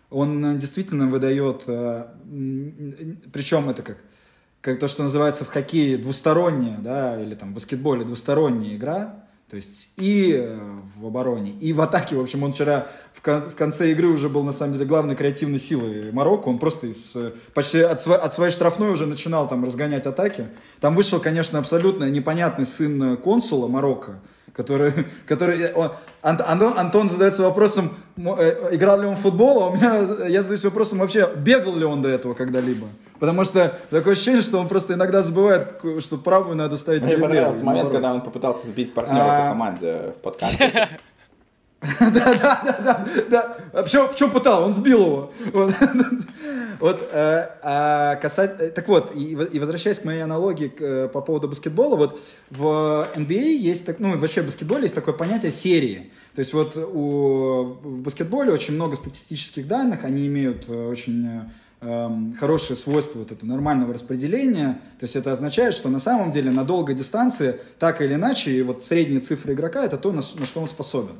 Он 0.08 0.44
э, 0.44 0.56
действительно 0.56 1.08
выдает, 1.08 1.64
э, 1.66 2.06
причем 3.32 3.68
это 3.68 3.82
как 3.82 3.98
как 4.60 4.80
то, 4.80 4.88
что 4.88 5.02
называется 5.02 5.44
в 5.44 5.48
хоккее 5.48 5.98
двусторонняя, 5.98 6.78
да, 6.78 7.20
или 7.22 7.34
там 7.34 7.50
в 7.50 7.54
баскетболе 7.54 8.02
двусторонняя 8.02 8.74
игра, 8.74 9.23
то 9.50 9.56
есть 9.56 9.90
и 9.96 10.32
э, 10.34 10.58
в 10.96 11.06
обороне, 11.06 11.52
и 11.52 11.72
в 11.72 11.80
атаке. 11.80 12.16
В 12.16 12.20
общем, 12.20 12.42
он 12.42 12.52
вчера 12.54 12.86
в, 13.12 13.20
кон- 13.20 13.42
в 13.42 13.54
конце 13.54 13.90
игры 13.92 14.08
уже 14.08 14.28
был, 14.28 14.42
на 14.42 14.52
самом 14.52 14.72
деле, 14.72 14.86
главной 14.86 15.14
креативной 15.16 15.58
силой 15.60 16.10
Марокко. 16.12 16.48
Он 16.48 16.58
просто 16.58 16.86
из, 16.88 17.14
э, 17.14 17.32
почти 17.52 17.80
от, 17.80 18.00
св- 18.00 18.20
от 18.20 18.32
своей 18.32 18.50
штрафной 18.50 18.90
уже 18.90 19.06
начинал 19.06 19.46
там 19.48 19.64
разгонять 19.64 20.06
атаки. 20.06 20.48
Там 20.80 20.96
вышел, 20.96 21.20
конечно, 21.20 21.58
абсолютно 21.58 22.04
непонятный 22.10 22.64
сын 22.66 23.16
консула 23.18 23.68
Марокко, 23.68 24.18
который, 24.54 24.92
который 25.26 25.72
он, 25.74 25.92
Антон, 26.22 26.78
Антон 26.78 27.10
задается 27.10 27.42
вопросом, 27.42 27.94
э, 28.16 28.70
играл 28.72 29.00
ли 29.00 29.06
он 29.06 29.16
в 29.16 29.20
футбол, 29.20 29.62
а 29.62 29.68
у 29.68 29.76
меня, 29.76 30.26
я 30.26 30.42
задаюсь 30.42 30.64
вопросом 30.64 30.98
вообще, 31.00 31.30
бегал 31.36 31.76
ли 31.76 31.84
он 31.84 32.00
до 32.02 32.08
этого 32.08 32.32
когда-либо. 32.32 32.86
Потому 33.24 33.44
что 33.44 33.74
такое 33.88 34.12
ощущение, 34.12 34.42
что 34.42 34.58
он 34.58 34.68
просто 34.68 34.92
иногда 34.92 35.22
забывает, 35.22 35.80
что 36.00 36.18
правую 36.18 36.56
надо 36.56 36.76
ставить 36.76 37.02
Мне 37.02 37.16
понравился 37.16 37.64
момент, 37.64 37.90
когда 37.90 38.12
он 38.12 38.20
попытался 38.20 38.66
сбить 38.66 38.92
партнера 38.92 39.24
по 39.24 39.46
а. 39.46 39.48
команде 39.48 40.12
в 40.18 40.22
подкасте. 40.22 40.88
Да, 42.00 42.10
да, 42.10 42.62
да, 42.64 42.80
да, 42.82 43.06
да. 43.28 43.56
А 43.74 43.82
почему, 43.82 44.08
почему 44.08 44.30
пытал? 44.30 44.64
Он 44.64 44.72
сбил 44.72 45.00
его. 45.00 45.32
Вот, 45.52 45.74
вот 46.80 47.08
э, 47.12 47.48
а 47.62 48.16
касать, 48.16 48.56
э, 48.58 48.70
так 48.70 48.88
вот, 48.88 49.14
и, 49.14 49.32
и 49.32 49.58
возвращаясь 49.58 49.98
к 49.98 50.04
моей 50.04 50.20
аналогии 50.20 50.68
к, 50.68 50.80
э, 50.80 51.08
по 51.08 51.20
поводу 51.20 51.46
баскетбола, 51.46 51.96
вот 51.96 52.20
в 52.48 53.06
NBA 53.14 53.56
есть, 53.56 53.84
так, 53.84 53.98
ну, 53.98 54.16
вообще 54.16 54.40
в 54.40 54.46
баскетболе 54.46 54.84
есть 54.84 54.94
такое 54.94 55.14
понятие 55.14 55.52
серии. 55.52 56.10
То 56.34 56.38
есть 56.38 56.54
вот 56.54 56.74
у, 56.76 57.76
в 57.82 57.98
баскетболе 57.98 58.50
очень 58.50 58.74
много 58.74 58.96
статистических 58.96 59.68
данных, 59.68 60.04
они 60.04 60.26
имеют 60.26 60.70
очень 60.70 61.50
хорошее 62.38 62.76
свойство 62.76 63.18
вот 63.18 63.32
этого 63.32 63.48
нормального 63.48 63.92
распределения. 63.92 64.80
То 64.98 65.04
есть 65.04 65.16
это 65.16 65.32
означает, 65.32 65.74
что 65.74 65.88
на 65.88 66.00
самом 66.00 66.30
деле 66.30 66.50
на 66.50 66.64
долгой 66.64 66.94
дистанции 66.94 67.60
так 67.78 68.00
или 68.00 68.14
иначе, 68.14 68.50
и 68.52 68.62
вот 68.62 68.84
средние 68.84 69.20
цифры 69.20 69.54
игрока 69.54 69.84
это 69.84 69.96
то, 69.96 70.10
на, 70.12 70.22
на 70.36 70.46
что 70.46 70.60
он 70.60 70.68
способен. 70.68 71.16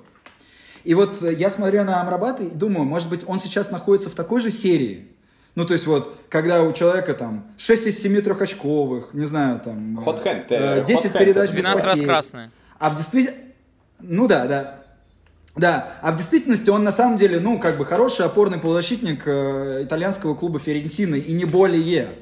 И 0.84 0.94
вот 0.94 1.22
э, 1.22 1.32
я 1.32 1.50
смотрю 1.50 1.84
на 1.84 2.00
Амрабата 2.00 2.42
и 2.42 2.50
думаю, 2.50 2.84
может 2.84 3.08
быть, 3.08 3.22
он 3.26 3.38
сейчас 3.38 3.70
находится 3.70 4.10
в 4.10 4.14
такой 4.14 4.40
же 4.40 4.50
серии. 4.50 5.08
Ну, 5.54 5.64
то 5.64 5.72
есть 5.72 5.86
вот, 5.86 6.18
когда 6.28 6.62
у 6.62 6.72
человека 6.72 7.14
там 7.14 7.46
6 7.58 7.86
из 7.86 8.02
7 8.02 8.20
трехочковых, 8.20 9.14
не 9.14 9.24
знаю, 9.24 9.60
там... 9.60 9.98
Hot 10.00 10.22
hand, 10.24 10.46
э, 10.50 10.84
10 10.84 11.04
hot 11.06 11.18
передач 11.18 11.50
hand. 11.50 11.60
12 11.60 11.84
раз 11.84 12.00
красные. 12.00 12.50
А 12.78 12.90
в 12.90 12.96
действительности... 12.96 13.40
Ну 14.00 14.26
да, 14.26 14.46
да. 14.46 14.83
Да, 15.56 15.94
а 16.02 16.10
в 16.10 16.16
действительности 16.16 16.68
он 16.70 16.82
на 16.82 16.92
самом 16.92 17.16
деле, 17.16 17.38
ну, 17.38 17.60
как 17.60 17.78
бы 17.78 17.84
хороший 17.84 18.26
опорный 18.26 18.58
полузащитник 18.58 19.22
э, 19.26 19.82
итальянского 19.84 20.34
клуба 20.34 20.58
Ферентины 20.58 21.16
и 21.16 21.32
не 21.32 21.44
более. 21.44 22.16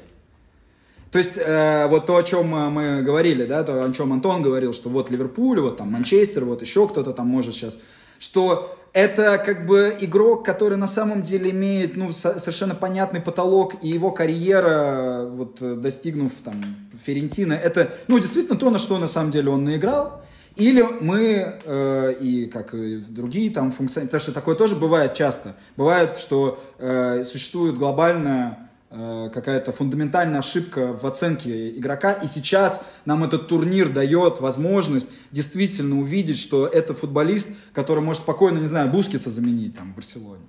То 1.11 1.17
есть, 1.17 1.37
э, 1.37 1.87
вот 1.87 2.05
то, 2.05 2.17
о 2.17 2.23
чем 2.23 2.49
мы 2.49 3.01
говорили, 3.01 3.45
да, 3.45 3.63
то, 3.63 3.83
о 3.83 3.91
чем 3.91 4.13
Антон 4.13 4.43
говорил, 4.43 4.73
что 4.73 4.89
вот 4.89 5.09
Ливерпуль, 5.09 5.59
вот 5.61 5.77
там 5.77 5.91
Манчестер, 5.91 6.45
вот 6.45 6.61
еще 6.61 6.87
кто-то 6.87 7.11
там 7.11 7.27
может 7.27 7.55
сейчас 7.55 7.75
что 8.23 8.77
это 8.93 9.37
как 9.37 9.65
бы 9.65 9.97
игрок, 9.99 10.45
который 10.45 10.77
на 10.77 10.87
самом 10.87 11.23
деле 11.23 11.51
имеет 11.51 11.97
ну, 11.97 12.13
совершенно 12.13 12.73
понятный 12.73 13.19
потолок, 13.19 13.75
и 13.81 13.89
его 13.89 14.11
карьера, 14.11 15.25
вот, 15.29 15.57
достигнув 15.81 16.31
там 16.43 16.63
Ферентина, 17.05 17.53
это 17.53 17.91
ну, 18.07 18.17
действительно 18.19 18.57
то, 18.57 18.69
на 18.69 18.79
что 18.79 18.97
на 18.99 19.07
самом 19.07 19.31
деле 19.31 19.49
он 19.49 19.65
наиграл. 19.65 20.21
Или 20.55 20.81
мы, 20.81 21.59
э, 21.63 22.15
и 22.19 22.45
как 22.45 22.73
и 22.75 22.97
другие 22.97 23.49
там 23.51 23.71
функционеры, 23.71 24.07
потому 24.09 24.21
что 24.21 24.31
такое 24.31 24.55
тоже 24.55 24.75
бывает 24.75 25.15
часто. 25.15 25.55
Бывает, 25.75 26.17
что 26.17 26.63
э, 26.77 27.23
существует 27.23 27.75
глобальная 27.75 28.69
э, 28.91 29.31
какая-то 29.33 29.71
фундаментальная 29.71 30.39
ошибка 30.39 30.93
в 30.93 31.07
оценке 31.07 31.69
игрока. 31.69 32.13
И 32.13 32.27
сейчас 32.27 32.81
нам 33.05 33.23
этот 33.23 33.47
турнир 33.47 33.89
дает 33.89 34.41
возможность 34.41 35.07
действительно 35.31 35.99
увидеть, 35.99 36.37
что 36.37 36.67
это 36.67 36.93
футболист, 36.93 37.49
который 37.73 38.03
может 38.03 38.21
спокойно, 38.21 38.59
не 38.59 38.67
знаю, 38.67 38.91
Бускица 38.91 39.31
заменить 39.31 39.75
там 39.75 39.93
в 39.93 39.95
Барселоне. 39.95 40.43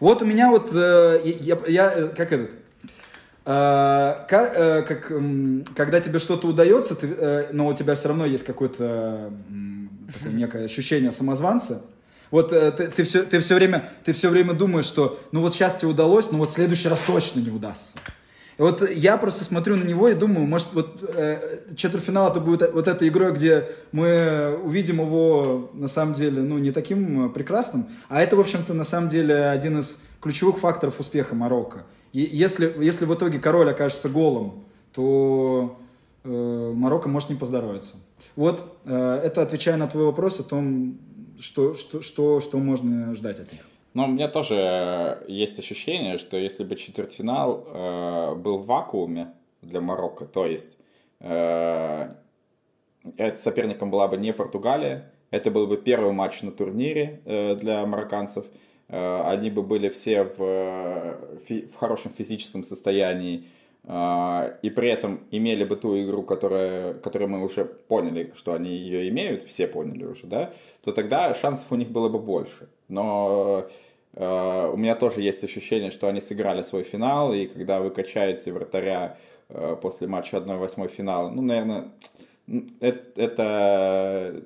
Вот 0.00 0.22
у 0.22 0.24
меня 0.24 0.50
вот, 0.50 0.70
э, 0.72 1.20
я, 1.40 1.58
я 1.66 1.92
э, 1.92 2.08
как 2.08 2.32
этот, 2.32 2.50
как, 3.48 4.52
э, 4.56 4.82
как, 4.82 5.10
э, 5.10 5.62
когда 5.74 6.00
тебе 6.00 6.18
что-то 6.18 6.48
удается, 6.48 6.94
ты, 6.94 7.06
э, 7.16 7.48
но 7.52 7.66
у 7.68 7.72
тебя 7.72 7.94
все 7.94 8.08
равно 8.08 8.26
есть 8.26 8.44
какое-то 8.44 9.30
э, 9.48 10.12
такое 10.12 10.32
некое 10.32 10.64
ощущение 10.66 11.12
самозванца, 11.12 11.80
вот 12.30 12.52
э, 12.52 12.70
ты, 12.72 12.88
ты, 12.88 13.04
все, 13.04 13.22
ты, 13.22 13.40
все 13.40 13.54
время, 13.54 13.90
ты 14.04 14.12
все 14.12 14.28
время 14.28 14.52
думаешь, 14.52 14.84
что 14.84 15.18
ну 15.32 15.40
вот 15.40 15.54
сейчас 15.54 15.76
тебе 15.76 15.88
удалось, 15.88 16.30
но 16.30 16.36
вот 16.36 16.50
в 16.50 16.52
следующий 16.52 16.88
раз 16.88 17.00
точно 17.06 17.40
не 17.40 17.50
удастся. 17.50 17.96
И 18.58 18.60
вот 18.60 18.86
я 18.90 19.16
просто 19.16 19.44
смотрю 19.44 19.76
на 19.76 19.84
него 19.84 20.10
и 20.10 20.14
думаю, 20.14 20.46
может, 20.46 20.66
вот 20.74 21.02
э, 21.08 21.60
четвертьфинал 21.74 22.30
это 22.30 22.40
будет 22.40 22.70
вот 22.74 22.86
этой 22.86 23.08
игрой, 23.08 23.32
где 23.32 23.66
мы 23.92 24.60
увидим 24.62 25.00
его, 25.00 25.70
на 25.72 25.88
самом 25.88 26.12
деле, 26.12 26.42
ну, 26.42 26.58
не 26.58 26.70
таким 26.70 27.26
э, 27.26 27.28
прекрасным, 27.30 27.88
а 28.10 28.20
это, 28.20 28.36
в 28.36 28.40
общем-то, 28.40 28.74
на 28.74 28.84
самом 28.84 29.08
деле, 29.08 29.46
один 29.46 29.78
из 29.78 29.96
ключевых 30.20 30.58
факторов 30.58 31.00
успеха 31.00 31.34
Марокко. 31.34 31.84
И 32.12 32.20
если, 32.20 32.74
если 32.82 33.04
в 33.04 33.14
итоге 33.14 33.38
король 33.38 33.70
окажется 33.70 34.08
голым, 34.08 34.64
то 34.92 35.76
э, 36.24 36.72
Марокко 36.74 37.08
может 37.08 37.30
не 37.30 37.36
поздоровиться. 37.36 37.96
Вот 38.36 38.78
э, 38.84 39.20
это 39.24 39.42
отвечая 39.42 39.76
на 39.76 39.86
твой 39.88 40.04
вопрос 40.04 40.40
о 40.40 40.44
том, 40.44 40.98
что, 41.38 41.74
что, 41.74 42.02
что, 42.02 42.40
что 42.40 42.58
можно 42.58 43.14
ждать 43.14 43.40
от 43.40 43.52
них. 43.52 43.62
Но 43.94 44.04
у 44.04 44.08
меня 44.08 44.28
тоже 44.28 44.54
э, 44.56 45.24
есть 45.28 45.58
ощущение, 45.58 46.18
что 46.18 46.36
если 46.36 46.64
бы 46.64 46.76
четвертьфинал 46.76 47.66
э, 47.66 48.34
был 48.36 48.58
в 48.58 48.66
вакууме 48.66 49.32
для 49.62 49.80
Марокко, 49.80 50.24
то 50.24 50.46
есть 50.46 50.76
э, 51.20 52.10
соперником 53.36 53.90
была 53.90 54.08
бы 54.08 54.16
не 54.16 54.32
Португалия, 54.32 55.10
это 55.30 55.50
был 55.50 55.66
бы 55.66 55.76
первый 55.76 56.12
матч 56.12 56.42
на 56.42 56.50
турнире 56.50 57.20
э, 57.24 57.54
для 57.56 57.84
марокканцев, 57.86 58.46
они 58.88 59.50
бы 59.50 59.62
были 59.62 59.90
все 59.90 60.24
в, 60.24 60.42
э, 60.42 61.60
в 61.72 61.76
хорошем 61.76 62.10
физическом 62.16 62.64
состоянии, 62.64 63.44
э, 63.84 64.56
и 64.62 64.70
при 64.70 64.88
этом 64.88 65.20
имели 65.30 65.64
бы 65.64 65.76
ту 65.76 66.02
игру, 66.02 66.22
которая, 66.22 66.94
которую 66.94 67.28
мы 67.28 67.44
уже 67.44 67.66
поняли, 67.66 68.32
что 68.34 68.54
они 68.54 68.70
ее 68.70 69.08
имеют, 69.10 69.42
все 69.42 69.66
поняли 69.66 70.04
уже, 70.04 70.26
да, 70.26 70.52
то 70.82 70.92
тогда 70.92 71.34
шансов 71.34 71.70
у 71.70 71.76
них 71.76 71.90
было 71.90 72.08
бы 72.08 72.18
больше. 72.18 72.68
Но 72.88 73.66
э, 74.14 74.70
у 74.72 74.76
меня 74.78 74.94
тоже 74.94 75.20
есть 75.20 75.44
ощущение, 75.44 75.90
что 75.90 76.08
они 76.08 76.22
сыграли 76.22 76.62
свой 76.62 76.82
финал, 76.82 77.34
и 77.34 77.46
когда 77.46 77.80
вы 77.80 77.90
качаете 77.90 78.52
вратаря 78.52 79.18
э, 79.50 79.76
после 79.82 80.06
матча 80.06 80.38
1-8 80.38 80.88
финала, 80.88 81.28
ну, 81.28 81.42
наверное, 81.42 81.88
это, 82.80 83.20
это, 83.20 84.42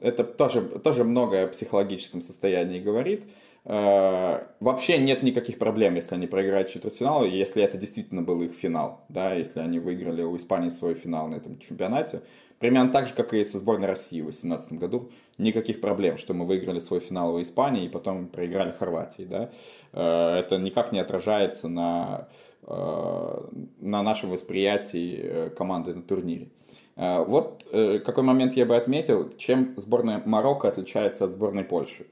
это 0.00 0.24
тоже, 0.24 0.62
тоже 0.62 1.04
многое 1.04 1.44
о 1.44 1.48
психологическом 1.48 2.22
состоянии 2.22 2.80
говорит. 2.80 3.22
Э, 3.22 3.43
вообще 3.64 4.98
нет 4.98 5.22
никаких 5.22 5.58
проблем, 5.58 5.94
если 5.94 6.14
они 6.16 6.26
проиграют 6.26 6.68
четвертьфинал, 6.68 7.24
если 7.24 7.62
это 7.62 7.78
действительно 7.78 8.20
был 8.20 8.42
их 8.42 8.52
финал, 8.52 9.06
да, 9.08 9.32
если 9.32 9.60
они 9.60 9.78
выиграли 9.78 10.22
у 10.22 10.36
Испании 10.36 10.68
свой 10.68 10.94
финал 10.94 11.28
на 11.28 11.36
этом 11.36 11.58
чемпионате. 11.58 12.20
Примерно 12.58 12.90
так 12.90 13.08
же, 13.08 13.14
как 13.14 13.34
и 13.34 13.44
со 13.44 13.58
сборной 13.58 13.88
России 13.88 14.20
в 14.20 14.24
2018 14.24 14.72
году. 14.74 15.10
Никаких 15.38 15.80
проблем, 15.80 16.16
что 16.16 16.34
мы 16.34 16.46
выиграли 16.46 16.78
свой 16.80 17.00
финал 17.00 17.34
у 17.34 17.42
Испании 17.42 17.84
и 17.84 17.88
потом 17.88 18.26
проиграли 18.26 18.72
Хорватии. 18.72 19.24
Да? 19.24 19.50
Э, 19.92 20.38
это 20.38 20.56
никак 20.56 20.92
не 20.92 20.98
отражается 20.98 21.68
на, 21.68 22.28
э, 22.66 23.40
на 23.80 24.02
нашем 24.02 24.30
восприятии 24.30 25.20
э, 25.22 25.50
команды 25.50 25.94
на 25.94 26.02
турнире. 26.02 26.48
Вот 26.96 27.66
какой 28.04 28.22
момент 28.22 28.54
я 28.54 28.64
бы 28.66 28.76
отметил, 28.76 29.36
чем 29.36 29.74
сборная 29.76 30.22
Марокко 30.24 30.68
отличается 30.68 31.24
от 31.24 31.32
сборной 31.32 31.64
Польши. 31.64 32.06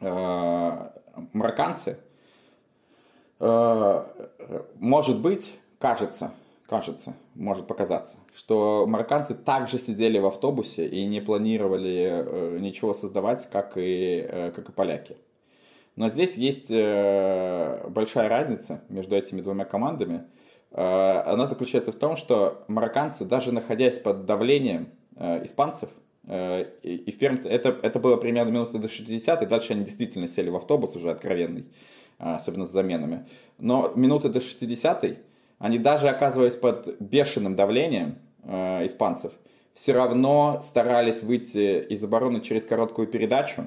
Марокканцы, 0.00 1.98
может 3.40 5.20
быть, 5.20 5.54
кажется, 5.78 6.32
кажется, 6.68 7.14
может 7.34 7.66
показаться, 7.66 8.18
что 8.36 8.86
марокканцы 8.86 9.34
также 9.34 9.78
сидели 9.78 10.18
в 10.18 10.26
автобусе 10.26 10.86
и 10.86 11.06
не 11.06 11.20
планировали 11.20 12.08
э, 12.10 12.58
ничего 12.60 12.92
создавать, 12.92 13.48
как 13.50 13.72
и, 13.76 14.26
э, 14.28 14.52
как 14.54 14.68
и 14.68 14.72
поляки. 14.72 15.16
Но 15.96 16.10
здесь 16.10 16.34
есть 16.34 16.70
э, 16.70 17.88
большая 17.88 18.28
разница 18.28 18.82
между 18.88 19.16
этими 19.16 19.40
двумя 19.40 19.64
командами. 19.64 20.24
Она 20.70 21.46
заключается 21.46 21.92
в 21.92 21.96
том, 21.96 22.18
что 22.18 22.62
марокканцы, 22.68 23.24
даже 23.24 23.52
находясь 23.52 23.98
под 23.98 24.26
давлением 24.26 24.90
испанцев, 25.16 25.88
и 26.30 27.10
в 27.10 27.18
первом, 27.18 27.40
это, 27.44 27.78
это 27.82 27.98
было 27.98 28.16
примерно 28.16 28.50
минуты 28.50 28.78
до 28.78 28.88
60, 28.88 29.42
и 29.42 29.46
дальше 29.46 29.72
они 29.72 29.84
действительно 29.84 30.28
сели 30.28 30.50
в 30.50 30.56
автобус 30.56 30.94
уже 30.94 31.10
откровенный, 31.10 31.64
особенно 32.18 32.66
с 32.66 32.70
заменами. 32.70 33.26
Но 33.58 33.92
минуты 33.94 34.28
до 34.28 34.40
60 34.40 35.18
они 35.58 35.78
даже 35.78 36.08
оказываясь 36.08 36.54
под 36.54 37.00
бешеным 37.00 37.56
давлением 37.56 38.16
э, 38.44 38.86
испанцев, 38.86 39.32
все 39.74 39.92
равно 39.92 40.60
старались 40.62 41.22
выйти 41.22 41.80
из 41.80 42.02
обороны 42.02 42.40
через 42.40 42.64
короткую 42.64 43.08
передачу, 43.08 43.66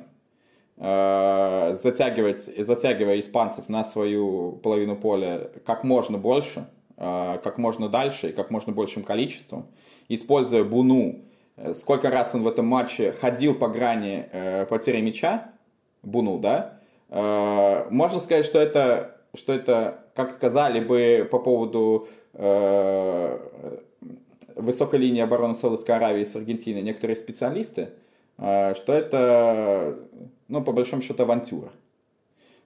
э, 0.77 1.77
затягивать, 1.81 2.49
затягивая 2.65 3.19
испанцев 3.19 3.67
на 3.69 3.83
свою 3.83 4.53
половину 4.63 4.95
поля 4.95 5.49
как 5.65 5.83
можно 5.83 6.17
больше, 6.17 6.65
э, 6.97 7.39
как 7.43 7.57
можно 7.57 7.89
дальше 7.89 8.29
и 8.29 8.33
как 8.33 8.51
можно 8.51 8.71
большим 8.71 9.03
количеством, 9.03 9.67
используя 10.07 10.63
Буну. 10.63 11.25
Сколько 11.73 12.09
раз 12.09 12.33
он 12.33 12.43
в 12.43 12.47
этом 12.47 12.65
матче 12.65 13.11
ходил 13.11 13.53
по 13.53 13.67
грани 13.67 14.27
э, 14.31 14.65
потери 14.65 15.01
мяча, 15.01 15.51
Буну, 16.01 16.39
да? 16.39 16.79
Э, 17.09 17.87
можно 17.89 18.19
сказать, 18.19 18.45
что 18.45 18.59
это, 18.59 19.17
что 19.35 19.53
это 19.53 20.05
как 20.15 20.33
сказали 20.33 20.79
бы 20.79 21.27
по 21.29 21.39
поводу 21.39 22.07
э, 22.33 23.37
высокой 24.55 24.99
линии 24.99 25.21
обороны 25.21 25.55
Саудовской 25.55 25.95
Аравии 25.95 26.23
с 26.23 26.35
Аргентиной 26.35 26.81
некоторые 26.81 27.15
специалисты, 27.15 27.89
э, 28.37 28.73
что 28.75 28.93
это, 28.93 29.99
ну, 30.47 30.63
по 30.63 30.71
большому 30.71 31.01
счету, 31.01 31.23
авантюра. 31.23 31.69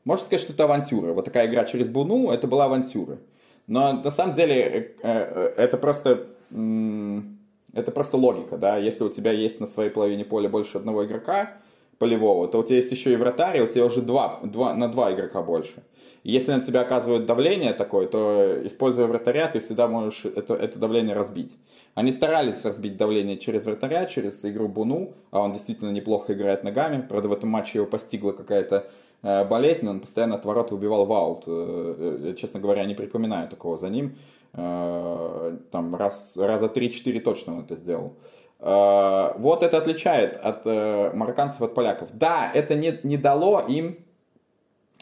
Можно 0.04 0.26
сказать, 0.26 0.44
что 0.44 0.54
это 0.54 0.66
авантюра. 0.66 1.14
Вот 1.14 1.26
такая 1.26 1.48
игра 1.48 1.66
через 1.66 1.88
Буну, 1.88 2.30
это 2.30 2.48
была 2.48 2.66
авантюра. 2.66 3.18
Но 3.68 3.94
на 3.94 4.12
самом 4.12 4.36
деле 4.36 4.56
э, 4.62 4.94
э, 5.02 5.54
это 5.58 5.78
просто, 5.78 6.28
это 7.76 7.92
просто 7.92 8.18
логика, 8.18 8.58
да. 8.58 8.78
Если 8.78 9.04
у 9.04 9.10
тебя 9.10 9.32
есть 9.32 9.60
на 9.60 9.68
своей 9.68 9.90
половине 9.90 10.26
поля 10.26 10.50
больше 10.50 10.78
одного 10.78 11.06
игрока 11.06 11.52
полевого, 12.00 12.48
то 12.48 12.60
у 12.60 12.64
тебя 12.64 12.78
есть 12.78 12.92
еще 12.92 13.14
и 13.14 13.18
вратарь, 13.18 13.62
у 13.62 13.68
тебя 13.68 13.86
уже 13.86 14.02
два, 14.02 14.40
два, 14.44 14.74
на 14.74 14.88
два 14.88 15.14
игрока 15.14 15.42
больше. 15.42 15.84
Если 16.24 16.54
на 16.54 16.62
тебя 16.62 16.82
оказывают 16.82 17.26
давление 17.26 17.74
такое, 17.74 18.08
то 18.08 18.58
используя 18.64 19.06
вратаря, 19.06 19.48
ты 19.48 19.60
всегда 19.60 19.88
можешь 19.88 20.26
это, 20.26 20.56
это 20.56 20.80
давление 20.80 21.16
разбить. 21.16 21.54
Они 21.94 22.12
старались 22.12 22.64
разбить 22.64 22.98
давление 22.98 23.38
через 23.38 23.66
вратаря, 23.66 24.06
через 24.06 24.44
игру 24.46 24.68
Буну, 24.68 25.14
а 25.32 25.42
он 25.42 25.54
действительно 25.54 25.92
неплохо 25.92 26.34
играет 26.34 26.64
ногами. 26.64 27.06
Правда, 27.08 27.28
в 27.30 27.34
этом 27.34 27.50
матче 27.50 27.78
его 27.78 27.86
постигла 27.86 28.32
какая-то 28.32 28.88
э, 29.22 29.46
болезнь, 29.46 29.88
он 29.88 30.00
постоянно 30.00 30.36
от 30.36 30.46
ворот 30.46 30.72
выбивал 30.72 31.06
в 31.06 31.14
аут. 31.14 31.44
Э, 31.46 32.32
э, 32.32 32.36
честно 32.40 32.60
говоря, 32.60 32.86
не 32.86 32.96
припоминаю 32.96 33.48
такого 33.48 33.78
за 33.78 33.90
ним. 33.90 34.16
Там 34.56 35.96
раз, 35.96 36.38
раза 36.38 36.68
3-4 36.68 37.20
точно 37.20 37.58
он 37.58 37.60
это 37.66 37.76
сделал. 37.76 38.16
Вот 38.60 39.64
это 39.64 39.78
отличает 39.78 40.38
от 40.38 40.66
марокканцев 41.14 41.62
от 41.62 41.76
поляков. 41.76 42.10
Да, 42.14 42.50
это 42.54 42.76
не, 42.76 43.00
не 43.04 43.18
дало 43.18 43.60
им 43.68 43.98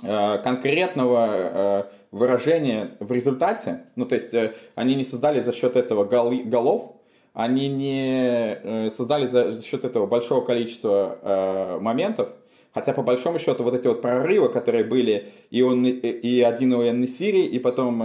Э, 0.05 0.39
конкретного 0.39 1.27
э, 1.29 1.83
выражения 2.11 2.91
в 2.99 3.11
результате, 3.11 3.85
ну 3.95 4.05
то 4.05 4.15
есть 4.15 4.33
э, 4.33 4.53
они 4.75 4.95
не 4.95 5.05
создали 5.05 5.39
за 5.39 5.53
счет 5.53 5.77
этого 5.77 6.03
голов, 6.03 6.95
они 7.33 7.69
не 7.69 8.89
создали 8.91 9.27
за 9.27 9.63
счет 9.63 9.85
этого 9.85 10.05
большого 10.05 10.43
количества 10.43 11.79
моментов, 11.81 12.29
хотя 12.73 12.93
по 12.93 13.03
большому 13.03 13.39
счету 13.39 13.63
вот 13.63 13.75
эти 13.75 13.87
вот 13.87 14.01
прорывы, 14.01 14.49
которые 14.49 14.83
были 14.83 15.29
и, 15.51 15.61
он, 15.61 15.85
и 15.85 16.41
один 16.41 16.73
у 16.73 16.81
Эннесири, 16.81 17.41
и 17.41 17.59
потом 17.59 18.01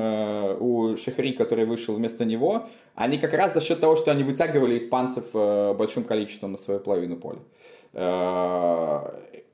у 0.60 0.96
Шахри, 0.96 1.32
который 1.32 1.64
вышел 1.64 1.94
вместо 1.94 2.24
него, 2.24 2.66
они 2.94 3.18
как 3.18 3.32
раз 3.32 3.54
за 3.54 3.60
счет 3.60 3.80
того, 3.80 3.96
что 3.96 4.10
они 4.10 4.22
вытягивали 4.24 4.78
испанцев 4.78 5.32
большим 5.32 6.04
количеством 6.04 6.52
на 6.52 6.58
свою 6.58 6.80
половину 6.80 7.16
поля. 7.16 7.40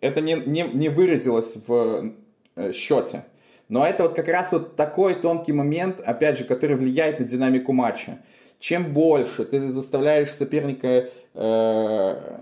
Это 0.00 0.20
не, 0.20 0.34
не, 0.34 0.62
не 0.62 0.88
выразилось 0.88 1.56
в 1.66 2.12
Э, 2.56 2.72
счете. 2.72 3.24
Но 3.68 3.84
это 3.84 4.04
вот 4.04 4.14
как 4.14 4.28
раз 4.28 4.52
вот 4.52 4.76
такой 4.76 5.14
тонкий 5.14 5.52
момент, 5.52 6.00
опять 6.00 6.38
же, 6.38 6.44
который 6.44 6.76
влияет 6.76 7.18
на 7.18 7.26
динамику 7.26 7.72
матча. 7.72 8.18
Чем 8.60 8.92
больше 8.92 9.44
ты 9.44 9.70
заставляешь 9.70 10.32
соперника 10.32 11.08
э, 11.34 12.40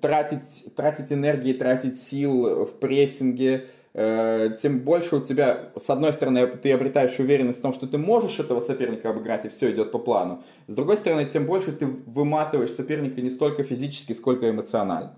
тратить, 0.00 0.74
тратить 0.76 1.12
энергии, 1.12 1.52
тратить 1.52 2.00
сил 2.00 2.66
в 2.66 2.72
прессинге, 2.78 3.66
э, 3.94 4.50
тем 4.60 4.80
больше 4.80 5.16
у 5.16 5.20
тебя, 5.20 5.70
с 5.76 5.90
одной 5.90 6.12
стороны, 6.12 6.46
ты 6.46 6.72
обретаешь 6.72 7.18
уверенность 7.18 7.58
в 7.58 7.62
том, 7.62 7.74
что 7.74 7.86
ты 7.86 7.98
можешь 7.98 8.38
этого 8.38 8.60
соперника 8.60 9.10
обыграть, 9.10 9.44
и 9.44 9.48
все 9.48 9.70
идет 9.70 9.92
по 9.92 9.98
плану. 9.98 10.42
С 10.66 10.74
другой 10.74 10.96
стороны, 10.96 11.24
тем 11.24 11.46
больше 11.46 11.72
ты 11.72 11.86
выматываешь 11.86 12.72
соперника 12.72 13.20
не 13.20 13.30
столько 13.30 13.64
физически, 13.64 14.12
сколько 14.12 14.48
эмоционально. 14.48 15.16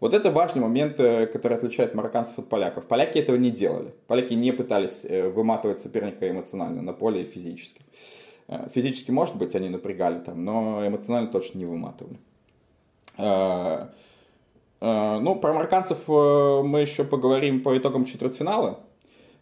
Вот 0.00 0.14
это 0.14 0.30
важный 0.30 0.62
момент, 0.62 1.00
э, 1.00 1.26
который 1.26 1.56
отличает 1.56 1.94
марокканцев 1.94 2.38
от 2.38 2.48
поляков. 2.48 2.86
Поляки 2.86 3.18
этого 3.18 3.36
не 3.36 3.50
делали. 3.50 3.92
Поляки 4.06 4.34
не 4.34 4.52
пытались 4.52 5.04
э, 5.04 5.28
выматывать 5.28 5.80
соперника 5.80 6.28
эмоционально 6.30 6.82
на 6.82 6.92
поле 6.92 7.22
и 7.22 7.30
физически. 7.30 7.80
Физически, 8.74 9.10
может 9.10 9.36
быть, 9.36 9.54
они 9.54 9.68
напрягали 9.68 10.20
там, 10.20 10.42
но 10.42 10.86
эмоционально 10.86 11.30
точно 11.30 11.58
не 11.58 11.66
выматывали. 11.66 12.16
Ну, 14.80 15.34
про 15.36 15.52
марокканцев 15.52 16.06
мы 16.06 16.80
еще 16.80 17.04
поговорим 17.04 17.62
по 17.62 17.76
итогам 17.76 18.04
четвертьфинала. 18.04 18.78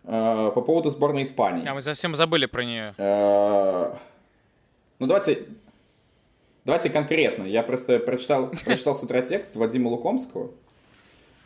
По 0.02 0.62
поводу 0.62 0.90
сборной 0.90 1.24
Испании. 1.24 1.66
А 1.68 1.74
мы 1.74 1.82
совсем 1.82 2.14
забыли 2.14 2.46
про 2.46 2.64
нее. 2.64 2.94
Ну, 4.98 5.06
давайте 5.06 5.46
Давайте 6.66 6.90
конкретно. 6.90 7.44
Я 7.44 7.62
просто 7.62 8.00
прочитал, 8.00 8.48
прочитал 8.64 8.96
с 8.96 9.02
утра 9.02 9.22
текст 9.22 9.54
Вадима 9.54 9.88
Лукомского, 9.88 10.50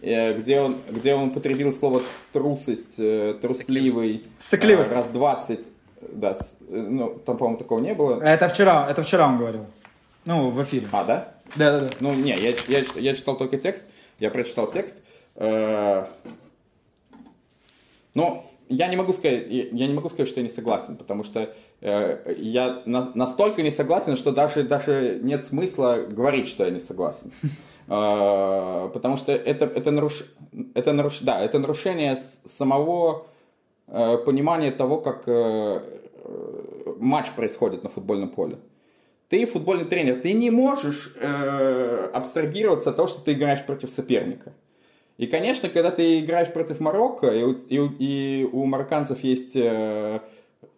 э, 0.00 0.32
где 0.32 0.62
он, 0.62 0.78
где 0.88 1.14
он 1.14 1.28
употребил 1.28 1.74
слово 1.74 2.02
трусость, 2.32 2.94
э, 2.96 3.34
трусливый. 3.42 4.24
Сыкливость. 4.38 4.90
Раз 4.90 5.08
20. 5.08 5.60
Да, 6.12 6.38
ну, 6.70 7.20
там, 7.26 7.36
по-моему, 7.36 7.58
такого 7.58 7.80
не 7.80 7.92
было. 7.92 8.18
Это 8.22 8.48
вчера, 8.48 8.86
это 8.88 9.02
вчера 9.02 9.28
он 9.28 9.36
говорил. 9.36 9.66
Ну, 10.24 10.48
в 10.48 10.62
эфире. 10.62 10.88
А, 10.90 11.04
да? 11.04 11.34
Да, 11.56 11.80
да, 11.80 11.80
да. 11.80 11.90
Ну, 12.00 12.14
не, 12.14 12.36
я, 12.36 12.54
я, 12.68 12.84
я 12.94 13.14
читал 13.14 13.36
только 13.36 13.58
текст. 13.58 13.86
Я 14.18 14.30
прочитал 14.30 14.70
текст. 14.70 14.96
Э, 15.36 16.04
ну, 18.14 18.44
я 18.68 18.88
не 18.88 18.96
могу 18.96 19.12
сказать, 19.12 19.46
я 19.48 19.86
не 19.86 19.94
могу 19.94 20.10
сказать, 20.10 20.28
что 20.28 20.40
я 20.40 20.44
не 20.44 20.50
согласен, 20.50 20.96
потому 20.96 21.24
что 21.24 21.52
э, 21.80 22.34
я 22.38 22.82
на, 22.84 23.10
настолько 23.14 23.62
не 23.62 23.70
согласен, 23.70 24.16
что 24.16 24.32
даже, 24.32 24.62
даже 24.62 25.18
нет 25.22 25.44
смысла 25.44 26.06
говорить, 26.08 26.48
что 26.48 26.64
я 26.64 26.70
не 26.70 26.80
согласен. 26.80 27.32
Э, 27.92 28.88
потому 28.92 29.16
что 29.16 29.32
это, 29.32 29.64
это, 29.64 29.90
наруш, 29.90 30.22
это, 30.74 30.92
наруш, 30.92 31.20
да, 31.22 31.40
это 31.40 31.58
нарушение 31.58 32.16
самого 32.16 33.26
понимания 33.86 34.70
того, 34.70 34.98
как 34.98 35.26
матч 37.00 37.32
происходит 37.32 37.82
на 37.82 37.90
футбольном 37.90 38.28
поле. 38.28 38.58
Ты 39.30 39.46
футбольный 39.46 39.84
тренер, 39.84 40.16
ты 40.16 40.32
не 40.32 40.50
можешь 40.50 41.14
э, 41.20 42.10
абстрагироваться 42.12 42.90
от 42.90 42.96
того, 42.96 43.06
что 43.06 43.20
ты 43.20 43.32
играешь 43.34 43.64
против 43.64 43.88
соперника. 43.88 44.52
И, 45.18 45.28
конечно, 45.28 45.68
когда 45.68 45.92
ты 45.92 46.18
играешь 46.18 46.52
против 46.52 46.80
Марокко, 46.80 47.28
и 47.28 47.44
у, 47.44 47.52
и, 47.52 47.76
и 48.00 48.44
у 48.50 48.64
марокканцев 48.64 49.22
есть 49.22 49.54
э, 49.54 50.18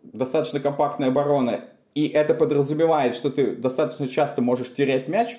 достаточно 0.03 0.61
компактная 0.61 1.09
оборона, 1.09 1.65
и 1.95 2.09
это 2.09 2.35
подразумевает, 2.35 3.15
что 3.15 3.31
ты 3.31 3.53
достаточно 3.53 4.07
часто 4.07 4.43
можешь 4.43 4.75
терять 4.75 5.09
мяч, 5.09 5.35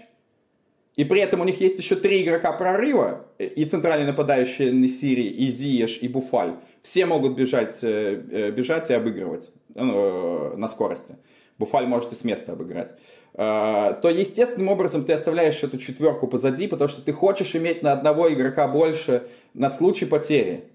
и 0.95 1.03
при 1.03 1.21
этом 1.21 1.41
у 1.41 1.43
них 1.43 1.61
есть 1.61 1.77
еще 1.77 1.95
три 1.95 2.23
игрока 2.23 2.51
прорыва, 2.51 3.27
и 3.37 3.63
центральные 3.65 4.07
нападающие 4.07 4.71
Несири, 4.71 5.27
и 5.27 5.51
Зиеш, 5.51 5.99
и 6.01 6.07
Буфаль. 6.07 6.55
Все 6.81 7.05
могут 7.05 7.35
бежать, 7.35 7.77
э, 7.83 8.23
э, 8.31 8.51
бежать 8.51 8.89
и 8.89 8.93
обыгрывать 8.93 9.51
ну, 9.75 10.57
на 10.57 10.67
скорости. 10.67 11.15
Буфаль 11.57 11.85
может 11.87 12.11
и 12.13 12.15
с 12.15 12.23
места 12.23 12.53
обыграть. 12.53 12.93
А, 13.35 13.93
то 13.93 14.09
естественным 14.09 14.69
образом 14.69 15.05
ты 15.05 15.13
оставляешь 15.13 15.63
эту 15.63 15.77
четверку 15.77 16.27
позади, 16.27 16.67
потому 16.67 16.89
что 16.89 17.01
ты 17.01 17.11
хочешь 17.11 17.55
иметь 17.55 17.81
на 17.81 17.91
одного 17.91 18.31
игрока 18.31 18.67
больше 18.67 19.23
на 19.53 19.69
случай 19.69 20.05
потери. 20.05 20.65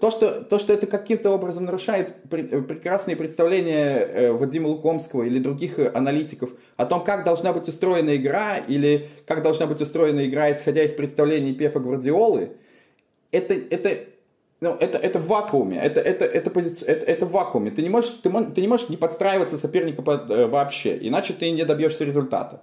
То, 0.00 0.10
что, 0.10 0.40
то, 0.40 0.58
что 0.58 0.72
это 0.72 0.86
каким-то 0.86 1.30
образом 1.30 1.64
нарушает 1.64 2.14
прекрасные 2.30 3.16
представления 3.16 3.98
э, 3.98 4.32
Вадима 4.32 4.68
Лукомского 4.68 5.24
или 5.24 5.40
других 5.40 5.78
аналитиков 5.94 6.50
о 6.76 6.86
том, 6.86 7.02
как 7.02 7.24
должна 7.24 7.52
быть 7.52 7.68
устроена 7.68 8.16
игра 8.16 8.58
или 8.58 9.08
как 9.26 9.42
должна 9.42 9.66
быть 9.66 9.80
устроена 9.80 10.26
игра, 10.26 10.50
исходя 10.52 10.84
из 10.84 10.92
представлений 10.92 11.52
Пепа 11.52 11.80
Гвардиолы, 11.80 12.52
это, 13.32 13.54
это 13.54 14.04
ну, 14.60 14.74
это, 14.80 14.98
это 14.98 15.18
в 15.18 15.26
вакууме, 15.26 15.78
это, 15.78 16.00
это, 16.00 16.24
это, 16.24 16.50
позиция, 16.50 16.88
это, 16.88 17.06
это 17.06 17.26
в 17.26 17.32
вакууме. 17.32 17.70
Ты 17.70 17.82
не, 17.82 17.88
можешь, 17.90 18.10
ты, 18.10 18.30
ты 18.30 18.60
не 18.60 18.68
можешь 18.68 18.88
не 18.88 18.96
подстраиваться 18.96 19.58
соперника 19.58 20.02
под, 20.02 20.30
э, 20.30 20.46
вообще, 20.46 20.96
иначе 21.00 21.34
ты 21.34 21.50
не 21.50 21.64
добьешься 21.64 22.04
результата. 22.04 22.62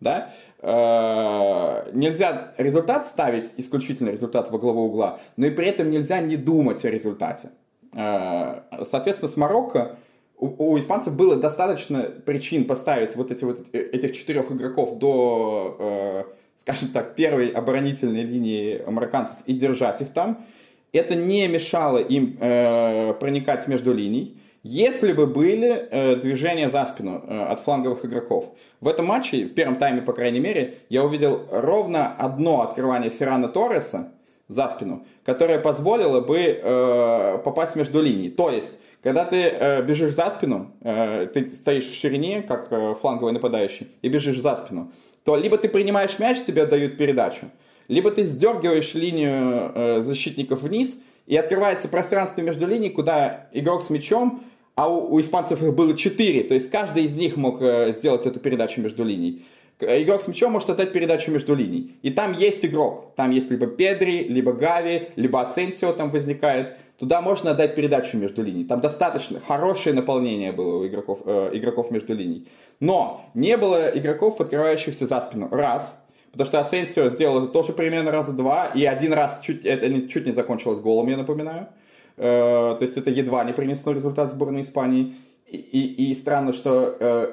Да? 0.00 0.32
Э, 0.60 1.90
нельзя 1.92 2.52
результат 2.58 3.06
ставить, 3.06 3.52
исключительно 3.56 4.10
результат 4.10 4.50
во 4.50 4.58
главу 4.58 4.84
угла, 4.84 5.20
но 5.36 5.46
и 5.46 5.50
при 5.50 5.66
этом 5.66 5.90
нельзя 5.90 6.20
не 6.20 6.36
думать 6.36 6.84
о 6.84 6.90
результате. 6.90 7.50
Э, 7.94 8.60
соответственно, 8.84 9.30
с 9.30 9.36
Марокко 9.36 9.96
у, 10.36 10.72
у 10.72 10.78
испанцев 10.78 11.14
было 11.16 11.36
достаточно 11.36 12.02
причин 12.02 12.64
поставить 12.66 13.16
вот, 13.16 13.30
эти, 13.30 13.44
вот 13.44 13.66
э, 13.72 13.78
этих 13.78 14.16
четырех 14.16 14.50
игроков 14.50 14.98
до, 14.98 15.76
э, 15.78 16.22
скажем 16.56 16.88
так, 16.88 17.14
первой 17.14 17.48
оборонительной 17.48 18.22
линии 18.22 18.82
марокканцев 18.86 19.36
и 19.46 19.54
держать 19.54 20.00
их 20.00 20.12
там 20.12 20.44
это 20.92 21.14
не 21.14 21.48
мешало 21.48 21.98
им 21.98 22.36
э, 22.40 23.14
проникать 23.14 23.66
между 23.68 23.92
линий, 23.94 24.38
если 24.62 25.12
бы 25.12 25.26
были 25.26 25.88
э, 25.90 26.16
движения 26.16 26.70
за 26.70 26.86
спину 26.86 27.24
э, 27.26 27.44
от 27.44 27.60
фланговых 27.60 28.04
игроков. 28.04 28.54
В 28.80 28.88
этом 28.88 29.06
матче, 29.06 29.46
в 29.46 29.54
первом 29.54 29.76
тайме, 29.76 30.02
по 30.02 30.12
крайней 30.12 30.40
мере, 30.40 30.74
я 30.88 31.04
увидел 31.04 31.46
ровно 31.50 32.14
одно 32.16 32.62
открывание 32.62 33.10
Феррана 33.10 33.48
Торреса 33.48 34.12
за 34.48 34.68
спину, 34.68 35.04
которое 35.24 35.58
позволило 35.58 36.20
бы 36.20 36.38
э, 36.38 37.38
попасть 37.44 37.74
между 37.74 38.02
линий. 38.02 38.30
То 38.30 38.50
есть, 38.50 38.78
когда 39.02 39.24
ты 39.24 39.36
э, 39.36 39.82
бежишь 39.82 40.14
за 40.14 40.30
спину, 40.30 40.70
э, 40.82 41.26
ты 41.32 41.48
стоишь 41.48 41.86
в 41.86 41.94
ширине, 41.94 42.42
как 42.42 42.68
э, 42.70 42.94
фланговый 43.00 43.32
нападающий, 43.32 43.88
и 44.02 44.08
бежишь 44.08 44.40
за 44.40 44.54
спину, 44.54 44.92
то 45.24 45.36
либо 45.36 45.58
ты 45.58 45.68
принимаешь 45.68 46.18
мяч, 46.18 46.44
тебе 46.44 46.66
дают 46.66 46.96
передачу, 46.96 47.46
либо 47.92 48.10
ты 48.10 48.24
сдергиваешь 48.24 48.94
линию 48.94 49.70
э, 49.74 50.00
защитников 50.00 50.62
вниз, 50.62 51.02
и 51.26 51.36
открывается 51.36 51.88
пространство 51.88 52.40
между 52.40 52.66
линий, 52.66 52.88
куда 52.88 53.48
игрок 53.52 53.82
с 53.82 53.90
мячом, 53.90 54.42
а 54.74 54.88
у, 54.88 55.14
у 55.14 55.20
испанцев 55.20 55.62
их 55.62 55.74
было 55.74 55.96
четыре, 55.96 56.42
то 56.42 56.54
есть 56.54 56.70
каждый 56.70 57.04
из 57.04 57.14
них 57.16 57.36
мог 57.36 57.60
э, 57.60 57.92
сделать 57.92 58.24
эту 58.24 58.40
передачу 58.40 58.80
между 58.80 59.04
линий. 59.04 59.44
Игрок 59.78 60.22
с 60.22 60.28
мячом 60.28 60.52
может 60.52 60.70
отдать 60.70 60.92
передачу 60.92 61.32
между 61.32 61.54
линий. 61.54 61.96
И 62.02 62.10
там 62.10 62.32
есть 62.38 62.64
игрок. 62.64 63.14
Там 63.16 63.32
есть 63.32 63.50
либо 63.50 63.66
Педри, 63.66 64.22
либо 64.28 64.52
Гави, 64.52 65.08
либо 65.16 65.40
Асенсио 65.40 65.92
там 65.92 66.10
возникает. 66.10 66.76
Туда 66.98 67.20
можно 67.20 67.50
отдать 67.50 67.74
передачу 67.74 68.16
между 68.16 68.44
линий. 68.44 68.64
Там 68.64 68.80
достаточно 68.80 69.40
хорошее 69.40 69.94
наполнение 69.96 70.52
было 70.52 70.76
у 70.76 70.86
игроков, 70.86 71.22
э, 71.24 71.50
игроков 71.54 71.90
между 71.90 72.14
линий. 72.14 72.46
Но 72.78 73.28
не 73.34 73.56
было 73.56 73.90
игроков, 73.92 74.40
открывающихся 74.40 75.06
за 75.06 75.20
спину. 75.20 75.48
Раз. 75.50 76.01
Потому 76.32 76.46
что 76.48 76.60
Асенсио 76.60 77.10
сделал 77.10 77.44
это 77.44 77.52
тоже 77.52 77.72
примерно 77.74 78.10
раза 78.10 78.32
два, 78.32 78.68
и 78.68 78.84
один 78.84 79.12
раз 79.12 79.40
чуть, 79.42 79.66
это 79.66 79.88
не, 79.88 80.08
чуть 80.08 80.24
не 80.24 80.32
закончилось 80.32 80.80
голом, 80.80 81.08
я 81.08 81.18
напоминаю. 81.18 81.68
Э, 82.16 82.74
то 82.74 82.78
есть 82.80 82.96
это 82.96 83.10
едва 83.10 83.44
не 83.44 83.52
принесло 83.52 83.92
результат 83.92 84.30
сборной 84.30 84.62
Испании. 84.62 85.14
И, 85.46 85.58
и, 85.58 86.10
и 86.10 86.14
странно, 86.14 86.54
что 86.54 86.96
э, 86.98 87.32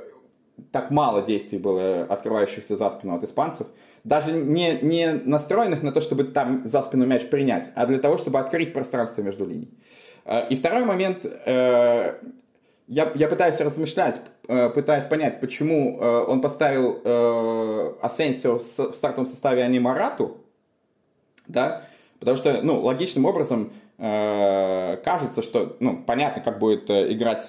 так 0.72 0.92
мало 0.92 1.22
действий 1.22 1.60
было 1.60 2.02
открывающихся 2.04 2.76
за 2.76 2.90
спину 2.90 3.16
от 3.16 3.24
испанцев. 3.24 3.68
Даже 4.04 4.34
не, 4.34 4.80
не 4.82 5.14
настроенных 5.14 5.82
на 5.82 5.94
то, 5.94 6.02
чтобы 6.02 6.26
там 6.26 6.64
за 6.66 6.82
спину 6.82 7.06
мяч 7.06 7.30
принять, 7.30 7.72
а 7.76 7.86
для 7.86 8.00
того, 8.00 8.18
чтобы 8.18 8.40
открыть 8.40 8.74
пространство 8.74 9.22
между 9.22 9.46
линий. 9.46 9.70
Э, 10.26 10.48
и 10.50 10.56
второй 10.58 10.84
момент, 10.84 11.24
э, 11.24 12.16
я, 12.88 13.12
я 13.16 13.28
пытаюсь 13.30 13.60
размышлять, 13.62 14.20
э, 14.50 14.70
пытаюсь 14.70 15.06
понять, 15.06 15.40
почему 15.40 15.98
э, 15.98 16.26
он 16.28 16.42
поставил 16.42 17.00
э, 17.04 17.94
Асенсио 18.02 18.60
в 18.60 18.62
стартовом 18.62 19.26
составе, 19.26 19.64
а 19.64 19.68
не 19.68 19.80
Марату, 19.80 20.38
да, 21.48 21.84
потому 22.20 22.36
что, 22.36 22.62
ну, 22.62 22.82
логичным 22.82 23.26
образом 23.26 23.72
кажется, 23.98 25.42
что, 25.42 25.76
ну, 25.82 26.02
понятно, 26.08 26.42
как 26.42 26.58
будет 26.58 26.90
играть 26.90 27.44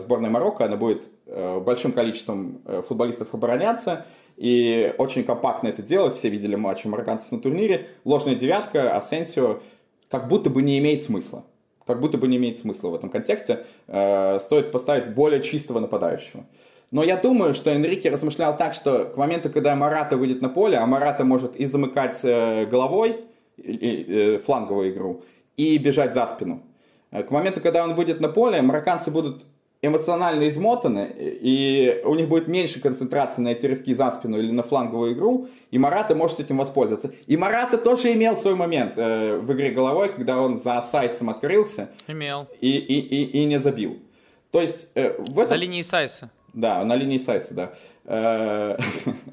сборная 0.00 0.30
Марокко, 0.30 0.64
она 0.64 0.76
будет 0.76 1.04
большим 1.26 1.92
количеством 1.92 2.60
футболистов 2.88 3.32
обороняться, 3.34 4.04
и 4.36 4.92
очень 4.98 5.22
компактно 5.22 5.68
это 5.68 5.80
делать, 5.80 6.16
все 6.16 6.28
видели 6.28 6.56
матчи 6.56 6.88
марокканцев 6.88 7.30
на 7.30 7.38
турнире, 7.38 7.86
ложная 8.04 8.34
девятка, 8.34 8.96
Асенсио 8.96 9.60
как 10.10 10.26
будто 10.26 10.50
бы 10.50 10.62
не 10.62 10.80
имеет 10.80 11.04
смысла 11.04 11.44
как 11.86 12.00
будто 12.00 12.18
бы 12.18 12.28
не 12.28 12.36
имеет 12.36 12.58
смысла 12.58 12.88
в 12.88 12.94
этом 12.94 13.10
контексте. 13.10 13.64
Э, 13.88 14.38
стоит 14.40 14.72
поставить 14.72 15.14
более 15.14 15.42
чистого 15.42 15.80
нападающего. 15.80 16.44
Но 16.90 17.02
я 17.02 17.16
думаю, 17.16 17.54
что 17.54 17.70
Энрике 17.70 18.10
размышлял 18.10 18.56
так, 18.56 18.74
что 18.74 19.06
к 19.06 19.16
моменту, 19.16 19.50
когда 19.50 19.74
Марата 19.74 20.16
выйдет 20.16 20.42
на 20.42 20.48
поле, 20.48 20.76
а 20.76 20.86
Марата 20.86 21.24
может 21.24 21.56
и 21.56 21.64
замыкать 21.64 22.20
э, 22.22 22.66
головой 22.66 23.16
э, 23.58 24.38
фланговую 24.44 24.92
игру, 24.92 25.22
и 25.56 25.78
бежать 25.78 26.14
за 26.14 26.26
спину. 26.26 26.62
К 27.10 27.30
моменту, 27.30 27.60
когда 27.60 27.84
он 27.84 27.94
выйдет 27.94 28.20
на 28.20 28.28
поле, 28.28 28.62
марокканцы 28.62 29.10
будут 29.10 29.44
эмоционально 29.82 30.48
измотаны, 30.48 31.12
и 31.18 32.00
у 32.04 32.14
них 32.14 32.28
будет 32.28 32.46
меньше 32.46 32.80
концентрации 32.80 33.42
на 33.42 33.48
эти 33.48 33.66
рывки 33.66 33.92
за 33.92 34.10
спину 34.12 34.38
или 34.38 34.52
на 34.52 34.62
фланговую 34.62 35.12
игру, 35.12 35.48
и 35.72 35.78
Марата 35.78 36.14
может 36.14 36.38
этим 36.38 36.58
воспользоваться. 36.58 37.12
И 37.26 37.36
Марата 37.36 37.76
тоже 37.76 38.12
имел 38.12 38.36
свой 38.36 38.54
момент 38.54 38.94
э, 38.96 39.36
в 39.36 39.52
игре 39.52 39.70
головой, 39.70 40.08
когда 40.08 40.40
он 40.40 40.58
за 40.58 40.80
Сайсом 40.82 41.30
открылся. 41.30 41.90
Имел. 42.06 42.46
И, 42.60 42.70
и, 42.70 43.00
и, 43.00 43.42
и 43.42 43.44
не 43.44 43.58
забил. 43.58 43.98
То 44.52 44.60
есть 44.60 44.88
э, 44.94 45.16
в 45.18 45.38
этом... 45.38 45.48
За 45.48 45.56
линией 45.56 45.82
Сайса. 45.82 46.30
Да, 46.52 46.84
на 46.84 46.94
линии 46.94 47.18
Сайса, 47.18 47.54
да. 47.54 47.72
Э, 48.04 48.76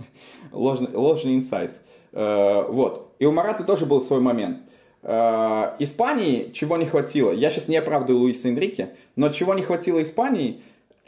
ложный, 0.51 1.35
инсайс. 1.35 1.85
Э, 2.11 2.63
вот. 2.69 3.13
И 3.19 3.25
у 3.25 3.31
Марата 3.31 3.63
тоже 3.63 3.85
был 3.85 4.01
свой 4.01 4.21
момент. 4.21 4.59
Э, 5.01 5.71
Испании 5.79 6.51
чего 6.53 6.77
не 6.77 6.85
хватило? 6.85 7.31
Я 7.31 7.51
сейчас 7.51 7.67
не 7.67 7.77
оправдываю 7.77 8.23
Луиса 8.23 8.49
Энрике, 8.49 8.89
но 9.15 9.29
чего 9.29 9.53
не 9.53 9.61
хватило 9.61 10.01
Испании, 10.03 10.61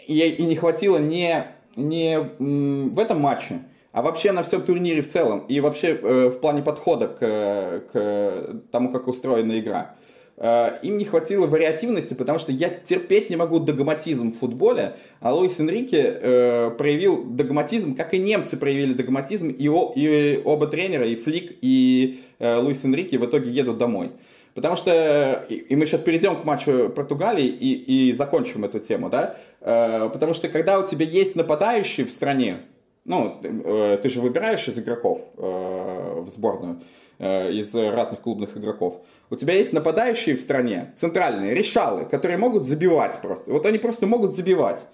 и, 0.07 0.19
и 0.19 0.43
не 0.43 0.55
хватило 0.55 0.97
не, 0.97 1.47
не 1.76 2.19
в 2.19 2.99
этом 2.99 3.19
матче, 3.19 3.59
а 3.91 4.01
вообще 4.01 4.31
на 4.31 4.43
всем 4.43 4.61
турнире 4.61 5.01
в 5.01 5.09
целом, 5.09 5.45
и 5.47 5.59
вообще 5.59 5.89
э, 5.89 6.27
в 6.30 6.39
плане 6.39 6.61
подхода 6.61 7.07
к, 7.07 7.91
к 7.91 8.61
тому, 8.72 8.91
как 8.91 9.07
устроена 9.07 9.59
игра. 9.59 9.95
Э, 10.43 10.80
им 10.81 10.97
не 10.97 11.05
хватило 11.05 11.45
вариативности, 11.45 12.15
потому 12.15 12.39
что 12.39 12.51
я 12.51 12.69
терпеть 12.69 13.30
не 13.30 13.35
могу 13.35 13.59
догматизм 13.59 14.34
в 14.34 14.39
футболе, 14.39 14.95
а 15.19 15.35
Луис 15.35 15.59
Энрике 15.59 16.18
э, 16.19 16.72
проявил 16.72 17.23
догматизм, 17.23 17.95
как 17.95 18.15
и 18.15 18.18
немцы 18.18 18.57
проявили 18.57 18.93
догматизм, 18.93 19.49
и, 19.49 19.69
о, 19.69 19.93
и 19.95 20.41
оба 20.43 20.65
тренера, 20.65 21.05
и 21.05 21.15
Флик, 21.15 21.57
и 21.61 22.22
э, 22.39 22.57
Луис 22.57 22.84
Энрике 22.84 23.19
в 23.19 23.26
итоге 23.26 23.51
едут 23.51 23.77
домой. 23.77 24.13
Потому 24.55 24.76
что, 24.76 25.45
и 25.47 25.76
мы 25.76 25.85
сейчас 25.85 26.01
перейдем 26.01 26.35
к 26.35 26.43
матчу 26.43 26.89
Португалии 26.89 27.45
и, 27.45 28.09
и 28.09 28.13
закончим 28.13 28.65
эту 28.65 28.80
тему, 28.80 29.11
да, 29.11 29.38
э, 29.61 30.09
потому 30.11 30.34
что 30.34 30.49
когда 30.49 30.80
у 30.80 30.88
тебя 30.88 31.05
есть 31.05 31.35
нападающий 31.35 32.03
в 32.03 32.11
стране, 32.11 32.61
ну, 33.05 33.39
э, 33.43 33.99
ты 34.01 34.09
же 34.09 34.22
выбираешь 34.22 34.68
из 34.68 34.80
игроков 34.80 35.22
э, 35.38 36.22
в 36.22 36.30
сборную, 36.30 36.81
э, 37.19 37.51
из 37.51 37.73
разных 37.76 38.22
клубных 38.22 38.57
игроков, 38.57 39.01
у 39.31 39.35
тебя 39.37 39.55
есть 39.55 39.73
нападающие 39.73 40.35
в 40.35 40.41
стране, 40.41 40.93
центральные, 40.97 41.55
решалы, 41.55 42.05
которые 42.05 42.37
могут 42.37 42.65
забивать 42.65 43.19
просто. 43.21 43.51
Вот 43.51 43.65
они 43.65 43.77
просто 43.77 44.05
могут 44.05 44.35
забивать. 44.35 44.85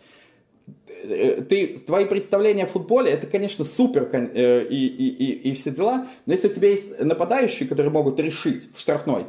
Э, 1.03 1.41
ты, 1.41 1.77
твои 1.79 2.05
представления 2.05 2.65
о 2.65 2.67
футболе, 2.67 3.11
это, 3.11 3.25
конечно, 3.25 3.65
супер 3.65 4.07
э, 4.13 4.67
и, 4.69 4.87
и, 4.87 5.07
и, 5.09 5.49
и 5.49 5.53
все 5.55 5.71
дела, 5.71 6.07
но 6.27 6.33
если 6.33 6.49
у 6.49 6.53
тебя 6.53 6.69
есть 6.69 6.99
нападающие, 6.99 7.67
которые 7.67 7.91
могут 7.91 8.19
решить 8.19 8.63
в 8.75 8.79
штрафной, 8.79 9.25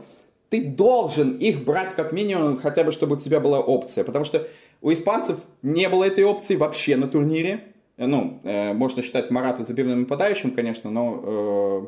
ты 0.51 0.63
должен 0.63 1.39
их 1.39 1.65
брать 1.65 1.95
как 1.95 2.13
минимум, 2.13 2.59
хотя 2.59 2.85
бы, 2.85 2.93
чтобы 2.93 3.17
у 3.17 3.19
тебя 3.19 3.41
была 3.41 3.61
опция. 3.61 4.05
Потому 4.05 4.27
что 4.27 4.47
у 4.83 4.93
испанцев 4.93 5.39
не 5.63 5.89
было 5.89 6.05
этой 6.05 6.25
опции 6.25 6.57
вообще 6.57 6.97
на 6.97 7.09
турнире. 7.09 7.61
Э, 7.97 8.07
ну, 8.07 8.41
э, 8.45 8.75
можно 8.75 9.03
считать 9.03 9.31
Марата 9.31 9.63
забивным 9.63 10.01
нападающим, 10.01 10.51
конечно, 10.51 10.91
но, 10.91 11.23
э, 11.25 11.87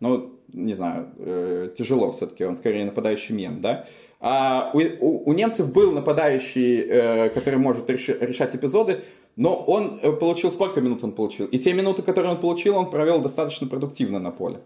но 0.00 0.33
не 0.52 0.74
знаю, 0.74 1.08
э, 1.18 1.70
тяжело 1.76 2.12
все-таки, 2.12 2.44
он 2.44 2.56
скорее 2.56 2.84
нападающий 2.84 3.34
мем, 3.34 3.60
да. 3.60 3.86
А 4.20 4.70
у, 4.72 4.80
у, 5.00 5.30
у 5.30 5.32
немцев 5.32 5.72
был 5.72 5.92
нападающий, 5.92 6.80
э, 6.80 7.28
который 7.30 7.58
может 7.58 7.90
реш, 7.90 8.08
решать 8.08 8.54
эпизоды, 8.54 9.00
но 9.36 9.54
он 9.54 9.98
э, 10.02 10.12
получил, 10.12 10.52
сколько 10.52 10.80
минут 10.80 11.04
он 11.04 11.12
получил? 11.12 11.46
И 11.46 11.58
те 11.58 11.72
минуты, 11.72 12.02
которые 12.02 12.32
он 12.32 12.38
получил, 12.38 12.76
он 12.76 12.90
провел 12.90 13.20
достаточно 13.20 13.66
продуктивно 13.66 14.18
на 14.18 14.30
поле. 14.30 14.60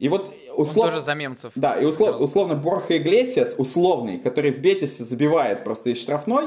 И 0.00 0.08
вот 0.08 0.32
услов... 0.56 0.86
Он 0.86 0.92
тоже 0.92 1.04
за 1.04 1.14
немцев. 1.14 1.52
Да, 1.54 1.80
и 1.80 1.84
услов... 1.84 2.20
условно 2.20 2.56
Борха 2.56 2.96
Иглесиас, 2.96 3.54
условный, 3.58 4.18
который 4.18 4.50
в 4.50 4.58
Бетисе 4.58 5.04
забивает 5.04 5.64
просто 5.64 5.90
из 5.90 6.00
штрафной, 6.00 6.46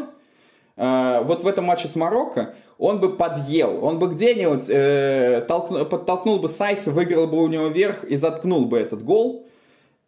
э, 0.75 1.21
вот 1.23 1.43
в 1.43 1.47
этом 1.47 1.65
матче 1.65 1.87
с 1.87 1.95
Марокко, 1.95 2.53
он 2.77 2.99
бы 2.99 3.15
подъел, 3.15 3.83
он 3.83 3.99
бы 3.99 4.07
где-нибудь 4.07 4.65
э, 4.69 5.45
толкнул, 5.47 5.85
подтолкнул 5.85 6.39
бы 6.39 6.49
Сайса, 6.49 6.91
выиграл 6.91 7.27
бы 7.27 7.41
у 7.43 7.47
него 7.47 7.67
вверх 7.67 8.03
и 8.03 8.15
заткнул 8.15 8.65
бы 8.65 8.77
этот 8.77 9.03
гол. 9.03 9.47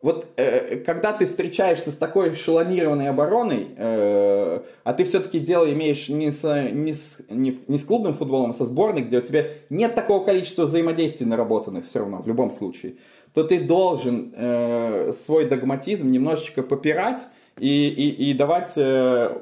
Вот 0.02 0.28
э, 0.36 0.78
когда 0.86 1.14
ты 1.14 1.26
встречаешься 1.26 1.90
с 1.90 1.96
такой 1.96 2.34
эшелонированной 2.34 3.10
обороной, 3.10 3.70
э, 3.76 4.60
а 4.84 4.94
ты 4.94 5.04
все-таки 5.04 5.40
дело 5.40 5.72
имеешь 5.74 6.10
не 6.10 6.32
с, 6.32 6.44
не, 6.72 6.94
с, 6.94 7.22
не, 7.30 7.58
не 7.68 7.78
с 7.80 7.84
клубным 7.84 8.14
футболом, 8.14 8.52
а 8.52 8.54
со 8.54 8.66
сборной, 8.66 9.02
где 9.02 9.18
у 9.18 9.22
тебя 9.22 9.46
нет 9.70 9.96
такого 9.96 10.24
количества 10.24 10.66
взаимодействий 10.66 11.26
наработанных 11.26 11.86
все 11.86 12.00
равно, 12.00 12.22
в 12.22 12.28
любом 12.28 12.52
случае, 12.52 12.96
то 13.34 13.44
ты 13.44 13.64
должен 13.64 14.32
э, 14.36 15.14
свой 15.14 15.46
догматизм 15.46 16.12
немножечко 16.12 16.62
попирать 16.62 17.22
и, 17.58 17.88
и, 17.88 18.30
и 18.30 18.34
давать 18.34 18.74
э, 18.76 19.36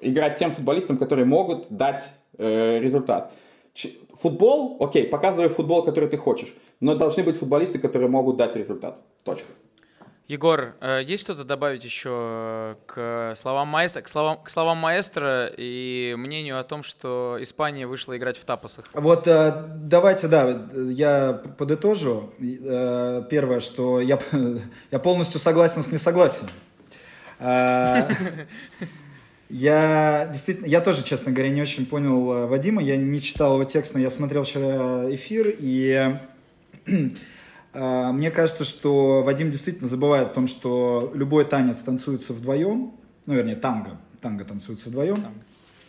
играть 0.00 0.38
тем 0.38 0.52
футболистам, 0.52 0.98
которые 0.98 1.24
могут 1.24 1.66
дать 1.70 2.02
э, 2.38 2.78
результат. 2.80 3.32
Ч- 3.74 3.94
футбол, 4.20 4.76
окей, 4.80 5.06
показывай 5.06 5.48
футбол, 5.48 5.82
который 5.82 6.08
ты 6.08 6.16
хочешь, 6.16 6.54
но 6.80 6.94
должны 6.94 7.22
быть 7.22 7.36
футболисты, 7.36 7.78
которые 7.78 8.08
могут 8.08 8.36
дать 8.36 8.56
результат. 8.56 8.98
Точка. 9.24 9.48
Егор, 10.28 10.74
э, 10.80 11.02
есть 11.04 11.22
что-то 11.22 11.44
добавить 11.44 11.84
еще 11.84 12.76
к 12.86 13.34
словам, 13.36 13.68
маэстро, 13.68 14.02
к, 14.02 14.08
словам, 14.08 14.42
к 14.42 14.50
словам 14.50 14.78
маэстро 14.78 15.52
и 15.56 16.16
мнению 16.18 16.58
о 16.58 16.64
том, 16.64 16.82
что 16.82 17.38
Испания 17.40 17.86
вышла 17.86 18.16
играть 18.16 18.36
в 18.36 18.44
тапосах? 18.44 18.86
Вот 18.92 19.28
э, 19.28 19.52
давайте, 19.76 20.26
да, 20.26 20.68
я 20.74 21.32
подытожу. 21.32 22.32
Э, 22.40 23.22
первое, 23.30 23.60
что 23.60 24.00
я, 24.00 24.18
я 24.90 24.98
полностью 24.98 25.38
согласен 25.38 25.84
с 25.84 25.92
несогласием. 25.92 26.50
Я 29.48 30.28
действительно, 30.32 30.66
я 30.66 30.80
тоже, 30.80 31.04
честно 31.04 31.30
говоря, 31.30 31.50
не 31.50 31.62
очень 31.62 31.86
понял 31.86 32.32
э, 32.32 32.46
Вадима. 32.46 32.82
Я 32.82 32.96
не 32.96 33.20
читал 33.22 33.54
его 33.54 33.64
текст, 33.64 33.94
но 33.94 34.00
я 34.00 34.10
смотрел 34.10 34.42
вчера 34.42 35.08
эфир, 35.14 35.54
и 35.58 36.16
э, 36.86 38.12
мне 38.12 38.30
кажется, 38.32 38.64
что 38.64 39.22
Вадим 39.22 39.52
действительно 39.52 39.88
забывает 39.88 40.28
о 40.28 40.34
том, 40.34 40.48
что 40.48 41.12
любой 41.14 41.44
танец 41.44 41.78
танцуется 41.78 42.32
вдвоем, 42.32 42.92
ну, 43.26 43.34
вернее, 43.34 43.56
танго, 43.56 44.00
танго 44.20 44.44
танцуется 44.44 44.88
вдвоем. 44.88 45.22
Танго. 45.22 45.40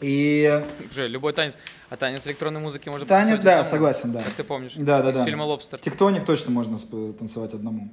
И... 0.02 0.64
Уже 0.92 1.08
любой 1.08 1.34
танец. 1.34 1.58
А 1.90 1.98
танец 1.98 2.28
электронной 2.28 2.62
музыки 2.62 2.90
можно 2.90 3.08
танец, 3.08 3.44
да, 3.44 3.62
одному, 3.62 3.70
согласен, 3.70 4.12
да. 4.12 4.22
Как 4.22 4.34
ты 4.34 4.44
помнишь? 4.44 4.74
Да, 4.76 5.02
да, 5.02 5.10
из 5.10 5.16
да. 5.16 5.26
фильма 5.26 5.44
«Лобстер». 5.44 5.80
Тектоник 5.80 6.26
точно 6.26 6.52
можно 6.52 6.78
танцевать 6.78 7.54
одному. 7.54 7.90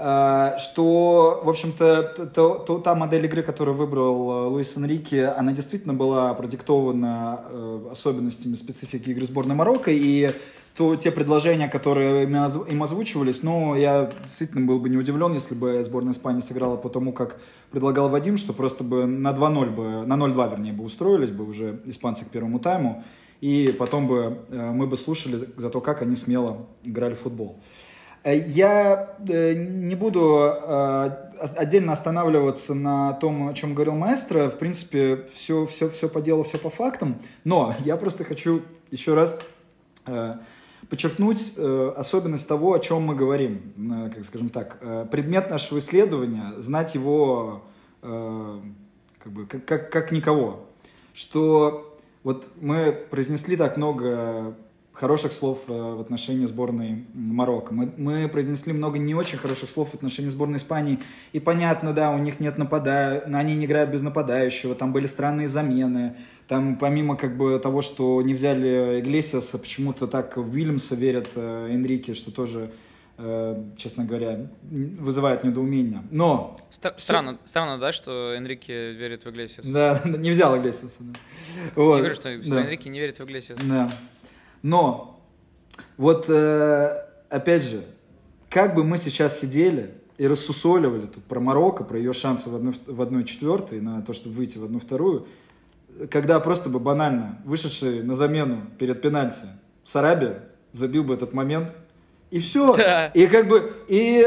А, 0.00 0.58
что, 0.58 1.40
в 1.42 1.48
общем-то, 1.48 2.30
то, 2.32 2.54
то, 2.54 2.78
та 2.78 2.94
модель 2.94 3.24
игры, 3.24 3.42
которую 3.42 3.76
выбрал 3.76 4.30
э, 4.30 4.46
Луис 4.46 4.76
Энрике, 4.76 5.26
она 5.26 5.50
действительно 5.50 5.92
была 5.92 6.32
продиктована 6.34 7.40
э, 7.50 7.88
особенностями 7.90 8.54
специфики 8.54 9.10
игры 9.10 9.26
сборной 9.26 9.56
Марокко, 9.56 9.90
и 9.90 10.30
то, 10.76 10.94
те 10.94 11.10
предложения, 11.10 11.66
которые 11.66 12.22
им 12.22 12.82
озвучивались, 12.84 13.42
ну, 13.42 13.74
я 13.74 14.12
действительно 14.22 14.64
был 14.64 14.78
бы 14.78 14.88
не 14.88 14.96
удивлен, 14.96 15.34
если 15.34 15.56
бы 15.56 15.82
сборная 15.82 16.12
Испании 16.12 16.42
сыграла 16.42 16.76
по 16.76 16.88
тому, 16.88 17.12
как 17.12 17.40
предлагал 17.72 18.08
Вадим, 18.08 18.38
что 18.38 18.52
просто 18.52 18.84
бы 18.84 19.04
на 19.04 19.32
2-0 19.32 19.70
бы, 19.70 20.06
на 20.06 20.14
0-2, 20.14 20.50
вернее, 20.50 20.72
бы 20.72 20.84
устроились 20.84 21.32
бы 21.32 21.44
уже 21.44 21.80
испанцы 21.86 22.24
к 22.24 22.28
первому 22.28 22.60
тайму, 22.60 23.02
и 23.40 23.74
потом 23.76 24.06
бы 24.06 24.38
э, 24.48 24.70
мы 24.70 24.86
бы 24.86 24.96
слушали 24.96 25.48
за 25.56 25.70
то, 25.70 25.80
как 25.80 26.02
они 26.02 26.14
смело 26.14 26.68
играли 26.84 27.14
в 27.14 27.22
футбол. 27.22 27.58
Э, 28.24 28.36
я 28.36 29.16
э, 29.26 29.54
не 29.54 29.94
буду 29.94 30.52
э, 30.52 31.10
отдельно 31.56 31.92
останавливаться 31.92 32.74
на 32.74 33.12
том, 33.14 33.48
о 33.48 33.54
чем 33.54 33.74
говорил 33.74 33.94
маэстро. 33.94 34.50
В 34.50 34.58
принципе, 34.58 35.26
все, 35.34 35.66
все, 35.66 35.88
все 35.90 36.08
по 36.08 36.20
делу, 36.20 36.42
все 36.42 36.58
по 36.58 36.70
фактам. 36.70 37.20
Но 37.44 37.74
я 37.84 37.96
просто 37.96 38.24
хочу 38.24 38.62
еще 38.90 39.14
раз 39.14 39.38
подчеркнуть 40.88 41.52
особенность 41.96 42.48
того, 42.48 42.72
о 42.72 42.78
чем 42.78 43.02
мы 43.02 43.14
говорим. 43.14 44.10
Как 44.14 44.24
скажем 44.24 44.48
так, 44.48 44.78
предмет 45.10 45.50
нашего 45.50 45.80
исследования, 45.80 46.54
знать 46.56 46.94
его 46.94 47.64
как, 48.00 49.32
бы, 49.32 49.44
как, 49.46 49.66
как, 49.66 49.92
как 49.92 50.12
никого. 50.12 50.66
Что 51.12 51.98
вот 52.22 52.46
мы 52.58 52.92
произнесли 53.10 53.56
так 53.56 53.76
много 53.76 54.56
хороших 54.98 55.32
слов 55.32 55.60
э, 55.68 55.72
в 55.72 56.00
отношении 56.00 56.46
сборной 56.46 57.04
Марокко. 57.14 57.72
Мы, 57.72 57.92
мы 57.96 58.28
произнесли 58.28 58.72
много 58.72 58.98
не 58.98 59.14
очень 59.14 59.38
хороших 59.38 59.70
слов 59.70 59.90
в 59.90 59.94
отношении 59.94 60.28
сборной 60.28 60.58
Испании. 60.58 60.98
И 61.32 61.40
понятно, 61.40 61.92
да, 61.92 62.10
у 62.10 62.18
них 62.18 62.40
нет 62.40 62.58
нападающего, 62.58 63.38
они 63.38 63.54
не 63.54 63.66
играют 63.66 63.90
без 63.90 64.02
нападающего, 64.02 64.74
там 64.74 64.92
были 64.92 65.06
странные 65.06 65.48
замены. 65.48 66.16
Там 66.48 66.76
помимо 66.76 67.16
как 67.16 67.36
бы 67.36 67.58
того, 67.58 67.82
что 67.82 68.22
не 68.22 68.34
взяли 68.34 69.00
Иглесиаса, 69.00 69.58
почему-то 69.58 70.06
так 70.06 70.36
в 70.36 70.48
Вильямса 70.48 70.94
верят 70.94 71.28
э, 71.34 71.68
Энрике, 71.70 72.14
что 72.14 72.32
тоже 72.32 72.70
э, 73.18 73.62
честно 73.76 74.04
говоря, 74.04 74.48
вызывает 74.62 75.44
недоумение. 75.44 76.02
Но... 76.10 76.56
Стра- 76.70 76.94
все... 76.96 77.04
странно, 77.04 77.38
странно, 77.44 77.78
да, 77.78 77.92
что 77.92 78.32
Энрике 78.32 78.92
верит 78.92 79.24
в 79.24 79.30
Иглесиаса? 79.30 79.70
Да, 79.70 80.02
не 80.08 80.30
взял 80.30 80.56
Иглесиаса. 80.58 80.98
Да. 81.00 81.18
Вот. 81.74 81.96
Я 81.96 81.98
говорю, 81.98 82.14
что, 82.14 82.42
что 82.42 82.54
да. 82.54 82.60
Энрике 82.62 82.88
не 82.88 82.98
верит 82.98 83.18
в 83.18 83.24
Иглесиаса. 83.24 83.62
Да. 83.64 83.90
Но 84.62 85.20
вот 85.96 86.26
э, 86.28 87.04
опять 87.30 87.62
же, 87.62 87.84
как 88.48 88.74
бы 88.74 88.84
мы 88.84 88.98
сейчас 88.98 89.38
сидели 89.38 89.94
и 90.16 90.26
рассусоливали 90.26 91.06
тут 91.06 91.24
про 91.24 91.40
Марокко, 91.40 91.84
про 91.84 91.98
ее 91.98 92.12
шансы 92.12 92.50
в 92.50 92.54
одной, 92.54 92.74
в 92.86 93.00
одной 93.00 93.24
четвертой, 93.24 93.80
на 93.80 94.02
то, 94.02 94.12
чтобы 94.12 94.36
выйти 94.36 94.58
в 94.58 94.64
одну 94.64 94.80
вторую, 94.80 95.26
когда 96.10 96.40
просто 96.40 96.68
бы 96.68 96.80
банально 96.80 97.38
вышедший 97.44 98.02
на 98.02 98.14
замену 98.14 98.62
перед 98.78 99.00
пенальти 99.00 99.46
Сараби 99.84 100.36
забил 100.72 101.04
бы 101.04 101.14
этот 101.14 101.32
момент, 101.32 101.68
и 102.30 102.40
все. 102.40 102.74
Да. 102.76 103.06
И 103.08 103.26
как 103.26 103.48
бы, 103.48 103.72
и 103.88 104.26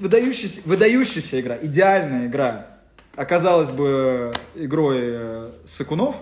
выдающаяся, 0.00 0.60
выдающаяся 0.64 1.40
игра, 1.40 1.58
идеальная 1.60 2.26
игра 2.26 2.68
оказалась 3.14 3.70
бы 3.70 4.32
игрой 4.54 4.98
э, 5.00 5.50
Сакунов, 5.66 6.16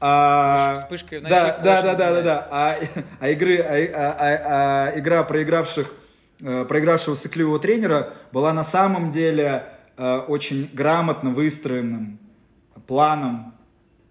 а, 0.00 0.76
Вспышкой 0.76 1.20
в 1.20 1.22
да, 1.22 1.58
да, 1.62 1.82
да, 1.82 1.94
да, 1.94 2.12
да, 2.12 2.22
да. 2.22 2.48
А, 2.50 2.76
а 3.20 3.28
игры, 3.30 3.58
а, 3.58 3.74
а- 3.74 4.16
а- 4.18 4.92
а 4.92 4.98
игра 4.98 5.24
проигравших, 5.24 5.92
э, 6.40 6.64
проигравшего 6.68 7.14
сыкливого 7.14 7.58
тренера 7.58 8.12
была 8.32 8.52
на 8.52 8.64
самом 8.64 9.10
деле 9.10 9.64
э, 9.96 10.18
очень 10.28 10.70
грамотно 10.72 11.30
выстроенным 11.30 12.20
планом, 12.86 13.54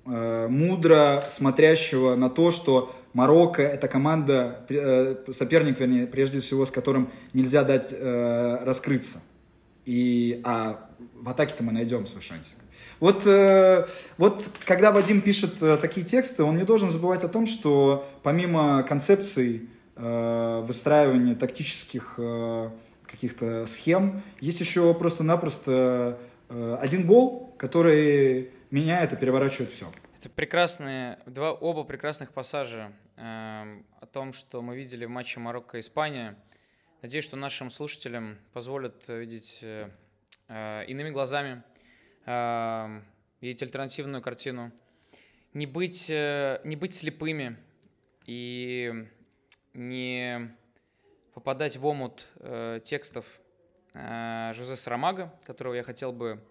э, 0.05 0.47
мудро 0.49 1.23
смотрящего 1.29 2.15
на 2.15 2.29
то, 2.29 2.51
что 2.51 2.93
Марокко 3.13 3.61
это 3.61 3.87
команда, 3.87 4.65
соперник, 5.31 5.79
вернее, 5.79 6.05
прежде 6.05 6.41
всего, 6.41 6.65
с 6.65 6.71
которым 6.71 7.09
нельзя 7.33 7.63
дать 7.63 7.91
раскрыться. 7.91 9.21
И, 9.85 10.41
а 10.43 10.87
в 11.15 11.27
атаке-то 11.29 11.63
мы 11.63 11.71
найдем 11.71 12.05
свой 12.05 12.21
шансик. 12.21 12.57
Вот, 12.99 13.25
э, 13.25 13.85
вот 14.17 14.49
когда 14.65 14.91
Вадим 14.91 15.21
пишет 15.21 15.61
э, 15.61 15.77
такие 15.77 16.05
тексты, 16.05 16.43
он 16.43 16.57
не 16.57 16.63
должен 16.63 16.89
забывать 16.89 17.23
о 17.23 17.27
том, 17.27 17.45
что 17.45 18.07
помимо 18.23 18.83
концепций 18.83 19.69
э, 19.95 20.63
выстраивания 20.65 21.35
тактических 21.35 22.15
э, 22.17 22.69
каких-то 23.05 23.65
схем, 23.67 24.21
есть 24.39 24.59
еще 24.59 24.93
просто-напросто 24.93 26.17
э, 26.49 26.77
один 26.81 27.05
гол, 27.05 27.53
который 27.57 28.51
меняет 28.71 29.13
и 29.13 29.15
переворачивает 29.15 29.71
все. 29.71 29.91
Это 30.19 30.29
прекрасные, 30.29 31.19
два, 31.25 31.53
оба 31.53 31.83
прекрасных 31.83 32.31
пассажа 32.33 32.91
эм, 33.17 33.85
о 34.01 34.05
том, 34.07 34.33
что 34.33 34.61
мы 34.61 34.75
видели 34.75 35.05
в 35.05 35.09
матче 35.09 35.39
Марокко-Испания. 35.39 36.35
Надеюсь, 37.03 37.25
что 37.25 37.37
нашим 37.37 37.69
слушателям 37.69 38.39
позволят 38.53 39.07
э, 39.07 39.19
видеть 39.19 39.59
э, 39.61 39.89
э, 40.47 40.85
иными 40.87 41.11
глазами, 41.11 41.61
видеть 42.27 43.63
альтернативную 43.63 44.21
картину, 44.21 44.71
не 45.53 45.65
быть, 45.65 46.09
э, 46.09 46.59
не 46.63 46.75
быть 46.75 46.93
слепыми 46.93 47.57
и 48.25 49.07
не 49.73 50.55
попадать 51.33 51.77
в 51.77 51.85
омут 51.85 52.27
э, 52.39 52.79
текстов 52.83 53.25
э, 53.93 54.51
Жозе 54.53 54.75
Сарамага, 54.75 55.33
которого 55.45 55.73
я 55.73 55.83
хотел 55.83 56.11
бы 56.11 56.43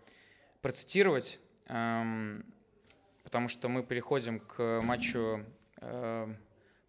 процитировать. 0.62 1.38
потому 1.66 3.48
что 3.48 3.68
мы 3.68 3.82
переходим 3.82 4.40
к 4.40 4.80
матчу 4.82 5.44
э, 5.80 6.34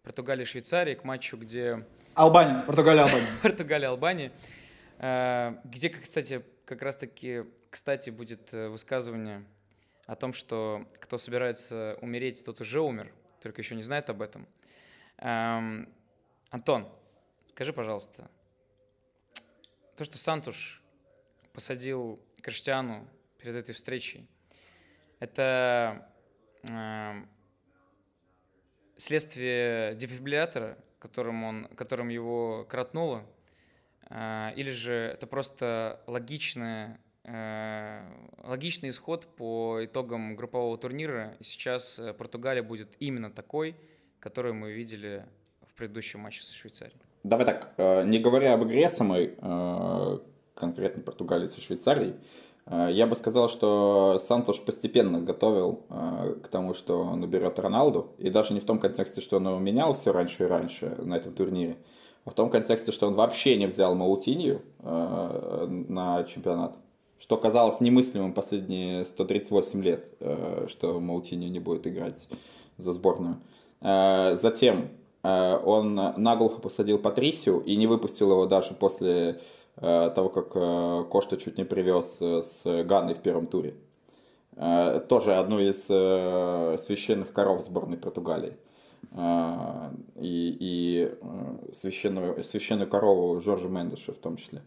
Португалии-Швейцарии, 0.04 0.94
к 0.94 1.04
матчу, 1.04 1.36
где 1.36 1.84
Албания, 2.14 2.62
Португалия, 2.62 3.02
Албания. 3.02 3.26
Португалия-Албания, 3.42 4.32
э, 4.98 5.54
где, 5.64 5.88
кстати, 5.90 6.42
как 6.64 6.82
раз-таки, 6.82 7.44
кстати, 7.70 8.10
будет 8.10 8.52
э, 8.54 8.68
высказывание 8.68 9.44
о 10.06 10.16
том, 10.16 10.32
что 10.32 10.86
кто 11.00 11.18
собирается 11.18 11.98
умереть, 12.00 12.44
тот 12.44 12.60
уже 12.60 12.80
умер, 12.80 13.12
только 13.42 13.60
еще 13.60 13.74
не 13.74 13.82
знает 13.82 14.08
об 14.10 14.22
этом. 14.22 14.48
Эм, 15.18 15.92
Антон, 16.50 16.90
скажи, 17.50 17.72
пожалуйста, 17.72 18.30
то, 19.96 20.04
что 20.04 20.16
Сантуш 20.16 20.82
посадил 21.52 22.20
Криштиану 22.40 23.06
перед 23.38 23.56
этой 23.56 23.74
встречей, 23.74 24.26
это 25.18 26.10
эм, 26.62 27.28
следствие 28.96 29.94
дефибриллятора, 29.94 30.78
которым, 30.98 31.44
он, 31.44 31.68
которым 31.76 32.08
его 32.08 32.64
кротнуло, 32.64 33.26
э, 34.08 34.52
или 34.56 34.70
же 34.70 34.94
это 34.94 35.26
просто 35.26 36.02
логичное, 36.06 36.94
э, 36.94 37.07
логичный 37.24 38.90
исход 38.90 39.26
по 39.36 39.84
итогам 39.84 40.34
группового 40.36 40.78
турнира. 40.78 41.36
Сейчас 41.40 41.98
э, 41.98 42.14
Португалия 42.14 42.62
будет 42.62 42.96
именно 43.00 43.30
такой, 43.30 43.76
которую 44.18 44.54
мы 44.54 44.72
видели 44.72 45.26
в 45.66 45.74
предыдущем 45.74 46.20
матче 46.20 46.42
со 46.42 46.54
Швейцарией. 46.54 46.98
Давай 47.24 47.44
так, 47.44 47.74
э, 47.76 48.04
не 48.04 48.18
говоря 48.18 48.54
об 48.54 48.64
игре 48.64 48.88
самой, 48.88 49.34
э, 49.36 50.18
конкретно 50.54 51.02
Португалии 51.02 51.46
со 51.46 51.60
Швейцарией, 51.60 52.14
э, 52.66 52.88
я 52.92 53.06
бы 53.06 53.16
сказал, 53.16 53.48
что 53.50 54.18
Сантош 54.20 54.64
постепенно 54.64 55.20
готовил 55.20 55.84
э, 55.90 56.36
к 56.42 56.48
тому, 56.48 56.74
что 56.74 57.00
он 57.00 57.22
уберет 57.22 57.58
Роналду. 57.58 58.14
И 58.18 58.30
даже 58.30 58.54
не 58.54 58.60
в 58.60 58.64
том 58.64 58.78
контексте, 58.78 59.20
что 59.20 59.36
он 59.36 59.46
его 59.46 59.58
менял 59.58 59.94
все 59.94 60.12
раньше 60.12 60.44
и 60.44 60.46
раньше 60.46 60.96
на 60.98 61.16
этом 61.16 61.34
турнире, 61.34 61.76
а 62.24 62.30
в 62.30 62.34
том 62.34 62.50
контексте, 62.50 62.92
что 62.92 63.06
он 63.08 63.14
вообще 63.14 63.56
не 63.56 63.66
взял 63.66 63.94
Маутинью 63.94 64.62
э, 64.78 65.66
на 65.88 66.24
чемпионат. 66.24 66.76
Что 67.20 67.36
казалось 67.36 67.80
немыслимым 67.80 68.32
последние 68.32 69.04
138 69.04 69.82
лет, 69.82 70.04
э, 70.20 70.66
что 70.68 71.00
Маутиньо 71.00 71.48
не 71.48 71.58
будет 71.58 71.86
играть 71.86 72.28
за 72.76 72.92
сборную. 72.92 73.38
Э, 73.80 74.36
Затем 74.36 74.88
э, 75.24 75.58
он 75.64 75.94
наглухо 75.94 76.60
посадил 76.60 76.98
Патрисию 76.98 77.60
и 77.60 77.76
не 77.76 77.88
выпустил 77.88 78.30
его 78.30 78.46
даже 78.46 78.74
после 78.74 79.40
того, 79.80 80.28
как 80.28 81.08
Кошта 81.08 81.36
чуть 81.36 81.56
не 81.56 81.64
привез 81.64 82.20
с 82.20 82.64
Ганной 82.64 83.14
в 83.14 83.18
первом 83.18 83.46
туре. 83.46 83.74
Тоже 84.56 85.36
одну 85.36 85.60
из 85.60 85.84
священных 85.84 87.32
коров 87.32 87.62
сборной 87.62 87.96
Португалии. 87.96 88.56
И, 90.16 90.56
и 90.58 91.14
священную, 91.72 92.42
священную 92.42 92.90
корову 92.90 93.40
Жоржа 93.40 93.68
Мендеша 93.68 94.12
в 94.12 94.16
том 94.16 94.36
числе. 94.36 94.62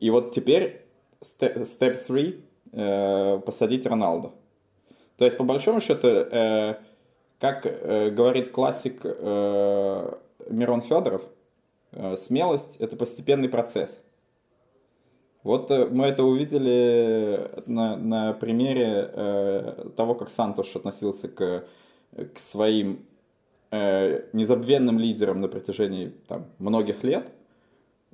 Э, 0.00 0.04
И 0.04 0.10
вот 0.10 0.34
теперь 0.34 0.82
степ 1.22 2.06
3 2.06 2.44
посадить 3.44 3.86
Роналду. 3.86 4.32
То 5.16 5.24
есть, 5.24 5.38
по 5.38 5.44
большому 5.44 5.80
счету, 5.80 6.08
э, 6.08 6.74
как 7.38 7.64
э, 7.64 8.10
говорит 8.10 8.50
классик 8.50 9.00
э, 9.02 10.12
Мирон 10.50 10.82
Федоров, 10.82 11.22
э, 11.92 12.16
смелость– 12.16 12.76
это 12.78 12.96
постепенный 12.96 13.48
процесс. 13.48 14.04
Вот 15.42 15.70
э, 15.70 15.86
мы 15.86 16.06
это 16.06 16.22
увидели 16.24 17.50
на, 17.66 17.96
на 17.96 18.32
примере 18.34 19.10
э, 19.12 19.88
того, 19.96 20.14
как 20.14 20.28
Сантош 20.28 20.76
относился 20.76 21.28
к, 21.28 21.64
к 22.34 22.38
своим 22.38 23.06
э, 23.70 24.24
незабвенным 24.32 24.98
лидерам 24.98 25.40
на 25.40 25.48
протяжении 25.48 26.12
там, 26.28 26.46
многих 26.58 27.04
лет. 27.04 27.30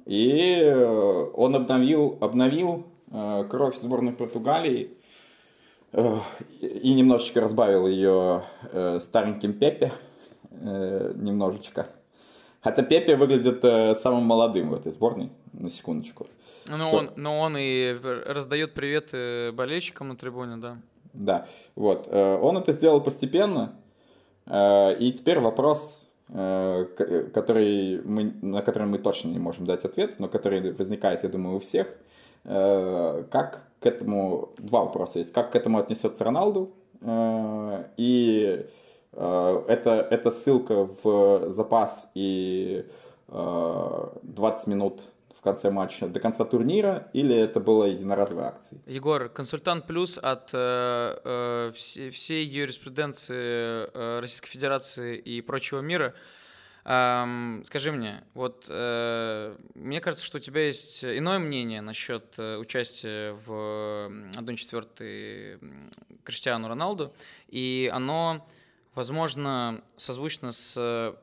И 0.06 0.60
э, 0.62 1.30
он 1.34 1.54
обновил, 1.54 2.18
обновил 2.20 2.86
э, 3.10 3.44
кровь 3.48 3.76
сборной 3.76 4.12
Португалии 4.12 4.90
э, 5.92 6.16
и 6.60 6.92
немножечко 6.94 7.40
разбавил 7.40 7.86
ее 7.86 8.42
стареньким 9.00 9.52
Пепе 9.52 9.92
немножечко. 10.50 11.86
Хотя 12.60 12.82
Пепе 12.82 13.16
выглядит 13.16 13.62
самым 13.98 14.24
молодым 14.24 14.70
в 14.70 14.74
этой 14.74 14.92
сборной, 14.92 15.30
на 15.52 15.70
секундочку. 15.70 16.26
Но 16.66 16.84
Что- 16.84 16.96
он, 16.98 17.10
но 17.16 17.40
он 17.40 17.56
и 17.58 17.96
раздает 18.26 18.74
приветы 18.74 19.50
болельщикам 19.52 20.08
на 20.08 20.16
трибуне, 20.16 20.58
да. 20.58 20.76
Да, 21.14 21.48
вот. 21.74 22.06
Он 22.12 22.56
это 22.58 22.72
сделал 22.72 23.00
постепенно. 23.00 23.74
И 24.46 25.14
теперь 25.16 25.40
вопрос, 25.40 26.01
который 26.32 28.00
мы, 28.04 28.32
на 28.40 28.62
который 28.62 28.88
мы 28.88 28.98
точно 28.98 29.28
не 29.28 29.38
можем 29.38 29.66
дать 29.66 29.84
ответ, 29.84 30.18
но 30.18 30.28
который 30.28 30.72
возникает, 30.72 31.22
я 31.24 31.28
думаю, 31.28 31.56
у 31.56 31.60
всех. 31.60 31.94
Э, 32.44 33.24
Как 33.30 33.64
к 33.80 33.86
этому... 33.86 34.50
Два 34.58 34.84
вопроса 34.84 35.18
есть. 35.18 35.32
Как 35.32 35.50
к 35.52 35.56
этому 35.56 35.78
отнесется 35.78 36.24
Роналду? 36.24 36.72
Э, 37.00 37.84
И 37.96 38.66
э, 39.12 39.64
это, 39.68 39.90
это 40.10 40.30
ссылка 40.30 40.88
в 41.02 41.50
запас 41.50 42.10
и 42.14 42.86
э, 43.28 44.06
20 44.22 44.66
минут 44.68 45.02
конце 45.42 45.70
матча 45.70 46.06
до 46.08 46.20
конца 46.20 46.44
турнира, 46.44 47.08
или 47.12 47.34
это 47.34 47.60
было 47.60 47.84
единоразовой 47.84 48.44
акцией? 48.44 48.80
Егор, 48.86 49.28
консультант 49.28 49.86
плюс 49.86 50.18
от 50.18 50.50
э, 50.52 51.18
э, 51.24 51.72
все- 51.74 52.10
всей 52.10 52.46
юриспруденции 52.46 53.34
э, 53.92 54.20
Российской 54.20 54.48
Федерации 54.48 55.18
и 55.18 55.40
прочего 55.42 55.80
мира. 55.80 56.14
Эм, 56.84 57.62
скажи 57.64 57.92
мне, 57.92 58.24
вот 58.34 58.66
э, 58.68 59.56
мне 59.74 60.00
кажется, 60.00 60.24
что 60.24 60.38
у 60.38 60.40
тебя 60.40 60.66
есть 60.66 61.04
иное 61.04 61.38
мнение 61.38 61.80
насчет 61.80 62.34
э, 62.38 62.56
участия 62.56 63.34
в 63.46 64.10
1-4 64.36 65.60
Криштиану 66.24 66.66
Роналду, 66.68 67.12
и 67.48 67.88
оно, 67.92 68.46
возможно, 68.94 69.82
созвучно 69.96 70.50
с 70.50 71.14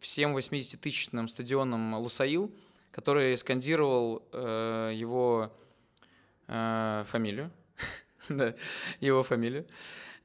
всем 0.00 0.36
80-тысячным 0.36 1.26
стадионом 1.28 1.94
Лусаил, 1.96 2.52
который 2.98 3.36
скандировал 3.36 4.24
э, 4.32 4.90
его 4.92 5.52
э, 6.48 7.04
фамилию, 7.06 7.52
да, 8.28 8.54
его 8.98 9.22
фамилию. 9.22 9.66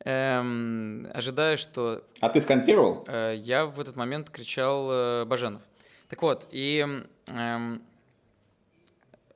Эм, 0.03 1.07
ожидая, 1.13 1.55
что... 1.57 2.03
А 2.19 2.29
ты 2.29 2.41
скантировал? 2.41 3.05
Э, 3.07 3.35
я 3.37 3.67
в 3.67 3.79
этот 3.79 3.95
момент 3.95 4.31
кричал 4.31 4.89
э, 4.91 5.25
Баженов. 5.25 5.61
Так 6.09 6.23
вот, 6.23 6.47
и 6.49 6.83
эм, 7.27 7.83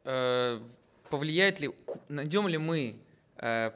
э, 0.03 0.59
повлияет 1.07 1.59
ли, 1.59 1.69
найдем 2.09 2.47
ли 2.47 2.57
мы 2.57 2.95
э, 3.35 3.69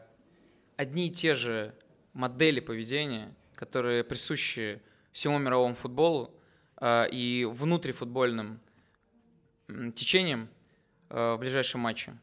одни 0.76 1.06
и 1.06 1.12
те 1.12 1.36
же 1.36 1.76
модели 2.14 2.62
поведения, 2.62 3.32
которые 3.54 4.04
присущи 4.04 4.82
всему 5.12 5.38
мировому 5.38 5.76
футболу 5.76 6.34
э, 6.78 7.10
и 7.12 7.46
внутрифутбольным 7.46 8.60
течениям 9.96 10.50
э, 11.10 11.36
в 11.36 11.38
ближайшем 11.40 11.82
матче? 11.82 12.14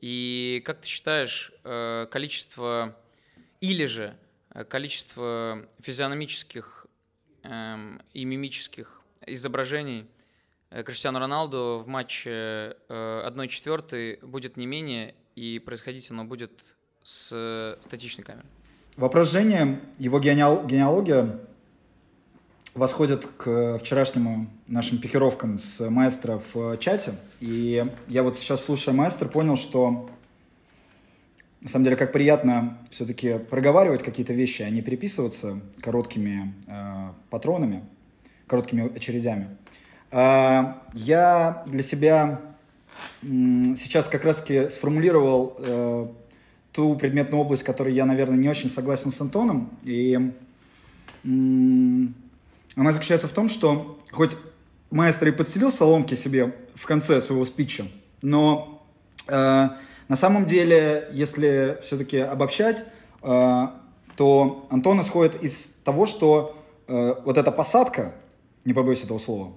И 0.00 0.62
как 0.64 0.80
ты 0.80 0.88
считаешь, 0.88 1.52
э, 1.64 2.06
количество 2.10 2.96
или 3.60 3.86
же 3.86 4.16
э, 4.50 4.64
количество 4.64 5.66
физиономических 5.80 6.86
эм, 7.42 8.02
и 8.12 8.24
мимических 8.24 9.02
изображений 9.26 10.06
Криштиану 10.70 11.20
Роналду 11.20 11.82
в 11.84 11.88
матче 11.88 12.76
1-4 12.88 14.26
будет 14.26 14.56
не 14.56 14.66
менее, 14.66 15.14
и 15.36 15.60
происходить 15.60 16.10
оно 16.10 16.24
будет 16.24 16.76
с 17.04 17.78
статичной 17.80 18.24
камерой. 18.24 18.50
Вопрос 18.96 19.30
Жени, 19.30 19.78
его 19.98 20.18
генеалогия 20.18 21.38
восходит 22.76 23.26
к 23.38 23.78
вчерашнему 23.78 24.48
нашим 24.66 24.98
пикировкам 24.98 25.58
с 25.58 25.80
маэстро 25.88 26.42
в 26.52 26.76
чате. 26.76 27.14
И 27.40 27.84
я 28.08 28.22
вот 28.22 28.36
сейчас, 28.36 28.64
слушая 28.64 28.94
маэстро, 28.94 29.28
понял, 29.28 29.56
что 29.56 30.10
на 31.62 31.68
самом 31.68 31.84
деле, 31.84 31.96
как 31.96 32.12
приятно 32.12 32.78
все-таки 32.90 33.38
проговаривать 33.38 34.02
какие-то 34.02 34.34
вещи, 34.34 34.62
а 34.62 34.70
не 34.70 34.82
переписываться 34.82 35.58
короткими 35.80 36.54
э, 36.66 37.08
патронами, 37.30 37.82
короткими 38.46 38.94
очередями. 38.94 39.56
Э, 40.12 40.74
я 40.92 41.64
для 41.66 41.82
себя 41.82 42.40
э, 43.22 43.26
сейчас 43.26 44.06
как 44.06 44.24
раз-таки 44.24 44.68
сформулировал 44.68 45.56
э, 45.58 46.08
ту 46.72 46.94
предметную 46.96 47.40
область, 47.40 47.64
которой 47.64 47.94
я, 47.94 48.04
наверное, 48.04 48.36
не 48.36 48.50
очень 48.50 48.68
согласен 48.68 49.10
с 49.10 49.20
Антоном. 49.20 49.70
И 49.82 50.30
э, 51.24 51.28
она 52.76 52.92
заключается 52.92 53.26
в 53.26 53.32
том, 53.32 53.48
что 53.48 53.98
хоть 54.12 54.36
маэстро 54.90 55.28
и 55.28 55.32
подселил 55.32 55.72
соломки 55.72 56.14
себе 56.14 56.54
в 56.74 56.86
конце 56.86 57.20
своего 57.20 57.44
спича, 57.44 57.86
но 58.22 58.86
э, 59.26 59.68
на 60.08 60.16
самом 60.16 60.46
деле, 60.46 61.08
если 61.12 61.78
все-таки 61.82 62.18
обобщать, 62.18 62.84
э, 63.22 63.66
то 64.14 64.66
Антон 64.70 65.00
исходит 65.00 65.42
из 65.42 65.68
того, 65.84 66.06
что 66.06 66.56
э, 66.86 67.14
вот 67.24 67.36
эта 67.36 67.50
посадка, 67.50 68.14
не 68.64 68.72
побоюсь 68.72 69.02
этого 69.02 69.18
слова, 69.18 69.52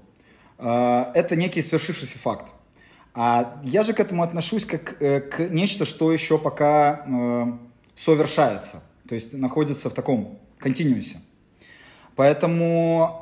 э, 0.58 1.06
это 1.14 1.36
некий 1.36 1.62
свершившийся 1.62 2.18
факт. 2.18 2.48
А 3.14 3.60
я 3.64 3.84
же 3.84 3.94
к 3.94 4.00
этому 4.00 4.24
отношусь 4.24 4.66
как 4.66 4.98
к 4.98 5.40
нечто, 5.50 5.86
что 5.86 6.12
еще 6.12 6.38
пока 6.38 7.58
совершается, 7.96 8.84
то 9.08 9.16
есть 9.16 9.34
находится 9.34 9.90
в 9.90 9.94
таком 9.94 10.40
континуусе. 10.60 11.20
Поэтому 12.20 13.22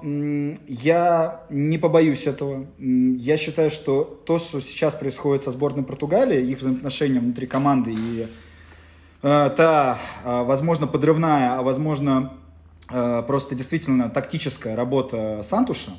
я 0.67 1.41
не 1.51 1.77
побоюсь 1.77 2.25
этого. 2.25 2.65
Я 2.79 3.37
считаю, 3.37 3.69
что 3.69 4.03
то, 4.25 4.39
что 4.39 4.59
сейчас 4.59 4.95
происходит 4.95 5.43
со 5.43 5.51
сборной 5.51 5.83
Португалии, 5.83 6.41
их 6.49 6.57
взаимоотношения 6.57 7.19
внутри 7.19 7.45
команды 7.45 7.93
и 7.93 8.25
э, 9.21 9.49
та, 9.55 9.99
э, 10.25 10.43
возможно, 10.45 10.87
подрывная, 10.87 11.59
а 11.59 11.61
возможно, 11.61 12.33
э, 12.89 13.23
просто 13.27 13.53
действительно 13.53 14.09
тактическая 14.09 14.75
работа 14.75 15.43
Сантуша, 15.43 15.91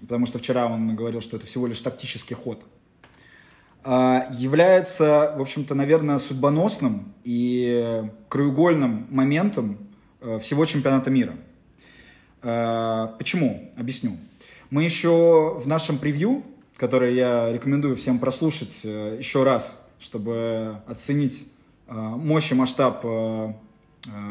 потому 0.00 0.26
что 0.26 0.38
вчера 0.38 0.66
он 0.66 0.94
говорил, 0.94 1.22
что 1.22 1.38
это 1.38 1.46
всего 1.46 1.66
лишь 1.66 1.80
тактический 1.80 2.36
ход, 2.36 2.62
э, 3.84 4.20
является, 4.30 5.34
в 5.36 5.40
общем-то, 5.40 5.74
наверное, 5.74 6.20
судьбоносным 6.20 7.12
и 7.24 8.04
краеугольным 8.28 9.08
моментом 9.10 9.78
э, 10.20 10.38
всего 10.38 10.64
чемпионата 10.64 11.10
мира– 11.10 11.34
Э, 11.44 11.55
почему? 13.18 13.72
Объясню. 13.76 14.16
Мы 14.70 14.84
еще 14.84 15.60
в 15.60 15.66
нашем 15.66 15.98
превью, 15.98 16.44
которое 16.76 17.12
я 17.12 17.52
рекомендую 17.52 17.96
всем 17.96 18.18
прослушать 18.18 18.80
э, 18.84 19.16
еще 19.18 19.42
раз, 19.42 19.76
чтобы 19.98 20.76
оценить 20.86 21.46
э, 21.88 21.92
мощь 21.94 22.52
и 22.52 22.54
масштаб 22.54 23.04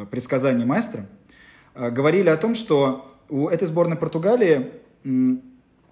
предсказаний 0.10 0.64
маэстро, 0.64 1.06
говорили 1.74 2.30
о 2.30 2.38
том, 2.38 2.56
что 2.56 3.14
у 3.28 3.50
этой 3.50 3.68
сборной 3.68 3.98
Португалии 3.98 4.72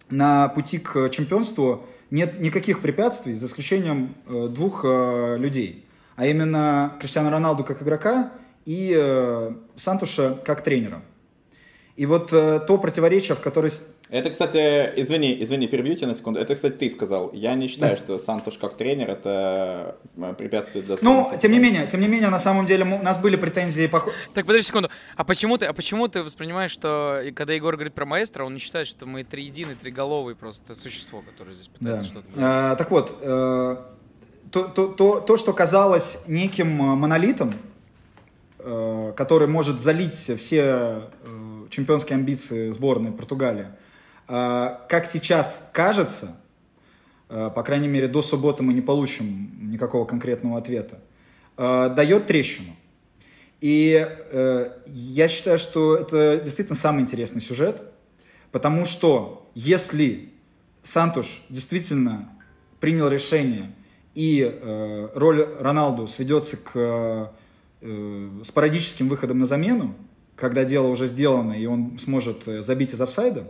на 0.09 0.47
пути 0.47 0.79
к 0.79 1.09
чемпионству 1.09 1.85
нет 2.09 2.39
никаких 2.39 2.79
препятствий, 2.79 3.33
за 3.33 3.47
исключением 3.47 4.15
двух 4.25 4.85
людей, 4.85 5.85
а 6.15 6.27
именно 6.27 6.95
Криштиану 7.01 7.29
Роналду 7.29 7.65
как 7.65 7.83
игрока 7.83 8.31
и 8.63 9.51
Сантуша 9.75 10.39
как 10.45 10.63
тренера. 10.63 11.01
И 11.95 12.07
вот 12.07 12.33
э, 12.33 12.59
то 12.67 12.77
противоречие, 12.79 13.35
в 13.35 13.39
которое... 13.39 13.71
Это, 14.09 14.29
кстати, 14.31 14.91
извини, 14.95 15.43
извини, 15.43 15.67
перебью 15.67 15.95
тебя 15.95 16.07
на 16.07 16.15
секунду. 16.15 16.39
Это, 16.39 16.55
кстати, 16.55 16.73
ты 16.73 16.89
сказал. 16.89 17.31
Я 17.33 17.53
не 17.53 17.67
считаю, 17.67 17.97
да. 17.97 18.03
что 18.03 18.19
Сантуш 18.19 18.57
как 18.57 18.77
тренер 18.77 19.11
это 19.11 19.95
э, 20.17 20.33
препятствие 20.35 20.83
для... 20.83 20.97
Ну, 21.01 21.31
тем 21.39 21.51
не 21.51 21.59
менее, 21.59 21.85
тем 21.85 22.01
не 22.01 22.07
менее, 22.07 22.29
на 22.29 22.39
самом 22.39 22.65
деле 22.65 22.83
у 22.83 23.03
нас 23.03 23.19
были 23.19 23.35
претензии 23.35 23.85
по... 23.85 24.03
Так, 24.33 24.45
подожди 24.45 24.63
секунду. 24.67 24.89
А 25.15 25.23
почему 25.23 25.57
ты, 25.59 25.67
а 25.67 25.73
почему 25.73 26.07
ты 26.07 26.23
воспринимаешь, 26.23 26.71
что 26.71 27.21
когда 27.35 27.53
Егор 27.53 27.75
говорит 27.75 27.93
про 27.93 28.05
маэстро, 28.05 28.43
он 28.43 28.55
не 28.55 28.59
считает, 28.59 28.87
что 28.87 29.05
мы 29.05 29.23
триединый, 29.23 29.75
триголовый 29.75 30.35
просто 30.35 30.73
существо, 30.73 31.21
которое 31.21 31.53
здесь 31.53 31.67
пытается 31.67 32.05
да. 32.05 32.11
что-то... 32.11 32.27
А, 32.37 32.75
так 32.75 32.89
вот, 32.89 33.19
э, 33.21 33.77
то, 34.51 34.63
то, 34.63 34.87
то, 34.87 35.19
то, 35.19 35.37
что 35.37 35.53
казалось 35.53 36.17
неким 36.25 36.69
монолитом, 36.69 37.53
э, 38.57 39.13
который 39.15 39.47
может 39.47 39.79
залить 39.79 40.15
все... 40.15 41.03
Э, 41.23 41.42
чемпионские 41.73 42.15
амбиции 42.15 42.71
сборной 42.71 43.11
Португалии. 43.11 43.67
А, 44.27 44.85
как 44.89 45.05
сейчас 45.05 45.67
кажется, 45.73 46.35
а, 47.29 47.49
по 47.49 47.63
крайней 47.63 47.87
мере, 47.87 48.07
до 48.07 48.21
субботы 48.21 48.63
мы 48.63 48.73
не 48.73 48.81
получим 48.81 49.71
никакого 49.71 50.05
конкретного 50.05 50.57
ответа, 50.57 50.99
а, 51.57 51.89
дает 51.89 52.27
трещину. 52.27 52.75
И 53.63 54.05
э, 54.05 54.71
я 54.87 55.29
считаю, 55.29 55.57
что 55.57 55.95
это 55.95 56.41
действительно 56.43 56.77
самый 56.77 57.03
интересный 57.03 57.39
сюжет, 57.39 57.81
потому 58.51 58.85
что 58.85 59.49
если 59.55 60.33
Сантуш 60.81 61.41
действительно 61.47 62.29
принял 62.81 63.07
решение 63.07 63.73
и 64.15 64.41
э, 64.41 65.09
роль 65.15 65.47
Роналду 65.61 66.07
сведется 66.07 66.57
к 66.57 67.31
э, 67.79 68.29
спорадическим 68.43 69.07
выходам 69.07 69.39
на 69.39 69.45
замену, 69.45 69.95
когда 70.35 70.65
дело 70.65 70.87
уже 70.87 71.07
сделано, 71.07 71.53
и 71.53 71.65
он 71.65 71.97
сможет 71.99 72.47
э, 72.47 72.61
забить 72.61 72.93
из 72.93 73.01
офсайда, 73.01 73.45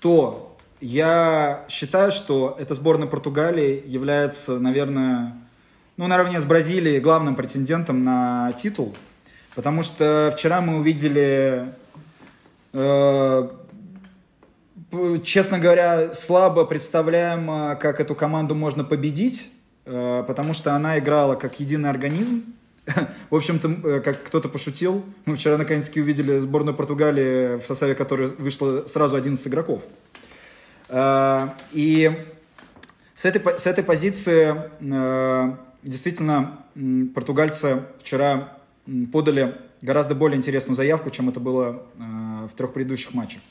то 0.00 0.56
я 0.80 1.64
считаю, 1.68 2.12
что 2.12 2.56
эта 2.58 2.74
сборная 2.74 3.08
Португалии 3.08 3.82
является, 3.86 4.58
наверное, 4.58 5.36
ну, 5.96 6.06
наравне 6.06 6.40
с 6.40 6.44
Бразилией 6.44 7.00
главным 7.00 7.34
претендентом 7.34 8.04
на 8.04 8.52
титул, 8.52 8.94
потому 9.54 9.82
что 9.82 10.32
вчера 10.36 10.60
мы 10.60 10.78
увидели, 10.78 11.74
э, 12.72 13.48
честно 15.24 15.58
говоря, 15.58 16.14
слабо 16.14 16.64
представляем, 16.64 17.76
как 17.78 18.00
эту 18.00 18.14
команду 18.14 18.54
можно 18.54 18.84
победить, 18.84 19.50
э, 19.84 20.24
потому 20.26 20.54
что 20.54 20.74
она 20.74 20.98
играла 20.98 21.34
как 21.34 21.58
единый 21.60 21.90
организм, 21.90 22.44
в 23.30 23.34
общем-то, 23.34 23.68
э, 23.84 24.00
как 24.00 24.24
кто-то 24.24 24.48
пошутил, 24.48 25.04
мы 25.24 25.36
вчера 25.36 25.56
наконец-таки 25.56 26.00
увидели 26.00 26.38
сборную 26.38 26.74
Португалии, 26.74 27.60
в 27.60 27.66
составе 27.66 27.94
которой 27.94 28.28
вышло 28.38 28.84
сразу 28.86 29.16
11 29.16 29.46
игроков. 29.46 29.82
Э, 30.88 31.48
и 31.72 32.10
с 33.16 33.24
этой, 33.24 33.58
с 33.58 33.66
этой 33.66 33.84
позиции 33.84 34.54
э, 34.80 35.56
действительно 35.82 36.64
португальцы 37.14 37.82
вчера 38.00 38.56
подали 39.12 39.56
гораздо 39.82 40.14
более 40.14 40.38
интересную 40.38 40.76
заявку, 40.76 41.10
чем 41.10 41.28
это 41.28 41.40
было 41.40 41.82
в 41.96 42.50
трех 42.56 42.72
предыдущих 42.72 43.14
матчах. 43.14 43.42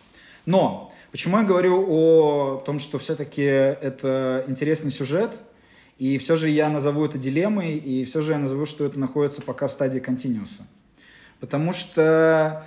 Но 0.45 0.91
почему 1.11 1.37
я 1.37 1.43
говорю 1.43 1.85
о 1.87 2.63
том, 2.65 2.79
что 2.79 2.99
все-таки 2.99 3.43
это 3.43 4.43
интересный 4.47 4.91
сюжет– 4.91 5.31
и 5.99 6.17
все 6.17 6.35
же 6.35 6.49
я 6.49 6.69
назову 6.69 7.05
это 7.05 7.17
дилеммой, 7.17 7.77
и 7.77 8.05
все 8.05 8.21
же 8.21 8.33
я 8.33 8.37
назову, 8.37 8.65
что 8.65 8.85
это 8.85 8.99
находится 8.99 9.41
пока 9.41 9.67
в 9.67 9.71
стадии 9.71 9.99
континууса. 9.99 10.63
Потому 11.39 11.73
что 11.73 12.63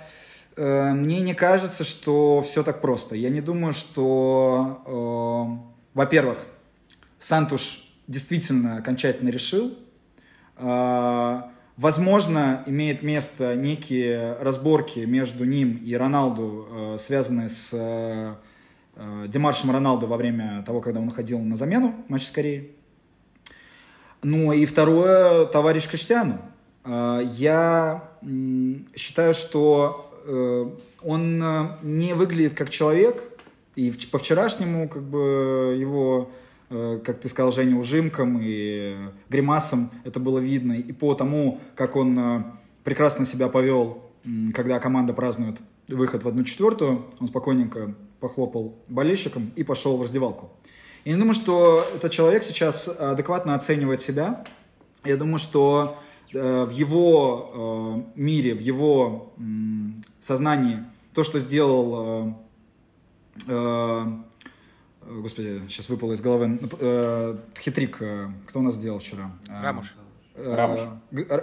э, 0.55 0.93
мне 0.93 1.21
не 1.21 1.33
кажется, 1.33 1.83
что 1.83 2.41
все 2.41 2.63
так 2.63 2.81
просто. 2.81 3.15
Я 3.15 3.29
не 3.29 3.41
думаю, 3.41 3.73
что, 3.73 4.83
э, 4.85 5.77
во-первых, 5.93 6.37
Сантуш 7.19 7.83
действительно 8.07 8.77
окончательно 8.77 9.29
решил. 9.29 9.77
Э, 10.57 11.41
Возможно, 11.81 12.63
имеет 12.67 13.01
место 13.01 13.55
некие 13.55 14.33
разборки 14.39 14.99
между 14.99 15.45
ним 15.45 15.77
и 15.83 15.95
Роналду, 15.95 16.67
э, 16.69 16.97
связанные 16.99 17.49
с 17.49 17.69
э, 17.71 18.35
э, 18.95 19.25
Демаршем 19.27 19.71
Роналду 19.71 20.05
во 20.05 20.15
время 20.17 20.63
того, 20.63 20.81
когда 20.81 20.99
он 20.99 21.09
ходил 21.09 21.39
на 21.39 21.55
замену 21.55 21.95
в 22.07 22.11
матче 22.11 22.27
с 22.27 22.29
Кореей. 22.29 22.75
Ну 24.23 24.53
и 24.53 24.67
второе, 24.67 25.45
товарищ 25.45 25.87
Криштиану. 25.87 26.39
Э, 26.85 27.21
я 27.37 28.03
считаю, 28.95 29.33
что 29.33 30.11
э, 30.25 30.69
он 31.03 31.43
э, 31.43 31.77
не 31.81 32.13
выглядит 32.13 32.53
как 32.53 32.69
человек, 32.69 33.23
и 33.75 33.91
по 34.11 34.19
вчерашнему 34.19 34.87
как 34.89 35.01
бы 35.01 35.75
его, 35.79 36.29
как 36.69 37.21
ты 37.21 37.29
сказал, 37.29 37.53
Женя, 37.53 37.77
ужимкам 37.77 38.37
и 38.41 38.97
гримасам 39.29 39.89
это 40.03 40.19
было 40.19 40.39
видно, 40.39 40.73
и 40.73 40.91
по 40.91 41.15
тому, 41.15 41.61
как 41.73 41.95
он 41.95 42.43
прекрасно 42.83 43.25
себя 43.25 43.47
повел, 43.47 44.03
когда 44.53 44.77
команда 44.79 45.13
празднует 45.13 45.57
выход 45.87 46.23
в 46.23 46.27
одну 46.27 46.43
четвертую, 46.43 47.05
он 47.19 47.29
спокойненько 47.29 47.95
похлопал 48.19 48.75
болельщикам 48.89 49.51
и 49.55 49.63
пошел 49.63 49.95
в 49.95 50.01
раздевалку. 50.01 50.51
И 51.03 51.09
я 51.11 51.17
думаю, 51.17 51.33
что 51.33 51.85
этот 51.95 52.11
человек 52.11 52.43
сейчас 52.43 52.87
адекватно 52.87 53.55
оценивает 53.55 54.01
себя. 54.01 54.43
Я 55.03 55.17
думаю, 55.17 55.39
что 55.39 55.97
э, 56.33 56.63
в 56.65 56.69
его 56.71 58.05
э, 58.15 58.19
мире, 58.19 58.53
в 58.53 58.59
его 58.59 59.33
сознании 60.21 60.83
то, 61.13 61.23
что 61.23 61.39
сделал, 61.39 62.35
э, 63.47 63.47
э, 63.47 64.05
господи, 65.21 65.61
сейчас 65.69 65.89
выпало 65.89 66.13
из 66.13 66.21
головы, 66.21 66.59
э, 66.79 67.35
хитрик, 67.59 67.97
э, 68.01 68.27
кто 68.47 68.59
у 68.59 68.61
нас 68.63 68.75
сделал 68.75 68.99
вчера? 68.99 69.31
Рамуш. 69.47 69.93
Рамуш. 70.35 70.79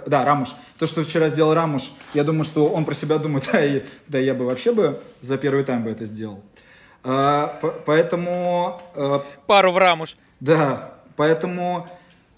Да, 0.07 0.25
Рамуш. 0.25 0.55
То, 0.77 0.87
что 0.87 1.03
вчера 1.03 1.29
сделал 1.29 1.53
Рамуш, 1.53 1.91
я 2.13 2.23
думаю, 2.23 2.43
что 2.43 2.69
он 2.69 2.85
про 2.85 2.93
себя 2.95 3.17
думает, 3.17 3.49
да, 3.51 3.63
и- 3.77 3.83
да 4.07 4.17
я 4.19 4.33
бы 4.33 4.45
вообще 4.45 4.71
бы 4.71 5.01
за 5.21 5.37
первый 5.37 5.63
тайм 5.63 5.83
бы 5.83 5.89
это 5.91 6.05
сделал. 6.05 6.41
По- 7.01 7.73
Поэтому 7.85 8.81
э, 8.95 9.19
Пару 9.47 9.71
в 9.71 9.77
рамуш. 9.77 10.17
да, 10.39 10.95
поэтому 11.15 11.87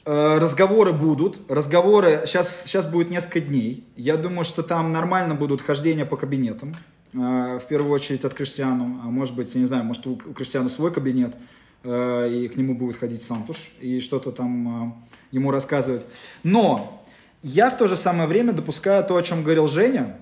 э, 0.05 0.37
разговоры 0.37 0.93
будут. 0.93 1.49
Разговоры 1.49 2.23
сейчас, 2.25 2.63
сейчас 2.65 2.85
будет 2.85 3.09
несколько 3.09 3.39
дней. 3.39 3.87
Я 3.95 4.17
думаю, 4.17 4.43
что 4.45 4.61
там 4.63 4.91
нормально 4.91 5.35
будут 5.35 5.61
хождения 5.61 6.05
по 6.05 6.15
кабинетам. 6.17 6.75
Э, 7.13 7.59
в 7.59 7.67
первую 7.67 7.91
очередь 7.91 8.23
от 8.23 8.33
Криштиану. 8.33 8.99
А 9.03 9.07
может 9.07 9.35
быть, 9.35 9.53
я 9.55 9.61
не 9.61 9.67
знаю, 9.67 9.83
может 9.83 10.05
у, 10.07 10.15
Криштиану 10.15 10.69
свой 10.69 10.91
кабинет, 10.93 11.35
и 11.83 12.49
к 12.53 12.57
нему 12.57 12.75
будет 12.75 12.97
ходить 12.97 13.23
Сантуш 13.23 13.71
и 13.79 13.99
что-то 14.01 14.31
там 14.31 15.03
ему 15.31 15.49
рассказывать. 15.49 16.05
Но 16.43 17.03
я 17.41 17.71
в 17.71 17.77
то 17.77 17.87
же 17.87 17.95
самое 17.95 18.27
время 18.27 18.53
допускаю 18.53 19.03
то, 19.03 19.15
о 19.15 19.23
чем 19.23 19.41
говорил 19.43 19.67
Женя. 19.67 20.17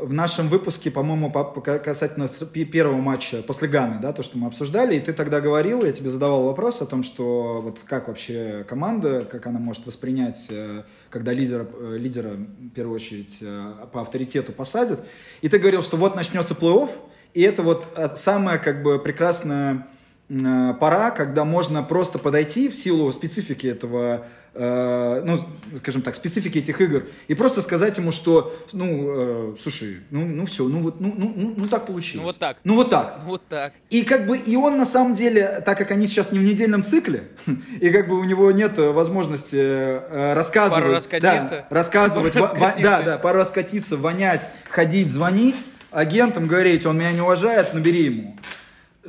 В 0.00 0.12
нашем 0.12 0.48
выпуске, 0.48 0.90
по-моему, 0.90 1.30
по- 1.30 1.44
по- 1.44 1.60
касательно 1.60 2.28
первого 2.28 3.00
матча 3.00 3.42
после 3.42 3.66
Ганы, 3.66 3.98
да, 4.00 4.12
то, 4.12 4.22
что 4.22 4.38
мы 4.38 4.46
обсуждали, 4.46 4.94
и 4.96 5.00
ты 5.00 5.12
тогда 5.12 5.40
говорил, 5.40 5.84
я 5.84 5.90
тебе 5.90 6.08
задавал 6.10 6.44
вопрос 6.44 6.80
о 6.80 6.86
том, 6.86 7.02
что 7.02 7.60
вот 7.62 7.80
как 7.84 8.06
вообще 8.06 8.64
команда, 8.68 9.24
как 9.24 9.46
она 9.46 9.58
может 9.58 9.86
воспринять, 9.86 10.46
э, 10.50 10.84
когда 11.10 11.32
лидера, 11.32 11.66
э, 11.80 11.96
лидера 11.98 12.30
в 12.30 12.68
первую 12.70 12.94
очередь, 12.94 13.38
э, 13.40 13.72
по 13.92 14.02
авторитету 14.02 14.52
посадят, 14.52 15.04
и 15.40 15.48
ты 15.48 15.58
говорил, 15.58 15.82
что 15.82 15.96
вот 15.96 16.14
начнется 16.14 16.54
плей-офф, 16.54 16.90
и 17.34 17.42
это 17.42 17.62
вот 17.62 17.84
самая 18.16 18.58
как 18.58 18.82
бы 18.82 18.98
прекрасная 19.00 19.88
пора, 20.28 21.10
когда 21.10 21.44
можно 21.44 21.82
просто 21.82 22.18
подойти 22.18 22.68
в 22.68 22.74
силу 22.74 23.10
специфики 23.12 23.66
этого, 23.66 24.26
э, 24.54 25.22
ну, 25.24 25.38
скажем 25.76 26.02
так, 26.02 26.14
специфики 26.14 26.58
этих 26.58 26.80
игр, 26.80 27.04
и 27.28 27.34
просто 27.34 27.62
сказать 27.62 27.96
ему, 27.98 28.12
что, 28.12 28.54
ну, 28.72 29.52
э, 29.52 29.56
слушай, 29.62 29.98
ну, 30.10 30.26
ну 30.26 30.46
все, 30.46 30.66
ну 30.68 30.80
вот, 30.82 31.00
ну, 31.00 31.14
ну, 31.16 31.32
ну, 31.34 31.54
ну 31.56 31.68
так 31.68 31.86
получилось. 31.86 32.22
Ну 32.22 32.26
вот 32.28 32.38
так. 32.38 32.56
Ну 32.64 32.74
вот 32.74 32.90
так. 32.90 33.20
Вот 33.24 33.46
так. 33.48 33.72
И 33.90 34.02
как 34.04 34.26
бы 34.26 34.36
и 34.38 34.56
он 34.56 34.76
на 34.78 34.86
самом 34.86 35.14
деле, 35.14 35.62
так 35.64 35.76
как 35.78 35.90
они 35.90 36.06
сейчас 36.06 36.32
не 36.32 36.38
в 36.38 36.42
недельном 36.42 36.82
цикле, 36.82 37.28
и 37.80 37.90
как 37.90 38.08
бы 38.08 38.18
у 38.18 38.24
него 38.24 38.50
нет 38.52 38.78
э, 38.78 38.90
возможности 38.90 39.56
э, 39.56 40.34
рассказывать, 40.34 40.82
Пару 40.82 40.92
раз 40.94 41.06
катиться. 41.06 41.48
да, 41.50 41.66
рассказывать, 41.70 42.32
Пару 42.32 42.44
раз 42.44 42.52
во- 42.52 42.58
во- 42.58 42.66
катиться 42.66 42.90
да, 42.90 43.02
да, 43.02 43.18
пару 43.18 43.38
раз 43.38 43.50
катиться, 43.50 43.96
вонять, 43.96 44.46
ходить, 44.70 45.08
звонить 45.10 45.56
агентам, 45.90 46.46
говорить, 46.46 46.84
он 46.86 46.98
меня 46.98 47.12
не 47.12 47.20
уважает, 47.20 47.74
набери 47.74 48.04
ему. 48.04 48.36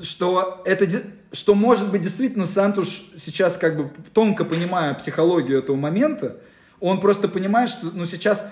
Что 0.01 0.61
это, 0.65 0.85
что 1.31 1.55
может 1.55 1.91
быть 1.91 2.01
действительно 2.01 2.45
Сантуш 2.45 3.03
сейчас 3.17 3.57
как 3.57 3.77
бы 3.77 3.91
тонко 4.13 4.45
понимая 4.45 4.93
психологию 4.93 5.59
этого 5.59 5.75
момента, 5.75 6.37
он 6.79 6.99
просто 7.01 7.27
понимает, 7.27 7.69
что 7.69 7.87
ну, 7.93 8.05
сейчас, 8.05 8.45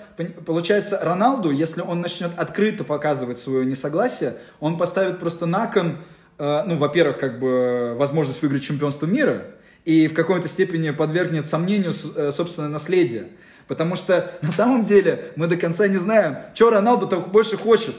получается, 0.44 0.98
Роналду, 1.02 1.50
если 1.50 1.80
он 1.80 2.00
начнет 2.00 2.30
открыто 2.36 2.84
показывать 2.84 3.38
свое 3.38 3.64
несогласие, 3.64 4.36
он 4.60 4.76
поставит 4.76 5.18
просто 5.18 5.46
на 5.46 5.66
кон, 5.66 5.96
э, 6.38 6.62
ну, 6.66 6.76
во-первых, 6.76 7.18
как 7.18 7.40
бы 7.40 7.94
возможность 7.96 8.42
выиграть 8.42 8.62
чемпионство 8.62 9.06
мира, 9.06 9.44
и 9.84 10.06
в 10.08 10.14
какой-то 10.14 10.48
степени 10.48 10.90
подвергнет 10.90 11.46
сомнению 11.46 11.94
э, 12.16 12.30
собственное 12.30 12.68
наследие. 12.68 13.28
Потому 13.66 13.96
что 13.96 14.30
на 14.42 14.52
самом 14.52 14.84
деле 14.84 15.32
мы 15.36 15.46
до 15.46 15.56
конца 15.56 15.88
не 15.88 15.96
знаем, 15.96 16.36
что 16.54 16.70
Роналду 16.70 17.06
так 17.06 17.30
больше 17.30 17.56
хочет. 17.56 17.94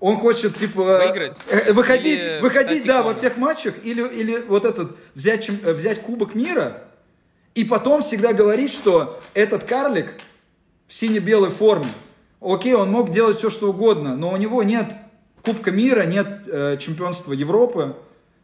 Он 0.00 0.16
хочет, 0.16 0.56
типа... 0.56 1.02
Выиграть? 1.04 1.38
э, 1.48 1.72
Выходить, 1.72 2.18
Или 2.18 2.40
выходить 2.40 2.86
да, 2.86 3.02
во 3.02 3.12
всех 3.12 3.36
матчах. 3.36 3.74
Или, 3.84 4.02
или 4.08 4.38
вот 4.48 4.64
этот, 4.64 4.96
взять, 5.14 5.44
чем- 5.44 5.60
э, 5.62 5.72
взять 5.74 6.00
Кубок 6.00 6.34
мира, 6.34 6.82
и 7.54 7.64
потом 7.64 8.00
всегда 8.02 8.32
говорить, 8.32 8.72
что 8.72 9.20
этот 9.34 9.64
карлик 9.64 10.14
в 10.88 10.94
сине-белой 10.94 11.50
форме, 11.50 11.88
окей, 12.40 12.74
он 12.74 12.90
мог 12.90 13.10
делать 13.10 13.38
все, 13.38 13.50
что 13.50 13.68
угодно, 13.70 14.16
но 14.16 14.32
у 14.32 14.36
него 14.36 14.62
нет 14.62 14.86
Кубка 15.44 15.70
мира, 15.70 16.04
нет 16.04 16.28
э, 16.46 16.76
чемпионства 16.78 17.32
Европы. 17.32 17.94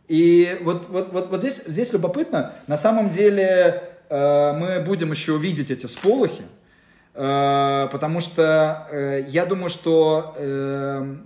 И 0.09 0.59
вот, 0.63 0.89
вот, 0.89 1.13
вот, 1.13 1.31
вот 1.31 1.41
здесь, 1.41 1.63
здесь 1.67 1.93
любопытно, 1.93 2.53
на 2.67 2.77
самом 2.77 3.11
деле 3.11 3.83
э, 4.09 4.53
мы 4.53 4.81
будем 4.81 5.11
еще 5.11 5.33
увидеть 5.33 5.71
эти 5.71 5.87
всполохи, 5.87 6.43
э, 7.15 7.89
потому 7.91 8.21
что 8.21 8.87
э, 8.91 9.25
я 9.29 9.47
думаю, 9.47 9.69
что 9.71 10.35
э, 10.37 11.17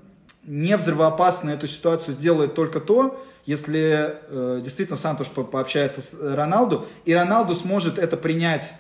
не 0.45 0.77
взрывоопасно 0.77 1.51
эту 1.51 1.67
ситуацию 1.67 2.15
сделает 2.15 2.55
только 2.55 2.81
то, 2.81 3.25
если 3.47 4.17
э, 4.29 4.61
действительно 4.63 4.97
Сантуш 4.97 5.29
по- 5.29 5.45
пообщается 5.45 6.01
с 6.01 6.13
Роналду, 6.21 6.87
и 7.05 7.13
Роналду 7.13 7.55
сможет 7.55 7.99
это 7.99 8.17
принять 8.17 8.73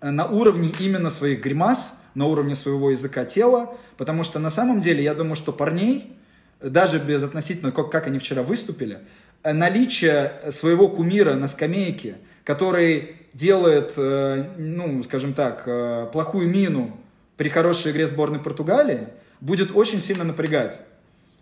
э, 0.00 0.10
на 0.10 0.26
уровне 0.26 0.72
именно 0.78 1.10
своих 1.10 1.40
гримас, 1.40 1.94
на 2.14 2.26
уровне 2.26 2.54
своего 2.54 2.90
языка 2.90 3.24
тела, 3.24 3.76
потому 3.96 4.24
что 4.24 4.38
на 4.38 4.50
самом 4.50 4.80
деле 4.80 5.02
я 5.02 5.14
думаю, 5.14 5.36
что 5.36 5.52
парней, 5.52 6.16
э, 6.60 6.68
даже 6.68 6.98
без 6.98 7.22
относительно, 7.22 7.72
как, 7.72 7.90
как 7.90 8.06
они 8.06 8.18
вчера 8.18 8.42
выступили, 8.42 9.00
э, 9.42 9.52
наличие 9.52 10.32
своего 10.50 10.88
кумира 10.88 11.34
на 11.34 11.48
скамейке, 11.48 12.16
который 12.44 13.16
делает, 13.32 13.92
э, 13.96 14.44
ну, 14.56 15.02
скажем 15.02 15.34
так, 15.34 15.64
э, 15.66 16.08
плохую 16.12 16.48
мину 16.48 16.98
при 17.36 17.48
хорошей 17.48 17.92
игре 17.92 18.06
сборной 18.06 18.40
Португалии, 18.40 19.08
будет 19.40 19.76
очень 19.76 20.00
сильно 20.00 20.24
напрягать. 20.24 20.80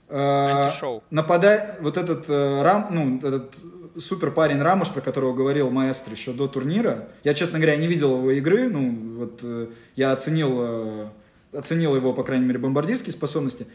Э, 0.09 0.65
Антишоу. 0.67 1.03
Нападай, 1.11 1.77
вот 1.81 1.97
этот 1.97 2.25
э, 2.29 2.63
Рам, 2.63 2.89
ну, 2.91 3.19
этот 3.27 3.55
супер 3.99 4.31
парень 4.33 4.61
Рамуш, 4.61 4.89
про 4.91 5.01
которого 5.01 5.33
говорил 5.35 5.71
маэстро 5.71 6.13
еще 6.13 6.33
до 6.33 6.49
турнира. 6.49 7.09
Я, 7.23 7.35
честно 7.35 7.59
говоря, 7.59 7.77
не 7.77 7.87
видел 7.87 8.17
его 8.19 8.31
игры, 8.33 8.69
ну, 8.69 9.19
вот 9.19 9.41
э, 9.43 9.69
я 9.97 10.13
оценил, 10.13 10.51
э, 10.61 11.07
оценил 11.57 11.95
его, 11.97 12.13
по 12.13 12.23
крайней 12.25 12.45
мере, 12.47 12.59
бомбардирские 12.59 13.13
способности. 13.13 13.67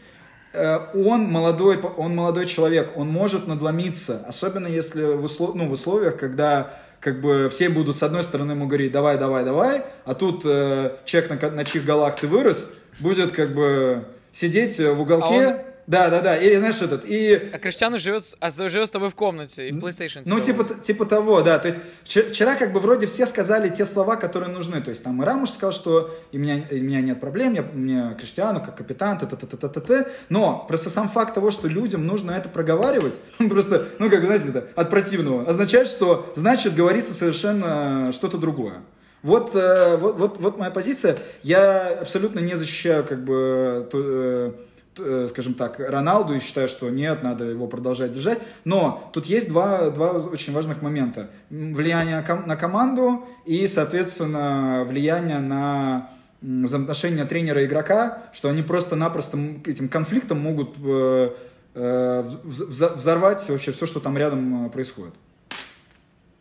Он 0.52 1.30
молодой, 1.30 1.78
он 1.78 2.16
молодой 2.16 2.46
человек, 2.46 2.90
он 2.96 3.06
может 3.08 3.46
надломиться, 3.46 4.24
особенно 4.26 4.66
если 4.66 5.04
в, 5.04 5.24
услов- 5.24 5.52
ну, 5.54 5.68
в 5.68 5.72
условиях, 5.72 6.16
когда 6.18 6.74
как 6.98 7.20
бы 7.20 7.48
все 7.50 7.68
будут 7.68 7.96
с 7.96 8.02
одной 8.02 8.24
стороны 8.24 8.52
ему 8.52 8.66
говорить 8.66 8.90
давай, 8.90 9.16
давай, 9.16 9.44
давай, 9.44 9.84
а 10.04 10.14
тут 10.16 10.42
э, 10.44 10.96
человек, 11.04 11.40
на, 11.40 11.50
на 11.52 11.64
чьих 11.64 11.84
голах 11.84 12.16
ты 12.18 12.26
вырос, 12.26 12.66
будет 12.98 13.30
как 13.30 13.54
бы 13.54 14.04
сидеть 14.32 14.76
в 14.78 15.00
уголке. 15.00 15.46
А 15.46 15.50
он- 15.50 15.69
Да, 15.86 16.08
да, 16.08 16.20
да. 16.20 16.36
И 16.36 16.56
знаешь 16.56 16.80
этот, 16.80 17.04
и 17.04 17.50
А 17.52 17.58
Криштиану 17.58 17.98
живет, 17.98 18.24
а 18.40 18.50
живет 18.50 18.88
с 18.88 18.90
тобой 18.90 19.08
в 19.08 19.14
комнате 19.14 19.68
и 19.68 19.72
в 19.72 19.78
PlayStation. 19.78 20.22
ну, 20.24 20.40
типа, 20.40 20.64
типа 20.82 21.04
того, 21.04 21.42
да. 21.42 21.58
То 21.58 21.68
есть 21.68 21.80
вчера, 22.04 22.54
как 22.54 22.72
бы 22.72 22.80
вроде 22.80 23.06
все 23.06 23.26
сказали 23.26 23.68
те 23.68 23.84
слова, 23.84 24.16
которые 24.16 24.50
нужны. 24.50 24.80
То 24.80 24.90
есть 24.90 25.02
там 25.02 25.22
и 25.22 25.24
Рамуш 25.24 25.50
сказал, 25.50 25.72
что 25.72 26.14
и 26.32 26.38
у 26.38 26.40
меня, 26.40 26.58
и 26.70 26.80
у 26.80 26.84
меня 26.84 27.00
нет 27.00 27.20
проблем, 27.20 27.54
я, 27.54 27.62
мне 27.62 28.16
Криштиану 28.18 28.60
как 28.60 28.76
капитан, 28.76 29.18
т 29.18 29.26
т 29.26 29.36
т 29.36 29.46
т 29.46 29.68
т 29.68 29.80
т 29.80 30.06
Но 30.28 30.64
просто 30.68 30.90
сам 30.90 31.08
факт 31.08 31.34
того, 31.34 31.50
что 31.50 31.68
людям 31.68 32.06
нужно 32.06 32.32
это 32.32 32.48
проговаривать, 32.48 33.14
просто, 33.48 33.86
ну 33.98 34.10
как, 34.10 34.24
знаете, 34.24 34.48
это, 34.48 34.68
от 34.74 34.90
противного, 34.90 35.48
означает, 35.48 35.88
что 35.88 36.32
значит 36.36 36.74
говорится 36.74 37.12
совершенно 37.12 38.12
что-то 38.12 38.38
другое. 38.38 38.82
Вот, 39.22 39.54
э, 39.54 39.96
вот, 39.96 40.16
вот, 40.16 40.38
вот 40.38 40.58
моя 40.58 40.70
позиция. 40.70 41.18
Я 41.42 41.98
абсолютно 42.00 42.40
не 42.40 42.54
защищаю 42.54 43.04
как 43.04 43.22
бы 43.22 43.86
э, 43.92 44.52
скажем 44.96 45.54
так, 45.54 45.78
Роналду 45.78 46.34
и 46.34 46.40
считаю, 46.40 46.68
что 46.68 46.90
нет, 46.90 47.22
надо 47.22 47.44
его 47.44 47.66
продолжать 47.66 48.12
держать. 48.12 48.40
Но 48.64 49.10
тут 49.12 49.26
есть 49.26 49.48
два, 49.48 49.90
два 49.90 50.12
очень 50.12 50.52
важных 50.52 50.82
момента. 50.82 51.30
Влияние 51.48 52.20
на 52.20 52.56
команду 52.56 53.26
и, 53.46 53.66
соответственно, 53.66 54.84
влияние 54.86 55.38
на 55.38 56.10
взаимоотношения 56.42 57.24
тренера 57.24 57.62
и 57.62 57.66
игрока, 57.66 58.24
что 58.32 58.48
они 58.48 58.62
просто-напросто 58.62 59.38
этим 59.66 59.88
конфликтом 59.88 60.40
могут 60.40 60.74
э, 60.82 61.30
э, 61.74 62.22
взорвать 62.44 63.48
вообще 63.48 63.72
все, 63.72 63.86
что 63.86 64.00
там 64.00 64.16
рядом 64.18 64.70
происходит. 64.70 65.14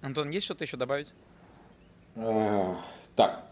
Антон, 0.02 0.30
есть 0.30 0.46
что-то 0.46 0.64
еще 0.64 0.78
добавить? 0.78 1.14
Так, 2.16 3.44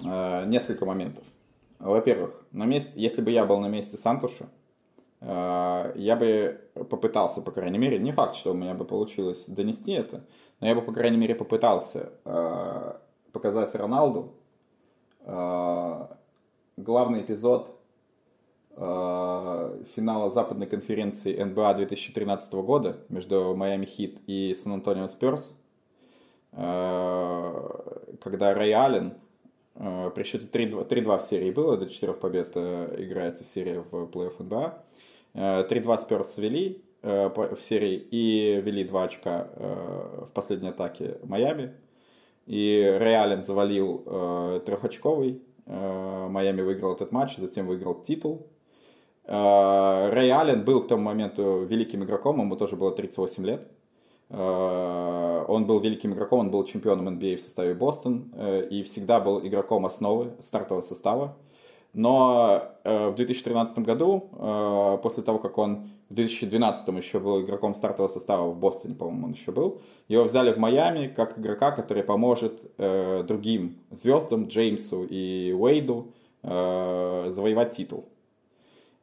несколько 0.00 0.84
моментов. 0.84 1.24
Во-первых, 1.78 2.42
на 2.52 2.64
месте, 2.64 2.92
если 2.94 3.20
бы 3.20 3.30
я 3.30 3.44
был 3.44 3.60
на 3.60 3.68
месте 3.68 3.96
Сантуша, 3.96 4.48
э, 5.20 5.92
я 5.94 6.16
бы 6.16 6.60
попытался, 6.74 7.42
по 7.42 7.50
крайней 7.50 7.78
мере, 7.78 7.98
не 7.98 8.12
факт, 8.12 8.36
что 8.36 8.52
у 8.52 8.54
меня 8.54 8.74
бы 8.74 8.84
получилось 8.84 9.46
донести 9.46 9.92
это, 9.92 10.24
но 10.60 10.68
я 10.68 10.74
бы, 10.74 10.82
по 10.82 10.92
крайней 10.92 11.18
мере, 11.18 11.34
попытался 11.34 12.12
э, 12.24 12.92
показать 13.32 13.74
Роналду 13.74 14.34
э, 15.20 16.06
главный 16.76 17.22
эпизод 17.22 17.72
финала 18.78 20.28
западной 20.28 20.66
конференции 20.66 21.42
НБА 21.42 21.76
2013 21.76 22.52
года 22.52 22.98
между 23.08 23.56
Майами 23.56 23.86
Хит 23.86 24.20
и 24.26 24.54
Сан-Антонио 24.54 25.08
Спёрс, 25.08 25.50
когда 26.52 28.52
Рэй 28.52 28.74
Аллен 28.74 29.14
при 29.78 30.22
счете 30.24 30.46
3-2 30.46 31.18
в 31.18 31.22
серии 31.22 31.50
было, 31.50 31.76
до 31.76 31.86
4 31.86 32.14
побед 32.14 32.52
э, 32.54 32.96
играется 32.98 33.44
серия 33.44 33.80
в 33.80 34.04
плей-офф 34.06 34.42
НБА. 34.42 34.84
3-2 35.34 35.98
Спёрс 35.98 36.38
вели 36.38 36.82
в 37.02 37.58
серии 37.60 37.94
и 38.10 38.60
вели 38.64 38.84
2 38.84 39.04
очка 39.04 39.48
э, 39.52 40.24
в 40.28 40.32
последней 40.32 40.70
атаке 40.70 41.18
Майами. 41.24 41.74
И 42.46 42.96
Реален 42.98 43.42
завалил 43.42 44.62
трехочковый. 44.64 45.42
Майами 45.66 46.62
выиграл 46.62 46.94
этот 46.94 47.10
матч, 47.10 47.36
затем 47.36 47.66
выиграл 47.66 48.00
титул. 48.02 48.46
Рэй 49.26 50.30
Аллен 50.30 50.64
был 50.64 50.84
к 50.84 50.86
тому 50.86 51.02
моменту 51.02 51.64
великим 51.64 52.04
игроком, 52.04 52.40
ему 52.40 52.54
тоже 52.54 52.76
было 52.76 52.92
38 52.92 53.44
лет. 53.44 53.68
Э, 54.28 55.44
он 55.46 55.66
был 55.66 55.80
великим 55.80 56.14
игроком, 56.14 56.40
он 56.40 56.50
был 56.50 56.64
чемпионом 56.64 57.08
NBA 57.08 57.34
а 57.34 57.36
в 57.36 57.40
составе 57.40 57.74
Бостон 57.74 58.32
э, 58.34 58.66
и 58.68 58.82
всегда 58.82 59.20
был 59.20 59.46
игроком 59.46 59.86
основы 59.86 60.32
стартового 60.40 60.82
состава. 60.82 61.36
Но 61.92 62.62
э, 62.84 63.08
в 63.08 63.14
2013 63.14 63.78
году, 63.78 64.28
после 65.02 65.22
того, 65.22 65.38
как 65.38 65.56
он 65.56 65.88
в 66.10 66.14
2012 66.14 66.88
еще 66.88 67.20
был 67.20 67.40
игроком 67.40 67.74
стартового 67.74 68.12
состава 68.12 68.50
в 68.50 68.58
Бостоне, 68.58 68.94
по-моему, 68.94 69.26
он 69.26 69.32
еще 69.32 69.50
был, 69.50 69.80
его 70.08 70.24
взяли 70.24 70.52
в 70.52 70.58
Майами 70.58 71.06
как 71.06 71.38
игрока, 71.38 71.70
который 71.70 72.02
поможет 72.02 72.60
другим 72.76 73.78
звездам, 73.90 74.48
Джеймсу 74.48 75.06
и 75.08 75.54
Уэйду, 75.58 76.12
завоевать 76.42 77.74
титул. 77.74 78.04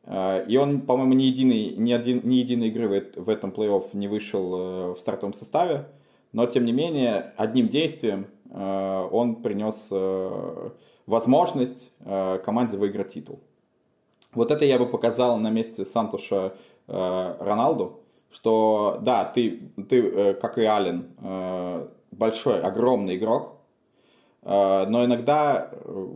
Э, 0.05 0.45
и 0.47 0.57
он, 0.57 0.81
по-моему, 0.81 1.13
ни, 1.13 1.23
единой, 1.23 1.75
ни, 1.77 1.91
один, 1.91 2.21
ни 2.23 2.35
единой 2.35 2.67
игры 2.67 3.11
в 3.15 3.29
этом 3.29 3.51
плей-офф 3.51 3.89
не 3.93 4.07
вышел 4.07 4.55
э, 4.55 4.93
в 4.93 4.99
стартовом 4.99 5.33
составе, 5.33 5.87
но, 6.31 6.45
тем 6.45 6.65
не 6.65 6.71
менее, 6.71 7.33
одним 7.37 7.69
действием 7.69 8.27
э, 8.49 9.07
он 9.11 9.37
принес 9.37 9.89
возможность 11.05 11.91
команде 12.45 12.77
выиграть 12.77 13.13
титул. 13.13 13.41
Вот 14.33 14.51
это 14.51 14.63
я 14.63 14.79
бы 14.79 14.85
показал 14.85 15.37
на 15.37 15.49
месте 15.49 15.85
Сантуша 15.85 16.53
Роналду, 16.87 17.99
что 18.31 18.99
да, 19.01 19.25
ты, 19.25 19.69
ты 19.89 20.33
как 20.35 20.57
и 20.57 20.63
Ален, 20.63 21.09
большой, 22.11 22.61
огромный 22.61 23.17
игрок, 23.17 23.57
но 24.43 25.03
иногда, 25.03 25.71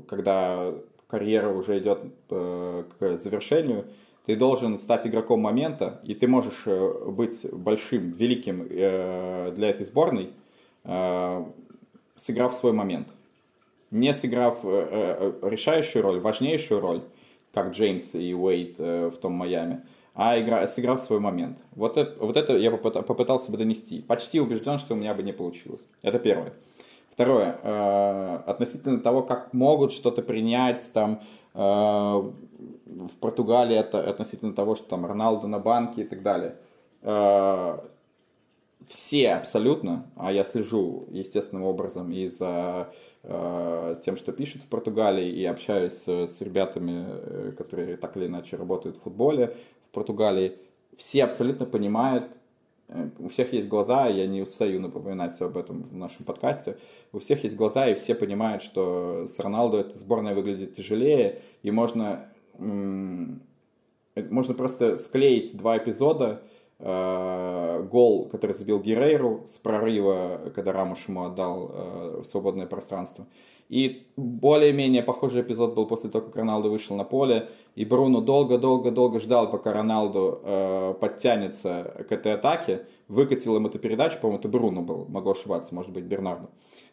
когда 0.07 0.73
карьера 1.07 1.49
уже 1.49 1.79
идет 1.79 1.99
э, 2.29 2.83
к 2.99 3.17
завершению, 3.17 3.85
ты 4.25 4.35
должен 4.35 4.77
стать 4.77 5.07
игроком 5.07 5.39
момента, 5.39 6.01
и 6.03 6.13
ты 6.13 6.27
можешь 6.27 6.63
э, 6.65 7.09
быть 7.09 7.45
большим, 7.51 8.11
великим 8.11 8.67
э, 8.69 9.53
для 9.55 9.69
этой 9.69 9.85
сборной, 9.85 10.31
сыграв 12.15 12.55
свой 12.55 12.71
момент. 12.71 13.09
Не 13.91 14.13
сыграв 14.13 14.63
решающую 14.63 16.01
роль, 16.01 16.21
важнейшую 16.21 16.79
роль, 16.79 17.01
как 17.53 17.73
Джеймс 17.73 18.15
и 18.15 18.33
Уэйт 18.33 18.79
в 18.79 19.17
том 19.17 19.33
Майами, 19.33 19.83
а 20.15 20.39
игра, 20.39 20.65
сыграв 20.65 21.01
свой 21.01 21.19
момент. 21.19 21.57
Вот 21.71 21.97
это, 21.97 22.23
вот 22.23 22.37
это 22.37 22.55
я 22.55 22.71
попытался 22.71 23.51
бы 23.51 23.57
донести. 23.57 24.01
Почти 24.01 24.39
убежден, 24.39 24.79
что 24.79 24.93
у 24.93 24.97
меня 24.97 25.13
бы 25.13 25.23
не 25.23 25.33
получилось. 25.33 25.81
Это 26.01 26.19
первое. 26.19 26.53
Второе, 27.17 27.59
э, 27.63 28.39
относительно 28.45 28.99
того, 28.99 29.23
как 29.23 29.51
могут 29.51 29.91
что-то 29.91 30.21
принять 30.21 30.87
там 30.93 31.19
э, 31.55 31.59
в 31.59 33.11
Португалии, 33.19 33.75
это 33.75 34.07
относительно 34.07 34.53
того, 34.53 34.75
что 34.75 34.87
там 34.87 35.03
Роналду 35.03 35.47
на 35.47 35.57
банке 35.57 36.03
и 36.03 36.05
так 36.05 36.21
далее. 36.21 36.57
Э, 37.01 37.79
все 38.87 39.33
абсолютно, 39.33 40.05
а 40.15 40.31
я 40.31 40.43
слежу 40.43 41.07
естественным 41.09 41.63
образом 41.63 42.11
и 42.11 42.27
за 42.27 42.91
тем, 43.23 44.15
что 44.15 44.31
пишут 44.31 44.61
в 44.61 44.67
Португалии, 44.67 45.27
и 45.27 45.43
общаюсь 45.43 46.07
с 46.07 46.39
ребятами, 46.39 47.51
которые 47.57 47.97
так 47.97 48.15
или 48.15 48.27
иначе 48.27 48.55
работают 48.55 48.95
в 48.95 49.01
футболе 49.01 49.53
в 49.89 49.93
Португалии, 49.93 50.55
все 50.97 51.25
абсолютно 51.25 51.65
понимают, 51.65 52.29
Э, 52.29 52.46
у 53.19 53.27
всех 53.27 53.51
есть 53.53 53.67
глаза, 53.67 54.07
я 54.07 54.27
не 54.27 54.41
устаю 54.41 54.79
напоминать 54.79 55.39
об 55.41 55.57
этом 55.57 55.83
в 55.83 55.95
нашем 55.95 56.25
подкасте. 56.25 56.77
У 57.11 57.19
всех 57.19 57.43
есть 57.43 57.55
глаза, 57.55 57.87
и 57.89 57.95
все 57.95 58.15
понимают, 58.15 58.63
что 58.63 59.25
с 59.27 59.39
Роналду 59.39 59.77
эта 59.77 59.97
сборная 59.97 60.33
выглядит 60.33 60.73
тяжелее, 60.73 61.41
и 61.63 61.71
можно, 61.71 62.29
э, 62.57 62.63
можно 64.29 64.53
просто 64.53 64.97
склеить 64.97 65.57
два 65.57 65.77
эпизода, 65.77 66.43
э, 66.79 67.83
гол, 67.91 68.29
который 68.29 68.53
забил 68.53 68.79
Герейру 68.79 69.43
с 69.45 69.57
прорыва, 69.57 70.51
когда 70.55 70.71
Рамуш 70.71 71.09
ему 71.09 71.23
отдал 71.23 72.23
свободное 72.23 72.67
пространство, 72.67 73.27
и 73.69 74.07
более-менее 74.15 75.03
похожий 75.03 75.41
эпизод 75.41 75.73
был 75.75 75.85
после 75.87 76.09
того, 76.09 76.25
как 76.25 76.35
Роналду 76.35 76.69
вышел 76.69 76.95
на 76.95 77.03
поле, 77.03 77.49
и 77.75 77.83
Бруно 77.85 78.21
долго-долго-долго 78.21 79.19
ждал, 79.19 79.49
пока 79.51 79.73
Роналду 79.73 80.39
э, 80.43 80.93
подтянется 80.99 82.05
к 82.07 82.11
этой 82.11 82.33
атаке, 82.33 82.85
выкатил 83.07 83.55
ему 83.55 83.67
эту 83.67 83.79
передачу, 83.79 84.19
по-моему, 84.19 84.39
это 84.39 84.47
Бруно 84.47 84.81
был, 84.81 85.05
могу 85.09 85.31
ошибаться, 85.31 85.75
может 85.75 85.91
быть, 85.91 86.05
Бернарду, 86.05 86.49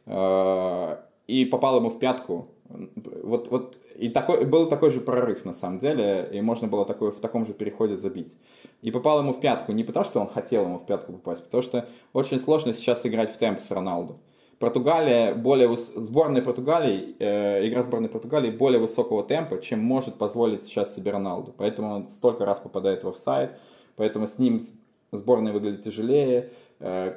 э, 0.06 0.96
и 1.28 1.44
попал 1.44 1.76
ему 1.78 1.90
в 1.90 1.98
пятку. 1.98 2.48
Вот, 2.66 3.48
вот 3.50 3.76
и 3.94 4.08
такой, 4.08 4.44
был 4.46 4.68
такой 4.68 4.90
же 4.90 5.00
прорыв, 5.00 5.44
на 5.44 5.52
самом 5.52 5.78
деле, 5.78 6.28
и 6.32 6.40
можно 6.40 6.66
было 6.66 6.84
такой, 6.84 7.12
в 7.12 7.20
таком 7.20 7.46
же 7.46 7.52
переходе 7.52 7.94
забить. 7.94 8.34
И 8.82 8.90
попал 8.90 9.20
ему 9.20 9.32
в 9.32 9.40
пятку 9.40 9.72
не 9.72 9.84
потому, 9.84 10.04
что 10.04 10.20
он 10.20 10.26
хотел 10.26 10.64
ему 10.64 10.78
в 10.78 10.86
пятку 10.86 11.12
попасть, 11.12 11.44
потому 11.44 11.62
что 11.62 11.88
очень 12.12 12.40
сложно 12.40 12.74
сейчас 12.74 13.06
играть 13.06 13.32
в 13.32 13.38
темп 13.38 13.60
с 13.60 13.70
Роналду. 13.70 14.18
Португалия 14.64 15.34
более 15.34 15.76
сборная 15.76 16.40
Португалии, 16.40 17.16
э, 17.18 17.68
игра 17.68 17.82
сборной 17.82 18.08
Португалии 18.08 18.50
более 18.50 18.80
высокого 18.80 19.22
темпа, 19.22 19.60
чем 19.60 19.80
может 19.80 20.14
позволить 20.14 20.62
сейчас 20.62 20.94
себе 20.94 21.10
Роналду. 21.10 21.52
Поэтому 21.54 21.90
он 21.90 22.08
столько 22.08 22.46
раз 22.46 22.60
попадает 22.60 23.04
в 23.04 23.08
офсайд, 23.08 23.50
поэтому 23.96 24.26
с 24.26 24.38
ним 24.38 24.62
сборная 25.12 25.52
выглядит 25.52 25.82
тяжелее 25.82 26.48
э, 26.80 27.14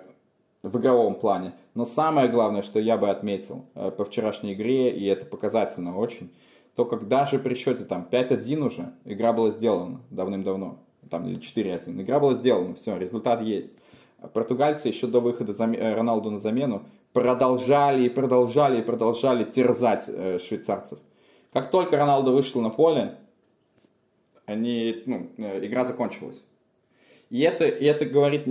в 0.61 0.78
игровом 0.78 1.15
плане. 1.15 1.53
Но 1.74 1.86
самое 1.86 2.28
главное, 2.28 2.64
что 2.64 2.82
я 2.82 2.98
бы 2.98 3.10
отметил 3.10 3.64
э, 3.76 3.91
по 3.91 4.03
вчерашней 4.03 4.52
игре, 4.53 4.90
и 4.90 5.06
это 5.06 5.26
показательно 5.26 5.98
очень, 5.98 6.34
то 6.76 6.84
как 6.84 7.07
даже 7.07 7.40
при 7.40 7.56
счете 7.56 7.86
там 7.86 8.06
5-1 8.11 8.60
уже, 8.60 8.91
игра 9.06 9.32
была 9.32 9.52
сделана 9.52 10.02
давным-давно, 10.10 10.80
там 11.10 11.26
или 11.26 11.40
4-1, 11.40 12.02
игра 12.02 12.19
была 12.19 12.34
сделана, 12.34 12.76
все, 12.76 12.98
результат 12.98 13.41
есть. 13.41 13.72
Португальцы 14.34 14.90
еще 14.90 15.07
до 15.07 15.22
выхода 15.22 15.53
э, 15.53 15.94
Роналду 15.95 16.30
на 16.30 16.40
замену 16.40 16.84
продолжали 17.13 18.03
и 18.03 18.09
продолжали 18.09 18.79
и 18.79 18.84
продолжали 18.84 19.43
терзать 19.43 20.05
э, 20.07 20.39
швейцарцев. 20.39 20.99
Как 21.53 21.71
только 21.71 21.97
Роналду 21.97 22.34
вышел 22.34 22.61
на 22.61 22.69
поле, 22.69 23.15
они, 24.45 25.03
ну, 25.05 25.29
э, 25.38 25.65
игра 25.65 25.84
закончилась. 25.85 26.43
И 27.29 27.41
это, 27.41 27.67
и 27.67 27.85
это 27.85 28.05
говорит, 28.05 28.45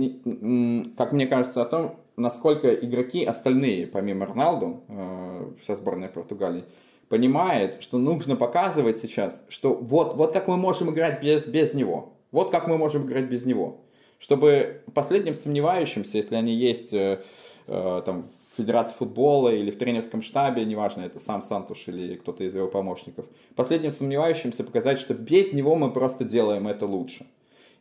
как 0.97 1.11
мне 1.11 1.25
кажется, 1.25 1.61
о 1.61 1.65
том, 1.65 1.99
насколько 2.15 2.73
игроки 2.73 3.23
остальные, 3.25 3.87
помимо 3.87 4.25
Роналду, 4.25 4.83
э, 4.87 5.51
вся 5.63 5.75
сборная 5.75 6.09
Португалии, 6.09 6.63
понимает, 7.09 7.81
что 7.81 7.97
нужно 7.97 8.35
показывать 8.35 8.97
сейчас, 8.97 9.45
что 9.49 9.73
вот, 9.73 10.15
вот 10.15 10.33
как 10.33 10.47
мы 10.47 10.57
можем 10.57 10.91
играть 10.91 11.21
без, 11.21 11.47
без 11.47 11.73
него. 11.73 12.13
Вот 12.31 12.51
как 12.51 12.67
мы 12.67 12.77
можем 12.77 13.05
играть 13.05 13.25
без 13.25 13.45
него. 13.45 13.81
Чтобы 14.19 14.81
последним 14.93 15.33
сомневающимся, 15.33 16.17
если 16.17 16.35
они 16.35 16.53
есть 16.53 16.93
э, 16.93 17.21
э, 17.67 18.01
там 18.05 18.29
Федерации 18.57 18.95
футбола 18.95 19.53
или 19.53 19.71
в 19.71 19.77
тренерском 19.77 20.21
штабе, 20.21 20.65
неважно, 20.65 21.01
это 21.01 21.19
сам 21.19 21.41
Сантуш 21.41 21.87
или 21.87 22.15
кто-то 22.15 22.43
из 22.43 22.55
его 22.55 22.67
помощников. 22.67 23.25
Последним 23.55 23.91
сомневающимся 23.91 24.63
показать, 24.63 24.99
что 24.99 25.13
без 25.13 25.53
него 25.53 25.75
мы 25.75 25.91
просто 25.91 26.25
делаем 26.25 26.67
это 26.67 26.85
лучше. 26.85 27.25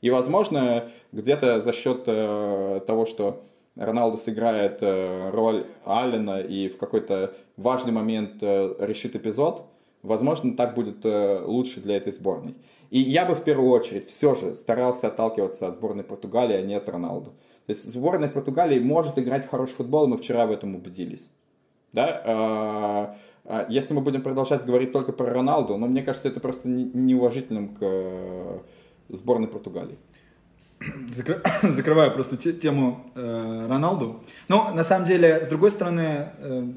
И, 0.03 0.11
возможно, 0.11 0.89
где-то 1.13 1.63
за 1.63 1.73
счет 1.73 2.03
э, 2.07 2.81
того, 2.87 3.07
что 3.07 3.43
Роналду 3.77 4.19
сыграет 4.19 4.79
э, 4.81 5.31
роль 5.31 5.67
Аллена 5.85 6.41
и 6.41 6.69
в 6.69 6.79
какой-то 6.79 7.35
важный 7.57 7.93
момент 7.93 8.43
э, 8.43 8.75
решит 8.79 9.17
эпизод, 9.17 9.65
возможно, 10.03 10.57
так 10.57 10.75
будет 10.75 11.05
э, 11.05 11.43
лучше 11.45 11.81
для 11.81 11.97
этой 11.97 12.13
сборной. 12.13 12.55
И 12.91 13.01
я 13.01 13.27
бы 13.27 13.35
в 13.35 13.43
первую 13.43 13.71
очередь 13.71 14.09
все 14.09 14.35
же 14.35 14.55
старался 14.55 15.09
отталкиваться 15.09 15.69
от 15.69 15.75
сборной 15.75 16.05
Португалии, 16.05 16.57
а 16.57 16.63
не 16.63 16.75
от 16.75 16.89
Роналду. 16.89 17.33
То 17.67 17.73
есть 17.73 17.93
сборная 17.93 18.29
Португалии 18.29 18.79
может 18.79 19.19
играть 19.19 19.45
в 19.45 19.51
хороший 19.51 19.75
футбол, 19.75 20.07
мы 20.07 20.17
вчера 20.17 20.47
в 20.47 20.53
этом 20.53 20.77
убедились. 20.77 21.29
Да? 21.93 23.17
Если 23.69 23.95
мы 23.95 24.01
будем 24.01 24.23
продолжать 24.23 24.65
говорить 24.65 24.93
только 24.93 25.13
про 25.13 25.33
Роналду, 25.33 25.77
ну, 25.77 25.87
мне 25.87 26.03
кажется, 26.03 26.29
это 26.29 26.41
просто 26.41 26.69
неуважительным 26.69 27.75
к 27.75 28.63
сборной 29.09 29.49
Португалии. 29.49 29.99
Закры... 31.13 31.43
Закрываю 31.63 32.13
просто 32.13 32.37
те, 32.37 32.53
тему 32.53 33.11
э, 33.15 33.67
Роналду. 33.69 34.23
Но 34.49 34.73
на 34.75 34.85
самом 34.85 35.07
деле, 35.07 35.45
с 35.45 35.49
другой 35.49 35.71
стороны, 35.71 36.29
э, 36.39 36.73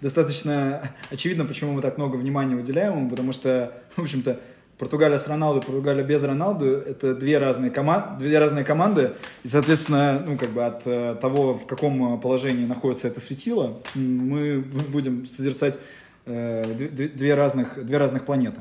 достаточно 0.00 0.90
очевидно, 1.10 1.44
почему 1.44 1.72
мы 1.72 1.82
так 1.82 1.96
много 1.96 2.16
внимания 2.16 2.56
уделяем 2.56 2.96
ему, 2.98 3.10
потому 3.10 3.32
что, 3.32 3.72
в 3.96 4.02
общем-то, 4.02 4.40
Португалия 4.78 5.18
с 5.18 5.26
Роналду, 5.26 5.60
Португалия 5.60 6.04
без 6.04 6.22
Роналду– 6.22 6.66
это 6.86 7.14
две 7.14 7.38
разные, 7.38 7.70
коман... 7.70 8.18
две 8.18 8.38
разные 8.38 8.64
команды, 8.64 9.12
и, 9.42 9.48
соответственно, 9.48 10.22
ну, 10.26 10.36
как 10.36 10.50
бы 10.50 10.64
от 10.64 10.82
э, 10.84 11.16
того, 11.20 11.54
в 11.54 11.66
каком 11.66 12.20
положении 12.20 12.66
находится 12.66 13.08
это 13.08 13.20
светило, 13.20 13.80
мы 13.94 14.58
будем 14.92 15.26
созерцать 15.26 15.78
э, 16.26 16.74
две, 16.74 17.34
разных, 17.34 17.84
две 17.84 17.96
разных 17.96 18.26
планеты. 18.26 18.60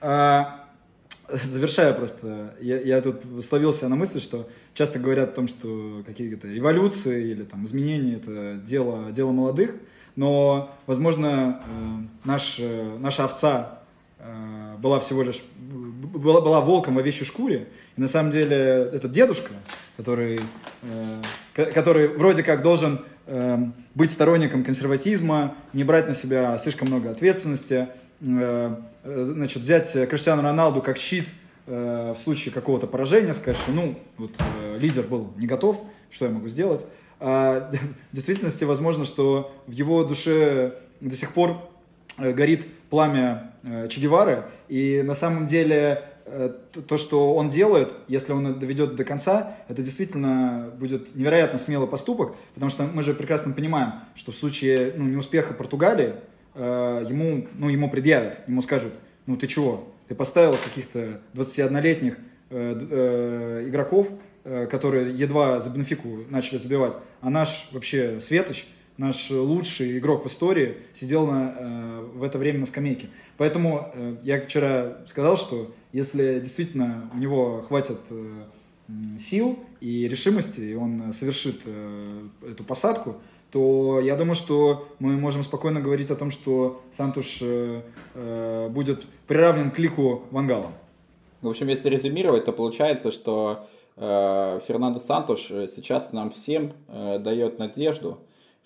А, 0.00 0.68
завершая 1.28 1.92
просто, 1.92 2.54
я, 2.60 2.80
я 2.80 3.00
тут 3.00 3.22
словился 3.44 3.88
на 3.88 3.96
мысли, 3.96 4.20
что 4.20 4.48
часто 4.74 4.98
говорят 4.98 5.30
о 5.30 5.32
том, 5.32 5.48
что 5.48 6.02
какие-то 6.06 6.48
революции 6.48 7.30
или 7.30 7.42
там 7.42 7.64
изменения 7.64 8.16
это 8.16 8.54
дело, 8.54 9.10
дело 9.10 9.32
молодых, 9.32 9.74
но, 10.16 10.74
возможно, 10.86 11.62
э, 11.66 12.28
наш, 12.28 12.56
э, 12.58 12.96
наша 12.98 13.24
овца 13.24 13.79
э, 13.79 13.79
была 14.78 15.00
всего 15.00 15.22
лишь 15.22 15.42
была, 15.58 16.40
была 16.40 16.60
волком 16.60 16.94
в 16.94 16.98
овечьей 16.98 17.26
шкуре, 17.26 17.68
и 17.96 18.00
на 18.00 18.08
самом 18.08 18.30
деле 18.32 18.56
этот 18.92 19.12
дедушка, 19.12 19.52
который, 19.96 20.40
который 21.54 22.08
вроде 22.08 22.42
как 22.42 22.62
должен 22.62 23.04
быть 23.94 24.10
сторонником 24.10 24.64
консерватизма, 24.64 25.54
не 25.72 25.84
брать 25.84 26.08
на 26.08 26.14
себя 26.14 26.58
слишком 26.58 26.88
много 26.88 27.10
ответственности, 27.10 27.88
Э, 28.22 28.74
значит, 29.02 29.62
взять 29.62 29.92
Криштиану 29.92 30.42
Роналду 30.42 30.82
как 30.82 30.98
щит 30.98 31.26
э, 31.66 32.12
в 32.14 32.18
случае 32.18 32.52
какого-то 32.52 32.86
поражения, 32.86 33.32
сказать, 33.32 33.56
что, 33.56 33.72
ну, 33.72 33.98
вот 34.18 34.32
э, 34.38 34.78
лидер 34.78 35.04
был 35.04 35.32
не 35.36 35.46
готов, 35.46 35.80
что 36.10 36.26
я 36.26 36.30
могу 36.30 36.48
сделать. 36.48 36.84
А 37.18 37.70
в 38.12 38.14
действительности 38.14 38.64
возможно, 38.64 39.04
что 39.04 39.54
в 39.66 39.72
его 39.72 40.04
душе 40.04 40.74
до 41.00 41.16
сих 41.16 41.32
пор 41.32 41.56
горит 42.18 42.66
пламя 42.90 43.52
Че 43.88 44.00
Гевары, 44.00 44.44
и 44.68 45.02
на 45.02 45.14
самом 45.14 45.46
деле 45.46 46.04
то, 46.86 46.98
что 46.98 47.34
он 47.34 47.50
делает, 47.50 47.90
если 48.06 48.32
он 48.32 48.58
доведет 48.58 48.94
до 48.94 49.04
конца, 49.04 49.56
это 49.68 49.82
действительно 49.82 50.70
будет 50.78 51.16
невероятно 51.16 51.58
смелый 51.58 51.88
поступок, 51.88 52.34
потому 52.54 52.70
что 52.70 52.84
мы 52.84 53.02
же 53.02 53.14
прекрасно 53.14 53.52
понимаем, 53.52 53.94
что 54.14 54.30
в 54.30 54.36
случае 54.36 54.92
ну, 54.96 55.04
неуспеха 55.06 55.54
Португалии, 55.54 56.14
Э, 56.54 57.04
ему, 57.08 57.46
ну, 57.54 57.68
ему 57.68 57.88
предъявят, 57.90 58.40
ему 58.48 58.60
скажут, 58.62 58.92
ну 59.26 59.36
ты 59.36 59.46
чего, 59.46 59.88
ты 60.08 60.14
поставил 60.14 60.56
каких-то 60.56 61.20
21-летних 61.34 62.18
э, 62.50 62.78
э, 62.90 63.68
игроков, 63.68 64.08
э, 64.42 64.66
которые 64.66 65.14
едва 65.14 65.60
за 65.60 65.70
Бенфику 65.70 66.24
начали 66.28 66.58
забивать, 66.58 66.94
а 67.20 67.30
наш 67.30 67.68
вообще 67.70 68.18
Светоч, 68.18 68.66
наш 69.00 69.30
лучший 69.30 69.98
игрок 69.98 70.24
в 70.24 70.28
истории, 70.28 70.76
сидел 70.92 71.26
на, 71.26 71.54
э, 71.58 72.00
в 72.16 72.22
это 72.22 72.36
время 72.36 72.58
на 72.60 72.66
скамейке. 72.66 73.08
Поэтому 73.38 73.90
э, 73.94 74.16
я 74.22 74.42
вчера 74.42 74.98
сказал, 75.06 75.38
что 75.38 75.72
если 75.92 76.38
действительно 76.38 77.10
у 77.14 77.16
него 77.16 77.62
хватит 77.62 77.98
э, 78.10 78.42
сил 79.18 79.58
и 79.80 80.06
решимости, 80.06 80.60
и 80.60 80.74
он 80.74 81.14
совершит 81.14 81.62
э, 81.64 82.28
эту 82.46 82.62
посадку, 82.62 83.16
то 83.50 84.00
я 84.00 84.16
думаю, 84.16 84.34
что 84.34 84.86
мы 84.98 85.16
можем 85.16 85.44
спокойно 85.44 85.80
говорить 85.80 86.10
о 86.10 86.14
том, 86.14 86.30
что 86.30 86.82
Сантуш 86.98 87.38
э, 87.40 87.80
э, 88.14 88.68
будет 88.68 89.06
приравнен 89.26 89.70
к 89.70 89.78
лику 89.78 90.24
Вангала. 90.30 90.72
В 91.40 91.48
общем, 91.48 91.68
если 91.68 91.88
резюмировать, 91.88 92.44
то 92.44 92.52
получается, 92.52 93.12
что 93.12 93.66
э, 93.96 94.60
Фернандо 94.68 95.00
Сантуш 95.00 95.46
сейчас 95.46 96.12
нам 96.12 96.30
всем 96.32 96.74
э, 96.88 97.18
дает 97.18 97.58
надежду, 97.58 98.18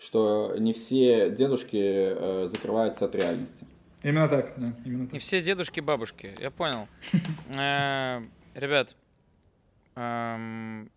что 0.05 0.55
не 0.59 0.72
все 0.72 1.31
дедушки 1.31 1.81
э, 1.81 2.48
закрываются 2.48 3.06
от 3.06 3.14
реальности. 3.14 3.66
Именно 4.02 4.28
так, 4.28 4.52
да, 4.56 4.74
именно 4.85 5.05
так. 5.06 5.12
Не 5.12 5.18
все 5.18 5.40
дедушки 5.40 5.81
бабушки, 5.81 6.35
я 6.39 6.51
понял. 6.51 6.89
Э, 7.56 8.22
ребят, 8.55 8.97
эм, 9.94 10.90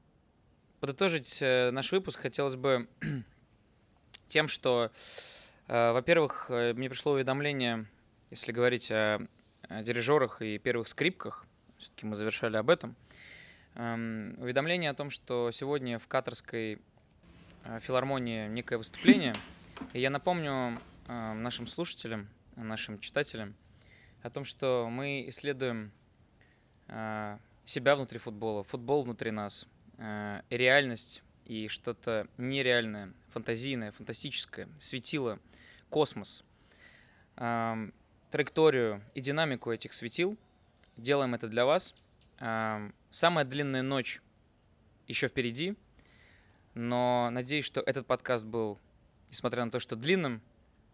подытожить 0.79 1.37
э, 1.41 1.71
наш 1.71 1.91
выпуск 1.91 2.19
хотелось 2.19 2.55
бы 2.55 2.87
тем, 4.27 4.47
что, 4.47 4.91
во-первых, 5.67 6.49
мне 6.49 6.89
пришло 6.89 7.11
уведомление, 7.13 7.85
если 8.31 8.51
говорить 8.51 8.89
о, 8.91 9.27
дирижерах 9.69 10.41
и 10.41 10.57
первых 10.57 10.87
скрипках, 10.87 11.45
все-таки 11.77 12.05
мы 12.05 12.15
завершали 12.15 12.57
об 12.57 12.69
этом, 12.69 12.95
э, 13.75 14.33
уведомление 14.37 14.89
о 14.89 14.93
том, 14.93 15.09
что 15.09 15.51
сегодня 15.51 15.99
в 15.99 16.07
Катарской 16.07 16.79
филармонии 17.81 18.47
некое 18.47 18.77
выступление, 18.77 19.33
и 19.93 19.99
я 19.99 20.09
напомню 20.09 20.79
э, 21.07 21.33
нашим 21.33 21.67
слушателям, 21.67 22.27
нашим 22.55 22.99
читателям 22.99 23.55
о 24.23 24.29
том, 24.29 24.45
что 24.45 24.87
мы 24.89 25.25
исследуем 25.27 25.91
э, 26.87 27.37
себя 27.65 27.95
внутри 27.95 28.19
футбола, 28.19 28.63
футбол 28.63 29.03
внутри 29.03 29.31
нас, 29.31 29.67
э, 29.97 30.41
реальность 30.49 31.21
и 31.45 31.67
что-то 31.67 32.27
нереальное, 32.37 33.13
фантазийное, 33.29 33.91
фантастическое, 33.91 34.67
светило, 34.79 35.39
космос, 35.89 36.43
траекторию 37.35 39.01
и 39.13 39.21
динамику 39.21 39.71
этих 39.71 39.93
светил. 39.93 40.37
Делаем 40.97 41.35
это 41.35 41.47
для 41.47 41.65
вас. 41.65 41.95
Самая 42.37 43.45
длинная 43.45 43.83
ночь 43.83 44.21
еще 45.07 45.29
впереди, 45.29 45.77
но 46.77 47.29
надеюсь, 47.31 47.65
что 47.65 47.81
этот 47.81 48.05
подкаст 48.07 48.45
был, 48.45 48.79
несмотря 49.29 49.65
на 49.65 49.71
то, 49.71 49.79
что 49.79 49.95
длинным, 49.95 50.41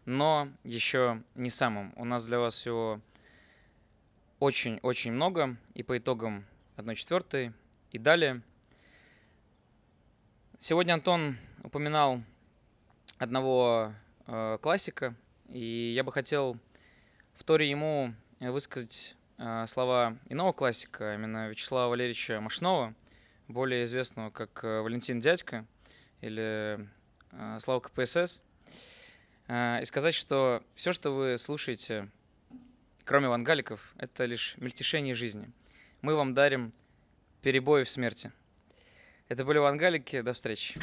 но 0.06 0.50
еще 0.64 1.22
не 1.36 1.50
самым. 1.50 1.94
У 1.96 2.06
нас 2.06 2.26
для 2.26 2.40
вас 2.40 2.56
всего 2.56 3.00
очень-очень 4.40 5.12
много, 5.12 5.58
и 5.74 5.84
по 5.84 5.98
итогам 5.98 6.46
1 6.78 6.96
четвертой 6.96 7.54
и 7.92 8.00
далее– 8.00 8.42
Сегодня 10.66 10.94
Антон 10.94 11.36
упоминал 11.62 12.22
одного 13.18 13.92
э, 14.28 14.58
классика, 14.62 15.14
и 15.50 15.92
я 15.94 16.06
бы 16.06 16.14
хотел 16.14 16.58
в 17.34 17.44
Торе 17.44 17.70
ему 17.70 18.14
высказать 18.40 19.18
э, 19.40 19.66
слова 19.68 20.18
иного 20.30 20.54
классика, 20.54 21.12
а 21.12 21.16
именно 21.16 21.50
Вячеслава 21.50 21.90
Валерьевича 21.90 22.40
Машнова, 22.40 22.94
более 23.50 23.84
известного 23.84 24.30
как 24.30 24.64
э, 24.64 24.80
Валентин 24.80 25.20
Дядька 25.20 25.66
или 26.24 26.88
э, 27.32 27.58
Слава 27.60 27.80
КПСС, 27.80 28.40
э, 29.48 29.82
и 29.82 29.86
сказать, 29.86 30.16
что 30.16 30.64
все, 30.76 30.94
что 30.94 31.12
вы 31.12 31.38
слушаете, 31.38 32.10
кроме 33.04 33.28
вангаликов, 33.28 33.94
это 33.98 34.26
лишь 34.26 34.56
мельтешение 34.58 35.16
жизни. 35.16 35.52
Мы 36.02 36.16
вам 36.16 36.34
дарим 36.34 36.74
перебои 37.42 37.84
в 37.84 37.90
смерти– 37.90 38.32
это 39.34 39.46
были 39.46 39.58
Вангалики. 39.58 40.22
До 40.22 40.34
встречи. 40.34 40.80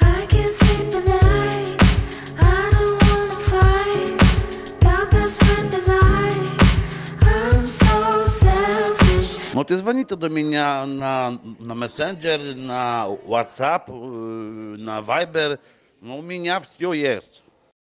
Можете 9.53 9.79
звонить 9.79 10.09
до 10.09 10.29
меня 10.29 10.87
на, 10.87 11.41
на 11.59 11.75
мессенджер, 11.75 12.55
на 12.55 13.07
WhatsApp, 13.27 13.91
на 13.91 15.01
Viber. 15.01 15.59
Ну, 16.01 16.19
у 16.19 16.23
меня 16.23 16.61
все 16.61 16.93
есть. 16.93 17.43